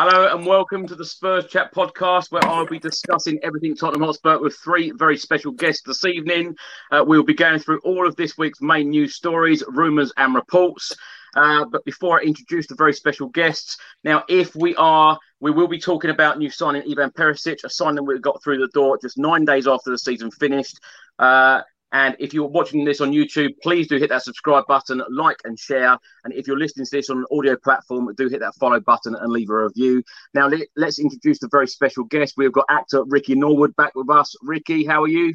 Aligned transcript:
Hello 0.00 0.32
and 0.32 0.46
welcome 0.46 0.86
to 0.86 0.94
the 0.94 1.04
Spurs 1.04 1.46
Chat 1.48 1.74
podcast, 1.74 2.30
where 2.30 2.44
I'll 2.44 2.64
be 2.64 2.78
discussing 2.78 3.40
everything 3.42 3.74
Tottenham 3.74 4.06
Hotspur 4.06 4.38
with 4.38 4.56
three 4.62 4.92
very 4.92 5.18
special 5.18 5.50
guests 5.50 5.82
this 5.84 6.04
evening. 6.04 6.54
Uh, 6.92 7.02
we'll 7.04 7.24
be 7.24 7.34
going 7.34 7.58
through 7.58 7.80
all 7.80 8.06
of 8.06 8.14
this 8.14 8.38
week's 8.38 8.60
main 8.60 8.90
news 8.90 9.16
stories, 9.16 9.64
rumours, 9.66 10.12
and 10.16 10.36
reports. 10.36 10.94
Uh, 11.34 11.64
but 11.64 11.84
before 11.84 12.20
I 12.20 12.22
introduce 12.22 12.68
the 12.68 12.76
very 12.76 12.92
special 12.92 13.26
guests, 13.26 13.76
now 14.04 14.22
if 14.28 14.54
we 14.54 14.76
are, 14.76 15.18
we 15.40 15.50
will 15.50 15.66
be 15.66 15.80
talking 15.80 16.10
about 16.10 16.38
new 16.38 16.48
signing 16.48 16.84
Ivan 16.88 17.10
Perisic, 17.10 17.64
a 17.64 17.68
signing 17.68 18.06
we 18.06 18.20
got 18.20 18.40
through 18.40 18.58
the 18.58 18.68
door 18.68 19.00
just 19.02 19.18
nine 19.18 19.44
days 19.44 19.66
after 19.66 19.90
the 19.90 19.98
season 19.98 20.30
finished. 20.30 20.78
Uh, 21.18 21.62
and 21.92 22.16
if 22.18 22.34
you're 22.34 22.46
watching 22.46 22.84
this 22.84 23.00
on 23.00 23.12
YouTube, 23.12 23.54
please 23.62 23.88
do 23.88 23.96
hit 23.96 24.10
that 24.10 24.22
subscribe 24.22 24.66
button, 24.66 25.02
like 25.10 25.38
and 25.44 25.58
share. 25.58 25.96
And 26.24 26.34
if 26.34 26.46
you're 26.46 26.58
listening 26.58 26.84
to 26.84 26.96
this 26.96 27.08
on 27.08 27.18
an 27.18 27.26
audio 27.32 27.56
platform, 27.56 28.12
do 28.14 28.28
hit 28.28 28.40
that 28.40 28.54
follow 28.56 28.78
button 28.80 29.14
and 29.14 29.32
leave 29.32 29.48
a 29.48 29.64
review. 29.64 30.02
Now, 30.34 30.48
let, 30.48 30.68
us 30.86 30.98
introduce 30.98 31.38
the 31.38 31.48
very 31.50 31.66
special 31.66 32.04
guest. 32.04 32.34
We've 32.36 32.52
got 32.52 32.66
actor 32.68 33.04
Ricky 33.04 33.34
Norwood 33.34 33.74
back 33.76 33.94
with 33.94 34.10
us. 34.10 34.34
Ricky, 34.42 34.84
how 34.84 35.02
are 35.02 35.08
you? 35.08 35.32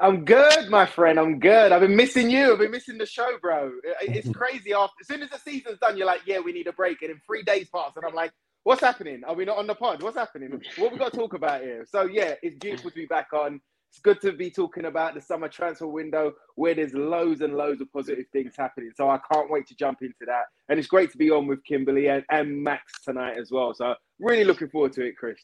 I'm 0.00 0.24
good, 0.24 0.70
my 0.70 0.86
friend. 0.86 1.18
I'm 1.18 1.38
good. 1.40 1.72
I've 1.72 1.80
been 1.80 1.96
missing 1.96 2.30
you. 2.30 2.52
I've 2.52 2.60
been 2.60 2.70
missing 2.70 2.98
the 2.98 3.06
show, 3.06 3.36
bro. 3.42 3.72
It's 4.00 4.30
crazy. 4.32 4.72
After 4.72 4.94
as 5.00 5.08
soon 5.08 5.22
as 5.22 5.30
the 5.30 5.38
season's 5.38 5.78
done, 5.80 5.96
you're 5.96 6.06
like, 6.06 6.20
"Yeah, 6.24 6.38
we 6.38 6.52
need 6.52 6.68
a 6.68 6.72
break," 6.72 7.02
and 7.02 7.10
in 7.10 7.20
three 7.26 7.42
days 7.42 7.68
pass, 7.68 7.90
and 7.96 8.04
I'm 8.04 8.14
like, 8.14 8.30
"What's 8.62 8.80
happening? 8.80 9.24
Are 9.26 9.34
we 9.34 9.44
not 9.44 9.58
on 9.58 9.66
the 9.66 9.74
pod? 9.74 10.00
What's 10.00 10.16
happening? 10.16 10.62
What 10.76 10.92
we 10.92 10.98
got 10.98 11.10
to 11.10 11.18
talk 11.18 11.34
about 11.34 11.62
here?" 11.62 11.84
So 11.90 12.02
yeah, 12.02 12.34
it's 12.44 12.56
beautiful 12.58 12.90
to 12.90 12.96
be 12.96 13.06
back 13.06 13.32
on. 13.32 13.60
It's 13.90 14.00
good 14.00 14.20
to 14.20 14.32
be 14.32 14.50
talking 14.50 14.84
about 14.84 15.14
the 15.14 15.20
summer 15.20 15.48
transfer 15.48 15.86
window 15.86 16.32
where 16.56 16.74
there's 16.74 16.92
loads 16.92 17.40
and 17.40 17.54
loads 17.54 17.80
of 17.80 17.90
positive 17.92 18.26
things 18.32 18.54
happening. 18.56 18.90
So 18.94 19.08
I 19.08 19.18
can't 19.32 19.50
wait 19.50 19.66
to 19.68 19.74
jump 19.74 20.02
into 20.02 20.26
that. 20.26 20.44
And 20.68 20.78
it's 20.78 20.88
great 20.88 21.10
to 21.12 21.18
be 21.18 21.30
on 21.30 21.46
with 21.46 21.64
Kimberly 21.64 22.08
and, 22.08 22.22
and 22.30 22.62
Max 22.62 22.92
tonight 23.02 23.38
as 23.38 23.50
well. 23.50 23.72
So 23.74 23.94
really 24.20 24.44
looking 24.44 24.68
forward 24.68 24.92
to 24.94 25.06
it, 25.06 25.16
Chris. 25.16 25.38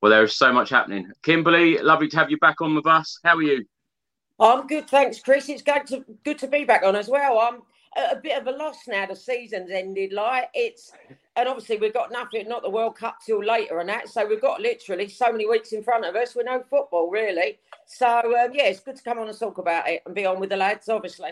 Well, 0.00 0.10
there 0.10 0.24
is 0.24 0.36
so 0.36 0.52
much 0.52 0.70
happening. 0.70 1.10
Kimberly, 1.22 1.78
lovely 1.78 2.08
to 2.08 2.16
have 2.16 2.30
you 2.30 2.38
back 2.38 2.60
on 2.60 2.74
with 2.74 2.86
us. 2.86 3.18
How 3.22 3.36
are 3.36 3.42
you? 3.42 3.64
I'm 4.40 4.66
good, 4.66 4.88
thanks, 4.88 5.20
Chris. 5.20 5.48
It's 5.48 5.62
good 5.62 5.86
to, 5.88 6.04
good 6.24 6.38
to 6.38 6.48
be 6.48 6.64
back 6.64 6.82
on 6.82 6.96
as 6.96 7.08
well. 7.08 7.38
I'm 7.38 7.62
a 7.96 8.16
bit 8.16 8.40
of 8.40 8.46
a 8.46 8.50
loss 8.50 8.86
now. 8.88 9.06
The 9.06 9.16
season's 9.16 9.70
ended. 9.70 10.12
Like 10.12 10.48
it's, 10.54 10.92
and 11.36 11.48
obviously 11.48 11.78
we've 11.78 11.94
got 11.94 12.12
nothing, 12.12 12.48
not 12.48 12.62
the 12.62 12.70
World 12.70 12.96
Cup 12.96 13.18
till 13.24 13.42
later 13.42 13.80
and 13.80 13.88
that. 13.88 14.08
So 14.08 14.26
we've 14.26 14.40
got 14.40 14.60
literally 14.60 15.08
so 15.08 15.30
many 15.30 15.48
weeks 15.48 15.72
in 15.72 15.82
front 15.82 16.04
of 16.04 16.14
us 16.16 16.34
with 16.34 16.46
no 16.46 16.62
football 16.68 17.10
really. 17.10 17.58
So 17.86 18.06
um, 18.06 18.50
yeah, 18.52 18.66
it's 18.66 18.80
good 18.80 18.96
to 18.96 19.02
come 19.02 19.18
on 19.18 19.28
and 19.28 19.38
talk 19.38 19.58
about 19.58 19.88
it 19.88 20.02
and 20.06 20.14
be 20.14 20.26
on 20.26 20.40
with 20.40 20.50
the 20.50 20.56
lads, 20.56 20.88
obviously. 20.88 21.30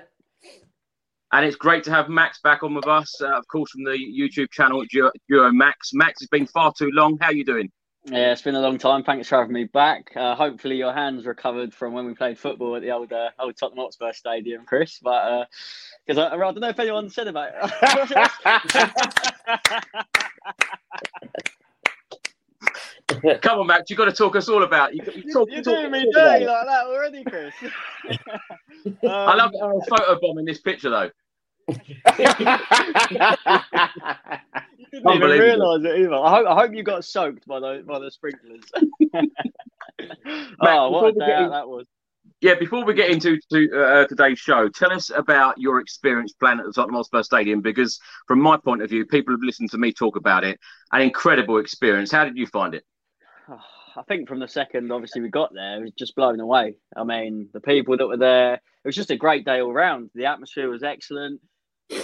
And 1.33 1.47
it's 1.47 1.57
great 1.57 1.83
to 1.85 1.91
have 1.91 2.11
Max 2.11 2.41
back 2.41 2.63
on 2.63 2.75
with 2.75 2.87
us, 2.87 3.21
uh, 3.23 3.39
of 3.39 3.47
course, 3.49 3.71
from 3.71 3.85
the 3.85 3.93
YouTube 3.93 4.51
channel 4.51 4.85
Duo 4.91 5.51
Max. 5.51 5.93
Max, 5.95 6.21
it's 6.21 6.29
been 6.29 6.47
far 6.47 6.75
too 6.77 6.91
long. 6.93 7.17
How 7.21 7.29
are 7.29 7.33
you 7.33 7.45
doing? 7.45 7.71
Yeah, 8.05 8.33
it's 8.33 8.43
been 8.43 8.57
a 8.57 8.61
long 8.61 8.79
time. 8.79 9.05
Thanks 9.05 9.29
for 9.29 9.39
having 9.39 9.53
me 9.53 9.65
back. 9.65 10.11
Uh, 10.17 10.35
hopefully, 10.35 10.75
your 10.77 10.93
hands 10.93 11.25
recovered 11.25 11.73
from 11.73 11.93
when 11.93 12.05
we 12.05 12.15
played 12.15 12.37
football 12.37 12.75
at 12.75 12.83
the 12.83 12.91
old 12.91 13.13
uh, 13.13 13.31
old 13.39 13.57
Tottenham 13.57 13.85
Hotspur 13.85 14.13
Stadium, 14.13 14.65
Chris. 14.65 14.99
But 15.01 15.49
because 16.05 16.19
uh, 16.19 16.23
I, 16.23 16.35
I, 16.35 16.39
don't 16.39 16.59
know 16.59 16.69
if 16.69 16.81
anyone 16.81 17.09
said 17.11 17.29
about 17.29 17.51
it. 17.55 17.71
Come 23.43 23.61
on, 23.61 23.67
Max, 23.69 23.89
you've 23.89 23.99
got 23.99 24.07
to 24.07 24.13
talk 24.13 24.35
us 24.35 24.49
all 24.49 24.65
about. 24.65 24.95
You, 24.95 25.03
you 25.15 25.33
talk, 25.33 25.49
You're 25.51 25.63
doing 25.63 25.93
me 25.93 26.11
dirty 26.13 26.45
like 26.45 26.67
that 26.67 26.87
already, 26.87 27.23
Chris. 27.23 27.55
um, 27.63 28.19
I 29.09 29.35
love 29.37 29.53
uh, 29.55 29.79
photo 29.89 30.19
bomb 30.21 30.39
in 30.39 30.45
this 30.45 30.61
picture, 30.61 30.91
though 30.91 31.11
didn't 34.93 35.13
even 35.15 35.31
realise 35.31 35.85
it 35.85 36.01
either. 36.01 36.15
I 36.15 36.31
hope, 36.31 36.47
I 36.49 36.55
hope 36.55 36.75
you 36.75 36.83
got 36.83 37.05
soaked 37.05 37.47
by 37.47 37.61
the 37.61 37.85
by 37.87 37.99
the 37.99 38.11
sprinklers. 38.11 38.63
oh, 40.61 40.91
what 40.91 41.17
a 41.17 41.19
day 41.19 41.33
out 41.33 41.51
that 41.51 41.69
was. 41.69 41.87
Yeah, 42.41 42.55
before 42.55 42.85
we 42.85 42.95
get 42.95 43.11
into 43.11 43.39
to, 43.53 43.81
uh, 43.81 44.07
today's 44.09 44.39
show, 44.39 44.69
tell 44.69 44.93
us 44.93 45.11
about 45.15 45.59
your 45.59 45.79
experience 45.79 46.33
playing 46.33 46.59
at 46.59 46.67
the 46.67 46.73
Tottenham 46.73 46.97
Hotspur 46.97 47.23
Stadium 47.23 47.61
because, 47.61 48.01
from 48.27 48.41
my 48.41 48.57
point 48.57 48.83
of 48.83 48.91
view, 48.91 49.07
people 49.07 49.33
have 49.33 49.43
listened 49.43 49.71
to 49.71 49.79
me 49.79 49.93
talk 49.93 50.17
about 50.17 50.43
it. 50.43 50.59
An 50.91 51.03
incredible 51.03 51.59
experience. 51.59 52.11
How 52.11 52.25
did 52.25 52.37
you 52.37 52.49
find 52.49 52.75
it? 52.75 52.85
I 53.49 54.03
think 54.09 54.27
from 54.27 54.41
the 54.41 54.49
second, 54.49 54.91
obviously, 54.91 55.21
we 55.21 55.29
got 55.29 55.55
there, 55.55 55.79
it 55.79 55.83
was 55.83 55.93
just 55.93 56.17
blown 56.17 56.41
away. 56.41 56.75
I 56.97 57.05
mean, 57.05 57.49
the 57.53 57.61
people 57.61 57.97
that 57.97 58.09
were 58.09 58.17
there, 58.17 58.55
it 58.55 58.61
was 58.87 58.97
just 58.97 59.11
a 59.11 59.17
great 59.17 59.45
day 59.45 59.61
all 59.61 59.73
round. 59.73 60.11
The 60.15 60.27
atmosphere 60.27 60.69
was 60.69 60.83
excellent 60.83 61.41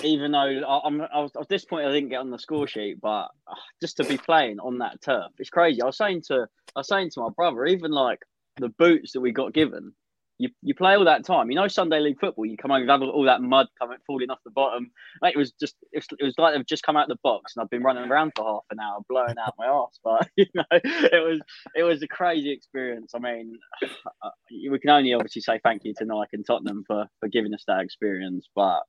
even 0.02 0.32
though 0.32 0.80
I'm, 0.84 1.00
I 1.00 1.20
was, 1.20 1.32
I 1.36 1.40
I 1.40 1.92
didn't 1.92 2.08
get 2.08 2.20
on 2.20 2.30
the 2.30 2.38
score 2.38 2.66
sheet, 2.66 3.00
but 3.00 3.28
uh, 3.46 3.54
just 3.80 3.96
to 3.98 4.04
be 4.04 4.16
playing 4.16 4.60
on 4.60 4.78
that 4.78 5.00
turf, 5.02 5.32
it's 5.38 5.50
crazy. 5.50 5.82
I 5.82 5.86
was 5.86 5.96
saying 5.96 6.22
to 6.28 6.46
I 6.76 6.80
was 6.80 6.88
saying 6.88 7.10
to 7.14 7.20
my 7.20 7.30
brother, 7.30 7.64
even 7.66 7.90
like 7.90 8.20
the 8.56 8.68
boots 8.68 9.12
that 9.12 9.20
we 9.20 9.32
got 9.32 9.52
given, 9.52 9.92
you, 10.38 10.50
you 10.62 10.74
play 10.74 10.94
all 10.94 11.04
that 11.04 11.24
time. 11.24 11.50
You 11.50 11.56
know, 11.56 11.68
Sunday 11.68 11.98
league 11.98 12.20
football. 12.20 12.46
You 12.46 12.56
come 12.56 12.70
home, 12.70 12.82
you 12.82 12.88
have 12.88 13.02
all 13.02 13.24
that 13.24 13.42
mud 13.42 13.66
coming 13.78 13.98
falling 14.06 14.30
off 14.30 14.38
the 14.44 14.52
bottom. 14.52 14.90
It 15.22 15.36
was 15.36 15.52
just 15.52 15.74
it 15.92 15.98
was, 15.98 16.18
it 16.18 16.24
was 16.24 16.34
like 16.38 16.54
they've 16.54 16.66
just 16.66 16.84
come 16.84 16.96
out 16.96 17.10
of 17.10 17.16
the 17.16 17.20
box, 17.22 17.54
and 17.54 17.62
I've 17.62 17.70
been 17.70 17.82
running 17.82 18.08
around 18.08 18.32
for 18.36 18.44
half 18.44 18.64
an 18.70 18.78
hour, 18.80 19.00
blowing 19.08 19.34
out 19.38 19.54
my 19.58 19.66
ass. 19.66 19.98
But 20.04 20.28
you 20.36 20.46
know, 20.54 20.64
it 20.70 21.24
was 21.24 21.40
it 21.74 21.82
was 21.82 22.02
a 22.02 22.08
crazy 22.08 22.52
experience. 22.52 23.12
I 23.14 23.18
mean, 23.18 23.58
we 24.70 24.78
can 24.78 24.90
only 24.90 25.12
obviously 25.12 25.42
say 25.42 25.60
thank 25.62 25.84
you 25.84 25.92
to 25.98 26.04
Nike 26.04 26.30
and 26.34 26.46
Tottenham 26.46 26.84
for 26.86 27.06
for 27.20 27.28
giving 27.28 27.52
us 27.52 27.64
that 27.66 27.80
experience. 27.80 28.48
But 28.54 28.82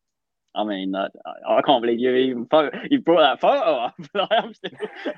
I 0.55 0.63
mean, 0.63 0.95
uh, 0.95 1.09
I 1.47 1.61
can't 1.61 1.81
believe 1.81 1.99
you 1.99 2.13
even 2.15 2.47
photo, 2.47 2.71
you 2.89 3.01
brought 3.01 3.21
that 3.21 3.41
photo 3.41 3.85
up. 3.85 3.93
I'm 4.31 4.53
still, 4.53 4.71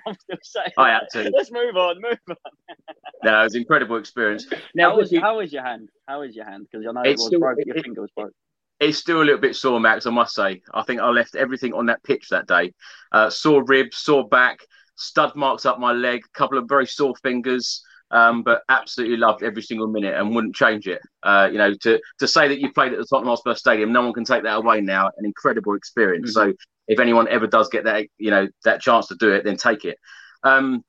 I'm 0.05 0.15
still 0.15 0.37
saying. 0.43 0.71
I 0.77 0.89
had 0.89 1.07
to. 1.13 1.31
Let's 1.35 1.51
move 1.51 1.75
on. 1.77 2.01
Move 2.01 2.19
on. 2.29 2.35
no, 3.23 3.41
it 3.41 3.43
was 3.45 3.55
an 3.55 3.61
incredible 3.61 3.97
experience. 3.97 4.45
Now, 4.75 4.91
how 4.91 4.97
was, 4.97 5.15
how 5.15 5.37
was 5.37 5.53
your 5.53 5.63
hand? 5.63 5.89
How 6.07 6.21
was 6.21 6.35
your 6.35 6.45
hand? 6.45 6.67
Because 6.69 6.85
I 6.85 6.91
know 6.91 7.01
it 7.03 7.11
was 7.13 7.25
still, 7.25 7.39
broke. 7.39 7.59
Your 7.65 7.77
it, 7.77 7.83
finger 7.83 8.01
was 8.01 8.11
broke. 8.15 8.33
It's 8.81 8.97
still 8.97 9.21
a 9.21 9.23
little 9.23 9.39
bit 9.39 9.55
sore, 9.55 9.79
Max. 9.79 10.05
I 10.05 10.09
must 10.09 10.35
say. 10.35 10.61
I 10.73 10.83
think 10.83 10.99
I 10.99 11.09
left 11.09 11.35
everything 11.35 11.73
on 11.73 11.85
that 11.85 12.03
pitch 12.03 12.27
that 12.29 12.47
day. 12.47 12.73
Uh, 13.11 13.29
sore 13.29 13.63
ribs, 13.63 13.97
sore 13.99 14.27
back, 14.27 14.59
stud 14.95 15.35
marks 15.35 15.65
up 15.65 15.79
my 15.79 15.93
leg, 15.93 16.23
a 16.25 16.37
couple 16.37 16.57
of 16.57 16.67
very 16.67 16.87
sore 16.87 17.15
fingers. 17.23 17.83
Um, 18.11 18.43
but 18.43 18.63
absolutely 18.67 19.15
loved 19.15 19.41
every 19.41 19.61
single 19.61 19.87
minute 19.87 20.15
and 20.15 20.35
wouldn't 20.35 20.53
change 20.53 20.85
it. 20.85 21.01
Uh, 21.23 21.47
you 21.49 21.57
know, 21.57 21.73
to 21.75 21.99
to 22.19 22.27
say 22.27 22.49
that 22.49 22.59
you 22.59 22.71
played 22.73 22.91
at 22.91 22.99
the 22.99 23.05
Tottenham 23.05 23.29
Hotspur 23.29 23.55
Stadium, 23.55 23.93
no 23.93 24.01
one 24.01 24.11
can 24.11 24.25
take 24.25 24.43
that 24.43 24.57
away 24.57 24.81
now. 24.81 25.07
An 25.17 25.25
incredible 25.25 25.75
experience. 25.75 26.35
Mm-hmm. 26.37 26.51
So 26.51 26.55
if 26.87 26.99
anyone 26.99 27.29
ever 27.29 27.47
does 27.47 27.69
get 27.69 27.85
that, 27.85 28.07
you 28.17 28.31
know, 28.31 28.47
that 28.65 28.81
chance 28.81 29.07
to 29.07 29.15
do 29.15 29.31
it, 29.31 29.45
then 29.45 29.55
take 29.55 29.85
it. 29.85 29.97
Um, 30.43 30.83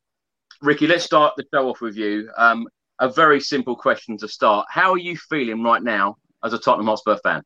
Ricky, 0.61 0.87
let's 0.87 1.05
start 1.05 1.35
the 1.37 1.45
show 1.53 1.69
off 1.69 1.81
with 1.81 1.97
you. 1.97 2.29
Um, 2.37 2.67
a 2.99 3.09
very 3.09 3.41
simple 3.41 3.77
question 3.77 4.17
to 4.19 4.29
start. 4.29 4.67
How 4.71 4.93
are 4.93 4.99
you 4.99 5.17
feeling 5.17 5.63
right 5.63 5.83
now 5.83 6.17
as 6.45 6.53
a 6.53 6.59
Tottenham 6.59 6.87
Hotspur 6.87 7.19
fan? 7.23 7.43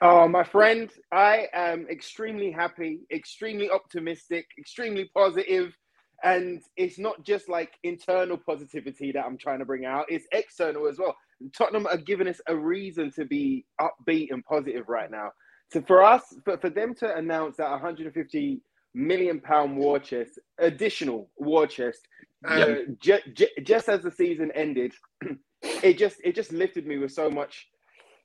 Oh, 0.00 0.26
my 0.26 0.42
friend, 0.42 0.90
I 1.12 1.46
am 1.52 1.86
extremely 1.88 2.50
happy, 2.50 3.00
extremely 3.12 3.70
optimistic, 3.70 4.46
extremely 4.58 5.10
positive 5.14 5.76
and 6.24 6.62
it's 6.76 6.98
not 6.98 7.24
just 7.24 7.48
like 7.48 7.72
internal 7.84 8.38
positivity 8.38 9.12
that 9.12 9.24
I'm 9.24 9.38
trying 9.38 9.60
to 9.60 9.64
bring 9.64 9.86
out, 9.86 10.06
it's 10.08 10.26
external 10.32 10.88
as 10.88 10.98
well. 10.98 11.16
Tottenham 11.56 11.86
are 11.86 11.98
giving 11.98 12.28
us 12.28 12.40
a 12.48 12.56
reason 12.56 13.10
to 13.12 13.24
be 13.24 13.66
upbeat 13.80 14.28
and 14.32 14.44
positive 14.44 14.88
right 14.88 15.10
now. 15.10 15.30
So 15.72 15.82
for 15.82 16.02
us, 16.02 16.22
for, 16.44 16.58
for 16.58 16.70
them 16.70 16.94
to 16.96 17.16
announce 17.16 17.56
that 17.58 17.70
150 17.70 18.60
million 18.94 19.40
pound 19.40 19.76
war 19.76 19.98
chest, 20.00 20.38
additional 20.58 21.30
war 21.36 21.66
chest, 21.66 22.00
uh, 22.48 22.74
j- 23.00 23.22
j- 23.34 23.50
just 23.64 23.88
as 23.88 24.02
the 24.02 24.10
season 24.10 24.52
ended, 24.54 24.94
it 25.62 25.98
just 25.98 26.16
it 26.24 26.34
just 26.34 26.52
lifted 26.52 26.86
me 26.86 26.98
with 26.98 27.12
so 27.12 27.30
much 27.30 27.68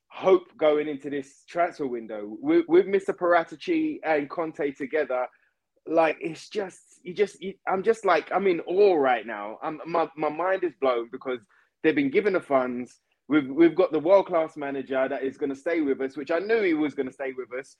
hope 0.09 0.45
going 0.57 0.88
into 0.88 1.09
this 1.09 1.44
transfer 1.49 1.88
window. 1.88 2.38
With, 2.41 2.65
with 2.67 2.85
Mr. 2.88 3.09
Paratici 3.15 3.99
and 4.03 4.29
Conte 4.29 4.71
together, 4.73 5.27
like 5.89 6.18
it's 6.22 6.50
just 6.50 6.81
you 7.04 7.13
just 7.13 7.42
you, 7.42 7.54
I'm 7.68 7.84
just 7.84 8.06
like 8.06 8.31
I'm 8.34 8.48
in 8.48 8.62
awe 8.62 8.95
right 8.95 9.25
now. 9.25 9.60
I'm 9.63 9.80
my, 9.86 10.07
my 10.16 10.30
mind 10.30 10.63
is 10.63 10.74
blown 10.80 11.10
because 11.12 11.39
they've 11.84 11.95
been 11.95 12.12
given 12.12 12.34
the 12.34 12.42
funds. 12.42 13.00
We've 13.28 13.48
we've 13.50 13.75
got 13.75 13.92
the 13.92 14.00
world 14.00 14.28
class 14.28 14.57
manager 14.57 15.07
that 15.10 15.24
is 15.24 15.38
going 15.38 15.50
to 15.50 15.56
stay 15.56 15.81
with 15.81 16.01
us, 16.01 16.18
which 16.18 16.31
I 16.31 16.39
knew 16.39 16.62
he 16.62 16.74
was 16.74 16.94
going 16.94 17.07
to 17.07 17.13
stay 17.13 17.34
with 17.38 17.57
us. 17.57 17.78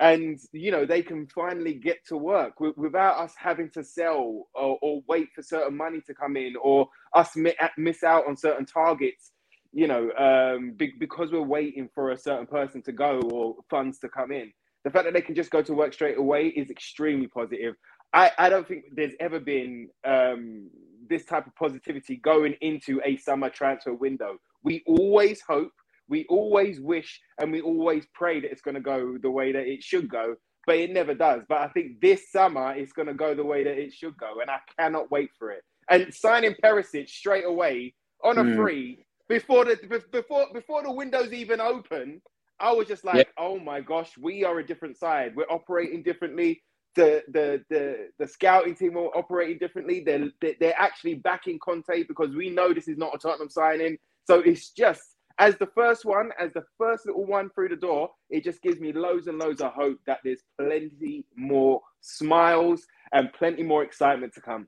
And 0.00 0.38
you 0.52 0.70
know 0.70 0.86
they 0.86 1.02
can 1.02 1.26
finally 1.26 1.74
get 1.74 2.06
to 2.08 2.16
work 2.16 2.60
without 2.60 3.18
us 3.18 3.34
having 3.36 3.70
to 3.70 3.82
sell 3.82 4.46
or, 4.54 4.78
or 4.80 5.02
wait 5.08 5.28
for 5.34 5.42
certain 5.42 5.76
money 5.76 6.00
to 6.06 6.14
come 6.14 6.36
in 6.36 6.54
or 6.62 6.88
us 7.14 7.36
miss 7.76 8.04
out 8.04 8.26
on 8.28 8.36
certain 8.36 8.66
targets. 8.66 9.32
You 9.72 9.86
know, 9.86 10.10
um, 10.12 10.76
because 10.78 11.30
we're 11.30 11.42
waiting 11.42 11.90
for 11.94 12.12
a 12.12 12.18
certain 12.18 12.46
person 12.46 12.80
to 12.82 12.92
go 12.92 13.20
or 13.32 13.56
funds 13.68 13.98
to 14.00 14.08
come 14.08 14.32
in 14.32 14.52
the 14.84 14.90
fact 14.90 15.04
that 15.04 15.14
they 15.14 15.20
can 15.20 15.34
just 15.34 15.50
go 15.50 15.62
to 15.62 15.74
work 15.74 15.92
straight 15.92 16.18
away 16.18 16.48
is 16.48 16.70
extremely 16.70 17.26
positive. 17.26 17.74
I, 18.12 18.30
I 18.38 18.48
don't 18.48 18.66
think 18.66 18.84
there's 18.94 19.14
ever 19.20 19.38
been 19.38 19.88
um, 20.04 20.70
this 21.08 21.24
type 21.24 21.46
of 21.46 21.54
positivity 21.56 22.16
going 22.16 22.54
into 22.60 23.00
a 23.04 23.16
summer 23.16 23.50
transfer 23.50 23.92
window. 23.92 24.36
We 24.62 24.82
always 24.86 25.40
hope, 25.46 25.72
we 26.08 26.24
always 26.28 26.80
wish, 26.80 27.20
and 27.38 27.52
we 27.52 27.60
always 27.60 28.06
pray 28.14 28.40
that 28.40 28.50
it's 28.50 28.62
going 28.62 28.76
to 28.76 28.80
go 28.80 29.18
the 29.20 29.30
way 29.30 29.52
that 29.52 29.66
it 29.66 29.82
should 29.82 30.08
go, 30.08 30.36
but 30.66 30.76
it 30.76 30.90
never 30.90 31.14
does. 31.14 31.42
But 31.48 31.58
I 31.58 31.68
think 31.68 32.00
this 32.00 32.30
summer 32.30 32.74
it's 32.74 32.92
going 32.92 33.08
to 33.08 33.14
go 33.14 33.34
the 33.34 33.44
way 33.44 33.64
that 33.64 33.78
it 33.78 33.92
should 33.92 34.16
go, 34.16 34.40
and 34.40 34.50
I 34.50 34.58
cannot 34.78 35.10
wait 35.10 35.30
for 35.38 35.50
it. 35.50 35.62
And 35.90 36.12
signing 36.12 36.54
Perisic 36.62 37.08
straight 37.08 37.44
away 37.46 37.94
on 38.22 38.38
a 38.38 38.44
mm. 38.44 38.56
free 38.56 39.04
before 39.28 39.64
the 39.64 39.76
before 40.10 40.46
before 40.52 40.82
the 40.82 40.92
windows 40.92 41.32
even 41.32 41.60
open 41.60 42.20
I 42.60 42.72
was 42.72 42.88
just 42.88 43.04
like, 43.04 43.16
yeah. 43.16 43.44
oh 43.44 43.58
my 43.58 43.80
gosh, 43.80 44.16
we 44.18 44.44
are 44.44 44.58
a 44.58 44.66
different 44.66 44.96
side. 44.96 45.34
We're 45.36 45.44
operating 45.50 46.02
differently. 46.02 46.62
The 46.96 47.22
the 47.28 47.64
the 47.70 48.08
the 48.18 48.26
scouting 48.26 48.74
team 48.74 48.96
are 48.96 49.16
operating 49.16 49.58
differently. 49.58 50.02
They're 50.04 50.30
they're 50.40 50.78
actually 50.78 51.14
backing 51.14 51.58
Conte 51.58 52.04
because 52.08 52.34
we 52.34 52.50
know 52.50 52.72
this 52.72 52.88
is 52.88 52.98
not 52.98 53.14
a 53.14 53.18
Tottenham 53.18 53.50
signing. 53.50 53.98
So 54.26 54.40
it's 54.40 54.70
just 54.70 55.02
as 55.38 55.56
the 55.56 55.68
first 55.74 56.04
one, 56.04 56.30
as 56.38 56.52
the 56.52 56.64
first 56.76 57.06
little 57.06 57.24
one 57.24 57.48
through 57.50 57.68
the 57.68 57.76
door, 57.76 58.10
it 58.28 58.42
just 58.42 58.60
gives 58.60 58.80
me 58.80 58.92
loads 58.92 59.28
and 59.28 59.38
loads 59.38 59.60
of 59.60 59.72
hope 59.72 59.98
that 60.06 60.18
there's 60.24 60.42
plenty 60.58 61.24
more 61.36 61.80
smiles 62.00 62.84
and 63.12 63.32
plenty 63.32 63.62
more 63.62 63.84
excitement 63.84 64.34
to 64.34 64.40
come. 64.40 64.66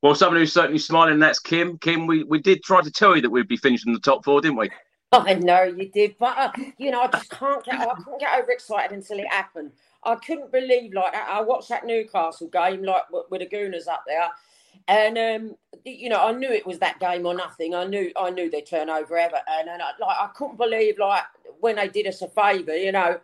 Well, 0.00 0.14
someone 0.14 0.40
who's 0.40 0.52
certainly 0.52 0.78
smiling, 0.78 1.18
that's 1.18 1.38
Kim. 1.38 1.78
Kim, 1.78 2.06
we, 2.06 2.24
we 2.24 2.40
did 2.40 2.62
try 2.62 2.82
to 2.82 2.90
tell 2.90 3.14
you 3.14 3.22
that 3.22 3.30
we'd 3.30 3.48
be 3.48 3.56
finishing 3.56 3.90
in 3.90 3.94
the 3.94 4.00
top 4.00 4.24
four, 4.24 4.40
didn't 4.40 4.58
we? 4.58 4.70
I 5.14 5.34
know 5.34 5.64
you 5.64 5.90
did, 5.90 6.16
but 6.18 6.38
uh, 6.38 6.52
you 6.78 6.90
know, 6.90 7.02
I 7.02 7.08
just 7.08 7.30
can't 7.30 7.62
get 7.64 7.80
I 7.80 7.94
couldn't 7.96 8.20
get 8.20 8.40
overexcited 8.40 8.92
until 8.96 9.18
it 9.18 9.28
happened. 9.28 9.72
I 10.04 10.16
couldn't 10.16 10.50
believe 10.50 10.94
like 10.94 11.14
I 11.14 11.42
watched 11.42 11.68
that 11.68 11.84
Newcastle 11.84 12.48
game 12.48 12.82
like 12.82 13.04
with 13.30 13.40
the 13.40 13.46
Gooners 13.46 13.88
up 13.88 14.04
there, 14.06 14.30
and 14.88 15.18
um, 15.18 15.56
you 15.84 16.08
know, 16.08 16.20
I 16.20 16.32
knew 16.32 16.50
it 16.50 16.66
was 16.66 16.78
that 16.78 16.98
game 16.98 17.26
or 17.26 17.34
nothing. 17.34 17.74
I 17.74 17.84
knew 17.84 18.10
I 18.16 18.30
knew 18.30 18.50
they'd 18.50 18.66
turn 18.66 18.88
over 18.88 19.18
Everton, 19.18 19.68
and 19.68 19.82
I, 19.82 19.90
like 20.00 20.16
I 20.18 20.28
couldn't 20.34 20.56
believe 20.56 20.98
like 20.98 21.24
when 21.60 21.76
they 21.76 21.88
did 21.88 22.06
us 22.06 22.22
a 22.22 22.28
favour, 22.28 22.74
you 22.74 22.92
know. 22.92 23.20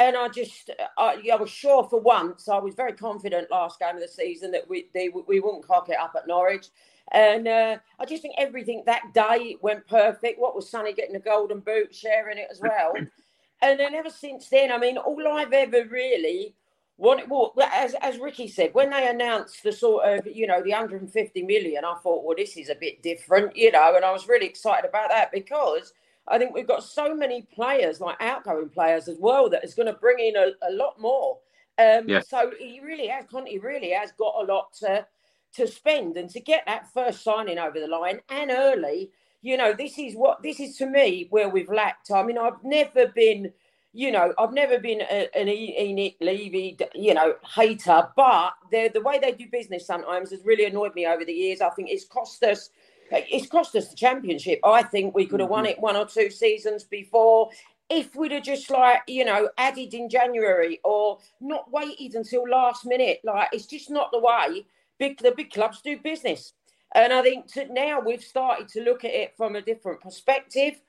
And 0.00 0.16
I 0.16 0.28
just, 0.28 0.70
I, 0.96 1.20
I, 1.32 1.34
was 1.34 1.50
sure 1.50 1.82
for 1.82 2.00
once, 2.00 2.48
I 2.48 2.58
was 2.58 2.76
very 2.76 2.92
confident 2.92 3.50
last 3.50 3.80
game 3.80 3.96
of 3.96 4.00
the 4.00 4.06
season 4.06 4.52
that 4.52 4.68
we 4.68 4.86
they, 4.94 5.08
we 5.08 5.40
wouldn't 5.40 5.66
cock 5.66 5.88
it 5.88 5.98
up 5.98 6.14
at 6.16 6.28
Norwich. 6.28 6.68
And 7.12 7.48
uh, 7.48 7.76
I 7.98 8.04
just 8.04 8.22
think 8.22 8.34
everything 8.38 8.82
that 8.86 9.14
day 9.14 9.56
went 9.62 9.86
perfect. 9.86 10.38
What 10.38 10.54
was 10.54 10.70
Sonny 10.70 10.92
getting 10.92 11.14
the 11.14 11.20
golden 11.20 11.60
boot, 11.60 11.94
sharing 11.94 12.38
it 12.38 12.48
as 12.50 12.60
well. 12.60 12.92
and 13.62 13.80
then 13.80 13.94
ever 13.94 14.10
since 14.10 14.48
then, 14.48 14.70
I 14.70 14.78
mean, 14.78 14.98
all 14.98 15.26
I've 15.26 15.52
ever 15.52 15.84
really 15.88 16.54
wanted, 16.98 17.30
well, 17.30 17.54
as, 17.72 17.94
as 18.02 18.18
Ricky 18.18 18.48
said, 18.48 18.74
when 18.74 18.90
they 18.90 19.08
announced 19.08 19.62
the 19.62 19.72
sort 19.72 20.04
of, 20.04 20.26
you 20.26 20.46
know, 20.46 20.62
the 20.62 20.70
150 20.70 21.42
million, 21.42 21.84
I 21.84 21.94
thought, 22.02 22.24
well, 22.24 22.36
this 22.36 22.56
is 22.56 22.68
a 22.68 22.74
bit 22.74 23.02
different, 23.02 23.56
you 23.56 23.72
know, 23.72 23.96
and 23.96 24.04
I 24.04 24.12
was 24.12 24.28
really 24.28 24.46
excited 24.46 24.86
about 24.86 25.08
that 25.08 25.32
because 25.32 25.92
I 26.26 26.38
think 26.38 26.54
we've 26.54 26.66
got 26.66 26.84
so 26.84 27.14
many 27.14 27.42
players, 27.42 28.00
like 28.00 28.20
outgoing 28.20 28.68
players 28.68 29.08
as 29.08 29.16
well, 29.18 29.48
that 29.50 29.64
is 29.64 29.74
going 29.74 29.86
to 29.86 29.94
bring 29.94 30.18
in 30.18 30.36
a, 30.36 30.50
a 30.68 30.72
lot 30.72 31.00
more. 31.00 31.38
Um. 31.78 32.06
So 32.20 32.50
he 32.58 32.80
really 32.80 33.06
has, 33.06 33.24
Conte 33.30 33.56
really 33.58 33.90
has 33.90 34.12
got 34.18 34.34
a 34.40 34.44
lot 34.44 34.72
to 34.80 35.06
to 35.54 35.66
spend 35.66 36.16
and 36.16 36.30
to 36.30 36.40
get 36.40 36.64
that 36.66 36.92
first 36.92 37.22
signing 37.22 37.58
over 37.58 37.80
the 37.80 37.86
line 37.86 38.20
and 38.28 38.50
early. 38.50 39.10
You 39.40 39.56
know, 39.56 39.72
this 39.72 39.98
is 39.98 40.14
what 40.14 40.42
this 40.42 40.60
is 40.60 40.76
to 40.78 40.86
me 40.86 41.26
where 41.30 41.48
we've 41.48 41.70
lacked. 41.70 42.10
I 42.10 42.22
mean, 42.22 42.38
I've 42.38 42.62
never 42.64 43.06
been, 43.06 43.52
you 43.92 44.10
know, 44.10 44.34
I've 44.38 44.52
never 44.52 44.78
been 44.78 45.00
a, 45.00 45.28
an 45.36 45.48
Enoch 45.48 46.16
Levy, 46.20 46.76
you 46.94 47.14
know, 47.14 47.34
hater, 47.54 48.08
but 48.16 48.54
the 48.70 48.90
the 48.92 49.00
way 49.00 49.18
they 49.18 49.32
do 49.32 49.46
business 49.50 49.86
sometimes 49.86 50.30
has 50.30 50.44
really 50.44 50.64
annoyed 50.64 50.94
me 50.94 51.06
over 51.06 51.24
the 51.24 51.32
years. 51.32 51.60
I 51.60 51.70
think 51.70 51.88
it's 51.90 52.04
cost 52.04 52.42
us. 52.42 52.70
It's 53.10 53.46
cost 53.46 53.74
us 53.74 53.88
the 53.88 53.96
championship. 53.96 54.60
I 54.64 54.82
think 54.82 55.14
we 55.14 55.26
could 55.26 55.40
have 55.40 55.48
won 55.48 55.64
mm-hmm. 55.64 55.70
it 55.70 55.80
one 55.80 55.96
or 55.96 56.06
two 56.06 56.30
seasons 56.30 56.84
before 56.84 57.50
if 57.90 58.14
we'd 58.14 58.32
have 58.32 58.42
just 58.42 58.70
like 58.70 59.00
you 59.06 59.24
know 59.24 59.48
added 59.56 59.94
in 59.94 60.10
January 60.10 60.80
or 60.84 61.18
not 61.40 61.70
waited 61.72 62.14
until 62.14 62.48
last 62.48 62.84
minute. 62.84 63.20
Like 63.24 63.48
it's 63.52 63.66
just 63.66 63.88
not 63.88 64.10
the 64.10 64.18
way 64.18 64.66
big 64.98 65.18
the 65.18 65.32
big 65.32 65.50
clubs 65.50 65.80
do 65.82 65.98
business. 65.98 66.52
And 66.94 67.12
I 67.12 67.22
think 67.22 67.52
to, 67.52 67.72
now 67.72 68.00
we've 68.00 68.22
started 68.22 68.68
to 68.68 68.82
look 68.82 69.04
at 69.04 69.12
it 69.12 69.34
from 69.36 69.56
a 69.56 69.62
different 69.62 70.00
perspective. 70.00 70.80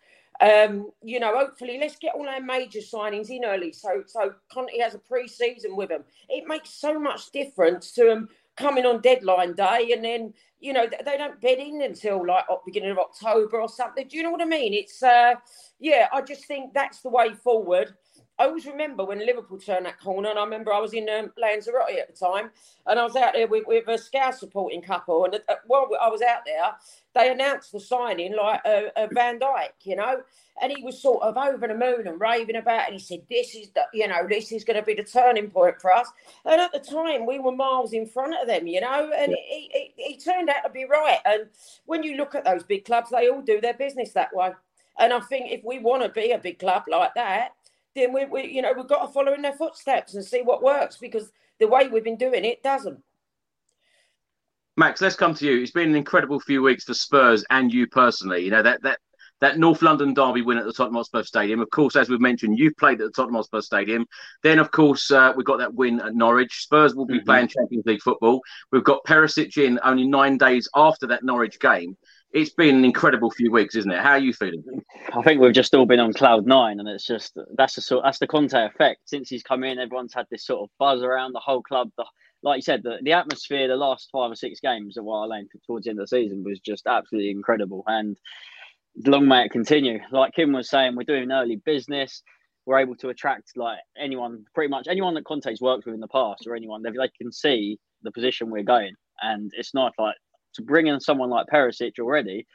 Um, 0.42 0.92
you 1.04 1.20
know, 1.20 1.38
hopefully, 1.38 1.78
let's 1.80 1.98
get 1.98 2.16
all 2.16 2.30
our 2.30 2.40
major 2.40 2.80
signings 2.80 3.30
in 3.30 3.44
early. 3.44 3.74
So, 3.74 4.04
so 4.08 4.34
Conte 4.52 4.78
has 4.80 4.96
a 4.96 5.00
pre-season 5.00 5.76
with 5.76 5.90
them. 5.90 6.06
It 6.30 6.48
makes 6.48 6.70
so 6.70 6.98
much 6.98 7.32
difference 7.32 7.92
to 7.94 8.06
them 8.06 8.30
coming 8.56 8.86
on 8.86 9.02
deadline 9.02 9.54
day, 9.54 9.92
and 9.94 10.04
then 10.04 10.34
you 10.62 10.72
know 10.72 10.88
they 10.88 11.18
don't 11.18 11.42
bed 11.42 11.60
in 11.60 11.82
until 11.82 12.26
like 12.26 12.46
beginning 12.66 12.92
of 12.92 13.00
October 13.00 13.60
or 13.60 13.68
something. 13.68 14.08
Do 14.08 14.16
you 14.16 14.24
know 14.24 14.32
what 14.32 14.42
I 14.42 14.46
mean? 14.46 14.74
It's 14.74 15.04
uh, 15.04 15.36
yeah, 15.80 16.08
I 16.14 16.22
just 16.22 16.46
think 16.46 16.74
that's 16.74 17.02
the 17.02 17.10
way 17.10 17.34
forward. 17.34 17.94
I 18.40 18.46
always 18.46 18.66
remember 18.66 19.04
when 19.04 19.20
Liverpool 19.20 19.58
turned 19.58 19.86
that 19.86 20.00
corner, 20.00 20.30
and 20.30 20.40
I 20.40 20.44
remember 20.46 20.74
I 20.74 20.80
was 20.80 20.94
in 20.94 21.10
um, 21.10 21.34
Lanzarote 21.38 22.00
at 22.00 22.08
the 22.08 22.26
time, 22.26 22.52
and 22.88 22.98
I 22.98 23.04
was 23.04 23.18
out 23.18 23.34
there 23.34 23.48
with, 23.48 23.68
with 23.68 23.90
a 23.90 23.98
Scout 23.98 24.34
supporting 24.34 24.82
couple, 24.82 25.26
and 25.26 25.36
uh, 25.50 25.56
while 25.68 25.90
I 26.02 26.08
was 26.08 26.22
out 26.22 26.46
there, 26.46 26.72
they 27.14 27.32
announced 27.32 27.74
the 27.74 27.82
signing 27.82 28.38
like 28.38 28.62
uh, 28.64 28.84
uh, 28.96 29.08
Van 29.12 29.40
Dijk, 29.40 29.72
you 29.84 29.98
know, 29.98 30.22
and 30.62 30.72
he 30.72 30.82
was 30.82 31.02
sort 31.02 31.22
of 31.22 31.36
over 31.36 31.68
the 31.68 31.76
moon 31.76 32.08
and 32.08 32.22
raving 32.22 32.56
about, 32.56 32.84
it. 32.84 32.86
and 32.86 32.94
he 32.94 33.00
said, 33.00 33.24
"This 33.30 33.56
is 33.56 33.72
the, 33.72 33.82
you 33.94 34.08
know, 34.08 34.26
this 34.30 34.54
is 34.54 34.64
going 34.64 34.80
to 34.80 34.86
be 34.86 34.94
the 34.94 35.04
turning 35.04 35.50
point 35.50 35.82
for 35.82 35.92
us." 35.92 36.08
And 36.46 36.62
at 36.62 36.72
the 36.72 36.80
time, 36.80 37.26
we 37.26 37.40
were 37.40 37.52
miles 37.52 37.92
in 37.92 38.06
front 38.06 38.36
of 38.42 38.48
them, 38.48 38.68
you 38.68 38.80
know, 38.80 39.12
and 39.14 39.32
yeah. 39.32 39.38
he, 39.50 39.92
he, 39.98 40.04
he 40.14 40.18
turned 40.18 40.50
out 40.50 40.64
to 40.64 40.70
be 40.70 40.86
right. 40.86 41.20
And 41.26 41.48
when 41.88 42.04
you 42.04 42.16
look 42.16 42.36
at 42.36 42.46
those 42.46 42.64
big 42.64 42.86
clubs, 42.86 43.10
they 43.10 43.28
all 43.28 43.42
do 43.42 43.60
their 43.60 43.74
business 43.74 44.14
that 44.14 44.34
way. 44.34 44.52
And 44.98 45.12
I 45.12 45.20
think 45.22 45.52
if 45.52 45.64
we 45.64 45.80
want 45.80 46.04
to 46.04 46.10
be 46.10 46.32
a 46.32 46.38
big 46.38 46.60
club 46.60 46.84
like 46.90 47.14
that, 47.16 47.54
then 47.96 48.14
we, 48.14 48.26
we 48.26 48.48
you 48.48 48.62
know 48.62 48.74
we've 48.76 48.88
got 48.88 49.06
to 49.06 49.12
follow 49.12 49.34
in 49.34 49.42
their 49.42 49.54
footsteps 49.54 50.14
and 50.14 50.24
see 50.24 50.42
what 50.42 50.64
works 50.64 50.98
because 50.98 51.32
the 51.60 51.68
way 51.68 51.88
we've 51.88 52.04
been 52.04 52.18
doing 52.18 52.46
it 52.46 52.64
doesn't. 52.64 53.00
Max, 54.78 55.02
let's 55.02 55.16
come 55.16 55.34
to 55.34 55.46
you. 55.46 55.62
It's 55.62 55.72
been 55.72 55.90
an 55.90 55.96
incredible 55.96 56.40
few 56.40 56.62
weeks 56.62 56.86
for 56.86 56.94
Spurs 56.94 57.44
and 57.50 57.74
you 57.74 57.88
personally. 57.88 58.44
You 58.46 58.52
know 58.52 58.64
that 58.64 58.82
that 58.84 59.00
that 59.42 59.58
North 59.58 59.82
London 59.82 60.14
derby 60.14 60.42
win 60.42 60.58
at 60.58 60.66
the 60.66 60.74
Tottenham 60.74 60.96
Hotspur 60.96 61.24
Stadium. 61.24 61.62
Of 61.62 61.70
course, 61.70 61.96
as 61.96 62.10
we've 62.10 62.20
mentioned, 62.20 62.58
you've 62.58 62.76
played 62.78 63.00
at 63.02 63.08
the 63.08 63.12
Tottenham 63.12 63.36
Hotspur 63.36 63.62
Stadium. 63.62 64.06
Then, 64.44 64.60
of 64.60 64.72
course, 64.72 65.12
uh, 65.12 65.34
we 65.36 65.44
got 65.44 65.60
that 65.60 65.74
win 65.74 66.02
at 66.02 66.14
Norwich. 66.14 66.64
Spurs 66.64 66.94
will 66.94 67.06
be 67.06 67.16
mm-hmm. 67.16 67.26
playing 67.26 67.48
Champions 67.48 67.86
League 67.86 68.02
football. 68.02 68.42
We've 68.72 68.84
got 68.84 69.06
Perisic 69.06 69.58
in 69.58 69.80
only 69.84 70.08
nine 70.08 70.38
days 70.38 70.68
after 70.76 71.08
that 71.08 71.24
Norwich 71.24 71.60
game 71.60 71.98
it's 72.32 72.52
been 72.52 72.76
an 72.76 72.86
incredible 72.86 73.32
few 73.32 73.52
weeks, 73.52 73.76
isn't 73.76 73.92
it? 73.92 74.00
How 74.00 74.12
are 74.12 74.20
you 74.20 74.34
feeling? 74.34 74.64
I 75.14 75.22
think 75.24 75.42
we've 75.42 75.54
just 75.54 75.74
all 75.74 75.86
been 75.86 76.00
on 76.00 76.14
cloud 76.14 76.46
nine, 76.46 76.80
and 76.80 76.88
it's 76.88 77.06
just 77.06 77.38
that's 77.56 77.76
the 77.76 77.82
sort 77.82 78.04
that's 78.04 78.20
the 78.20 78.28
Conte 78.28 78.54
effect. 78.54 79.02
Since 79.06 79.30
he's 79.30 79.44
come 79.44 79.64
in, 79.64 79.80
everyone's 79.80 80.14
had 80.14 80.28
this 80.30 80.46
sort 80.46 80.62
of 80.62 80.70
buzz 80.78 81.02
around 81.02 81.34
the 81.34 81.40
whole 81.40 81.64
club. 81.64 81.90
The, 81.98 82.06
like 82.42 82.58
you 82.58 82.62
said, 82.62 82.84
the, 82.84 82.98
the 83.02 83.14
atmosphere, 83.14 83.68
the 83.68 83.76
last 83.76 84.10
five 84.12 84.32
or 84.32 84.36
six 84.36 84.60
games 84.60 84.98
at 84.98 85.04
White 85.04 85.26
Lane 85.26 85.48
towards 85.66 85.84
the 85.86 85.90
end 85.90 86.00
of 86.00 86.04
the 86.04 86.16
season 86.16 86.44
was 86.44 86.60
just 86.60 86.88
absolutely 86.88 87.32
incredible, 87.32 87.84
and 87.88 88.18
long 89.06 89.28
may 89.28 89.46
it 89.46 89.52
continue. 89.52 90.00
Like 90.12 90.34
Kim 90.34 90.54
was 90.54 90.70
saying, 90.70 90.96
we're 90.96 91.04
doing 91.04 91.32
early 91.32 91.58
business. 91.58 92.22
We're 92.66 92.80
able 92.80 92.96
to 92.98 93.10
attract 93.10 93.54
like 93.56 93.80
anyone, 93.98 94.46
pretty 94.54 94.70
much 94.70 94.88
anyone 94.88 95.16
that 95.16 95.26
Conte's 95.26 95.62
worked 95.62 95.86
with 95.86 95.96
in 95.96 96.02
the 96.02 96.08
past, 96.08 96.46
or 96.46 96.56
anyone 96.56 96.84
they, 96.84 96.92
they 96.92 97.10
can 97.20 97.32
see 97.32 97.80
the 98.04 98.12
position 98.12 98.52
we're 98.52 98.64
going, 98.64 98.94
and 99.22 99.52
it's 99.58 99.74
not 99.74 99.94
like 99.98 100.16
to 100.60 100.66
bring 100.66 100.88
in 100.88 101.00
someone 101.00 101.30
like 101.30 101.48
Perisic 101.48 102.00
already, 102.00 102.46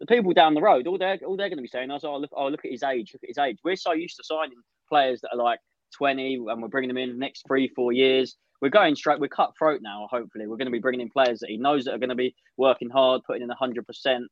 the 0.00 0.06
people 0.06 0.32
down 0.32 0.54
the 0.54 0.60
road, 0.60 0.86
all 0.86 0.98
they're 0.98 1.18
all 1.24 1.36
they're 1.36 1.48
going 1.48 1.58
to 1.58 1.62
be 1.62 1.68
saying 1.68 1.90
is, 1.90 2.04
"Oh, 2.04 2.16
look, 2.16 2.30
oh, 2.32 2.48
look 2.48 2.64
at 2.64 2.72
his 2.72 2.82
age. 2.82 3.12
Look 3.12 3.22
at 3.22 3.30
his 3.30 3.38
age." 3.38 3.58
We're 3.64 3.76
so 3.76 3.92
used 3.92 4.16
to 4.16 4.24
signing 4.24 4.58
players 4.88 5.20
that 5.20 5.30
are 5.32 5.36
like 5.36 5.60
twenty, 5.96 6.34
and 6.34 6.60
we're 6.60 6.68
bringing 6.68 6.88
them 6.88 6.98
in 6.98 7.10
the 7.10 7.16
next 7.16 7.44
three, 7.46 7.68
four 7.68 7.92
years. 7.92 8.36
We're 8.60 8.68
going 8.68 8.96
straight. 8.96 9.20
We're 9.20 9.28
cutthroat 9.28 9.80
now. 9.82 10.08
Hopefully, 10.10 10.46
we're 10.46 10.56
going 10.56 10.66
to 10.66 10.72
be 10.72 10.80
bringing 10.80 11.00
in 11.00 11.10
players 11.10 11.40
that 11.40 11.50
he 11.50 11.56
knows 11.56 11.84
that 11.84 11.94
are 11.94 11.98
going 11.98 12.10
to 12.10 12.16
be 12.16 12.34
working 12.56 12.90
hard, 12.90 13.22
putting 13.26 13.42
in 13.42 13.50
hundred 13.50 13.86
percent. 13.86 14.24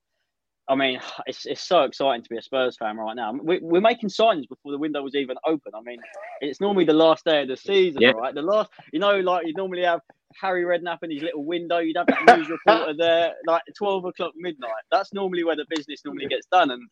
I 0.71 0.77
mean, 0.77 1.01
it's, 1.27 1.45
it's 1.45 1.63
so 1.63 1.83
exciting 1.83 2.23
to 2.23 2.31
be 2.31 2.39
a 2.39 2.43
Spurs 2.43 2.77
fan 2.79 2.97
right 2.97 3.15
now. 3.15 3.33
We, 3.33 3.59
we're 3.61 3.81
making 3.81 4.09
signings 4.09 4.49
before 4.49 4.73
the 4.73 4.79
window 4.79 5.03
was 5.03 5.15
even 5.15 5.37
open. 5.47 5.73
I 5.75 5.83
mean, 5.83 5.99
it's 6.41 6.61
normally 6.61 6.85
the 6.85 6.95
last 6.95 7.25
day 7.25 7.43
of 7.43 7.49
the 7.49 7.57
season, 7.57 8.01
yeah. 8.01 8.13
right? 8.13 8.35
The 8.35 8.43
last, 8.43 8.71
you 8.93 9.01
know, 9.01 9.19
like 9.21 9.47
you 9.47 9.53
normally 9.55 9.83
have 9.83 10.01
Harry 10.41 10.65
Redknapp 10.65 10.99
in 11.03 11.11
his 11.11 11.23
little 11.23 11.45
window. 11.45 11.79
You'd 11.79 11.97
have 11.97 12.07
that 12.07 12.37
news 12.39 12.49
reporter 12.49 12.95
there, 12.97 13.35
like 13.47 13.63
twelve 13.77 14.05
o'clock 14.05 14.33
midnight. 14.37 14.71
That's 14.91 15.13
normally 15.13 15.45
where 15.45 15.57
the 15.57 15.67
business 15.69 16.03
normally 16.05 16.27
gets 16.27 16.47
done. 16.47 16.71
And 16.71 16.89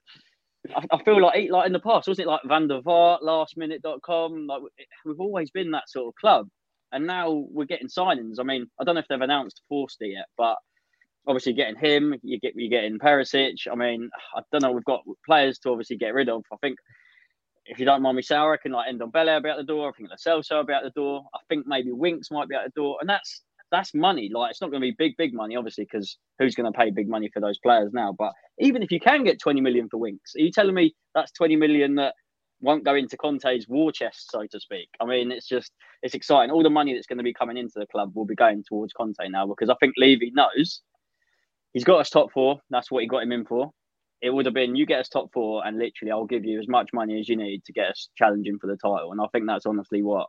I, 0.75 0.97
I 0.97 1.03
feel 1.05 1.23
like 1.23 1.49
like 1.51 1.67
in 1.67 1.73
the 1.73 1.79
past, 1.79 2.09
wasn't 2.09 2.27
it 2.27 2.31
like 2.31 2.41
Van 2.45 2.67
der 2.67 2.81
Vaart, 2.81 3.23
lastminute.com? 3.23 4.47
Like 4.49 4.63
we've 5.05 5.21
always 5.21 5.51
been 5.51 5.71
that 5.71 5.89
sort 5.89 6.09
of 6.09 6.15
club. 6.17 6.49
And 6.91 7.07
now 7.07 7.45
we're 7.51 7.67
getting 7.67 7.89
signings. 7.89 8.37
I 8.41 8.45
mean, 8.45 8.67
I 8.81 8.85
don't 8.85 8.95
know 8.95 9.01
if 9.01 9.09
they've 9.09 9.21
announced 9.21 9.61
Forster 9.69 10.07
yet, 10.07 10.25
but 10.39 10.57
obviously 11.27 11.53
getting 11.53 11.77
him, 11.77 12.15
you 12.23 12.39
get 12.41 12.55
you 12.57 12.71
getting 12.71 12.99
Perisic. 12.99 13.67
I 13.71 13.75
mean, 13.75 14.09
I 14.35 14.43
don't 14.53 14.63
know. 14.63 14.73
We've 14.73 14.85
got 14.85 15.03
players 15.27 15.59
to 15.61 15.71
obviously 15.71 15.97
get 15.97 16.15
rid 16.15 16.29
of. 16.29 16.43
I 16.53 16.57
think 16.63 16.79
if 17.67 17.79
you 17.79 17.85
don't 17.85 18.03
mind 18.03 18.17
me 18.17 18.23
saying, 18.23 18.41
I 18.41 18.47
reckon 18.47 18.73
like 18.73 18.95
Ndombele 18.95 19.43
be 19.43 19.51
out 19.51 19.59
the 19.59 19.65
door. 19.65 19.89
I 19.89 19.93
think 19.93 20.11
Lo 20.11 20.17
Celso 20.17 20.67
be 20.67 20.73
out 20.73 20.83
the 20.83 20.91
door. 20.91 21.25
I 21.35 21.39
think 21.49 21.67
maybe 21.67 21.93
Winks 21.93 22.31
might 22.31 22.49
be 22.49 22.55
out 22.55 22.65
the 22.65 22.81
door, 22.81 22.97
and 23.01 23.09
that's 23.09 23.43
that's 23.71 23.95
money. 23.95 24.31
Like 24.33 24.51
it's 24.51 24.61
not 24.61 24.71
going 24.71 24.81
to 24.81 24.87
be 24.87 24.95
big, 24.99 25.17
big 25.17 25.35
money, 25.35 25.57
obviously, 25.57 25.85
because 25.91 26.17
who's 26.39 26.55
going 26.55 26.71
to 26.71 26.77
pay 26.77 26.91
big 26.91 27.09
money 27.09 27.31
for 27.33 27.41
those 27.41 27.59
players 27.59 27.93
now? 27.93 28.15
But 28.19 28.33
even 28.59 28.83
if 28.83 28.91
you 28.91 29.01
can 29.01 29.25
get 29.25 29.41
twenty 29.41 29.61
million 29.61 29.89
for 29.91 29.99
Winks, 29.99 30.35
are 30.37 30.41
you 30.41 30.51
telling 30.51 30.75
me 30.75 30.95
that's 31.15 31.33
twenty 31.33 31.57
million 31.57 31.95
that 31.97 32.15
won't 32.61 32.85
go 32.85 32.95
into 32.95 33.17
Conte's 33.17 33.69
war 33.69 33.93
chest, 33.93 34.31
so 34.31 34.45
to 34.51 34.61
speak? 34.61 34.89
I 35.01 35.05
mean, 35.05 35.31
it's 35.31 35.47
just 35.47 35.73
it's 36.03 36.15
exciting. 36.15 36.51
All 36.51 36.63
the 36.63 36.71
money 36.71 36.95
that's 36.95 37.07
going 37.07 37.19
to 37.19 37.25
be 37.25 37.35
coming 37.35 37.57
into 37.57 37.75
the 37.77 37.87
club 37.87 38.13
will 38.15 38.25
be 38.25 38.35
going 38.35 38.65
towards 38.67 38.93
Conte 38.93 39.29
now 39.29 39.47
because 39.47 39.69
I 39.69 39.75
think 39.81 39.95
Levy 39.99 40.33
knows 40.35 40.83
he's 41.73 41.85
got 41.85 42.01
us 42.01 42.11
top 42.11 42.33
four. 42.33 42.61
That's 42.71 42.91
what 42.91 43.03
he 43.03 43.09
got 43.09 43.23
him 43.23 43.33
in 43.33 43.45
for 43.45 43.73
it 44.21 44.31
would 44.31 44.47
have 44.47 44.55
been 44.55 44.77
you 44.77 44.87
get 44.87 45.01
us 45.01 45.09
top 45.09 45.33
four 45.33 45.65
and 45.67 45.79
literally 45.79 46.11
I'll 46.11 46.27
give 46.27 46.45
you 46.45 46.59
as 46.59 46.69
much 46.69 46.91
money 46.93 47.21
as 47.21 47.29
you 47.29 47.37
need 47.37 47.65
to 47.65 47.73
get 47.73 47.91
us 47.91 48.09
challenging 48.17 48.59
for 48.59 48.67
the 48.67 48.77
title. 48.77 49.13
And 49.13 49.21
I 49.21 49.27
think 49.33 49.47
that's 49.47 49.67
honestly 49.67 50.03
what 50.03 50.27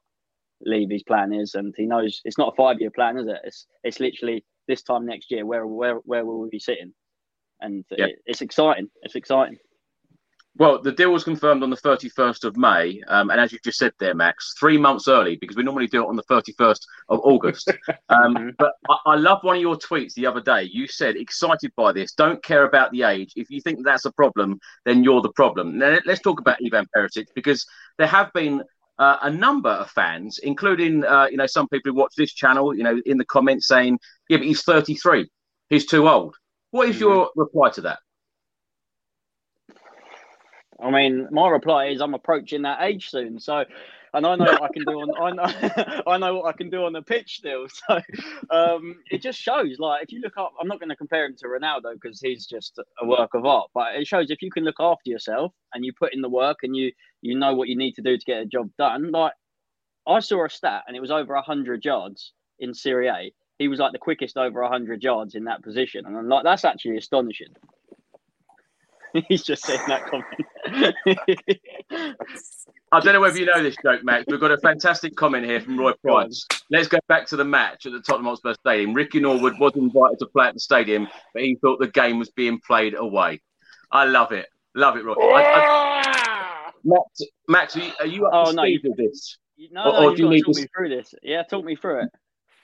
Levy's 0.61 1.03
plan 1.03 1.33
is. 1.33 1.55
And 1.55 1.73
he 1.75 1.85
knows 1.85 2.21
it's 2.23 2.37
not 2.37 2.53
a 2.53 2.55
five 2.55 2.79
year 2.79 2.91
plan, 2.91 3.17
is 3.17 3.27
it? 3.27 3.39
It's 3.43 3.65
it's 3.83 3.99
literally 3.99 4.45
this 4.67 4.83
time 4.83 5.05
next 5.05 5.31
year 5.31 5.45
where 5.45 5.65
where 5.65 5.95
where 6.05 6.25
will 6.25 6.39
we 6.39 6.49
be 6.49 6.59
sitting? 6.59 6.93
And 7.61 7.83
it, 8.09 8.19
it's 8.25 8.41
exciting. 8.41 8.89
It's 9.01 9.15
exciting. 9.15 9.57
Well, 10.59 10.81
the 10.81 10.91
deal 10.91 11.13
was 11.13 11.23
confirmed 11.23 11.63
on 11.63 11.69
the 11.69 11.77
31st 11.77 12.43
of 12.43 12.57
May. 12.57 13.01
Um, 13.07 13.29
and 13.29 13.39
as 13.39 13.53
you 13.53 13.59
just 13.63 13.79
said 13.79 13.93
there, 13.97 14.13
Max, 14.13 14.53
three 14.59 14.77
months 14.77 15.07
early 15.07 15.37
because 15.37 15.55
we 15.55 15.63
normally 15.63 15.87
do 15.87 16.03
it 16.03 16.09
on 16.09 16.17
the 16.17 16.23
31st 16.23 16.81
of 17.07 17.19
August. 17.23 17.71
Um, 18.09 18.53
but 18.57 18.73
I, 18.89 18.97
I 19.05 19.15
love 19.15 19.43
one 19.43 19.57
of 19.57 19.61
your 19.61 19.77
tweets 19.77 20.13
the 20.15 20.25
other 20.25 20.41
day. 20.41 20.63
You 20.63 20.87
said, 20.87 21.15
excited 21.15 21.71
by 21.75 21.91
this, 21.91 22.13
don't 22.13 22.41
care 22.43 22.63
about 22.63 22.91
the 22.91 23.03
age. 23.03 23.33
If 23.35 23.51
you 23.51 23.61
think 23.61 23.85
that's 23.85 24.05
a 24.05 24.11
problem, 24.11 24.59
then 24.83 25.03
you're 25.03 25.21
the 25.21 25.31
problem. 25.33 25.77
Now, 25.77 25.99
let's 26.07 26.21
talk 26.21 26.39
about 26.39 26.57
Ivan 26.65 26.87
Perisic 26.95 27.27
because 27.35 27.67
there 27.99 28.07
have 28.07 28.33
been 28.33 28.63
uh, 28.97 29.17
a 29.21 29.29
number 29.29 29.69
of 29.69 29.91
fans, 29.91 30.39
including 30.39 31.05
uh, 31.05 31.27
you 31.29 31.37
know 31.37 31.45
some 31.45 31.67
people 31.67 31.91
who 31.91 31.97
watch 31.99 32.13
this 32.17 32.33
channel, 32.33 32.75
you 32.75 32.83
know, 32.83 32.99
in 33.05 33.17
the 33.17 33.25
comments 33.25 33.67
saying, 33.67 33.99
"Yeah, 34.27 34.37
but 34.37 34.47
he's 34.47 34.63
33. 34.63 35.29
He's 35.69 35.85
too 35.85 36.09
old." 36.09 36.35
What 36.71 36.89
is 36.89 36.95
mm-hmm. 36.95 37.05
your 37.05 37.31
reply 37.35 37.69
to 37.71 37.81
that? 37.81 37.99
I 40.81 40.91
mean, 40.91 41.27
my 41.31 41.49
reply 41.49 41.87
is 41.87 42.01
I'm 42.01 42.13
approaching 42.13 42.61
that 42.63 42.81
age 42.81 43.09
soon. 43.09 43.39
So, 43.39 43.65
and 44.13 44.25
I 44.25 44.35
know 44.35 44.45
what 44.45 44.63
I 44.63 44.69
can 44.73 44.83
do 44.85 44.93
on 44.93 45.09
I 45.21 45.31
know 45.31 46.01
I 46.07 46.17
know 46.17 46.37
what 46.37 46.45
I 46.45 46.57
can 46.57 46.69
do 46.69 46.85
on 46.85 46.93
the 46.93 47.01
pitch 47.01 47.37
still. 47.37 47.67
So, 47.87 48.01
um, 48.49 48.97
it 49.11 49.21
just 49.21 49.39
shows. 49.39 49.77
Like, 49.79 50.03
if 50.03 50.11
you 50.11 50.21
look 50.21 50.37
up, 50.37 50.53
I'm 50.59 50.67
not 50.67 50.79
going 50.79 50.89
to 50.89 50.95
compare 50.95 51.25
him 51.25 51.35
to 51.39 51.47
Ronaldo 51.47 51.93
because 51.93 52.19
he's 52.19 52.45
just 52.45 52.79
a 53.01 53.05
work 53.05 53.33
of 53.33 53.45
art. 53.45 53.69
But 53.73 53.95
it 53.95 54.07
shows 54.07 54.31
if 54.31 54.41
you 54.41 54.51
can 54.51 54.63
look 54.63 54.79
after 54.79 55.09
yourself 55.09 55.53
and 55.73 55.85
you 55.85 55.93
put 55.97 56.13
in 56.13 56.21
the 56.21 56.29
work 56.29 56.59
and 56.63 56.75
you 56.75 56.91
you 57.21 57.37
know 57.37 57.53
what 57.53 57.67
you 57.67 57.77
need 57.77 57.93
to 57.93 58.01
do 58.01 58.17
to 58.17 58.25
get 58.25 58.41
a 58.41 58.45
job 58.45 58.69
done. 58.77 59.11
Like, 59.11 59.33
I 60.07 60.19
saw 60.19 60.45
a 60.45 60.49
stat 60.49 60.83
and 60.87 60.95
it 60.95 61.01
was 61.01 61.11
over 61.11 61.35
hundred 61.35 61.85
yards 61.85 62.33
in 62.59 62.73
Serie 62.73 63.07
A. 63.09 63.33
He 63.57 63.67
was 63.67 63.79
like 63.79 63.91
the 63.91 63.99
quickest 63.99 64.37
over 64.37 64.63
hundred 64.63 65.03
yards 65.03 65.35
in 65.35 65.43
that 65.45 65.61
position, 65.61 66.05
and 66.05 66.17
I'm 66.17 66.29
like, 66.29 66.45
that's 66.45 66.65
actually 66.65 66.97
astonishing. 66.97 67.53
He's 69.27 69.43
just 69.43 69.65
saying 69.65 69.81
that 69.87 70.05
comment. 70.05 70.95
I 72.91 72.99
don't 72.99 73.13
know 73.13 73.21
whether 73.21 73.37
you 73.37 73.45
know 73.45 73.61
this 73.61 73.75
joke, 73.83 74.03
Max. 74.03 74.25
We've 74.27 74.39
got 74.39 74.51
a 74.51 74.57
fantastic 74.57 75.15
comment 75.15 75.45
here 75.45 75.61
from 75.61 75.79
Roy 75.79 75.93
Price. 76.03 76.45
Let's 76.71 76.87
go 76.87 76.99
back 77.07 77.27
to 77.27 77.35
the 77.35 77.45
match 77.45 77.85
at 77.85 77.91
the 77.91 78.01
Tottenham 78.01 78.25
Hotspur 78.25 78.53
Stadium. 78.53 78.93
Ricky 78.93 79.19
Norwood 79.19 79.59
was 79.59 79.73
invited 79.75 80.19
to 80.19 80.25
play 80.27 80.47
at 80.47 80.53
the 80.55 80.59
stadium, 80.59 81.07
but 81.33 81.43
he 81.43 81.55
thought 81.55 81.79
the 81.79 81.87
game 81.87 82.19
was 82.19 82.29
being 82.31 82.59
played 82.65 82.95
away. 82.97 83.41
I 83.91 84.05
love 84.05 84.31
it. 84.31 84.47
Love 84.75 84.97
it, 84.97 85.05
Roy. 85.05 85.13
I, 85.13 85.43
I, 85.43 86.71
Max, 86.83 87.21
Max, 87.47 87.75
are 87.75 87.79
you, 87.79 87.91
are 87.99 88.05
you 88.05 88.25
up 88.25 88.33
oh, 88.33 88.49
to 88.51 88.55
no, 88.55 88.63
speed 88.63 88.81
with 88.83 88.97
this? 88.97 89.37
No, 89.71 89.83
or, 89.83 89.91
no, 89.91 90.09
or 90.09 90.15
do 90.15 90.23
you 90.23 90.29
need 90.29 90.39
to 90.41 90.45
talk 90.45 90.55
me 90.55 90.67
through 90.75 90.89
this? 90.89 91.13
Yeah, 91.21 91.43
talk 91.43 91.65
me 91.65 91.75
through 91.75 92.03
it. 92.03 92.09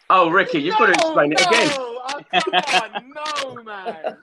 Oh, 0.10 0.30
Ricky, 0.30 0.60
you've 0.60 0.80
no, 0.80 0.86
got 0.86 0.86
to 0.86 0.92
explain 0.94 1.30
no, 1.30 1.36
it 1.38 1.48
again. 1.48 1.70
Oh, 1.78 2.22
come 2.32 3.14
on, 3.48 3.56
no, 3.56 3.64
man. 3.64 4.18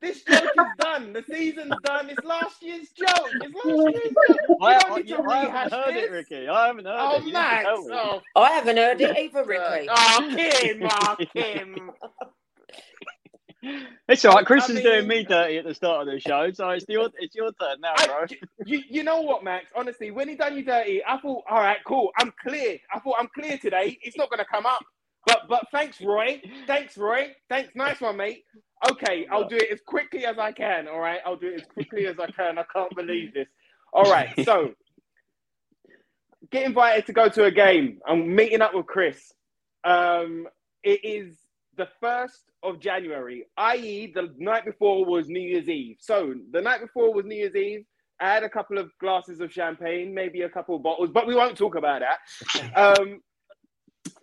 This 0.00 0.22
joke 0.22 0.44
is 0.44 0.66
done. 0.78 1.12
The 1.12 1.24
season's 1.28 1.74
done. 1.84 2.08
It's 2.10 2.24
last 2.24 2.62
year's 2.62 2.88
joke. 2.90 3.30
It's 3.42 3.54
last 3.54 3.94
year's 3.94 4.14
joke. 4.28 4.58
I, 4.62 4.80
I, 4.90 4.98
you, 4.98 5.22
I 5.28 5.46
haven't 5.46 5.72
heard 5.72 5.94
this. 5.94 6.04
it, 6.04 6.10
Ricky. 6.10 6.48
I 6.48 6.66
haven't 6.68 6.84
heard 6.84 6.96
oh, 6.98 7.16
it. 7.16 7.24
You 7.24 7.32
Max. 7.32 7.66
Oh, 7.68 8.22
I 8.36 8.52
haven't 8.52 8.76
heard 8.76 9.00
it 9.00 9.16
either, 9.16 9.44
Ricky. 9.44 9.88
Oh, 9.90 10.34
Kim. 10.36 10.88
Oh, 10.90 11.16
Kim. 11.34 11.90
It's 14.08 14.24
all 14.24 14.34
right. 14.34 14.46
Chris 14.46 14.70
I 14.70 14.74
is 14.74 14.82
doing 14.82 15.08
me 15.08 15.24
dirty 15.24 15.58
at 15.58 15.64
the 15.64 15.74
start 15.74 16.06
of 16.06 16.14
the 16.14 16.20
show, 16.20 16.50
so 16.52 16.70
it's 16.70 16.86
your 16.88 17.10
it's 17.18 17.34
your 17.34 17.52
turn 17.60 17.80
now, 17.80 17.94
bro. 18.06 18.22
I, 18.22 18.26
you, 18.64 18.82
you 18.88 19.02
know 19.02 19.20
what, 19.20 19.42
Max? 19.42 19.66
Honestly, 19.74 20.12
when 20.12 20.28
he 20.28 20.36
done 20.36 20.56
you 20.56 20.64
dirty, 20.64 21.02
I 21.04 21.18
thought, 21.18 21.42
all 21.50 21.58
right, 21.58 21.78
cool, 21.84 22.10
I'm 22.18 22.32
clear. 22.46 22.78
I 22.94 23.00
thought 23.00 23.16
I'm 23.18 23.28
clear 23.34 23.58
today. 23.58 23.98
It's 24.00 24.16
not 24.16 24.30
going 24.30 24.38
to 24.38 24.46
come 24.50 24.64
up. 24.64 24.80
But 25.28 25.42
but 25.46 25.66
thanks, 25.70 26.00
Roy. 26.00 26.40
Thanks, 26.66 26.96
Roy. 26.96 27.34
Thanks, 27.50 27.74
nice 27.74 28.00
one, 28.00 28.16
mate. 28.16 28.44
Okay, 28.90 29.26
I'll 29.30 29.46
do 29.46 29.56
it 29.56 29.70
as 29.70 29.80
quickly 29.86 30.24
as 30.24 30.38
I 30.38 30.52
can. 30.52 30.88
All 30.88 31.00
right, 31.00 31.20
I'll 31.26 31.36
do 31.36 31.48
it 31.48 31.60
as 31.60 31.66
quickly 31.66 32.06
as 32.06 32.16
I 32.18 32.30
can. 32.30 32.58
I 32.58 32.64
can't 32.72 32.94
believe 32.96 33.34
this. 33.34 33.48
All 33.92 34.10
right, 34.10 34.32
so 34.44 34.72
get 36.50 36.64
invited 36.64 37.04
to 37.06 37.12
go 37.12 37.28
to 37.28 37.44
a 37.44 37.50
game. 37.50 37.98
I'm 38.08 38.34
meeting 38.34 38.62
up 38.62 38.74
with 38.74 38.86
Chris. 38.86 39.32
Um, 39.84 40.46
it 40.82 41.04
is 41.04 41.36
the 41.76 41.88
first 42.00 42.44
of 42.62 42.80
January, 42.80 43.44
i.e., 43.58 44.10
the 44.14 44.32
night 44.38 44.64
before 44.64 45.04
was 45.04 45.28
New 45.28 45.40
Year's 45.40 45.68
Eve. 45.68 45.96
So 46.00 46.34
the 46.52 46.62
night 46.62 46.80
before 46.80 47.12
was 47.12 47.26
New 47.26 47.36
Year's 47.36 47.54
Eve. 47.54 47.84
I 48.20 48.32
had 48.32 48.44
a 48.44 48.48
couple 48.48 48.78
of 48.78 48.90
glasses 48.98 49.40
of 49.40 49.52
champagne, 49.52 50.14
maybe 50.14 50.42
a 50.42 50.48
couple 50.48 50.74
of 50.74 50.82
bottles, 50.82 51.10
but 51.12 51.26
we 51.26 51.34
won't 51.34 51.56
talk 51.56 51.76
about 51.76 52.00
that. 52.00 52.98
Um, 52.98 53.20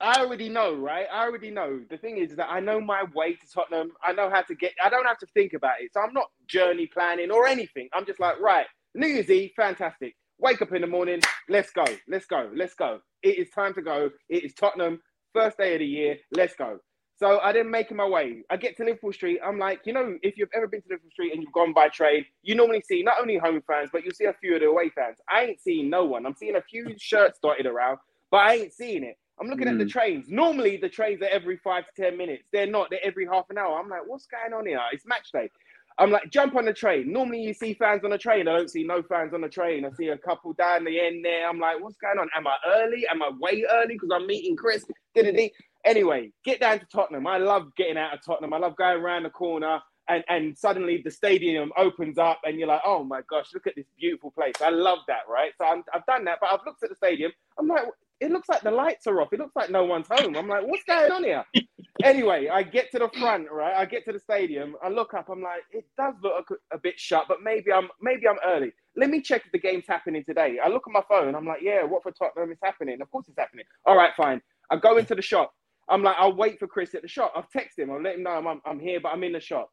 I 0.06 0.20
already 0.20 0.50
know, 0.50 0.76
right? 0.76 1.08
I 1.12 1.26
already 1.26 1.50
know. 1.50 1.82
The 1.90 1.98
thing 1.98 2.18
is 2.18 2.36
that 2.36 2.48
I 2.48 2.60
know 2.60 2.80
my 2.80 3.06
way 3.16 3.34
to 3.34 3.52
Tottenham. 3.52 3.92
I 4.04 4.14
know 4.14 4.30
how 4.30 4.44
to 4.44 4.54
get. 4.54 4.74
I 4.84 4.88
don't 4.88 5.08
have 5.08 5.18
to 5.18 5.26
think 5.34 5.54
about 5.54 5.82
it. 5.82 5.94
So 5.94 6.00
I'm 6.00 6.14
not 6.14 6.28
journey 6.48 6.86
planning 6.86 7.32
or 7.32 7.48
anything. 7.48 7.90
I'm 7.92 8.06
just 8.06 8.20
like, 8.20 8.40
right, 8.40 8.68
New 8.94 9.08
Year's 9.08 9.32
Eve, 9.32 9.54
fantastic. 9.56 10.16
Wake 10.38 10.62
up 10.62 10.74
in 10.74 10.82
the 10.82 10.88
morning. 10.88 11.22
Let's 11.50 11.72
go. 11.72 11.86
Let's 12.08 12.28
go. 12.28 12.52
Let's 12.56 12.76
go. 12.76 13.00
It 13.24 13.40
is 13.40 13.50
time 13.50 13.74
to 13.74 13.82
go. 13.82 14.12
It 14.30 14.44
is 14.44 14.54
Tottenham. 14.54 15.02
First 15.34 15.58
day 15.58 15.74
of 15.74 15.80
the 15.80 15.88
year. 15.88 16.18
Let's 16.32 16.54
go. 16.56 16.78
So 17.18 17.40
I 17.40 17.52
didn't 17.52 17.72
make 17.72 17.92
my 17.92 18.08
way. 18.08 18.44
I 18.52 18.58
get 18.58 18.78
to 18.78 18.84
Liverpool 18.84 19.12
Street. 19.12 19.40
I'm 19.44 19.58
like, 19.58 19.80
you 19.86 19.94
know, 19.94 20.20
if 20.22 20.38
you've 20.38 20.50
ever 20.54 20.68
been 20.68 20.82
to 20.84 20.88
Liverpool 20.90 21.12
Street 21.14 21.34
and 21.34 21.42
you've 21.42 21.52
gone 21.52 21.74
by 21.74 21.88
train, 21.88 22.26
you 22.44 22.54
normally 22.54 22.84
see 22.88 23.02
not 23.02 23.16
only 23.20 23.38
home 23.38 23.64
fans, 23.66 23.90
but 23.92 24.04
you'll 24.04 24.14
see 24.14 24.26
a 24.26 24.34
few 24.34 24.54
of 24.54 24.62
the 24.62 24.68
away 24.68 24.90
fans. 24.90 25.18
I 25.28 25.46
ain't 25.46 25.62
seeing 25.62 25.90
no 25.90 26.06
one. 26.06 26.28
I'm 26.28 26.36
seeing 26.36 26.58
a 26.58 26.62
few 26.62 26.94
shirts 27.00 27.40
dotted 27.42 27.66
around, 27.66 27.98
but 28.30 28.42
I 28.42 28.56
ain't 28.56 28.74
seeing 28.74 29.04
it. 29.04 29.18
I'm 29.40 29.48
looking 29.48 29.68
mm. 29.68 29.72
at 29.72 29.78
the 29.78 29.84
hmm. 29.84 29.90
trains. 29.90 30.26
Normally, 30.30 30.78
the 30.78 30.90
trains 30.90 31.22
are 31.22 31.30
every 31.30 31.58
five 31.58 31.86
to 31.86 32.02
10 32.02 32.18
minutes. 32.18 32.44
They're 32.54 32.68
not. 32.68 32.90
They're 32.90 33.04
every 33.04 33.26
half 33.26 33.46
an 33.50 33.58
hour. 33.58 33.80
I'm 33.80 33.90
like, 33.90 34.02
what's 34.06 34.28
going 34.28 34.54
on 34.54 34.66
here? 34.66 34.80
It's 34.94 35.06
match 35.06 35.32
day. 35.34 35.50
I'm 35.98 36.12
like, 36.12 36.30
jump 36.30 36.56
on 36.56 36.66
the 36.66 36.74
train. 36.74 37.12
Normally, 37.12 37.42
you 37.42 37.54
see 37.54 37.74
fans 37.74 38.04
on 38.04 38.12
the 38.12 38.18
train. 38.18 38.48
I 38.48 38.58
don't 38.58 38.70
see 38.70 38.84
no 38.84 39.02
fans 39.02 39.34
on 39.34 39.42
the 39.42 39.50
train. 39.50 39.86
I 39.86 39.92
see 39.92 40.10
a 40.10 40.18
couple 40.18 40.54
down 40.54 40.84
the 40.84 41.00
end 41.00 41.24
there. 41.24 41.48
I'm 41.48 41.60
like, 41.60 41.82
what's 41.82 41.96
going 41.98 42.20
on? 42.20 42.30
Am 42.36 42.48
I 42.48 42.56
early? 42.68 43.06
Am 43.10 43.22
I 43.22 43.32
way 43.40 43.66
early 43.72 43.94
because 43.94 44.10
I'm 44.14 44.28
meeting 44.28 44.56
Chris? 44.56 44.86
Did 45.14 45.52
Anyway, 45.86 46.32
get 46.44 46.60
down 46.60 46.80
to 46.80 46.86
Tottenham. 46.88 47.28
I 47.28 47.38
love 47.38 47.74
getting 47.78 47.98
out 47.98 48.14
of 48.14 48.26
Tottenham. 48.26 48.54
I 48.54 48.58
love 48.58 48.76
going 48.76 49.00
around 49.00 49.24
the 49.24 49.30
corner 49.30 49.80
and, 50.08 50.24
and 50.30 50.58
suddenly 50.58 51.02
the 51.04 51.12
stadium 51.12 51.72
opens 51.78 52.18
up 52.18 52.40
and 52.44 52.60
you're 52.60 52.68
like, 52.68 52.82
oh 52.86 53.04
my 53.04 53.22
gosh, 53.30 53.54
look 53.54 53.68
at 53.68 53.76
this 53.76 53.88
beautiful 53.98 54.32
place. 54.32 54.56
I 54.64 54.70
love 54.70 55.00
that, 55.08 55.22
right? 55.30 55.52
So 55.58 55.66
i 55.66 55.82
have 55.94 56.06
done 56.06 56.26
that, 56.26 56.40
but 56.42 56.52
I've 56.52 56.66
looked 56.66 56.84
at 56.84 56.90
the 56.90 56.96
stadium. 56.96 57.32
I'm 57.60 57.68
like, 57.68 57.86
it 58.20 58.32
looks 58.32 58.48
like 58.48 58.62
the 58.62 58.72
lights 58.72 59.08
are 59.08 59.22
off. 59.22 59.34
It 59.34 59.40
looks 59.40 59.56
like 59.56 59.70
no 59.70 59.84
one's 59.84 60.08
home. 60.10 60.36
I'm 60.36 60.48
like, 60.48 60.66
what's 60.66 60.84
going 60.84 61.12
on 61.12 61.24
here? 61.24 61.44
anyway, 62.04 62.48
I 62.48 62.64
get 62.64 62.92
to 62.92 63.00
the 63.00 63.10
front, 63.20 63.52
right? 63.52 63.76
I 63.76 63.86
get 63.86 64.06
to 64.06 64.14
the 64.14 64.20
stadium. 64.20 64.76
I 64.82 64.90
look 64.90 65.14
up. 65.14 65.28
I'm 65.30 65.42
like, 65.42 65.64
it 65.72 65.86
does 65.98 66.14
look 66.24 66.50
a, 66.50 66.76
a, 66.76 66.80
bit 66.80 66.98
shut, 66.98 67.26
but 67.28 67.44
maybe 67.44 67.74
I'm 67.74 67.90
maybe 68.02 68.28
I'm 68.28 68.38
early. 68.46 68.72
Let 68.96 69.10
me 69.10 69.22
check 69.22 69.44
if 69.46 69.52
the 69.52 69.60
game's 69.60 69.86
happening 69.88 70.24
today. 70.24 70.60
I 70.64 70.70
look 70.70 70.84
at 70.88 70.94
my 70.94 71.04
phone. 71.10 71.36
I'm 71.36 71.46
like, 71.46 71.62
yeah, 71.62 71.84
what 71.84 72.04
for 72.04 72.12
Tottenham 72.12 72.52
is 72.52 72.58
happening? 72.64 73.02
Of 73.02 73.12
course 73.12 73.28
it's 73.28 73.38
happening. 73.38 73.66
All 73.86 73.98
right, 73.98 74.12
fine. 74.16 74.42
I 74.72 74.78
go 74.78 74.98
into 74.98 75.16
the 75.16 75.22
shop. 75.22 75.54
I'm 75.90 76.02
like, 76.02 76.16
I'll 76.18 76.36
wait 76.36 76.58
for 76.58 76.68
Chris 76.68 76.96
at 76.96 77.02
the 77.02 77.08
shop. 77.08 77.34
I've 77.36 77.50
texted 77.50 77.84
him. 77.84 77.92
I'll 77.92 78.02
let 78.02 78.16
him 78.16 78.24
know 78.24 78.32
I'm, 78.32 78.62
I'm 78.66 78.80
here, 78.80 79.00
but 79.00 79.10
I'm 79.10 79.24
in 79.24 79.34
the 79.34 79.40
shop. 79.40 79.70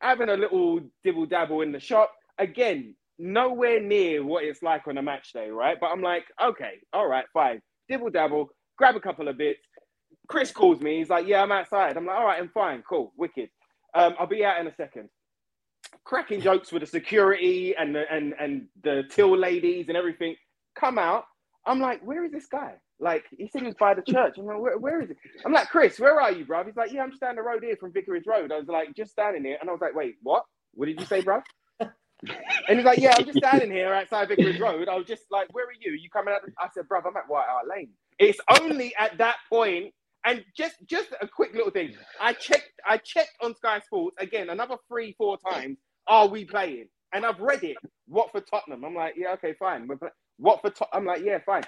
Having 0.00 0.28
a 0.28 0.36
little 0.36 0.80
dibble 1.02 1.26
dabble 1.26 1.62
in 1.62 1.72
the 1.72 1.80
shop. 1.80 2.12
Again, 2.38 2.94
nowhere 3.18 3.80
near 3.80 4.22
what 4.22 4.44
it's 4.44 4.62
like 4.62 4.86
on 4.86 4.98
a 4.98 5.02
match 5.02 5.32
day, 5.32 5.48
right? 5.50 5.76
But 5.80 5.88
I'm 5.88 6.02
like, 6.02 6.26
okay, 6.40 6.74
all 6.92 7.08
right, 7.08 7.24
fine 7.32 7.60
dibble 7.88 8.10
dabble, 8.10 8.48
grab 8.76 8.96
a 8.96 9.00
couple 9.00 9.28
of 9.28 9.38
bits. 9.38 9.60
Chris 10.28 10.50
calls 10.50 10.80
me. 10.80 10.98
He's 10.98 11.10
like, 11.10 11.26
"Yeah, 11.26 11.42
I'm 11.42 11.52
outside." 11.52 11.96
I'm 11.96 12.06
like, 12.06 12.16
"All 12.16 12.26
right, 12.26 12.40
I'm 12.40 12.50
fine, 12.50 12.82
cool, 12.88 13.12
wicked. 13.16 13.50
Um, 13.94 14.14
I'll 14.18 14.26
be 14.26 14.44
out 14.44 14.60
in 14.60 14.66
a 14.66 14.74
second. 14.74 15.08
Cracking 16.04 16.40
jokes 16.40 16.72
with 16.72 16.80
the 16.82 16.86
security 16.86 17.74
and 17.76 17.94
the 17.94 18.04
and 18.12 18.34
and 18.38 18.68
the 18.82 19.04
till 19.10 19.36
ladies 19.36 19.88
and 19.88 19.96
everything. 19.96 20.36
Come 20.78 20.98
out. 20.98 21.24
I'm 21.66 21.80
like, 21.80 22.02
"Where 22.06 22.24
is 22.24 22.32
this 22.32 22.46
guy?" 22.46 22.74
Like 23.00 23.24
he 23.30 23.48
said 23.48 23.62
he 23.62 23.66
was 23.66 23.76
by 23.76 23.94
the 23.94 24.02
church. 24.02 24.38
I'm 24.38 24.46
like, 24.46 24.58
where, 24.58 24.76
where 24.78 25.00
is 25.00 25.10
it? 25.10 25.16
I'm 25.44 25.52
like, 25.52 25.68
Chris, 25.68 26.00
where 26.00 26.20
are 26.20 26.32
you, 26.32 26.44
bro? 26.44 26.64
He's 26.64 26.76
like, 26.76 26.92
yeah, 26.92 27.02
I'm 27.02 27.10
just 27.10 27.20
down 27.20 27.36
the 27.36 27.42
road 27.42 27.62
here 27.62 27.76
from 27.76 27.92
Vicarage 27.92 28.26
Road. 28.26 28.50
I 28.50 28.58
was 28.58 28.66
like, 28.66 28.94
just 28.96 29.12
standing 29.12 29.44
here, 29.44 29.56
and 29.60 29.70
I 29.70 29.72
was 29.72 29.80
like, 29.80 29.94
wait, 29.94 30.16
what? 30.22 30.44
What 30.74 30.86
did 30.86 30.98
you 30.98 31.06
say, 31.06 31.20
bro? 31.20 31.40
And 32.68 32.78
he's 32.78 32.86
like, 32.86 32.98
yeah, 32.98 33.14
I'm 33.18 33.26
just 33.26 33.38
standing 33.38 33.70
here 33.72 33.92
outside 33.94 34.28
Vicarage 34.28 34.60
Road. 34.60 34.88
I 34.88 34.96
was 34.96 35.06
just 35.06 35.24
like, 35.30 35.48
where 35.54 35.66
are 35.66 35.72
you? 35.80 35.92
You 35.92 36.10
coming 36.10 36.34
out? 36.34 36.42
I 36.58 36.68
said, 36.74 36.84
bruv, 36.88 37.02
I'm 37.06 37.16
at 37.16 37.28
White 37.28 37.46
Hart 37.48 37.66
Lane. 37.68 37.90
It's 38.18 38.40
only 38.60 38.94
at 38.98 39.18
that 39.18 39.36
point, 39.50 39.94
and 40.26 40.44
just 40.56 40.76
just 40.86 41.08
a 41.20 41.28
quick 41.28 41.54
little 41.54 41.70
thing. 41.72 41.94
I 42.20 42.32
checked, 42.34 42.72
I 42.86 42.98
checked 42.98 43.32
on 43.42 43.54
Sky 43.56 43.80
Sports 43.80 44.16
again, 44.20 44.50
another 44.50 44.76
three, 44.88 45.14
four 45.18 45.38
times. 45.38 45.78
Are 46.08 46.28
we 46.28 46.44
playing? 46.44 46.86
And 47.14 47.26
I've 47.26 47.40
read 47.40 47.64
it. 47.64 47.78
What 48.06 48.32
for 48.32 48.40
Tottenham? 48.40 48.84
I'm 48.84 48.94
like, 48.94 49.14
yeah, 49.16 49.32
okay, 49.34 49.54
fine. 49.58 49.88
What 50.38 50.60
for? 50.62 50.70
Tottenham 50.70 50.92
I'm 50.94 51.06
like, 51.06 51.22
yeah, 51.24 51.38
fine. 51.46 51.64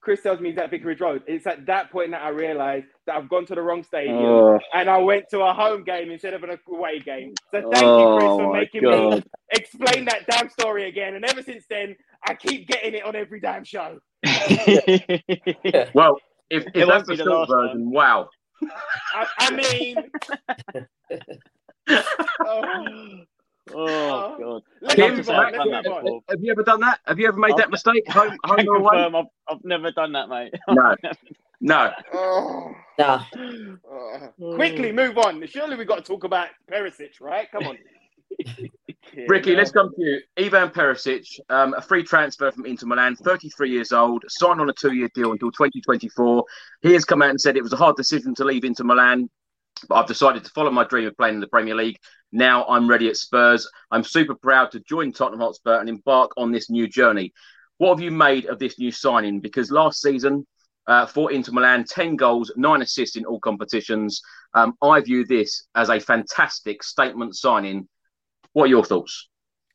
Chris 0.00 0.22
tells 0.22 0.40
me 0.40 0.50
he's 0.50 0.58
at 0.58 0.70
Vicarage 0.70 1.00
Road. 1.00 1.22
It's 1.26 1.46
at 1.46 1.66
that 1.66 1.90
point 1.90 2.12
that 2.12 2.22
I 2.22 2.28
realised 2.28 2.86
that 3.06 3.16
I've 3.16 3.28
gone 3.28 3.46
to 3.46 3.54
the 3.54 3.62
wrong 3.62 3.82
stadium 3.82 4.16
oh. 4.16 4.58
and 4.72 4.88
I 4.88 4.98
went 4.98 5.28
to 5.30 5.40
a 5.40 5.52
home 5.52 5.82
game 5.84 6.10
instead 6.10 6.34
of 6.34 6.44
an 6.44 6.56
away 6.68 7.00
game. 7.00 7.34
So 7.50 7.68
thank 7.72 7.84
oh, 7.84 8.14
you, 8.14 8.18
Chris, 8.18 8.28
for 8.28 8.42
oh 8.42 8.52
making 8.52 8.82
God. 8.82 9.14
me 9.14 9.22
explain 9.50 10.04
that 10.04 10.26
damn 10.28 10.48
story 10.50 10.88
again. 10.88 11.14
And 11.14 11.24
ever 11.24 11.42
since 11.42 11.64
then, 11.68 11.96
I 12.26 12.34
keep 12.34 12.68
getting 12.68 12.94
it 12.94 13.04
on 13.04 13.16
every 13.16 13.40
damn 13.40 13.64
show. 13.64 13.98
well, 15.94 16.16
if, 16.50 16.64
if 16.74 16.88
that's 16.88 17.08
the 17.08 17.16
short 17.16 17.48
version, 17.48 17.90
wow. 17.90 18.28
I, 19.14 19.26
I 19.38 19.50
mean, 19.50 19.96
oh, 22.46 23.20
Oh 23.74 24.36
god! 24.38 24.62
have 24.88 24.98
you 24.98 26.52
ever 26.52 26.62
done 26.62 26.80
that? 26.80 27.00
Have 27.06 27.18
you 27.18 27.28
ever 27.28 27.38
made 27.38 27.52
I've, 27.52 27.58
that 27.58 27.70
mistake? 27.70 28.08
Home, 28.08 28.36
home 28.44 28.68
or 28.68 28.76
away? 28.76 29.04
I've, 29.04 29.26
I've 29.48 29.64
never 29.64 29.90
done 29.90 30.12
that, 30.12 30.28
mate. 30.28 30.54
No, 30.68 30.94
no. 31.60 31.92
Oh. 32.12 32.72
Nah. 32.98 33.24
Oh. 33.90 34.32
Quickly 34.54 34.92
move 34.92 35.18
on. 35.18 35.44
Surely 35.46 35.76
we've 35.76 35.88
got 35.88 35.96
to 35.96 36.02
talk 36.02 36.24
about 36.24 36.48
Perisic, 36.70 37.20
right? 37.20 37.50
Come 37.50 37.66
on. 37.66 37.78
Ricky, 39.28 39.54
let's 39.56 39.70
come 39.70 39.90
to 39.94 40.02
you. 40.02 40.20
Ivan 40.38 40.68
Perisic, 40.70 41.40
um, 41.48 41.74
a 41.74 41.80
free 41.80 42.04
transfer 42.04 42.52
from 42.52 42.66
Inter 42.66 42.86
Milan, 42.86 43.16
33 43.16 43.70
years 43.70 43.92
old, 43.92 44.24
signed 44.28 44.60
on 44.60 44.68
a 44.68 44.72
two-year 44.72 45.08
deal 45.14 45.32
until 45.32 45.50
2024. 45.50 46.44
He 46.82 46.92
has 46.92 47.04
come 47.04 47.22
out 47.22 47.30
and 47.30 47.40
said 47.40 47.56
it 47.56 47.62
was 47.62 47.72
a 47.72 47.76
hard 47.76 47.96
decision 47.96 48.34
to 48.36 48.44
leave 48.44 48.64
Inter 48.64 48.84
Milan, 48.84 49.28
but 49.88 49.96
I've 49.96 50.06
decided 50.06 50.44
to 50.44 50.50
follow 50.50 50.70
my 50.70 50.84
dream 50.84 51.06
of 51.06 51.16
playing 51.16 51.36
in 51.36 51.40
the 51.40 51.48
Premier 51.48 51.74
League 51.74 51.98
now 52.32 52.66
I'm 52.66 52.88
ready 52.88 53.08
at 53.08 53.16
Spurs. 53.16 53.68
I'm 53.90 54.04
super 54.04 54.34
proud 54.34 54.70
to 54.72 54.80
join 54.80 55.12
Tottenham 55.12 55.40
Hotspur 55.40 55.80
and 55.80 55.88
embark 55.88 56.32
on 56.36 56.52
this 56.52 56.70
new 56.70 56.86
journey. 56.86 57.32
What 57.78 57.90
have 57.90 58.00
you 58.00 58.10
made 58.10 58.46
of 58.46 58.58
this 58.58 58.78
new 58.78 58.90
signing? 58.90 59.40
Because 59.40 59.70
last 59.70 60.02
season, 60.02 60.46
uh, 60.86 61.06
for 61.06 61.32
Inter 61.32 61.52
Milan, 61.52 61.84
10 61.84 62.16
goals, 62.16 62.52
nine 62.56 62.82
assists 62.82 63.16
in 63.16 63.24
all 63.24 63.40
competitions. 63.40 64.20
Um, 64.54 64.74
I 64.82 65.00
view 65.00 65.24
this 65.24 65.66
as 65.74 65.90
a 65.90 66.00
fantastic 66.00 66.82
statement 66.82 67.36
signing. 67.36 67.88
What 68.52 68.64
are 68.64 68.68
your 68.68 68.84
thoughts? 68.84 69.28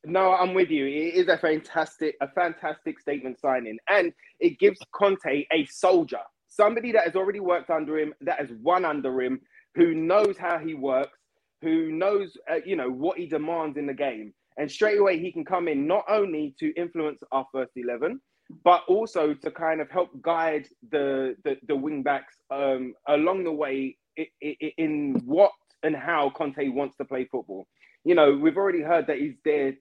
No, 0.05 0.33
I'm 0.33 0.53
with 0.53 0.69
you. 0.69 0.85
It 0.85 1.15
is 1.15 1.27
a 1.29 1.37
fantastic, 1.37 2.17
a 2.19 2.27
fantastic 2.27 2.99
statement 2.99 3.39
signing, 3.39 3.77
and 3.87 4.11
it 4.39 4.59
gives 4.59 4.79
Conte 4.93 5.45
a 5.51 5.65
soldier, 5.67 6.19
somebody 6.49 6.91
that 6.91 7.05
has 7.05 7.15
already 7.15 7.39
worked 7.39 7.69
under 7.69 7.97
him, 7.97 8.13
that 8.21 8.39
has 8.39 8.49
won 8.61 8.83
under 8.83 9.21
him, 9.21 9.39
who 9.75 9.93
knows 9.93 10.37
how 10.37 10.59
he 10.59 10.73
works, 10.73 11.17
who 11.61 11.91
knows, 11.91 12.37
uh, 12.51 12.59
you 12.65 12.75
know, 12.75 12.89
what 12.89 13.17
he 13.17 13.25
demands 13.25 13.77
in 13.77 13.87
the 13.87 13.93
game. 13.93 14.33
And 14.57 14.69
straight 14.69 14.99
away, 14.99 15.19
he 15.19 15.31
can 15.31 15.45
come 15.45 15.67
in 15.67 15.87
not 15.87 16.05
only 16.07 16.55
to 16.59 16.73
influence 16.75 17.19
our 17.31 17.45
first 17.51 17.71
11, 17.75 18.21
but 18.63 18.83
also 18.87 19.33
to 19.33 19.51
kind 19.51 19.81
of 19.81 19.89
help 19.89 20.09
guide 20.21 20.67
the, 20.91 21.35
the, 21.43 21.57
the 21.67 21.75
wing 21.75 22.03
backs 22.03 22.35
um, 22.51 22.93
along 23.07 23.45
the 23.45 23.51
way 23.51 23.97
in, 24.17 24.55
in 24.77 25.21
what 25.25 25.51
and 25.81 25.95
how 25.95 26.29
Conte 26.29 26.67
wants 26.69 26.95
to 26.97 27.05
play 27.05 27.25
football. 27.25 27.65
You 28.03 28.15
know, 28.15 28.35
we've 28.35 28.57
already 28.57 28.81
heard 28.81 29.07
that 29.07 29.17
he's 29.17 29.35
there 29.43 29.73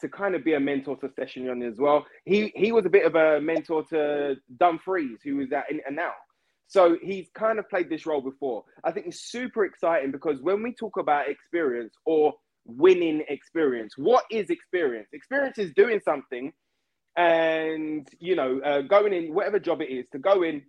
to 0.00 0.08
kind 0.08 0.34
of 0.34 0.44
be 0.44 0.54
a 0.54 0.60
mentor 0.60 0.96
to 0.98 1.08
Sessegnon 1.08 1.66
as 1.66 1.78
well. 1.78 2.06
He 2.24 2.52
he 2.54 2.72
was 2.72 2.86
a 2.86 2.90
bit 2.90 3.04
of 3.04 3.14
a 3.14 3.40
mentor 3.40 3.84
to 3.86 4.36
Dumfries, 4.58 5.18
who 5.24 5.36
was 5.36 5.52
at 5.52 5.64
and 5.70 5.96
now. 5.96 6.12
So 6.68 6.98
he's 7.02 7.28
kind 7.34 7.58
of 7.58 7.68
played 7.68 7.88
this 7.88 8.04
role 8.04 8.20
before. 8.20 8.62
I 8.84 8.92
think 8.92 9.06
it's 9.06 9.22
super 9.30 9.64
exciting 9.64 10.12
because 10.12 10.40
when 10.42 10.62
we 10.62 10.74
talk 10.74 10.98
about 10.98 11.28
experience 11.28 11.94
or 12.04 12.34
winning 12.66 13.24
experience, 13.28 13.94
what 13.96 14.24
is 14.30 14.50
experience? 14.50 15.08
Experience 15.14 15.56
is 15.56 15.72
doing 15.72 15.98
something 16.04 16.52
and, 17.16 18.06
you 18.20 18.36
know, 18.36 18.60
uh, 18.64 18.82
going 18.82 19.14
in, 19.14 19.34
whatever 19.34 19.58
job 19.58 19.80
it 19.80 19.90
is, 19.90 20.06
to 20.12 20.18
go 20.18 20.42
in, 20.42 20.62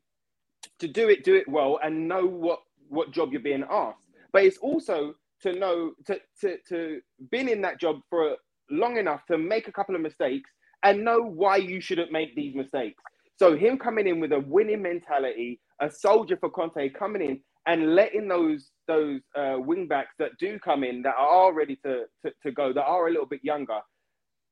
to 0.79 0.87
do 0.87 1.09
it, 1.09 1.25
do 1.25 1.35
it 1.35 1.47
well 1.49 1.79
and 1.83 2.07
know 2.07 2.25
what, 2.25 2.59
what 2.87 3.11
job 3.11 3.33
you're 3.33 3.41
being 3.41 3.65
asked. 3.69 4.07
But 4.31 4.45
it's 4.45 4.57
also 4.59 5.15
to 5.41 5.51
know, 5.51 5.91
to, 6.05 6.17
to, 6.41 6.57
to 6.69 7.01
been 7.29 7.49
in 7.49 7.61
that 7.63 7.79
job 7.79 7.97
for 8.09 8.37
long 8.71 8.97
enough 8.97 9.25
to 9.27 9.37
make 9.37 9.67
a 9.67 9.71
couple 9.73 9.95
of 9.95 10.01
mistakes 10.01 10.49
and 10.83 11.03
know 11.03 11.19
why 11.19 11.57
you 11.57 11.81
shouldn't 11.81 12.11
make 12.11 12.35
these 12.35 12.55
mistakes. 12.55 13.03
So 13.37 13.57
him 13.57 13.77
coming 13.77 14.07
in 14.07 14.21
with 14.21 14.31
a 14.31 14.39
winning 14.39 14.81
mentality, 14.81 15.59
a 15.81 15.89
soldier 15.91 16.37
for 16.37 16.49
Conte 16.49 16.89
coming 16.89 17.21
in 17.21 17.41
and 17.65 17.95
letting 17.95 18.27
those 18.27 18.71
those 18.87 19.21
uh, 19.37 19.55
wing 19.57 19.87
backs 19.87 20.15
that 20.17 20.31
do 20.39 20.57
come 20.59 20.83
in 20.83 21.03
that 21.03 21.15
are 21.17 21.53
ready 21.53 21.75
to, 21.85 22.05
to, 22.25 22.31
to 22.43 22.51
go, 22.51 22.73
that 22.73 22.83
are 22.83 23.07
a 23.07 23.11
little 23.11 23.27
bit 23.27 23.41
younger, 23.43 23.79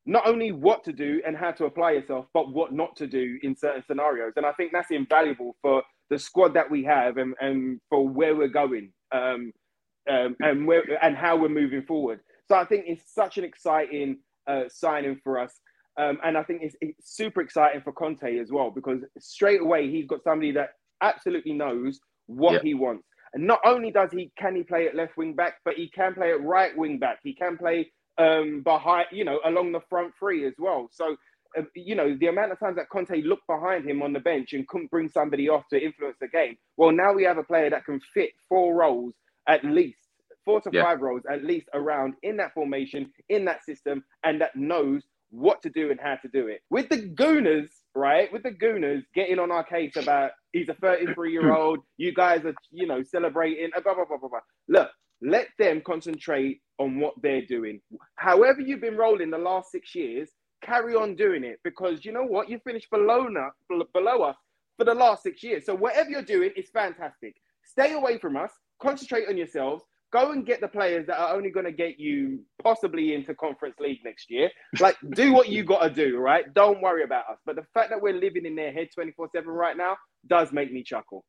not 0.06 0.26
only 0.26 0.52
what 0.52 0.84
to 0.84 0.92
do 0.92 1.20
and 1.26 1.36
how 1.36 1.50
to 1.50 1.64
apply 1.64 1.92
yourself, 1.92 2.26
but 2.32 2.52
what 2.52 2.72
not 2.72 2.94
to 2.96 3.06
do 3.06 3.38
in 3.42 3.56
certain 3.56 3.82
scenarios. 3.86 4.34
And 4.36 4.46
I 4.46 4.52
think 4.52 4.70
that's 4.72 4.90
invaluable 4.90 5.56
for 5.60 5.82
the 6.10 6.18
squad 6.18 6.54
that 6.54 6.70
we 6.70 6.84
have 6.84 7.16
and, 7.16 7.34
and 7.40 7.80
for 7.90 8.08
where 8.08 8.36
we're 8.36 8.48
going 8.48 8.92
um, 9.12 9.52
um, 10.08 10.36
and 10.40 10.66
where 10.66 10.82
and 11.02 11.16
how 11.16 11.36
we're 11.36 11.48
moving 11.48 11.82
forward. 11.82 12.20
So 12.46 12.56
I 12.56 12.64
think 12.64 12.84
it's 12.86 13.12
such 13.12 13.36
an 13.36 13.44
exciting 13.44 14.18
uh, 14.46 14.62
signing 14.68 15.20
for 15.22 15.38
us. 15.38 15.52
Um, 15.98 16.18
and 16.24 16.38
I 16.38 16.44
think 16.44 16.62
it's, 16.62 16.76
it's 16.80 17.16
super 17.16 17.40
exciting 17.40 17.82
for 17.82 17.92
Conte 17.92 18.38
as 18.38 18.52
well 18.52 18.70
because 18.70 19.00
straight 19.18 19.60
away 19.60 19.90
he's 19.90 20.06
got 20.06 20.22
somebody 20.22 20.52
that 20.52 20.70
absolutely 21.00 21.52
knows 21.52 22.00
what 22.26 22.54
Yep. 22.54 22.62
he 22.62 22.74
wants. 22.74 23.06
And 23.34 23.46
not 23.46 23.60
only 23.64 23.90
does 23.90 24.10
he 24.12 24.32
can 24.38 24.56
he 24.56 24.62
play 24.62 24.86
at 24.88 24.94
left 24.94 25.16
wing 25.16 25.34
back, 25.34 25.56
but 25.64 25.74
he 25.74 25.88
can 25.90 26.14
play 26.14 26.30
at 26.32 26.42
right 26.42 26.76
wing 26.76 26.98
back. 26.98 27.18
He 27.22 27.34
can 27.34 27.56
play 27.58 27.90
um, 28.18 28.62
behind, 28.62 29.06
you 29.12 29.24
know, 29.24 29.40
along 29.44 29.72
the 29.72 29.80
front 29.88 30.12
three 30.18 30.46
as 30.46 30.54
well. 30.58 30.88
So, 30.90 31.16
uh, 31.56 31.62
you 31.76 31.94
know, 31.94 32.16
the 32.18 32.26
amount 32.26 32.52
of 32.52 32.58
times 32.58 32.76
that 32.76 32.88
Conte 32.90 33.22
looked 33.22 33.46
behind 33.46 33.88
him 33.88 34.02
on 34.02 34.12
the 34.12 34.20
bench 34.20 34.54
and 34.54 34.66
couldn't 34.66 34.90
bring 34.90 35.08
somebody 35.08 35.48
off 35.48 35.68
to 35.68 35.80
influence 35.82 36.16
the 36.20 36.28
game. 36.28 36.56
Well, 36.76 36.90
now 36.92 37.12
we 37.12 37.22
have 37.24 37.38
a 37.38 37.44
player 37.44 37.70
that 37.70 37.84
can 37.84 38.00
fit 38.14 38.30
four 38.48 38.74
roles 38.74 39.14
at 39.46 39.64
least, 39.64 40.00
four 40.44 40.60
to 40.62 40.70
Yeah. 40.72 40.82
five 40.82 41.00
roles 41.00 41.22
at 41.30 41.44
least 41.44 41.68
around 41.74 42.14
in 42.22 42.36
that 42.38 42.54
formation, 42.54 43.12
in 43.28 43.44
that 43.44 43.64
system, 43.64 44.04
and 44.24 44.40
that 44.40 44.56
knows 44.56 45.06
what 45.30 45.62
to 45.62 45.70
do 45.70 45.90
and 45.90 46.00
how 46.00 46.16
to 46.16 46.28
do 46.28 46.48
it. 46.48 46.62
With 46.70 46.88
the 46.88 46.98
Gooners, 47.10 47.70
right? 47.94 48.32
With 48.32 48.42
the 48.42 48.50
Gooners 48.52 49.04
getting 49.14 49.38
on 49.38 49.52
our 49.52 49.64
case 49.64 49.96
about 49.96 50.32
he's 50.52 50.68
a 50.68 50.74
33 50.74 51.32
year 51.32 51.54
old, 51.54 51.80
you 51.96 52.12
guys 52.12 52.44
are, 52.44 52.54
you 52.70 52.86
know, 52.86 53.02
celebrating, 53.02 53.70
blah, 53.82 53.94
blah, 53.94 54.04
blah, 54.04 54.18
blah, 54.18 54.28
blah. 54.28 54.40
Look, 54.68 54.90
let 55.20 55.48
them 55.58 55.82
concentrate 55.84 56.60
on 56.78 57.00
what 57.00 57.14
they're 57.22 57.44
doing. 57.46 57.80
However, 58.16 58.60
you've 58.60 58.80
been 58.80 58.96
rolling 58.96 59.30
the 59.30 59.38
last 59.38 59.70
six 59.72 59.94
years, 59.94 60.30
carry 60.62 60.94
on 60.94 61.14
doing 61.16 61.44
it 61.44 61.58
because 61.64 62.04
you 62.04 62.12
know 62.12 62.24
what? 62.24 62.48
You 62.48 62.58
finished 62.64 62.90
below, 62.90 63.28
below 63.92 64.22
us 64.22 64.36
for 64.76 64.84
the 64.84 64.94
last 64.94 65.22
six 65.22 65.42
years. 65.42 65.66
So, 65.66 65.74
whatever 65.74 66.10
you're 66.10 66.22
doing 66.22 66.50
is 66.56 66.70
fantastic. 66.70 67.34
Stay 67.64 67.92
away 67.94 68.18
from 68.18 68.36
us, 68.36 68.52
concentrate 68.80 69.28
on 69.28 69.36
yourselves. 69.36 69.84
Go 70.10 70.32
and 70.32 70.46
get 70.46 70.60
the 70.60 70.68
players 70.68 71.06
that 71.06 71.18
are 71.18 71.34
only 71.34 71.50
going 71.50 71.66
to 71.66 71.72
get 71.72 72.00
you 72.00 72.40
possibly 72.62 73.14
into 73.14 73.34
Conference 73.34 73.76
League 73.78 73.98
next 74.04 74.30
year. 74.30 74.50
Like, 74.80 74.96
do 75.10 75.32
what 75.34 75.50
you 75.50 75.64
got 75.64 75.80
to 75.80 75.90
do, 75.90 76.16
right? 76.16 76.52
Don't 76.54 76.80
worry 76.80 77.02
about 77.04 77.28
us. 77.28 77.38
But 77.44 77.56
the 77.56 77.66
fact 77.74 77.90
that 77.90 78.00
we're 78.00 78.14
living 78.14 78.46
in 78.46 78.56
their 78.56 78.72
head 78.72 78.88
24 78.94 79.28
7 79.34 79.48
right 79.50 79.76
now 79.76 79.96
does 80.26 80.50
make 80.50 80.72
me 80.72 80.82
chuckle. 80.82 81.24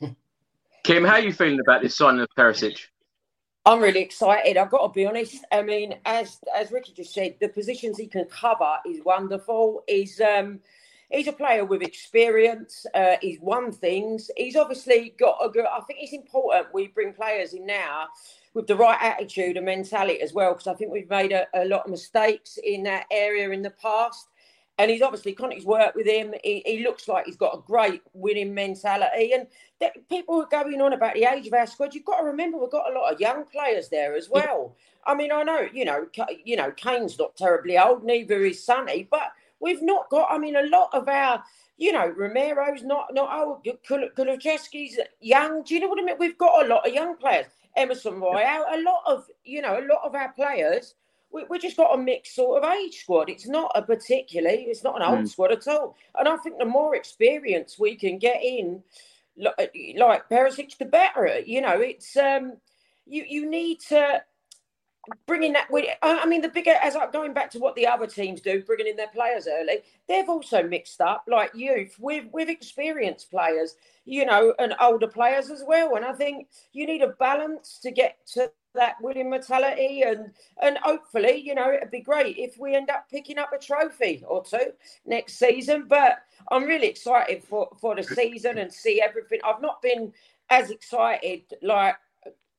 Kim, 0.84 1.04
how 1.04 1.14
are 1.14 1.20
you 1.20 1.32
feeling 1.32 1.58
about 1.60 1.82
this 1.82 1.96
signing 1.96 2.20
of 2.20 2.28
Perisic? 2.38 2.78
I'm 3.64 3.80
really 3.80 4.00
excited. 4.00 4.56
I've 4.56 4.70
got 4.70 4.88
to 4.88 4.92
be 4.92 5.06
honest. 5.06 5.44
I 5.52 5.62
mean, 5.62 5.94
as 6.04 6.38
as 6.54 6.72
Ricky 6.72 6.92
just 6.92 7.14
said, 7.14 7.36
the 7.40 7.48
positions 7.48 7.96
he 7.96 8.08
can 8.08 8.24
cover 8.24 8.76
is 8.86 9.00
wonderful. 9.04 9.84
He's 9.86 10.20
um 10.20 10.60
he's 11.12 11.28
a 11.28 11.32
player 11.32 11.64
with 11.64 11.82
experience. 11.82 12.86
Uh, 12.94 13.16
he's 13.20 13.38
won 13.40 13.70
things. 13.70 14.30
He's 14.36 14.56
obviously 14.56 15.14
got 15.18 15.38
a 15.44 15.48
good. 15.48 15.66
I 15.66 15.80
think 15.80 16.00
it's 16.02 16.12
important 16.12 16.72
we 16.72 16.88
bring 16.88 17.12
players 17.12 17.52
in 17.52 17.66
now 17.66 18.08
with 18.54 18.66
the 18.66 18.76
right 18.76 18.98
attitude 19.00 19.56
and 19.56 19.66
mentality 19.66 20.20
as 20.20 20.32
well, 20.32 20.52
because 20.52 20.66
I 20.66 20.74
think 20.74 20.92
we've 20.92 21.08
made 21.08 21.32
a, 21.32 21.46
a 21.54 21.64
lot 21.64 21.84
of 21.84 21.90
mistakes 21.90 22.58
in 22.62 22.82
that 22.84 23.06
area 23.10 23.50
in 23.50 23.62
the 23.62 23.70
past. 23.70 24.28
And 24.78 24.90
he's 24.90 25.02
obviously 25.02 25.34
Conte's 25.34 25.66
worked 25.66 25.94
with 25.94 26.06
him. 26.06 26.34
He, 26.42 26.62
he 26.64 26.82
looks 26.82 27.06
like 27.06 27.26
he's 27.26 27.36
got 27.36 27.54
a 27.54 27.60
great 27.60 28.02
winning 28.14 28.54
mentality. 28.54 29.32
And 29.34 29.46
that, 29.80 30.08
people 30.08 30.40
are 30.40 30.48
going 30.50 30.80
on 30.80 30.94
about 30.94 31.14
the 31.14 31.24
age 31.24 31.46
of 31.46 31.52
our 31.52 31.66
squad. 31.66 31.94
You've 31.94 32.06
got 32.06 32.20
to 32.20 32.24
remember 32.24 32.58
we've 32.58 32.70
got 32.70 32.90
a 32.90 32.98
lot 32.98 33.12
of 33.12 33.20
young 33.20 33.44
players 33.44 33.90
there 33.90 34.16
as 34.16 34.30
well. 34.30 34.74
I 35.04 35.14
mean, 35.14 35.30
I 35.30 35.42
know 35.42 35.68
you 35.72 35.84
know, 35.84 36.06
you 36.44 36.56
know, 36.56 36.70
Kane's 36.72 37.18
not 37.18 37.36
terribly 37.36 37.78
old, 37.78 38.02
neither 38.02 38.44
is 38.44 38.64
Sonny, 38.64 39.06
but 39.10 39.32
we've 39.62 39.82
not 39.82 40.10
got. 40.10 40.30
I 40.30 40.38
mean, 40.38 40.56
a 40.56 40.66
lot 40.66 40.90
of 40.92 41.08
our, 41.08 41.42
you 41.78 41.92
know, 41.92 42.08
Romero's 42.08 42.82
not 42.82 43.14
not. 43.14 43.64
Kul- 43.86 44.10
Kulusevski's 44.16 44.98
young. 45.20 45.62
Do 45.62 45.74
you 45.74 45.80
know 45.80 45.88
what 45.88 46.00
I 46.00 46.04
mean? 46.04 46.16
We've 46.18 46.38
got 46.38 46.64
a 46.64 46.68
lot 46.68 46.86
of 46.86 46.92
young 46.92 47.16
players. 47.16 47.46
Emerson 47.76 48.20
Royal, 48.20 48.64
a 48.70 48.82
lot 48.82 49.02
of 49.06 49.24
you 49.44 49.62
know, 49.62 49.78
a 49.78 49.86
lot 49.86 50.02
of 50.04 50.14
our 50.14 50.32
players 50.32 50.94
we, 51.32 51.44
we 51.48 51.58
just 51.58 51.76
got 51.76 51.94
a 51.94 51.98
mixed 51.98 52.34
sort 52.34 52.62
of 52.62 52.70
age 52.70 53.00
squad. 53.00 53.30
It's 53.30 53.48
not 53.48 53.72
a 53.74 53.82
particularly, 53.82 54.64
it's 54.68 54.84
not 54.84 54.96
an 55.00 55.02
old 55.08 55.24
Mm. 55.24 55.28
squad 55.28 55.52
at 55.52 55.66
all. 55.66 55.96
And 56.18 56.28
I 56.28 56.36
think 56.36 56.58
the 56.58 56.64
more 56.66 56.94
experience 56.94 57.78
we 57.78 57.96
can 57.96 58.18
get 58.18 58.42
in, 58.42 58.82
like, 59.36 59.74
like 59.96 60.28
Perisic, 60.28 60.76
the 60.78 60.84
better. 60.84 61.40
You 61.40 61.62
know, 61.62 61.80
it's 61.80 62.16
um, 62.16 62.58
you 63.06 63.24
you 63.26 63.48
need 63.48 63.80
to 63.88 64.22
bring 65.26 65.42
in 65.42 65.52
that. 65.54 65.68
I 66.02 66.26
mean, 66.26 66.42
the 66.42 66.48
bigger 66.48 66.74
as 66.82 66.96
I'm 66.96 67.10
going 67.10 67.32
back 67.32 67.50
to 67.52 67.58
what 67.58 67.74
the 67.74 67.86
other 67.86 68.06
teams 68.06 68.40
do, 68.40 68.62
bringing 68.62 68.86
in 68.86 68.96
their 68.96 69.08
players 69.08 69.48
early. 69.50 69.78
They've 70.08 70.28
also 70.28 70.62
mixed 70.62 71.00
up 71.00 71.24
like 71.28 71.54
youth 71.54 71.96
with 71.98 72.26
with 72.32 72.48
experienced 72.48 73.30
players, 73.30 73.76
you 74.04 74.24
know, 74.24 74.54
and 74.58 74.74
older 74.80 75.08
players 75.08 75.50
as 75.50 75.64
well. 75.66 75.96
And 75.96 76.04
I 76.04 76.12
think 76.12 76.48
you 76.72 76.86
need 76.86 77.02
a 77.02 77.08
balance 77.08 77.78
to 77.82 77.90
get 77.90 78.18
to 78.34 78.50
that 78.74 78.94
winning 79.02 79.28
mentality 79.28 80.02
and 80.02 80.30
and 80.62 80.78
hopefully 80.78 81.36
you 81.36 81.54
know 81.54 81.70
it'd 81.72 81.90
be 81.90 82.00
great 82.00 82.38
if 82.38 82.58
we 82.58 82.74
end 82.74 82.88
up 82.88 83.06
picking 83.10 83.36
up 83.36 83.52
a 83.52 83.58
trophy 83.58 84.24
or 84.26 84.42
two 84.42 84.72
next 85.04 85.34
season 85.34 85.84
but 85.86 86.22
i'm 86.50 86.64
really 86.64 86.86
excited 86.86 87.44
for 87.44 87.68
for 87.78 87.94
the 87.94 88.02
season 88.02 88.56
and 88.56 88.72
see 88.72 88.98
everything 89.02 89.38
i've 89.44 89.60
not 89.60 89.82
been 89.82 90.10
as 90.48 90.70
excited 90.70 91.42
like 91.60 91.96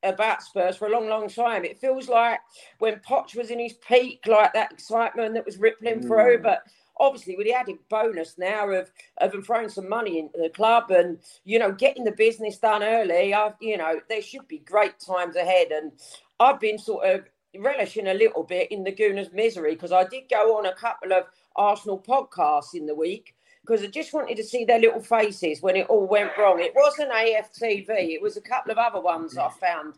about 0.04 0.44
Spurs 0.44 0.76
for 0.76 0.88
a 0.88 0.92
long, 0.92 1.08
long 1.08 1.30
time. 1.30 1.66
It 1.66 1.80
feels 1.80 2.10
like 2.10 2.40
when 2.80 3.02
Poch 3.08 3.36
was 3.36 3.50
in 3.50 3.60
his 3.60 3.74
peak, 3.74 4.26
like 4.28 4.54
that 4.54 4.72
excitement 4.72 5.34
that 5.34 5.46
was 5.46 5.58
rippling 5.58 6.02
through. 6.02 6.40
Mm. 6.40 6.44
But 6.44 6.64
obviously, 7.00 7.36
with 7.36 7.46
the 7.46 7.54
added 7.54 7.78
bonus 7.90 8.38
now 8.38 8.70
of 8.70 8.92
of 9.20 9.34
throwing 9.46 9.70
some 9.70 9.90
money 9.90 10.20
into 10.20 10.38
the 10.38 10.50
club 10.50 10.92
and 10.92 11.20
you 11.46 11.60
know 11.60 11.72
getting 11.72 12.04
the 12.04 12.12
business 12.12 12.58
done 12.58 12.84
early, 12.84 13.34
I 13.34 13.54
you 13.62 13.78
know 13.78 14.00
there 14.10 14.22
should 14.22 14.48
be 14.48 14.60
great 14.60 15.00
times 15.00 15.36
ahead. 15.36 15.72
And 15.72 15.92
I've 16.40 16.60
been 16.60 16.78
sort 16.78 17.06
of 17.06 17.22
relishing 17.60 18.08
a 18.08 18.14
little 18.14 18.44
bit 18.44 18.72
in 18.72 18.84
the 18.84 18.92
Gooners' 18.92 19.34
misery 19.34 19.74
because 19.74 19.92
I 19.92 20.06
did 20.06 20.24
go 20.30 20.58
on 20.58 20.66
a 20.66 20.74
couple 20.74 21.14
of 21.14 21.26
Arsenal 21.56 22.00
podcasts 22.00 22.74
in 22.74 22.86
the 22.86 22.96
week 22.96 23.36
because 23.66 23.84
I 23.84 23.88
just 23.88 24.14
wanted 24.14 24.36
to 24.38 24.44
see 24.44 24.66
their 24.66 24.80
little 24.80 25.02
faces 25.02 25.62
when 25.62 25.76
it 25.76 25.88
all 25.88 26.06
went 26.06 26.32
wrong. 26.38 26.60
It 26.60 26.74
wasn't 26.76 27.12
AFTV, 27.12 27.88
it 27.90 28.22
was 28.22 28.38
a 28.38 28.42
couple 28.42 28.72
of 28.72 28.78
other 28.78 29.00
ones 29.00 29.38
I 29.38 29.50
found. 29.50 29.96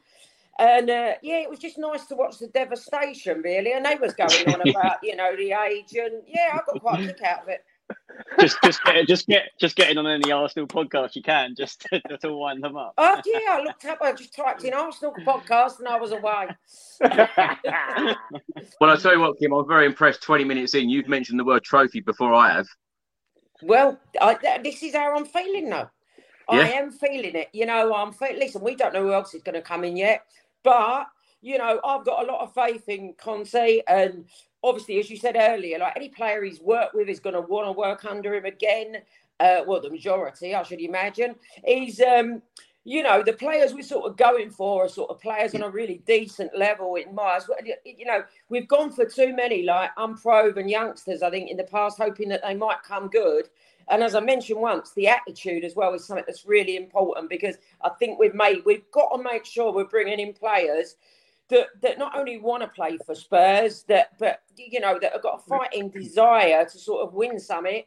And 0.57 0.89
uh, 0.89 1.13
yeah, 1.21 1.39
it 1.39 1.49
was 1.49 1.59
just 1.59 1.77
nice 1.77 2.05
to 2.05 2.15
watch 2.15 2.39
the 2.39 2.47
devastation, 2.47 3.41
really. 3.41 3.73
And 3.73 3.85
they 3.85 3.95
was 3.95 4.13
going 4.13 4.53
on 4.53 4.69
about, 4.69 4.97
you 5.03 5.15
know, 5.15 5.35
the 5.35 5.51
age, 5.51 5.93
and 5.95 6.21
yeah, 6.27 6.51
I 6.53 6.59
got 6.65 6.81
quite 6.81 7.01
a 7.01 7.07
kick 7.07 7.21
out 7.23 7.43
of 7.43 7.49
it. 7.49 7.65
just 8.39 8.57
just 8.63 8.83
get 8.83 9.07
just 9.07 9.27
get 9.27 9.43
just 9.59 9.75
getting 9.75 9.97
on 9.97 10.07
any 10.07 10.31
Arsenal 10.31 10.65
podcast 10.65 11.15
you 11.15 11.21
can 11.21 11.53
just 11.57 11.81
to, 11.81 11.99
to 12.21 12.33
wind 12.33 12.63
them 12.63 12.77
up. 12.77 12.93
Oh 12.97 13.21
yeah, 13.25 13.57
I 13.57 13.61
looked 13.61 13.83
up, 13.85 13.97
I 14.01 14.13
just 14.13 14.33
typed 14.33 14.63
in 14.63 14.73
Arsenal 14.73 15.13
podcast, 15.25 15.79
and 15.79 15.87
I 15.87 15.99
was 15.99 16.11
away. 16.11 16.47
Well, 18.79 18.89
I'll 18.89 18.97
tell 18.97 19.13
you 19.13 19.19
what, 19.19 19.37
Kim, 19.39 19.53
I'm 19.53 19.67
very 19.67 19.85
impressed. 19.85 20.21
20 20.21 20.43
minutes 20.43 20.73
in, 20.75 20.89
you've 20.89 21.07
mentioned 21.07 21.39
the 21.39 21.43
word 21.43 21.63
trophy 21.63 22.01
before 22.01 22.33
I 22.33 22.53
have. 22.53 22.67
Well, 23.61 23.99
I, 24.21 24.35
th- 24.35 24.63
this 24.63 24.83
is 24.83 24.95
how 24.95 25.15
I'm 25.15 25.25
feeling 25.25 25.69
now. 25.69 25.91
I 26.49 26.67
am 26.69 26.91
feeling 26.91 27.35
it. 27.35 27.49
You 27.53 27.65
know, 27.65 27.93
I'm 27.93 28.13
fe- 28.13 28.37
listen. 28.37 28.61
We 28.61 28.75
don't 28.75 28.93
know 28.93 29.03
who 29.03 29.13
else 29.13 29.33
is 29.33 29.43
going 29.43 29.55
to 29.55 29.61
come 29.61 29.83
in 29.83 29.97
yet, 29.97 30.25
but 30.63 31.07
you 31.41 31.57
know, 31.57 31.79
I've 31.83 32.05
got 32.05 32.23
a 32.23 32.31
lot 32.31 32.41
of 32.41 32.53
faith 32.53 32.89
in 32.89 33.13
Conte, 33.13 33.81
and 33.87 34.25
obviously, 34.63 34.99
as 34.99 35.09
you 35.09 35.17
said 35.17 35.35
earlier, 35.39 35.79
like 35.79 35.95
any 35.95 36.09
player 36.09 36.43
he's 36.43 36.61
worked 36.61 36.95
with 36.95 37.09
is 37.09 37.19
going 37.19 37.35
to 37.35 37.41
want 37.41 37.67
to 37.67 37.71
work 37.71 38.05
under 38.05 38.33
him 38.35 38.45
again. 38.45 38.97
Uh, 39.39 39.61
well, 39.67 39.81
the 39.81 39.89
majority, 39.89 40.55
I 40.55 40.63
should 40.63 40.81
imagine. 40.81 41.35
He's, 41.65 42.01
um, 42.01 42.41
you 42.87 43.01
know, 43.01 43.23
the 43.23 43.33
players 43.33 43.73
we're 43.73 43.81
sort 43.81 44.05
of 44.05 44.15
going 44.15 44.51
for 44.51 44.85
are 44.85 44.89
sort 44.89 45.09
of 45.09 45.19
players 45.19 45.55
on 45.55 45.63
a 45.63 45.69
really 45.69 46.03
decent 46.05 46.55
level 46.55 46.95
in 46.95 47.13
Mars. 47.15 47.49
You 47.83 48.05
know, 48.05 48.23
we've 48.47 48.67
gone 48.67 48.91
for 48.91 49.05
too 49.05 49.35
many 49.35 49.63
like 49.63 49.89
unproven 49.97 50.69
youngsters, 50.69 51.23
I 51.23 51.31
think, 51.31 51.49
in 51.49 51.57
the 51.57 51.63
past, 51.63 51.97
hoping 51.97 52.29
that 52.29 52.43
they 52.43 52.53
might 52.53 52.83
come 52.83 53.07
good. 53.07 53.49
And 53.89 54.03
as 54.03 54.13
I 54.13 54.19
mentioned 54.19 54.59
once, 54.59 54.91
the 54.93 55.07
attitude 55.07 55.63
as 55.63 55.75
well 55.75 55.95
is 55.95 56.05
something 56.05 56.25
that's 56.27 56.45
really 56.45 56.75
important 56.75 57.27
because 57.27 57.55
I 57.81 57.89
think 57.89 58.19
we've 58.19 58.35
made, 58.35 58.61
we've 58.65 58.89
got 58.91 59.15
to 59.15 59.21
make 59.21 59.45
sure 59.45 59.73
we're 59.73 59.85
bringing 59.85 60.19
in 60.19 60.33
players 60.33 60.95
that, 61.49 61.67
that 61.81 61.97
not 61.97 62.15
only 62.15 62.37
want 62.37 62.61
to 62.61 62.69
play 62.69 62.97
for 63.03 63.15
Spurs, 63.15 63.83
that 63.87 64.17
but 64.19 64.41
you 64.55 64.79
know 64.79 64.97
that 64.99 65.13
have 65.13 65.21
got 65.21 65.39
a 65.39 65.49
fighting 65.49 65.89
desire 65.89 66.65
to 66.65 66.79
sort 66.79 67.07
of 67.07 67.13
win 67.13 67.39
something. 67.39 67.83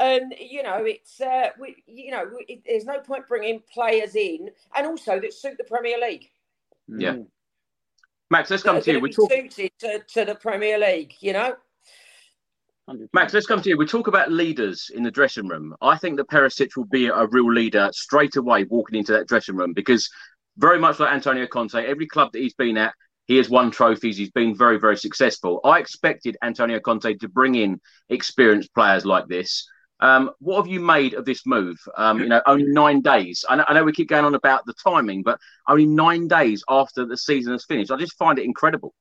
And 0.00 0.34
you 0.38 0.62
know, 0.62 0.84
it's 0.84 1.20
uh, 1.20 1.50
we, 1.58 1.82
you 1.86 2.10
know, 2.10 2.30
it, 2.46 2.62
there's 2.66 2.84
no 2.84 3.00
point 3.00 3.26
bringing 3.26 3.60
players 3.72 4.14
in, 4.14 4.50
and 4.76 4.86
also 4.86 5.18
that 5.20 5.34
suit 5.34 5.58
the 5.58 5.64
Premier 5.64 5.98
League. 6.00 6.30
Yeah. 6.86 7.16
Max, 8.30 8.50
let's 8.50 8.62
come 8.62 8.76
that 8.76 8.82
are 8.82 8.84
to 8.84 8.92
you. 8.92 9.00
We 9.00 9.08
be 9.08 9.14
talk, 9.14 9.32
suited 9.32 9.72
to, 9.80 9.98
to 10.14 10.24
the 10.24 10.34
Premier 10.34 10.78
League. 10.78 11.14
You 11.20 11.32
know. 11.32 11.56
Max, 13.12 13.34
let's 13.34 13.46
come 13.46 13.60
to 13.60 13.68
you. 13.68 13.76
We 13.76 13.86
talk 13.86 14.06
about 14.06 14.32
leaders 14.32 14.90
in 14.94 15.02
the 15.02 15.10
dressing 15.10 15.46
room. 15.46 15.74
I 15.82 15.98
think 15.98 16.16
that 16.16 16.28
Perisic 16.28 16.76
will 16.76 16.86
be 16.86 17.08
a 17.08 17.26
real 17.26 17.52
leader 17.52 17.90
straight 17.92 18.36
away 18.36 18.64
walking 18.64 18.98
into 18.98 19.12
that 19.12 19.28
dressing 19.28 19.56
room 19.56 19.74
because 19.74 20.08
very 20.56 20.78
much 20.78 20.98
like 20.98 21.12
Antonio 21.12 21.46
Conte, 21.46 21.74
every 21.74 22.06
club 22.06 22.32
that 22.32 22.40
he's 22.40 22.54
been 22.54 22.78
at, 22.78 22.94
He 23.26 23.36
has 23.36 23.50
won 23.50 23.70
trophies. 23.70 24.16
He's 24.16 24.30
been 24.30 24.56
very, 24.56 24.78
very 24.78 24.96
successful. 24.96 25.60
I 25.62 25.78
expected 25.78 26.38
Antonio 26.42 26.80
Conte 26.80 27.14
to 27.14 27.28
bring 27.28 27.56
in 27.56 27.78
experienced 28.08 28.74
players 28.74 29.04
like 29.04 29.26
this. 29.28 29.68
Um, 30.00 30.30
what 30.38 30.56
have 30.56 30.68
you 30.68 30.80
made 30.80 31.14
of 31.14 31.24
this 31.24 31.44
move? 31.44 31.78
Um, 31.96 32.20
you 32.20 32.26
know, 32.26 32.40
only 32.46 32.64
nine 32.64 33.00
days. 33.00 33.44
I 33.48 33.56
know, 33.56 33.64
I 33.66 33.74
know, 33.74 33.84
we 33.84 33.92
keep 33.92 34.08
going 34.08 34.24
on 34.24 34.34
about 34.34 34.64
the 34.66 34.74
timing, 34.74 35.22
but 35.22 35.40
only 35.66 35.86
nine 35.86 36.28
days 36.28 36.62
after 36.68 37.04
the 37.04 37.16
season 37.16 37.52
has 37.52 37.64
finished. 37.64 37.90
I 37.90 37.96
just 37.96 38.16
find 38.16 38.38
it 38.38 38.44
incredible. 38.44 38.94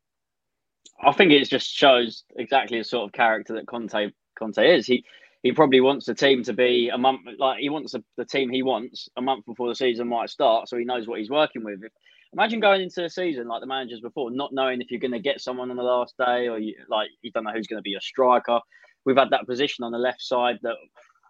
I 1.04 1.12
think 1.12 1.32
it 1.32 1.48
just 1.48 1.72
shows 1.72 2.24
exactly 2.36 2.80
the 2.80 2.84
sort 2.84 3.08
of 3.08 3.14
character 3.14 3.54
that 3.54 3.68
Conte 3.68 4.12
Conte 4.38 4.58
is. 4.58 4.88
He 4.88 5.06
he 5.44 5.52
probably 5.52 5.82
wants 5.82 6.08
the 6.08 6.16
team 6.16 6.44
to 6.44 6.54
be 6.54 6.90
a 6.90 6.98
month 6.98 7.22
like 7.38 7.60
he 7.60 7.70
wants 7.70 7.92
the, 7.92 8.04
the 8.18 8.26
team 8.26 8.50
he 8.50 8.64
wants 8.64 9.08
a 9.16 9.22
month 9.22 9.46
before 9.46 9.68
the 9.68 9.76
season 9.76 10.08
might 10.08 10.32
start, 10.32 10.68
so 10.68 10.78
he 10.78 10.86
knows 10.86 11.08
what 11.08 11.20
he's 11.20 11.30
working 11.30 11.64
with. 11.64 11.84
If, 11.84 11.92
imagine 12.34 12.60
going 12.60 12.82
into 12.82 13.02
the 13.02 13.10
season 13.10 13.48
like 13.48 13.62
the 13.62 13.68
managers 13.68 14.02
before, 14.02 14.32
not 14.32 14.54
knowing 14.54 14.82
if 14.82 14.90
you're 14.90 15.00
going 15.00 15.12
to 15.12 15.20
get 15.20 15.40
someone 15.40 15.70
on 15.70 15.78
the 15.78 15.84
last 15.84 16.16
day 16.18 16.48
or 16.48 16.58
you 16.58 16.74
like 16.90 17.10
you 17.22 17.32
don't 17.32 17.44
know 17.44 17.52
who's 17.54 17.68
going 17.68 17.78
to 17.78 17.84
be 17.84 17.96
a 17.96 18.02
striker 18.02 18.60
we've 19.08 19.17
had 19.17 19.30
that 19.30 19.48
position 19.48 19.86
on 19.86 19.93
the 19.93 19.98
left 19.98 20.22
side 20.22 20.60
that 20.63 20.76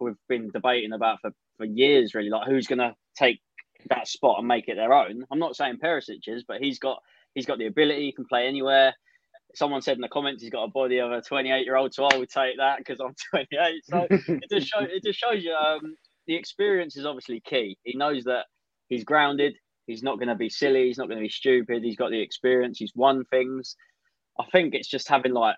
we've 0.00 0.16
been 0.28 0.50
debating 0.50 0.92
about 0.92 1.20
for, 1.20 1.30
for 1.56 1.64
years, 1.64 2.12
really. 2.12 2.28
Like 2.28 2.48
who's 2.48 2.66
going 2.66 2.80
to 2.80 2.92
take 3.16 3.40
that 3.88 4.08
spot 4.08 4.40
and 4.40 4.48
make 4.48 4.66
it 4.66 4.74
their 4.74 4.92
own? 4.92 5.24
I'm 5.30 5.38
not 5.38 5.54
saying 5.54 5.78
Perisic 5.82 6.26
is, 6.26 6.42
but 6.42 6.60
he's 6.60 6.80
got 6.80 6.98
he's 7.36 7.46
got 7.46 7.58
the 7.58 7.66
ability. 7.66 8.06
He 8.06 8.12
can 8.12 8.26
play 8.26 8.48
anywhere. 8.48 8.92
Someone 9.54 9.80
said 9.80 9.96
in 9.96 10.00
the 10.00 10.08
comments 10.08 10.42
he's 10.42 10.50
got 10.50 10.64
a 10.64 10.68
body 10.68 10.98
of 10.98 11.12
a 11.12 11.22
28 11.22 11.64
year 11.64 11.76
old, 11.76 11.94
so 11.94 12.04
I 12.04 12.18
would 12.18 12.28
take 12.28 12.56
that 12.58 12.78
because 12.78 12.98
I'm 13.00 13.14
28. 13.30 13.84
So 13.84 14.06
it 14.10 14.50
just 14.50 14.66
shows 14.66 14.88
it 14.90 15.04
just 15.04 15.20
shows 15.20 15.44
you 15.44 15.52
um, 15.52 15.94
the 16.26 16.34
experience 16.34 16.96
is 16.96 17.06
obviously 17.06 17.40
key. 17.40 17.78
He 17.84 17.96
knows 17.96 18.24
that 18.24 18.46
he's 18.88 19.04
grounded. 19.04 19.54
He's 19.86 20.02
not 20.02 20.16
going 20.16 20.28
to 20.28 20.34
be 20.34 20.50
silly. 20.50 20.86
He's 20.86 20.98
not 20.98 21.06
going 21.06 21.18
to 21.18 21.24
be 21.24 21.30
stupid. 21.30 21.84
He's 21.84 21.96
got 21.96 22.10
the 22.10 22.20
experience. 22.20 22.78
He's 22.78 22.92
won 22.96 23.24
things. 23.26 23.76
I 24.38 24.44
think 24.50 24.74
it's 24.74 24.88
just 24.88 25.08
having 25.08 25.32
like 25.32 25.56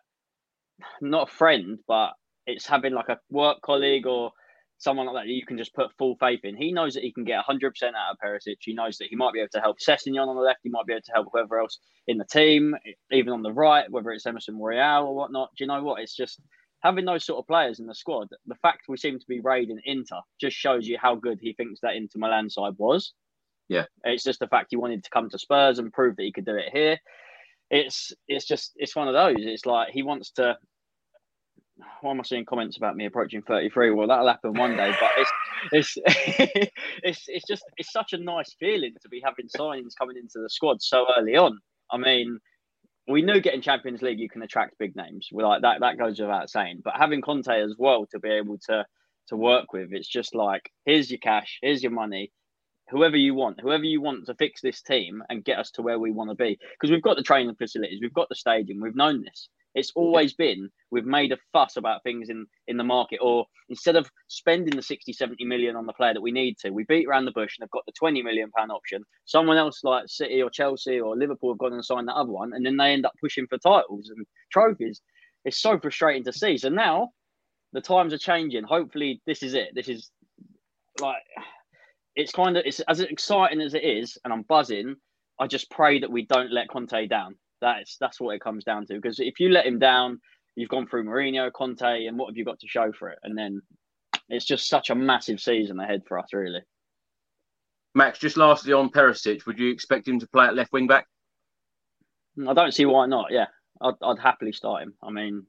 not 1.01 1.29
a 1.29 1.33
friend, 1.33 1.79
but 1.87 2.13
it's 2.47 2.67
having 2.67 2.95
like 2.95 3.09
a 3.09 3.19
work 3.31 3.61
colleague 3.63 4.07
or 4.07 4.33
someone 4.79 5.07
like 5.07 5.15
that, 5.15 5.27
that 5.27 5.33
you 5.33 5.45
can 5.45 5.59
just 5.59 5.75
put 5.75 5.93
full 5.99 6.17
faith 6.19 6.41
in. 6.43 6.57
He 6.57 6.73
knows 6.73 6.95
that 6.95 7.03
he 7.03 7.13
can 7.13 7.25
get 7.25 7.45
100% 7.45 7.65
out 7.65 8.13
of 8.13 8.17
Perisic. 8.25 8.57
He 8.61 8.73
knows 8.73 8.97
that 8.99 9.09
he 9.11 9.17
might 9.17 9.35
be 9.35 9.41
able 9.41 9.51
to 9.53 9.61
help 9.61 9.77
Sessegnon 9.79 10.27
on 10.27 10.37
the 10.37 10.43
left. 10.43 10.61
He 10.63 10.71
might 10.71 10.87
be 10.87 10.95
able 10.95 11.03
to 11.03 11.13
help 11.13 11.29
whoever 11.31 11.61
else 11.61 11.79
in 12.07 12.17
the 12.17 12.25
team, 12.25 12.75
even 13.13 13.33
on 13.33 13.43
the 13.43 13.53
right, 13.53 13.91
whether 13.91 14.11
it's 14.11 14.27
Emerson 14.27 14.59
Royal 14.59 15.07
or 15.07 15.15
whatnot. 15.15 15.51
Do 15.57 15.65
you 15.65 15.69
know 15.69 15.83
what? 15.83 16.01
It's 16.01 16.17
just 16.17 16.41
having 16.83 17.05
those 17.05 17.27
sort 17.27 17.39
of 17.39 17.47
players 17.47 17.79
in 17.79 17.87
the 17.87 17.95
squad. 17.95 18.29
The 18.47 18.55
fact 18.57 18.85
we 18.89 18.97
seem 18.97 19.19
to 19.19 19.27
be 19.29 19.41
raiding 19.41 19.81
Inter 19.85 20.21
just 20.41 20.57
shows 20.57 20.89
you 20.89 20.97
how 21.01 21.15
good 21.15 21.39
he 21.41 21.53
thinks 21.53 21.81
that 21.81 21.95
Inter 21.95 22.19
Milan 22.19 22.49
side 22.49 22.75
was. 22.79 23.13
Yeah. 23.69 23.85
It's 24.03 24.25
just 24.25 24.41
the 24.41 24.49
fact 24.49 24.69
he 24.71 24.77
wanted 24.77 25.05
to 25.05 25.11
come 25.11 25.29
to 25.29 25.39
Spurs 25.39 25.79
and 25.79 25.93
prove 25.93 26.17
that 26.17 26.23
he 26.23 26.33
could 26.33 26.47
do 26.47 26.57
it 26.57 26.71
here. 26.73 26.99
It's 27.71 28.13
it's 28.27 28.47
just 28.47 28.73
it's 28.77 28.97
one 28.97 29.09
of 29.09 29.15
those. 29.15 29.37
It's 29.39 29.67
like 29.67 29.91
he 29.91 30.03
wants 30.03 30.33
to 30.33 30.57
why 32.01 32.11
am 32.11 32.21
I 32.21 32.23
seeing 32.23 32.45
comments 32.45 32.77
about 32.77 32.97
me 32.97 33.07
approaching 33.07 33.43
33? 33.43 33.91
Well, 33.91 34.09
that'll 34.09 34.29
happen 34.29 34.55
one 34.55 34.77
day, 34.77 34.95
but 35.01 35.11
it's 35.17 35.31
it's 35.73 35.99
it's 37.03 37.25
it's 37.29 37.47
just 37.47 37.65
it's 37.77 37.93
such 37.93 38.13
a 38.13 38.19
nice 38.19 38.55
feeling 38.59 38.95
to 39.03 39.09
be 39.09 39.23
having 39.25 39.49
signings 39.49 39.97
coming 39.99 40.17
into 40.17 40.41
the 40.41 40.49
squad 40.51 40.83
so 40.83 41.07
early 41.17 41.37
on. 41.37 41.59
I 41.91 41.99
mean, 41.99 42.39
we 43.09 43.23
knew 43.23 43.41
getting 43.41 43.63
Champions 43.63 44.03
League 44.03 44.21
you 44.21 44.29
can 44.29 44.43
attract 44.43 44.79
big 44.79 44.97
names. 44.97 45.29
We 45.33 45.43
like 45.43 45.63
that 45.63 45.81
that 45.81 45.99
goes 45.99 46.21
without 46.21 46.51
saying. 46.51 46.83
But 46.85 46.95
having 46.97 47.23
Conte 47.23 47.49
as 47.49 47.75
well 47.79 48.07
to 48.07 48.19
be 48.19 48.31
able 48.31 48.59
to 48.69 48.87
to 49.29 49.37
work 49.37 49.73
with, 49.73 49.93
it's 49.93 50.09
just 50.09 50.35
like 50.35 50.71
here's 50.85 51.11
your 51.11 51.21
cash, 51.21 51.59
here's 51.63 51.83
your 51.83 51.93
money. 51.93 52.33
Whoever 52.91 53.17
you 53.17 53.35
want, 53.35 53.61
whoever 53.61 53.85
you 53.85 54.01
want 54.01 54.27
to 54.27 54.35
fix 54.35 54.61
this 54.61 54.83
team 54.83 55.23
and 55.29 55.45
get 55.45 55.59
us 55.59 55.71
to 55.73 55.83
where 55.83 56.01
we 56.01 56.11
want 56.11 56.31
to 56.31 56.35
be, 56.35 56.59
because 56.73 56.91
we've 56.91 57.03
got 57.03 57.17
the 57.17 57.23
training 57.23 57.55
facilities, 57.55 58.01
we've 58.01 58.13
got 58.13 58.29
the 58.29 58.35
stadium, 58.35 58.81
we've 58.81 58.97
known 58.97 59.23
this. 59.23 59.49
It's 59.75 59.93
always 59.95 60.35
been 60.35 60.69
we've 60.91 61.05
made 61.05 61.33
a 61.33 61.39
fuss 61.53 61.77
about 61.77 62.03
things 62.03 62.29
in, 62.29 62.47
in 62.67 62.77
the 62.77 62.85
market, 62.85 63.19
or 63.23 63.47
instead 63.69 63.97
of 63.97 64.11
spending 64.29 64.75
the 64.75 64.83
60, 64.83 65.13
70 65.13 65.45
million 65.45 65.77
on 65.77 65.87
the 65.87 65.93
player 65.93 66.15
that 66.15 66.21
we 66.21 66.33
need 66.33 66.57
to, 66.59 66.71
we 66.71 66.85
beat 66.85 67.07
around 67.07 67.25
the 67.25 67.33
bush 67.33 67.57
and 67.59 67.65
have 67.65 67.71
got 67.71 67.87
the 67.87 67.93
20 67.93 68.23
million 68.23 68.51
pound 68.51 68.73
option. 68.73 69.05
Someone 69.27 69.57
else 69.57 69.85
like 69.85 70.05
City 70.09 70.43
or 70.43 70.51
Chelsea 70.51 71.01
or 71.01 71.17
Liverpool 71.17 71.53
have 71.53 71.59
gone 71.59 71.73
and 71.73 71.85
signed 71.85 72.09
that 72.09 72.15
other 72.15 72.33
one, 72.33 72.53
and 72.53 72.65
then 72.67 72.77
they 72.77 72.93
end 72.93 73.07
up 73.07 73.13
pushing 73.21 73.47
for 73.47 73.59
titles 73.59 74.11
and 74.15 74.27
trophies. 74.51 75.01
It's 75.45 75.61
so 75.61 75.79
frustrating 75.79 76.25
to 76.25 76.33
see. 76.33 76.59
So 76.59 76.69
now 76.69 77.11
the 77.73 77.81
times 77.81 78.13
are 78.13 78.19
changing. 78.19 78.65
Hopefully, 78.65 79.23
this 79.27 79.43
is 79.43 79.55
it. 79.55 79.71
This 79.75 79.89
is 79.89 80.11
like 81.01 81.23
it's 82.17 82.33
kind 82.33 82.57
of 82.57 82.65
it's 82.67 82.81
as 82.81 83.01
exciting 83.01 83.61
as 83.61 83.75
it 83.75 83.85
is, 83.85 84.19
and 84.25 84.33
I'm 84.33 84.43
buzzing. 84.43 84.97
I 85.39 85.47
just 85.47 85.71
pray 85.71 86.01
that 86.01 86.11
we 86.11 86.27
don't 86.27 86.53
let 86.53 86.69
Conte 86.69 87.07
down. 87.07 87.37
That's 87.61 87.97
that's 87.99 88.21
what 88.21 88.35
it 88.35 88.41
comes 88.41 88.65
down 88.65 88.87
to. 88.87 88.95
Because 88.95 89.21
if 89.21 89.41
you 89.41 89.51
let 89.51 89.67
him 89.67 89.79
down, 89.79 90.21
you've 90.57 90.69
gone 90.69 90.87
through 90.87 91.05
Mourinho, 91.05 91.53
Conte, 91.53 92.07
and 92.07 92.19
what 92.19 92.29
have 92.31 92.37
you 92.37 92.45
got 92.45 92.61
to 92.61 92.69
show 92.69 92.93
for 92.93 93.11
it? 93.11 93.19
And 93.23 93.37
then 93.37 93.63
it's 94.29 94.45
just 94.45 94.69
such 94.69 94.91
a 94.91 94.95
massive 94.95 95.41
season 95.41 95.79
ahead 95.81 96.03
for 96.07 96.19
us, 96.19 96.33
really. 96.33 96.63
Max, 97.95 98.19
just 98.19 98.37
lastly 98.37 98.73
on 98.73 98.91
Perisic, 98.91 99.47
would 99.47 99.59
you 99.59 99.71
expect 99.71 100.07
him 100.07 100.21
to 100.21 100.29
play 100.29 100.47
at 100.47 100.55
left 100.55 100.73
wing 100.73 100.87
back? 100.87 101.07
I 102.49 102.55
don't 102.55 102.73
see 102.73 102.87
why 102.87 103.07
not. 103.07 103.33
Yeah, 103.33 103.47
I'd, 103.81 103.95
I'd 104.03 104.19
happily 104.19 104.53
start 104.53 104.83
him. 104.83 104.95
I 105.03 105.11
mean, 105.11 105.45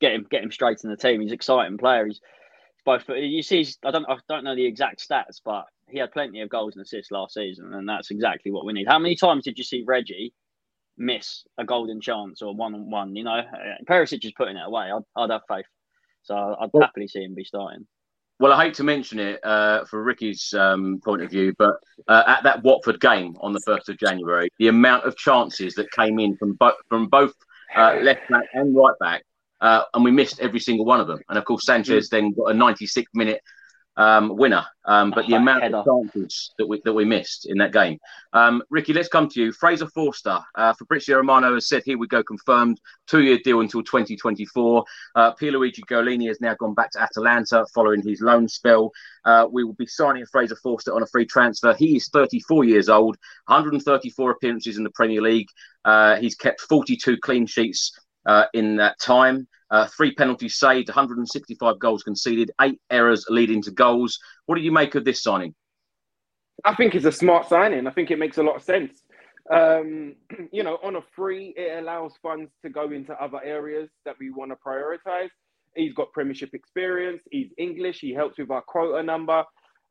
get 0.00 0.12
him 0.12 0.26
get 0.30 0.42
him 0.42 0.52
straight 0.52 0.84
in 0.84 0.90
the 0.90 0.96
team. 0.96 1.20
He's 1.20 1.30
an 1.30 1.34
exciting 1.34 1.78
player. 1.78 2.06
He's 2.06 2.20
both. 2.84 3.08
You 3.08 3.42
see, 3.42 3.66
I 3.84 3.90
don't 3.90 4.06
I 4.08 4.16
don't 4.28 4.44
know 4.44 4.54
the 4.54 4.66
exact 4.66 5.06
stats, 5.08 5.40
but 5.44 5.64
he 5.88 5.98
had 5.98 6.12
plenty 6.12 6.40
of 6.40 6.50
goals 6.50 6.74
and 6.74 6.84
assists 6.84 7.10
last 7.10 7.34
season, 7.34 7.72
and 7.72 7.88
that's 7.88 8.10
exactly 8.10 8.50
what 8.50 8.66
we 8.66 8.72
need. 8.72 8.88
How 8.88 8.98
many 8.98 9.16
times 9.16 9.44
did 9.44 9.58
you 9.58 9.64
see 9.64 9.84
Reggie 9.86 10.34
miss 10.96 11.44
a 11.58 11.64
golden 11.64 12.00
chance 12.00 12.42
or 12.42 12.54
one 12.54 12.74
on 12.74 12.90
one. 12.90 13.16
You 13.16 13.24
know, 13.24 13.42
Perisic 13.88 14.24
is 14.24 14.32
putting 14.36 14.56
it 14.56 14.66
away. 14.66 14.90
I'd, 14.90 15.02
I'd 15.16 15.30
have 15.30 15.42
faith. 15.48 15.66
So 16.22 16.36
I'd 16.36 16.70
well, 16.72 16.84
happily 16.84 17.08
see 17.08 17.24
him 17.24 17.34
be 17.34 17.44
starting. 17.44 17.86
Well, 18.38 18.52
I 18.52 18.64
hate 18.64 18.74
to 18.74 18.84
mention 18.84 19.18
it 19.20 19.44
uh, 19.44 19.84
for 19.84 20.02
Ricky's 20.02 20.52
um, 20.54 21.00
point 21.04 21.22
of 21.22 21.30
view, 21.30 21.54
but 21.58 21.76
uh, 22.08 22.24
at 22.26 22.42
that 22.42 22.62
Watford 22.62 23.00
game 23.00 23.36
on 23.40 23.52
the 23.52 23.60
first 23.60 23.88
of 23.88 23.98
January, 23.98 24.48
the 24.58 24.68
amount 24.68 25.04
of 25.04 25.16
chances 25.16 25.74
that 25.74 25.90
came 25.92 26.18
in 26.18 26.36
from 26.36 26.54
both 26.54 26.74
from 26.88 27.06
both 27.06 27.34
uh, 27.76 27.98
left 28.02 28.28
back 28.28 28.46
and 28.54 28.74
right 28.74 28.94
back, 28.98 29.22
uh, 29.60 29.84
and 29.94 30.04
we 30.04 30.10
missed 30.10 30.40
every 30.40 30.58
single 30.58 30.84
one 30.84 31.00
of 31.00 31.06
them. 31.06 31.20
And 31.28 31.38
of 31.38 31.44
course, 31.44 31.64
Sanchez 31.64 32.08
mm. 32.08 32.10
then 32.10 32.32
got 32.32 32.46
a 32.46 32.54
96 32.54 33.10
minute 33.14 33.40
um, 33.96 34.36
winner. 34.36 34.64
Um, 34.84 35.12
but 35.14 35.26
the 35.26 35.34
amount 35.36 35.64
of 35.64 35.84
chances 35.84 36.52
that 36.58 36.66
we 36.66 36.80
that 36.84 36.92
we 36.92 37.04
missed 37.04 37.46
in 37.46 37.58
that 37.58 37.72
game. 37.72 37.98
Um, 38.32 38.62
Ricky, 38.70 38.92
let's 38.92 39.08
come 39.08 39.28
to 39.28 39.40
you. 39.40 39.52
Fraser 39.52 39.86
Forster, 39.86 40.40
uh, 40.54 40.72
Fabrizio 40.74 41.18
Romano 41.18 41.54
has 41.54 41.68
said 41.68 41.82
here 41.84 41.98
we 41.98 42.08
go 42.08 42.22
confirmed 42.22 42.80
two 43.06 43.22
year 43.22 43.38
deal 43.44 43.60
until 43.60 43.82
2024. 43.82 44.84
Uh, 45.14 45.32
Pierluigi 45.34 45.80
Gollini 45.88 46.28
has 46.28 46.40
now 46.40 46.54
gone 46.54 46.74
back 46.74 46.90
to 46.92 47.00
Atalanta 47.00 47.64
following 47.74 48.02
his 48.02 48.20
loan 48.20 48.48
spell. 48.48 48.90
Uh, 49.24 49.46
we 49.50 49.64
will 49.64 49.74
be 49.74 49.86
signing 49.86 50.26
Fraser 50.26 50.56
Forster 50.56 50.94
on 50.94 51.02
a 51.02 51.06
free 51.06 51.26
transfer. 51.26 51.74
He 51.74 51.96
is 51.96 52.08
34 52.08 52.64
years 52.64 52.88
old, 52.88 53.16
134 53.46 54.30
appearances 54.30 54.78
in 54.78 54.84
the 54.84 54.90
Premier 54.90 55.22
League. 55.22 55.48
Uh, 55.84 56.16
he's 56.16 56.34
kept 56.34 56.60
42 56.60 57.18
clean 57.18 57.46
sheets 57.46 57.92
uh, 58.26 58.46
in 58.54 58.76
that 58.76 58.98
time. 59.00 59.46
Uh, 59.72 59.86
three 59.86 60.14
penalties 60.14 60.58
saved, 60.58 60.88
165 60.88 61.78
goals 61.78 62.02
conceded, 62.02 62.50
eight 62.60 62.78
errors 62.90 63.24
leading 63.30 63.62
to 63.62 63.70
goals. 63.70 64.18
What 64.44 64.56
do 64.56 64.60
you 64.60 64.70
make 64.70 64.94
of 64.94 65.04
this 65.06 65.22
signing? 65.22 65.54
I 66.62 66.74
think 66.74 66.94
it's 66.94 67.06
a 67.06 67.12
smart 67.12 67.48
signing. 67.48 67.86
I 67.86 67.90
think 67.90 68.10
it 68.10 68.18
makes 68.18 68.36
a 68.36 68.42
lot 68.42 68.56
of 68.56 68.62
sense. 68.62 69.02
Um, 69.50 70.16
you 70.52 70.62
know, 70.62 70.78
on 70.82 70.96
a 70.96 71.00
free, 71.16 71.54
it 71.56 71.78
allows 71.78 72.12
funds 72.22 72.50
to 72.62 72.70
go 72.70 72.90
into 72.90 73.14
other 73.14 73.42
areas 73.42 73.88
that 74.04 74.16
we 74.20 74.30
want 74.30 74.50
to 74.50 74.56
prioritize. 74.56 75.30
He's 75.74 75.94
got 75.94 76.12
Premiership 76.12 76.50
experience. 76.52 77.22
He's 77.30 77.50
English. 77.56 78.00
He 78.00 78.12
helps 78.12 78.38
with 78.38 78.50
our 78.50 78.60
quota 78.60 79.02
number, 79.02 79.42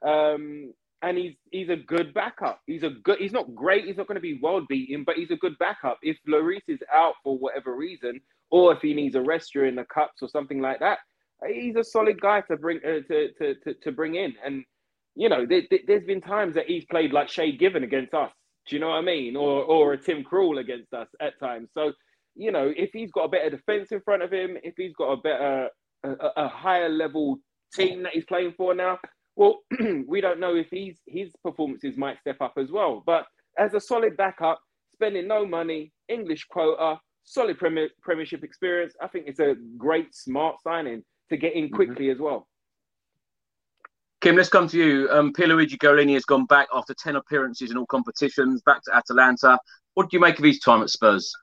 um, 0.05 0.71
and 1.01 1.17
he's 1.17 1.33
he's 1.51 1.69
a 1.69 1.75
good 1.75 2.13
backup. 2.13 2.61
He's 2.67 2.83
a 2.83 2.91
good. 2.91 3.17
He's 3.17 3.31
not 3.31 3.55
great. 3.55 3.85
He's 3.85 3.97
not 3.97 4.05
going 4.05 4.15
to 4.15 4.21
be 4.21 4.39
world 4.43 4.67
beating, 4.69 5.03
but 5.03 5.15
he's 5.15 5.31
a 5.31 5.37
good 5.37 5.57
backup. 5.57 5.97
If 6.03 6.17
Lloris 6.29 6.61
is 6.67 6.81
out 6.93 7.15
for 7.23 7.35
whatever 7.35 7.75
reason, 7.75 8.21
or 8.51 8.73
if 8.73 8.81
he 8.81 8.93
needs 8.93 9.15
a 9.15 9.21
rest 9.21 9.51
during 9.53 9.75
the 9.75 9.85
cups 9.85 10.21
or 10.21 10.27
something 10.29 10.59
like 10.61 10.79
that, 10.79 10.99
he's 11.47 11.75
a 11.75 11.83
solid 11.83 12.19
guy 12.21 12.41
to 12.41 12.57
bring 12.57 12.79
uh, 12.85 12.99
to, 13.07 13.31
to, 13.33 13.55
to 13.63 13.73
to 13.81 13.91
bring 13.91 14.15
in. 14.15 14.33
And 14.45 14.63
you 15.15 15.29
know, 15.29 15.45
there, 15.45 15.63
has 15.89 16.03
been 16.03 16.21
times 16.21 16.55
that 16.55 16.67
he's 16.67 16.85
played 16.85 17.13
like 17.13 17.29
Shay 17.29 17.51
Given 17.51 17.83
against 17.83 18.13
us. 18.13 18.31
Do 18.67 18.75
you 18.75 18.79
know 18.79 18.89
what 18.89 18.95
I 18.97 19.01
mean? 19.01 19.35
Or 19.35 19.63
or 19.63 19.93
a 19.93 19.97
Tim 19.97 20.23
Krul 20.23 20.59
against 20.59 20.93
us 20.93 21.07
at 21.19 21.39
times. 21.39 21.69
So 21.73 21.93
you 22.35 22.51
know, 22.51 22.71
if 22.75 22.91
he's 22.93 23.11
got 23.11 23.25
a 23.25 23.29
better 23.29 23.49
defense 23.49 23.91
in 23.91 24.01
front 24.01 24.23
of 24.23 24.31
him, 24.31 24.57
if 24.63 24.75
he's 24.77 24.93
got 24.93 25.11
a 25.11 25.17
better 25.17 25.69
a, 26.03 26.15
a 26.37 26.47
higher 26.47 26.89
level 26.89 27.37
team 27.73 28.03
that 28.03 28.13
he's 28.13 28.25
playing 28.25 28.53
for 28.57 28.73
now, 28.73 28.99
well, 29.35 29.59
we 30.07 30.21
don't 30.21 30.39
know 30.39 30.55
if 30.55 30.67
he's 30.69 30.99
his 31.07 31.31
performances 31.43 31.97
might 31.97 32.19
step 32.19 32.37
up 32.41 32.53
as 32.57 32.71
well. 32.71 33.03
But 33.05 33.25
as 33.57 33.73
a 33.73 33.79
solid 33.79 34.15
backup, 34.17 34.59
spending 34.93 35.27
no 35.27 35.45
money, 35.45 35.91
English 36.09 36.45
quota, 36.45 36.99
solid 37.23 37.57
premier, 37.57 37.89
Premiership 38.01 38.43
experience. 38.43 38.93
I 39.01 39.07
think 39.07 39.25
it's 39.27 39.39
a 39.39 39.55
great, 39.77 40.13
smart 40.15 40.61
signing 40.61 41.03
to 41.29 41.37
get 41.37 41.53
in 41.53 41.65
mm-hmm. 41.65 41.75
quickly 41.75 42.05
mm-hmm. 42.05 42.11
as 42.11 42.19
well. 42.19 42.47
Kim, 44.21 44.35
let's 44.35 44.49
come 44.49 44.67
to 44.67 44.77
you. 44.77 45.09
Um, 45.09 45.33
Pierluigi 45.33 45.77
Gollini 45.77 46.13
has 46.13 46.25
gone 46.25 46.45
back 46.45 46.67
after 46.73 46.93
10 46.93 47.15
appearances 47.15 47.71
in 47.71 47.77
all 47.77 47.87
competitions, 47.87 48.61
back 48.61 48.83
to 48.83 48.95
Atalanta. 48.95 49.57
What 49.95 50.09
do 50.09 50.17
you 50.17 50.21
make 50.21 50.37
of 50.37 50.45
his 50.45 50.59
time 50.59 50.83
at 50.83 50.91
Spurs? 50.91 51.33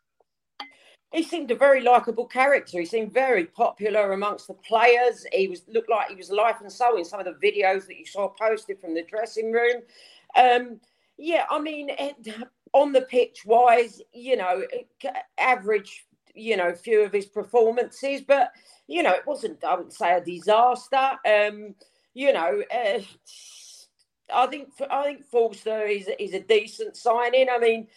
He 1.12 1.22
seemed 1.22 1.50
a 1.50 1.56
very 1.56 1.80
likable 1.80 2.26
character. 2.26 2.78
He 2.78 2.86
seemed 2.86 3.12
very 3.12 3.46
popular 3.46 4.12
amongst 4.12 4.46
the 4.46 4.54
players. 4.54 5.26
He 5.32 5.48
was 5.48 5.62
looked 5.66 5.90
like 5.90 6.08
he 6.08 6.14
was 6.14 6.30
life 6.30 6.60
and 6.60 6.70
soul 6.70 6.98
in 6.98 7.04
some 7.04 7.18
of 7.18 7.26
the 7.26 7.32
videos 7.32 7.86
that 7.86 7.98
you 7.98 8.04
saw 8.04 8.28
posted 8.28 8.78
from 8.78 8.94
the 8.94 9.02
dressing 9.02 9.50
room. 9.50 9.82
Um, 10.36 10.80
yeah, 11.16 11.46
I 11.50 11.58
mean, 11.58 11.90
on 12.72 12.92
the 12.92 13.02
pitch 13.02 13.44
wise, 13.46 14.00
you 14.12 14.36
know, 14.36 14.62
average, 15.38 16.06
you 16.34 16.56
know, 16.56 16.74
few 16.74 17.02
of 17.02 17.12
his 17.12 17.26
performances, 17.26 18.20
but 18.20 18.52
you 18.86 19.02
know, 19.02 19.12
it 19.12 19.26
wasn't. 19.26 19.62
I 19.64 19.74
wouldn't 19.74 19.92
say 19.92 20.16
a 20.16 20.24
disaster. 20.24 21.18
Um, 21.26 21.74
you 22.14 22.32
know, 22.32 22.62
uh, 22.74 23.00
I 24.34 24.46
think 24.46 24.68
I 24.90 25.04
think 25.04 25.24
Forster 25.26 25.82
is 25.86 26.08
is 26.18 26.34
a 26.34 26.40
decent 26.40 26.96
signing. 26.96 27.48
I 27.50 27.58
mean, 27.58 27.88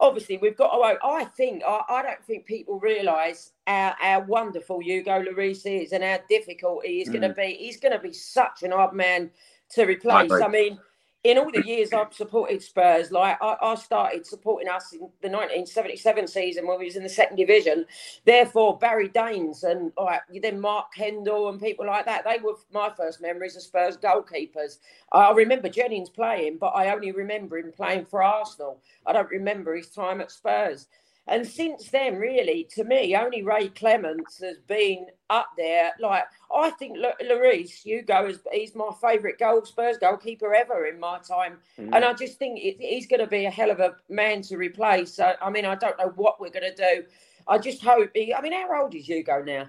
obviously 0.00 0.38
we've 0.38 0.56
got 0.56 0.70
to. 0.70 0.98
I 1.04 1.24
think 1.24 1.62
I, 1.66 1.82
I 1.88 2.02
don't 2.02 2.24
think 2.24 2.46
people 2.46 2.78
realise 2.78 3.52
how, 3.66 3.94
how 3.98 4.20
wonderful 4.20 4.80
Hugo 4.80 5.22
Lloris 5.22 5.66
is 5.66 5.92
and 5.92 6.04
how 6.04 6.18
difficult 6.28 6.84
he 6.84 7.00
is 7.02 7.08
mm. 7.08 7.12
going 7.12 7.22
to 7.22 7.34
be. 7.34 7.56
He's 7.58 7.80
going 7.80 7.92
to 7.92 7.98
be 7.98 8.12
such 8.12 8.62
an 8.62 8.72
odd 8.72 8.94
man 8.94 9.30
to 9.70 9.84
replace. 9.84 10.30
I, 10.30 10.44
I 10.44 10.48
mean, 10.48 10.78
in 11.24 11.36
all 11.36 11.50
the 11.50 11.66
years 11.66 11.92
I've 11.92 12.14
supported 12.14 12.62
Spurs, 12.62 13.10
like 13.10 13.36
I, 13.42 13.56
I, 13.60 13.74
started 13.74 14.24
supporting 14.24 14.68
us 14.68 14.92
in 14.92 15.00
the 15.00 15.28
1977 15.28 16.28
season 16.28 16.66
when 16.66 16.78
we 16.78 16.84
was 16.84 16.96
in 16.96 17.02
the 17.02 17.08
second 17.08 17.36
division. 17.36 17.86
Therefore, 18.24 18.78
Barry 18.78 19.08
Daines 19.08 19.64
and 19.64 19.92
like 20.00 20.20
then 20.42 20.60
Mark 20.60 20.94
Kendall 20.94 21.48
and 21.48 21.60
people 21.60 21.86
like 21.86 22.06
that, 22.06 22.24
they 22.24 22.38
were 22.42 22.54
my 22.72 22.90
first 22.96 23.20
memories 23.20 23.56
of 23.56 23.62
Spurs 23.62 23.96
goalkeepers. 23.96 24.78
I 25.12 25.32
remember 25.32 25.68
Jennings 25.68 26.10
playing, 26.10 26.58
but 26.58 26.68
I 26.68 26.92
only 26.92 27.10
remember 27.10 27.58
him 27.58 27.72
playing 27.72 28.04
for 28.04 28.22
Arsenal. 28.22 28.80
I 29.04 29.12
don't 29.12 29.30
remember 29.30 29.74
his 29.74 29.88
time 29.88 30.20
at 30.20 30.30
Spurs. 30.30 30.86
And 31.28 31.46
since 31.46 31.90
then, 31.90 32.16
really, 32.16 32.66
to 32.72 32.84
me, 32.84 33.14
only 33.14 33.42
Ray 33.42 33.68
Clemence 33.68 34.38
has 34.38 34.58
been 34.66 35.06
up 35.28 35.50
there. 35.58 35.92
Like, 36.00 36.24
I 36.54 36.70
think 36.70 36.96
Lloris, 36.96 37.82
Hugo, 37.82 38.28
is 38.28 38.40
he's 38.50 38.74
my 38.74 38.90
favourite 38.98 39.38
goal 39.38 39.62
Spurs 39.64 39.98
goalkeeper 39.98 40.54
ever 40.54 40.86
in 40.86 40.98
my 40.98 41.18
time. 41.18 41.58
Mm. 41.78 41.90
And 41.94 42.04
I 42.04 42.14
just 42.14 42.38
think 42.38 42.58
it, 42.60 42.78
he's 42.80 43.06
going 43.06 43.20
to 43.20 43.26
be 43.26 43.44
a 43.44 43.50
hell 43.50 43.70
of 43.70 43.78
a 43.78 43.96
man 44.08 44.40
to 44.42 44.56
replace. 44.56 45.14
So, 45.14 45.34
I 45.42 45.50
mean, 45.50 45.66
I 45.66 45.74
don't 45.74 45.98
know 45.98 46.12
what 46.16 46.40
we're 46.40 46.50
going 46.50 46.74
to 46.74 46.74
do. 46.74 47.04
I 47.46 47.58
just 47.58 47.82
hope 47.82 48.10
he, 48.14 48.32
I 48.32 48.40
mean, 48.40 48.52
how 48.52 48.82
old 48.82 48.94
is 48.94 49.06
Hugo 49.06 49.42
now? 49.42 49.66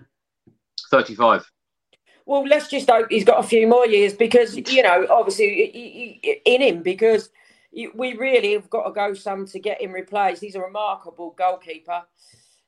35. 0.92 1.46
Well, 2.26 2.46
let's 2.46 2.70
just 2.70 2.90
hope 2.90 3.08
he's 3.10 3.26
got 3.26 3.44
a 3.44 3.48
few 3.48 3.68
more 3.68 3.86
years 3.86 4.14
because, 4.14 4.56
you 4.56 4.84
know, 4.84 5.08
obviously 5.10 6.42
in 6.46 6.62
him, 6.62 6.84
because 6.84 7.30
we 7.72 8.18
really 8.18 8.54
have 8.54 8.70
got 8.70 8.88
to 8.88 8.92
go 8.92 9.14
some 9.14 9.46
to 9.48 9.60
get 9.60 9.82
him 9.82 9.92
replaced. 9.92 10.42
He's 10.42 10.56
a 10.56 10.62
remarkable 10.62 11.36
goalkeeper, 11.38 12.04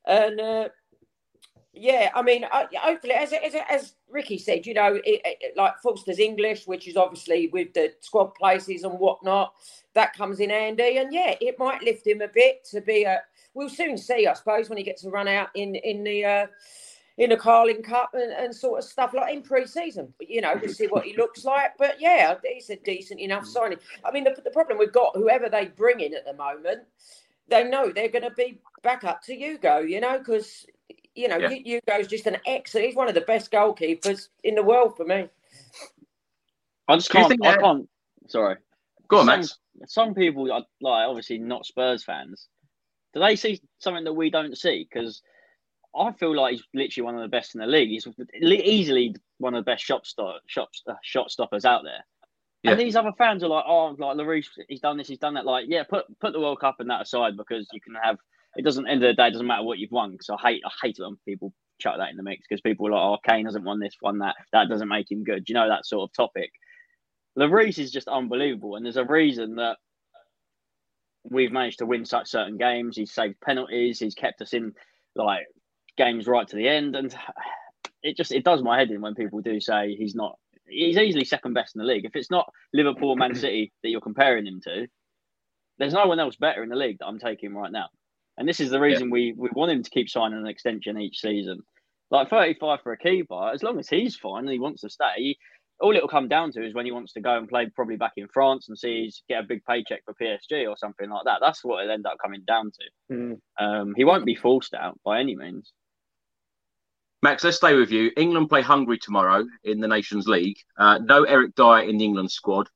and 0.06 0.40
uh, 0.40 0.70
yeah, 1.74 2.10
I 2.14 2.22
mean, 2.22 2.46
hopefully, 2.52 3.14
as, 3.14 3.32
as, 3.32 3.56
as 3.70 3.94
Ricky 4.10 4.38
said, 4.38 4.66
you 4.66 4.74
know, 4.74 4.96
it, 4.96 5.22
it, 5.24 5.54
like 5.56 5.80
Forster's 5.82 6.20
English, 6.20 6.68
which 6.68 6.86
is 6.88 6.98
obviously 6.98 7.48
with 7.48 7.74
the 7.74 7.94
squad 8.02 8.36
places 8.36 8.84
and 8.84 9.00
whatnot, 9.00 9.54
that 9.94 10.14
comes 10.14 10.42
in 10.42 10.50
handy, 10.50 10.98
and 10.98 11.14
yeah, 11.14 11.36
it 11.40 11.58
might 11.58 11.82
lift 11.82 12.06
him 12.06 12.22
a 12.22 12.28
bit 12.28 12.66
to 12.72 12.82
be 12.82 13.04
a. 13.04 13.22
We'll 13.54 13.70
soon 13.70 13.98
see, 13.98 14.28
I 14.28 14.34
suppose, 14.34 14.70
when 14.70 14.78
he 14.78 14.84
gets 14.84 15.02
to 15.04 15.10
run 15.10 15.28
out 15.28 15.50
in 15.56 15.76
in 15.76 16.04
the. 16.04 16.26
Uh, 16.26 16.48
in 17.22 17.34
a 17.34 17.38
Carling 17.38 17.84
Cup 17.84 18.16
and, 18.16 18.32
and 18.34 18.54
sort 18.54 18.80
of 18.80 18.84
stuff 18.84 19.14
like 19.14 19.32
in 19.32 19.44
pre-season. 19.44 20.12
You 20.20 20.42
know, 20.42 20.56
we'll 20.60 20.74
see 20.74 20.88
what 20.88 21.06
he 21.06 21.16
looks 21.16 21.46
like. 21.46 21.78
But 21.78 22.02
yeah, 22.02 22.34
he's 22.44 22.72
a 22.72 22.78
decent 22.78 23.20
enough 23.20 23.46
signing. 23.46 23.78
I 24.04 24.12
mean, 24.12 24.24
the, 24.24 24.36
the 24.44 24.50
problem 24.50 24.80
we've 24.80 24.92
got, 24.92 25.16
whoever 25.16 25.48
they 25.48 25.66
bring 25.66 26.00
in 26.00 26.16
at 26.16 26.26
the 26.26 26.34
moment, 26.34 26.82
they 27.48 27.64
know 27.64 27.92
they're 27.92 28.10
going 28.10 28.24
to 28.24 28.32
be 28.32 28.60
back 28.82 29.04
up 29.04 29.22
to 29.26 29.36
Hugo. 29.36 29.82
You 29.82 30.02
know, 30.02 30.18
because 30.18 30.66
you 31.14 31.28
know 31.28 31.38
yeah. 31.38 31.50
Hugo's 31.50 32.08
just 32.08 32.26
an 32.26 32.38
excellent. 32.48 32.88
He's 32.88 32.96
one 32.96 33.08
of 33.08 33.14
the 33.14 33.22
best 33.22 33.52
goalkeepers 33.52 34.30
in 34.44 34.56
the 34.56 34.64
world 34.64 34.98
for 34.98 35.06
me. 35.06 35.30
I 36.88 36.96
just 36.96 37.12
can't. 37.12 37.46
I 37.46 37.58
can't. 37.58 37.88
Sorry. 38.30 38.56
Go 39.10 39.20
on, 39.20 39.28
some, 39.28 39.40
Max. 39.40 39.60
Some 39.86 40.16
people, 40.16 40.52
are 40.52 40.64
like 40.82 41.08
obviously 41.08 41.38
not 41.38 41.68
Spurs 41.68 42.04
fans, 42.04 42.48
do 43.14 43.20
they 43.20 43.36
see 43.36 43.62
something 43.78 44.06
that 44.06 44.14
we 44.14 44.32
don't 44.32 44.58
see? 44.58 44.88
Because 44.92 45.22
I 45.96 46.12
feel 46.14 46.36
like 46.36 46.54
he's 46.54 46.64
literally 46.74 47.06
one 47.06 47.16
of 47.16 47.22
the 47.22 47.28
best 47.28 47.56
in 47.56 47.62
the 47.62 47.68
league. 47.68 47.90
He's 47.90 48.08
easily 48.44 49.16
one 49.40 49.54
of 49.54 49.64
the 49.64 49.70
best 49.70 49.84
shot 49.84 50.06
stop, 50.06 50.42
shot, 50.48 50.70
uh, 50.88 50.94
shot 51.04 51.32
stoppers 51.32 51.66
out 51.66 51.84
there. 51.84 52.06
Yeah. 52.64 52.72
And 52.72 52.80
these 52.80 52.96
other 52.96 53.12
fans 53.18 53.44
are 53.44 53.48
like, 53.48 53.66
oh, 53.68 53.96
like 53.98 54.18
Lloris, 54.18 54.46
he's 54.70 54.80
done 54.80 54.98
this, 54.98 55.08
he's 55.08 55.18
done 55.18 55.34
that. 55.34 55.46
Like, 55.46 55.66
yeah, 55.68 55.84
put 55.84 56.06
put 56.20 56.34
the 56.34 56.40
World 56.40 56.60
Cup 56.60 56.76
and 56.80 56.90
that 56.90 57.02
aside 57.02 57.36
because 57.36 57.68
you 57.74 57.82
can 57.82 57.96
have. 58.02 58.18
It 58.56 58.66
doesn't 58.66 58.88
end 58.88 59.04
of 59.04 59.08
the 59.08 59.14
day. 59.14 59.28
It 59.28 59.32
doesn't 59.32 59.48
matter 59.48 59.64
what 59.64 59.80
you've 59.80 59.92
won. 59.92 60.12
Because 60.12 60.30
I 60.30 60.50
hate 60.50 60.62
I 60.66 60.72
hate 60.82 60.98
it 61.00 61.04
when 61.04 61.18
people 61.26 61.54
chuck 61.80 61.96
that 61.98 62.10
in 62.10 62.18
the 62.18 62.24
mix 62.24 62.44
because 62.48 62.62
people 62.62 62.88
are 62.88 62.92
like, 62.92 63.02
oh, 63.02 63.18
Kane 63.28 63.46
hasn't 63.46 63.66
won 63.66 63.80
this, 63.80 63.96
won 64.02 64.20
that. 64.20 64.36
That 64.54 64.70
doesn't 64.70 64.88
make 64.88 65.10
him 65.10 65.24
good. 65.24 65.50
You 65.50 65.56
know 65.56 65.68
that 65.68 65.86
sort 65.86 66.10
of 66.10 66.14
topic. 66.14 66.52
Lloris 67.38 67.80
is 67.80 67.92
just 67.92 68.08
unbelievable, 68.08 68.76
and 68.76 68.86
there's 68.86 68.98
a 68.98 69.06
reason 69.06 69.56
that 69.56 69.78
we've 71.24 71.52
managed 71.52 71.80
to 71.80 71.86
win 71.86 72.06
such 72.06 72.30
certain 72.30 72.58
games. 72.58 72.98
He's 72.98 73.14
saved 73.14 73.40
penalties. 73.42 74.00
He's 74.00 74.16
kept 74.16 74.42
us 74.42 74.54
in 74.54 74.74
like 75.16 75.46
games 75.98 76.28
right 76.28 76.48
to 76.48 76.56
the 76.56 76.68
end, 76.68 76.96
and 76.96 77.16
it 78.04 78.18
just 78.18 78.32
it 78.32 78.44
does 78.44 78.62
my 78.62 78.78
head 78.78 78.92
in 78.92 79.02
when 79.02 79.16
people 79.16 79.42
do 79.42 79.60
say 79.60 79.96
he's 79.96 80.16
not. 80.16 80.38
He's 80.68 80.98
easily 80.98 81.26
second 81.26 81.54
best 81.54 81.76
in 81.76 81.80
the 81.80 81.86
league. 81.86 82.06
If 82.06 82.16
it's 82.16 82.32
not 82.32 82.52
Liverpool, 82.74 83.16
Man 83.16 83.36
City 83.36 83.74
that 83.84 83.90
you're 83.90 84.00
comparing 84.00 84.46
him 84.46 84.62
to, 84.64 84.88
there's 85.78 85.94
no 85.94 86.06
one 86.06 86.20
else 86.20 86.38
better 86.38 86.64
in 86.64 86.70
the 86.70 86.76
league 86.76 87.00
that 87.00 87.08
I'm 87.08 87.20
taking 87.20 87.54
right 87.54 87.72
now. 87.72 87.90
And 88.38 88.48
this 88.48 88.60
is 88.60 88.70
the 88.70 88.80
reason 88.80 89.08
yeah. 89.08 89.14
we 89.14 89.34
we 89.38 89.50
want 89.54 89.72
him 89.72 89.84
to 89.84 89.90
keep 89.90 90.10
signing 90.10 90.40
an 90.40 90.48
extension 90.48 91.00
each 91.00 91.20
season. 91.20 91.62
Like 92.10 92.30
35 92.30 92.82
for 92.82 92.92
a 92.92 92.98
keeper, 92.98 93.52
as 93.54 93.64
long 93.64 93.80
as 93.80 93.88
he's 93.88 94.18
fine 94.18 94.44
and 94.44 94.52
he 94.52 94.60
wants 94.60 94.82
to 94.82 94.90
stay, 94.90 95.38
all 95.82 95.96
it'll 95.96 96.08
come 96.08 96.28
down 96.28 96.52
to 96.52 96.66
is 96.66 96.74
when 96.74 96.86
he 96.86 96.92
wants 96.92 97.14
to 97.14 97.22
go 97.22 97.38
and 97.38 97.50
play 97.50 97.70
probably 97.76 97.98
back 97.98 98.14
in 98.18 98.28
France 98.28 98.70
and 98.70 98.78
see 98.78 99.04
he's 99.04 99.24
get 99.28 99.44
a 99.44 99.48
big 99.48 99.64
paycheck 99.66 100.04
for 100.06 100.14
PSG 100.14 100.70
or 100.70 100.78
something 100.78 101.10
like 101.10 101.26
that. 101.26 101.40
That's 101.42 101.64
what 101.64 101.82
it'll 101.82 101.94
end 101.94 102.06
up 102.06 102.18
coming 102.22 102.44
down 102.46 102.72
to. 102.72 103.16
Mm. 103.16 103.40
Um, 103.60 103.94
he 103.96 104.04
won't 104.04 104.26
be 104.26 104.36
forced 104.36 104.74
out 104.74 105.00
by 105.04 105.20
any 105.20 105.36
means. 105.36 105.74
Max, 107.24 107.44
let's 107.44 107.58
stay 107.58 107.76
with 107.76 107.92
you. 107.92 108.12
England 108.18 108.50
play 108.50 108.62
Hungary 108.62 108.98
tomorrow 108.98 109.46
in 109.64 109.80
the 109.80 109.88
Nations 109.88 110.28
League. 110.28 110.58
Uh, 110.78 110.98
no 111.04 111.24
Eric 111.24 111.54
Dier 111.56 111.80
in 111.80 111.98
the 111.98 112.06
England 112.06 112.32
squad. 112.32 112.68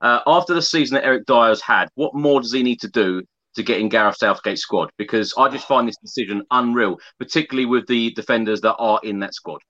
Uh, 0.00 0.20
after 0.26 0.52
the 0.52 0.60
season 0.60 0.96
that 0.96 1.06
Eric 1.06 1.24
Dier's 1.24 1.62
had, 1.62 1.88
what 1.94 2.14
more 2.14 2.42
does 2.42 2.52
he 2.52 2.62
need 2.62 2.80
to 2.80 2.88
do 2.90 3.22
to 3.54 3.62
get 3.62 3.80
in 3.80 3.88
Gareth 3.88 4.18
Southgate's 4.18 4.60
squad? 4.60 4.90
Because 4.98 5.32
I 5.38 5.48
just 5.48 5.66
find 5.66 5.88
this 5.88 5.96
decision 5.96 6.44
unreal, 6.50 6.98
particularly 7.18 7.64
with 7.64 7.86
the 7.86 8.12
defenders 8.12 8.60
that 8.60 8.74
are 8.74 9.00
in 9.02 9.20
that 9.20 9.34
squad. 9.34 9.62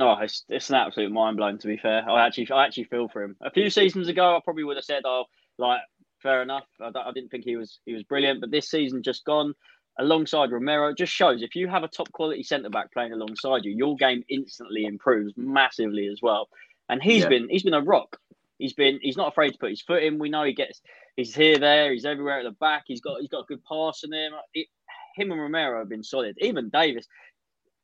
Oh, 0.00 0.16
it's, 0.22 0.44
it's 0.48 0.70
an 0.70 0.76
absolute 0.76 1.12
mind 1.12 1.36
blowing. 1.36 1.58
To 1.58 1.66
be 1.66 1.76
fair, 1.76 2.08
I 2.08 2.24
actually 2.24 2.50
I 2.50 2.64
actually 2.64 2.84
feel 2.84 3.08
for 3.08 3.22
him. 3.22 3.36
A 3.42 3.50
few 3.50 3.68
seasons 3.68 4.08
ago, 4.08 4.36
I 4.36 4.40
probably 4.42 4.64
would 4.64 4.76
have 4.76 4.84
said, 4.84 5.02
"Oh, 5.04 5.24
like 5.58 5.80
fair 6.22 6.40
enough." 6.40 6.64
I, 6.80 6.86
I 6.86 7.10
didn't 7.12 7.30
think 7.30 7.44
he 7.44 7.56
was 7.56 7.80
he 7.84 7.92
was 7.94 8.04
brilliant, 8.04 8.40
but 8.40 8.52
this 8.52 8.70
season 8.70 9.02
just 9.02 9.24
gone 9.24 9.54
alongside 9.98 10.52
Romero 10.52 10.94
just 10.94 11.12
shows 11.12 11.42
if 11.42 11.54
you 11.54 11.68
have 11.68 11.82
a 11.82 11.88
top 11.88 12.10
quality 12.12 12.42
centre 12.42 12.70
back 12.70 12.92
playing 12.92 13.12
alongside 13.12 13.64
you, 13.64 13.72
your 13.72 13.96
game 13.96 14.22
instantly 14.28 14.84
improves 14.84 15.32
massively 15.36 16.06
as 16.06 16.20
well. 16.22 16.48
And 16.88 17.02
he's 17.02 17.24
yeah. 17.24 17.28
been 17.28 17.48
he's 17.48 17.64
been 17.64 17.74
a 17.74 17.82
rock. 17.82 18.18
He's 18.58 18.72
been 18.72 18.98
he's 19.02 19.16
not 19.16 19.28
afraid 19.28 19.50
to 19.50 19.58
put 19.58 19.70
his 19.70 19.82
foot 19.82 20.02
in. 20.02 20.18
We 20.18 20.30
know 20.30 20.44
he 20.44 20.54
gets 20.54 20.80
he's 21.16 21.34
here 21.34 21.58
there. 21.58 21.92
He's 21.92 22.04
everywhere 22.04 22.38
at 22.38 22.44
the 22.44 22.52
back. 22.52 22.84
He's 22.86 23.00
got 23.00 23.20
he's 23.20 23.28
got 23.28 23.40
a 23.40 23.46
good 23.46 23.64
pass 23.64 24.02
in 24.04 24.12
him. 24.12 24.32
It, 24.54 24.68
him 25.16 25.32
and 25.32 25.40
Romero 25.40 25.80
have 25.80 25.88
been 25.88 26.04
solid. 26.04 26.36
Even 26.40 26.70
Davies. 26.70 27.06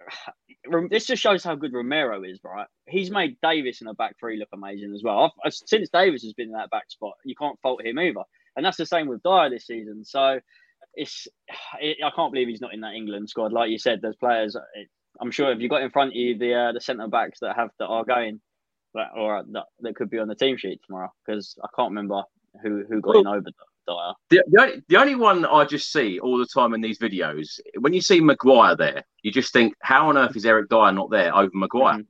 This 0.88 1.05
just 1.05 1.20
shows 1.20 1.44
how 1.44 1.57
good 1.57 1.74
Romero 1.74 2.22
is, 2.24 2.40
right? 2.42 2.66
He's 2.88 3.11
made 3.11 3.37
Davies 3.42 3.83
in 3.83 3.87
the 3.87 3.92
back 3.92 4.16
three 4.18 4.38
look 4.38 4.48
amazing 4.55 4.94
as 4.94 5.03
well. 5.03 5.35
I've, 5.44 5.53
since 5.53 5.90
Davies 5.90 6.22
has 6.22 6.33
been 6.33 6.46
in 6.46 6.55
that 6.55 6.70
back 6.70 6.90
spot, 6.90 7.12
you 7.22 7.35
can't 7.35 7.61
fault 7.61 7.85
him 7.85 7.98
either. 7.98 8.22
And 8.57 8.64
that's 8.64 8.79
the 8.79 8.87
same 8.87 9.07
with 9.07 9.22
Dier 9.22 9.50
this 9.50 9.66
season. 9.66 10.07
So 10.07 10.40
it's 10.96 11.26
it, 11.80 11.98
I 12.04 12.11
can't 12.14 12.33
believe 12.33 12.48
he's 12.48 12.61
not 12.61 12.74
in 12.74 12.80
that 12.80 12.94
England 12.94 13.28
squad. 13.28 13.52
Like 13.52 13.70
you 13.70 13.78
said, 13.78 14.00
there's 14.02 14.16
players. 14.16 14.57
I'm 15.20 15.30
sure 15.30 15.52
if 15.52 15.61
you 15.61 15.68
got 15.68 15.83
in 15.83 15.90
front 15.90 16.11
of 16.11 16.16
you 16.16 16.38
the 16.38 16.54
uh, 16.54 16.72
the 16.72 16.80
centre 16.80 17.09
backs 17.09 17.38
that 17.40 17.57
have 17.57 17.70
that 17.78 17.87
are 17.87 18.04
going, 18.04 18.40
that, 18.94 19.09
or 19.16 19.42
that, 19.52 19.64
that 19.80 19.96
could 19.96 20.11
be 20.11 20.18
on 20.18 20.28
the 20.28 20.35
team 20.35 20.57
sheet 20.57 20.80
tomorrow 20.87 21.11
because 21.26 21.57
I 21.62 21.68
can't 21.76 21.90
remember 21.90 22.22
who 22.62 22.85
who 22.88 23.00
got 23.00 23.14
well, 23.14 23.20
in 23.20 23.26
over 23.26 23.50
Dier. 23.87 24.12
The, 24.30 24.44
the, 24.50 24.62
only, 24.62 24.83
the 24.88 24.96
only 24.96 25.14
one 25.14 25.44
I 25.44 25.64
just 25.64 25.92
see 25.92 26.18
all 26.18 26.38
the 26.38 26.46
time 26.46 26.74
in 26.74 26.80
these 26.80 26.98
videos, 26.98 27.61
when 27.78 27.92
you 27.92 28.00
see 28.00 28.20
Maguire 28.20 28.76
there, 28.76 29.02
you 29.22 29.30
just 29.30 29.52
think, 29.52 29.74
how 29.80 30.09
on 30.09 30.16
earth 30.16 30.37
is 30.37 30.46
Eric 30.46 30.68
Dier 30.70 30.92
not 30.92 31.11
there 31.11 31.35
over 31.35 31.50
Maguire? 31.52 31.98
Mm. 31.98 32.07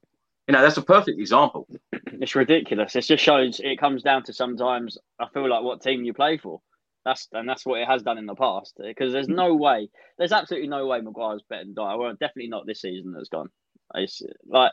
You 0.47 0.53
know, 0.53 0.63
that's 0.63 0.77
a 0.77 0.83
perfect 0.83 1.19
example. 1.19 1.67
It's 2.13 2.35
ridiculous. 2.35 2.95
It 2.97 3.01
just 3.03 3.25
shows 3.25 3.61
it 3.61 3.81
comes 3.81 4.03
down 4.03 4.23
to 4.25 4.33
sometimes 4.33 4.99
I 5.19 5.27
feel 5.33 5.49
like 5.49 5.63
what 5.63 5.83
team 5.83 6.05
you 6.05 6.13
play 6.13 6.39
for. 6.39 6.61
That's 7.05 7.29
and 7.33 7.49
that's 7.49 7.67
what 7.67 7.81
it 7.81 7.89
has 7.89 8.03
done 8.03 8.19
in 8.19 8.27
the 8.27 8.35
past. 8.35 8.75
Because 8.83 9.13
there's 9.13 9.29
no 9.29 9.55
way, 9.55 9.91
there's 10.19 10.33
absolutely 10.33 10.69
no 10.69 10.87
way 10.87 11.01
Maguire's 11.01 11.43
better 11.49 11.65
than 11.65 11.75
Dier. 11.75 11.99
Well, 11.99 12.13
definitely 12.13 12.49
not 12.49 12.67
this 12.67 12.81
season 12.81 13.13
that's 13.13 13.29
gone. 13.29 13.51
It's 13.95 14.23
like 14.47 14.73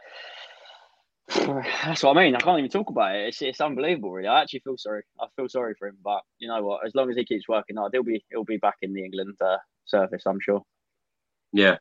That's 1.36 2.04
what 2.04 2.18
I 2.18 2.24
mean. 2.24 2.36
I 2.36 2.40
can't 2.40 2.60
even 2.60 2.70
talk 2.70 2.90
about 2.90 3.16
it. 3.16 3.30
It's, 3.30 3.42
it's 3.42 3.62
unbelievable, 3.62 4.12
really. 4.12 4.28
I 4.28 4.42
actually 4.42 4.60
feel 4.62 4.78
sorry. 4.78 5.04
I 5.20 5.28
feel 5.36 5.48
sorry 5.48 5.76
for 5.78 5.88
him, 5.88 5.98
but 6.04 6.22
you 6.40 6.48
know 6.48 6.62
what? 6.62 6.86
As 6.86 6.94
long 6.94 7.10
as 7.10 7.16
he 7.16 7.24
keeps 7.24 7.48
working 7.48 7.78
hard, 7.78 7.92
he'll 7.94 8.04
be 8.04 8.24
he'll 8.32 8.44
be 8.44 8.58
back 8.58 8.78
in 8.82 8.94
the 8.94 9.04
England 9.06 9.38
uh, 9.40 9.58
service, 9.86 10.24
I'm 10.26 10.40
sure. 10.42 10.64
Yeah. 11.54 11.78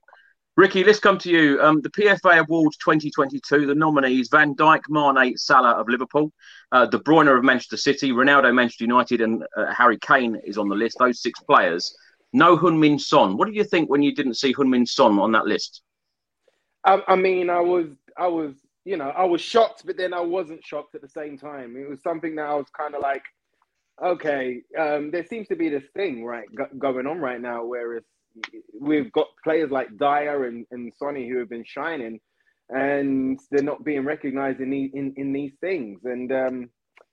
Ricky, 0.60 0.84
let's 0.84 1.00
come 1.00 1.16
to 1.16 1.30
you. 1.30 1.58
Um, 1.62 1.80
the 1.80 1.88
PFA 1.88 2.40
Awards 2.40 2.76
2022, 2.76 3.64
the 3.64 3.74
nominees 3.74 4.28
Van 4.28 4.54
Dijk, 4.54 4.82
Mane, 4.90 5.34
Salah 5.34 5.70
of 5.70 5.88
Liverpool, 5.88 6.30
uh, 6.70 6.84
De 6.84 6.98
Bruyne 6.98 7.34
of 7.34 7.42
Manchester 7.42 7.78
City, 7.78 8.12
Ronaldo, 8.12 8.54
Manchester 8.54 8.84
United, 8.84 9.22
and 9.22 9.42
uh, 9.56 9.72
Harry 9.72 9.96
Kane 9.98 10.38
is 10.44 10.58
on 10.58 10.68
the 10.68 10.74
list. 10.74 10.98
Those 10.98 11.22
six 11.22 11.40
players. 11.40 11.96
No 12.34 12.58
Heung-min 12.58 12.98
Son. 12.98 13.38
What 13.38 13.46
did 13.46 13.54
you 13.54 13.64
think 13.64 13.88
when 13.88 14.02
you 14.02 14.14
didn't 14.14 14.34
see 14.34 14.52
Heung-min 14.52 14.84
Son 14.84 15.18
on 15.18 15.32
that 15.32 15.46
list? 15.46 15.80
I, 16.84 17.02
I 17.08 17.16
mean, 17.16 17.48
I 17.48 17.60
was, 17.60 17.86
I 18.18 18.26
was, 18.26 18.52
you 18.84 18.98
know, 18.98 19.08
I 19.08 19.24
was 19.24 19.40
shocked, 19.40 19.84
but 19.86 19.96
then 19.96 20.12
I 20.12 20.20
wasn't 20.20 20.62
shocked 20.62 20.94
at 20.94 21.00
the 21.00 21.08
same 21.08 21.38
time. 21.38 21.74
It 21.74 21.88
was 21.88 22.02
something 22.02 22.34
that 22.34 22.44
I 22.44 22.54
was 22.54 22.66
kind 22.76 22.94
of 22.94 23.00
like, 23.00 23.24
okay, 24.04 24.60
um, 24.78 25.10
there 25.10 25.24
seems 25.24 25.48
to 25.48 25.56
be 25.56 25.70
this 25.70 25.88
thing 25.96 26.22
right 26.22 26.48
going 26.78 27.06
on 27.06 27.18
right 27.18 27.40
now 27.40 27.64
where 27.64 27.94
it's 27.96 28.10
we've 28.78 29.12
got 29.12 29.28
players 29.42 29.70
like 29.70 29.88
Dier 29.98 30.44
and, 30.46 30.66
and 30.70 30.92
Sonny 30.96 31.28
who 31.28 31.38
have 31.38 31.48
been 31.48 31.64
shining, 31.64 32.20
and 32.68 33.38
they're 33.50 33.62
not 33.64 33.84
being 33.84 34.04
recognised 34.04 34.60
in, 34.60 34.70
the, 34.70 34.90
in 34.94 35.14
in 35.16 35.32
these 35.32 35.52
things. 35.60 36.00
And 36.04 36.32
um, 36.32 36.70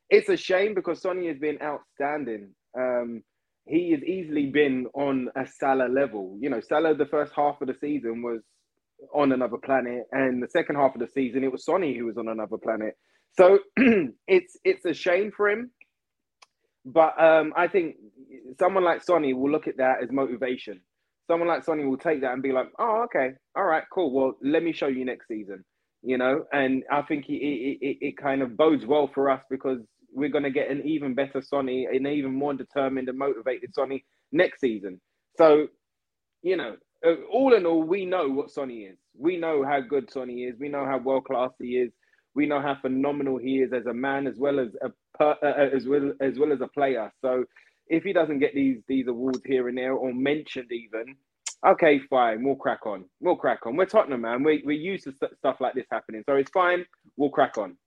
it's 0.09 0.29
a 0.29 0.37
shame 0.37 0.73
because 0.73 1.01
Sonny 1.01 1.27
has 1.27 1.37
been 1.37 1.57
outstanding. 1.61 2.49
Um, 2.77 3.23
he 3.65 3.91
has 3.91 4.03
easily 4.03 4.47
been 4.47 4.87
on 4.93 5.29
a 5.35 5.45
Salah 5.45 5.89
level. 5.89 6.37
You 6.39 6.49
know, 6.49 6.61
Salah 6.61 6.95
the 6.95 7.05
first 7.05 7.33
half 7.35 7.61
of 7.61 7.67
the 7.67 7.75
season 7.75 8.21
was 8.21 8.41
on 9.13 9.31
another 9.31 9.57
planet, 9.57 10.03
and 10.11 10.41
the 10.41 10.49
second 10.49 10.75
half 10.75 10.95
of 10.95 11.01
the 11.01 11.07
season 11.07 11.43
it 11.43 11.51
was 11.51 11.65
Sonny 11.65 11.97
who 11.97 12.05
was 12.05 12.17
on 12.17 12.27
another 12.29 12.57
planet. 12.57 12.95
So 13.37 13.59
it's 14.27 14.57
it's 14.63 14.85
a 14.85 14.93
shame 14.93 15.31
for 15.35 15.49
him. 15.49 15.71
But 16.85 17.21
um, 17.21 17.51
I 17.57 17.67
think 17.67 17.95
someone 18.57 18.85
like 18.85 19.03
Sonny 19.03 19.33
will 19.33 19.51
look 19.51 19.67
at 19.67 19.77
that 19.77 20.01
as 20.01 20.09
motivation 20.09 20.79
someone 21.27 21.47
like 21.47 21.63
Sonny 21.63 21.85
will 21.85 21.97
take 21.97 22.21
that 22.21 22.33
and 22.33 22.41
be 22.41 22.51
like, 22.51 22.67
oh, 22.79 23.03
okay, 23.05 23.31
all 23.55 23.65
right, 23.65 23.83
cool. 23.93 24.11
Well, 24.11 24.33
let 24.41 24.63
me 24.63 24.73
show 24.73 24.87
you 24.87 25.05
next 25.05 25.27
season, 25.27 25.63
you 26.01 26.17
know. 26.17 26.45
And 26.53 26.83
I 26.91 27.01
think 27.03 27.29
it 27.29 27.33
it, 27.33 27.77
it, 27.81 27.97
it 28.01 28.17
kind 28.17 28.41
of 28.41 28.57
bodes 28.57 28.85
well 28.85 29.09
for 29.13 29.29
us 29.29 29.41
because 29.49 29.79
we're 30.11 30.29
going 30.29 30.43
to 30.43 30.51
get 30.51 30.69
an 30.71 30.81
even 30.85 31.13
better 31.13 31.41
Sonny, 31.41 31.85
an 31.91 32.07
even 32.07 32.33
more 32.33 32.53
determined 32.53 33.09
and 33.09 33.17
motivated 33.17 33.73
Sonny 33.75 34.03
next 34.31 34.61
season. 34.61 34.99
So, 35.37 35.67
you 36.41 36.57
know, 36.57 36.75
uh, 37.05 37.15
all 37.31 37.53
in 37.53 37.65
all, 37.65 37.83
we 37.83 38.05
know 38.05 38.27
what 38.29 38.49
Sonny 38.49 38.79
is. 38.79 38.97
We 39.17 39.37
know 39.37 39.63
how 39.63 39.81
good 39.81 40.09
Sonny 40.11 40.43
is. 40.45 40.55
We 40.59 40.69
know 40.69 40.85
how 40.85 40.97
world 40.97 41.25
class 41.25 41.51
he 41.59 41.77
is. 41.77 41.91
We 42.33 42.45
know 42.45 42.61
how 42.61 42.77
phenomenal 42.81 43.37
he 43.37 43.59
is 43.59 43.73
as 43.73 43.85
a 43.87 43.93
man, 43.93 44.27
as 44.27 44.37
well 44.37 44.59
as 44.59 44.69
a 44.81 44.91
uh, 45.19 45.33
uh, 45.43 45.69
as 45.75 45.87
well 45.87 46.13
as 46.21 46.37
well 46.37 46.53
as 46.53 46.61
a 46.61 46.67
player. 46.67 47.11
So 47.21 47.43
if 47.89 48.03
he 48.03 48.13
doesn't 48.13 48.39
get 48.39 48.53
these 48.53 48.81
these 48.87 49.07
awards 49.07 49.41
here 49.45 49.67
and 49.67 49.77
there 49.77 49.93
or 49.93 50.13
mentioned 50.13 50.71
even, 50.71 51.15
okay, 51.65 51.99
fine, 52.09 52.43
we'll 52.43 52.55
crack 52.55 52.85
on. 52.85 53.05
We'll 53.19 53.35
crack 53.35 53.65
on. 53.65 53.75
We're 53.75 53.85
Tottenham, 53.85 54.21
man. 54.21 54.43
We 54.43 54.63
we're 54.65 54.71
used 54.73 55.05
to 55.05 55.13
stuff 55.37 55.57
like 55.59 55.73
this 55.73 55.87
happening, 55.91 56.23
so 56.27 56.35
it's 56.35 56.51
fine. 56.51 56.85
We'll 57.15 57.29
crack 57.29 57.57
on. 57.57 57.77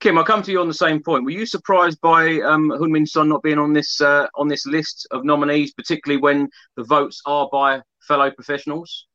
Kim, 0.00 0.18
I'll 0.18 0.24
come 0.24 0.42
to 0.42 0.50
you 0.50 0.60
on 0.60 0.66
the 0.66 0.74
same 0.74 1.00
point. 1.00 1.24
Were 1.24 1.30
you 1.30 1.46
surprised 1.46 2.00
by 2.00 2.40
um, 2.40 2.70
Heung-min 2.70 3.06
Son 3.06 3.28
not 3.28 3.42
being 3.44 3.58
on 3.58 3.72
this 3.72 4.00
uh, 4.00 4.26
on 4.34 4.48
this 4.48 4.66
list 4.66 5.06
of 5.12 5.24
nominees, 5.24 5.72
particularly 5.72 6.20
when 6.20 6.48
the 6.76 6.82
votes 6.84 7.20
are 7.24 7.48
by 7.52 7.80
fellow 8.08 8.30
professionals? 8.30 9.06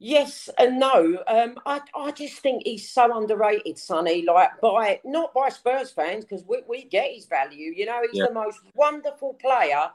Yes 0.00 0.48
and 0.58 0.78
no. 0.78 1.18
Um, 1.26 1.56
I, 1.66 1.80
I 1.94 2.12
just 2.12 2.38
think 2.38 2.62
he's 2.64 2.88
so 2.88 3.16
underrated, 3.16 3.78
Sonny. 3.78 4.24
Like 4.24 4.50
by 4.60 5.00
not 5.04 5.34
by 5.34 5.48
Spurs 5.48 5.90
fans 5.90 6.24
because 6.24 6.44
we, 6.46 6.58
we 6.68 6.84
get 6.84 7.12
his 7.12 7.26
value. 7.26 7.72
You 7.74 7.86
know, 7.86 8.00
he's 8.02 8.20
yeah. 8.20 8.26
the 8.28 8.34
most 8.34 8.60
wonderful 8.76 9.34
player, 9.34 9.90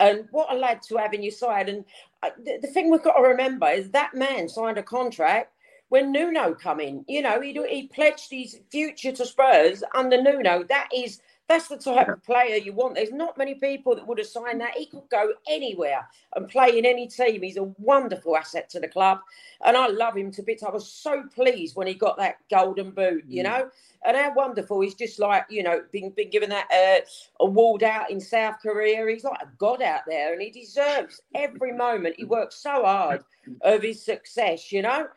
and 0.00 0.26
what 0.32 0.52
a 0.52 0.56
lad 0.56 0.82
to 0.88 0.96
have 0.96 1.14
in 1.14 1.22
your 1.22 1.32
side. 1.32 1.68
And 1.68 1.84
uh, 2.24 2.30
the, 2.44 2.58
the, 2.62 2.66
thing 2.66 2.90
we've 2.90 3.04
got 3.04 3.16
to 3.16 3.22
remember 3.22 3.68
is 3.68 3.90
that 3.90 4.14
man 4.14 4.48
signed 4.48 4.78
a 4.78 4.82
contract 4.82 5.52
when 5.88 6.10
Nuno 6.10 6.54
come 6.54 6.80
in. 6.80 7.04
You 7.06 7.22
know, 7.22 7.40
he 7.40 7.52
he 7.70 7.86
pledged 7.86 8.32
his 8.32 8.58
future 8.72 9.12
to 9.12 9.24
Spurs 9.24 9.84
under 9.94 10.20
Nuno. 10.20 10.64
That 10.64 10.88
is 10.92 11.20
that's 11.46 11.68
the 11.68 11.76
type 11.76 12.08
of 12.08 12.22
player 12.24 12.56
you 12.56 12.72
want. 12.72 12.94
There's 12.94 13.12
not 13.12 13.36
many 13.36 13.54
people 13.54 13.94
that 13.94 14.06
would 14.06 14.16
have 14.16 14.26
signed 14.26 14.62
that. 14.62 14.76
He 14.76 14.86
could 14.86 15.08
go 15.10 15.32
anywhere 15.46 16.08
and 16.34 16.48
play 16.48 16.78
in 16.78 16.86
any 16.86 17.06
team. 17.06 17.42
He's 17.42 17.58
a 17.58 17.64
wonderful 17.78 18.36
asset 18.36 18.70
to 18.70 18.80
the 18.80 18.88
club. 18.88 19.18
And 19.64 19.76
I 19.76 19.88
love 19.88 20.16
him 20.16 20.30
to 20.32 20.42
bits. 20.42 20.62
I 20.62 20.70
was 20.70 20.88
so 20.90 21.24
pleased 21.34 21.76
when 21.76 21.86
he 21.86 21.94
got 21.94 22.16
that 22.16 22.38
golden 22.50 22.92
boot, 22.92 23.24
you 23.28 23.42
mm. 23.42 23.44
know, 23.44 23.68
and 24.06 24.16
how 24.16 24.32
wonderful. 24.32 24.80
He's 24.80 24.94
just 24.94 25.18
like, 25.18 25.44
you 25.50 25.62
know, 25.62 25.82
been, 25.92 26.10
been 26.10 26.30
given 26.30 26.48
that 26.48 26.68
uh, 26.72 27.04
award 27.44 27.82
out 27.82 28.10
in 28.10 28.20
South 28.20 28.56
Korea. 28.62 29.06
He's 29.06 29.24
like 29.24 29.42
a 29.42 29.48
god 29.58 29.82
out 29.82 30.02
there 30.06 30.32
and 30.32 30.40
he 30.40 30.50
deserves 30.50 31.20
every 31.34 31.72
moment. 31.72 32.16
He 32.16 32.24
works 32.24 32.56
so 32.56 32.84
hard 32.84 33.22
of 33.60 33.82
his 33.82 34.02
success, 34.02 34.72
you 34.72 34.80
know. 34.80 35.08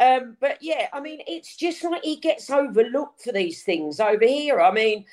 Um, 0.00 0.36
but 0.40 0.58
yeah, 0.60 0.88
I 0.92 1.00
mean, 1.00 1.20
it's 1.28 1.56
just 1.56 1.84
like 1.84 2.02
he 2.02 2.16
gets 2.16 2.50
overlooked 2.50 3.22
for 3.22 3.32
these 3.32 3.62
things 3.62 4.00
over 4.00 4.26
here. 4.26 4.60
I 4.60 4.72
mean, 4.72 5.04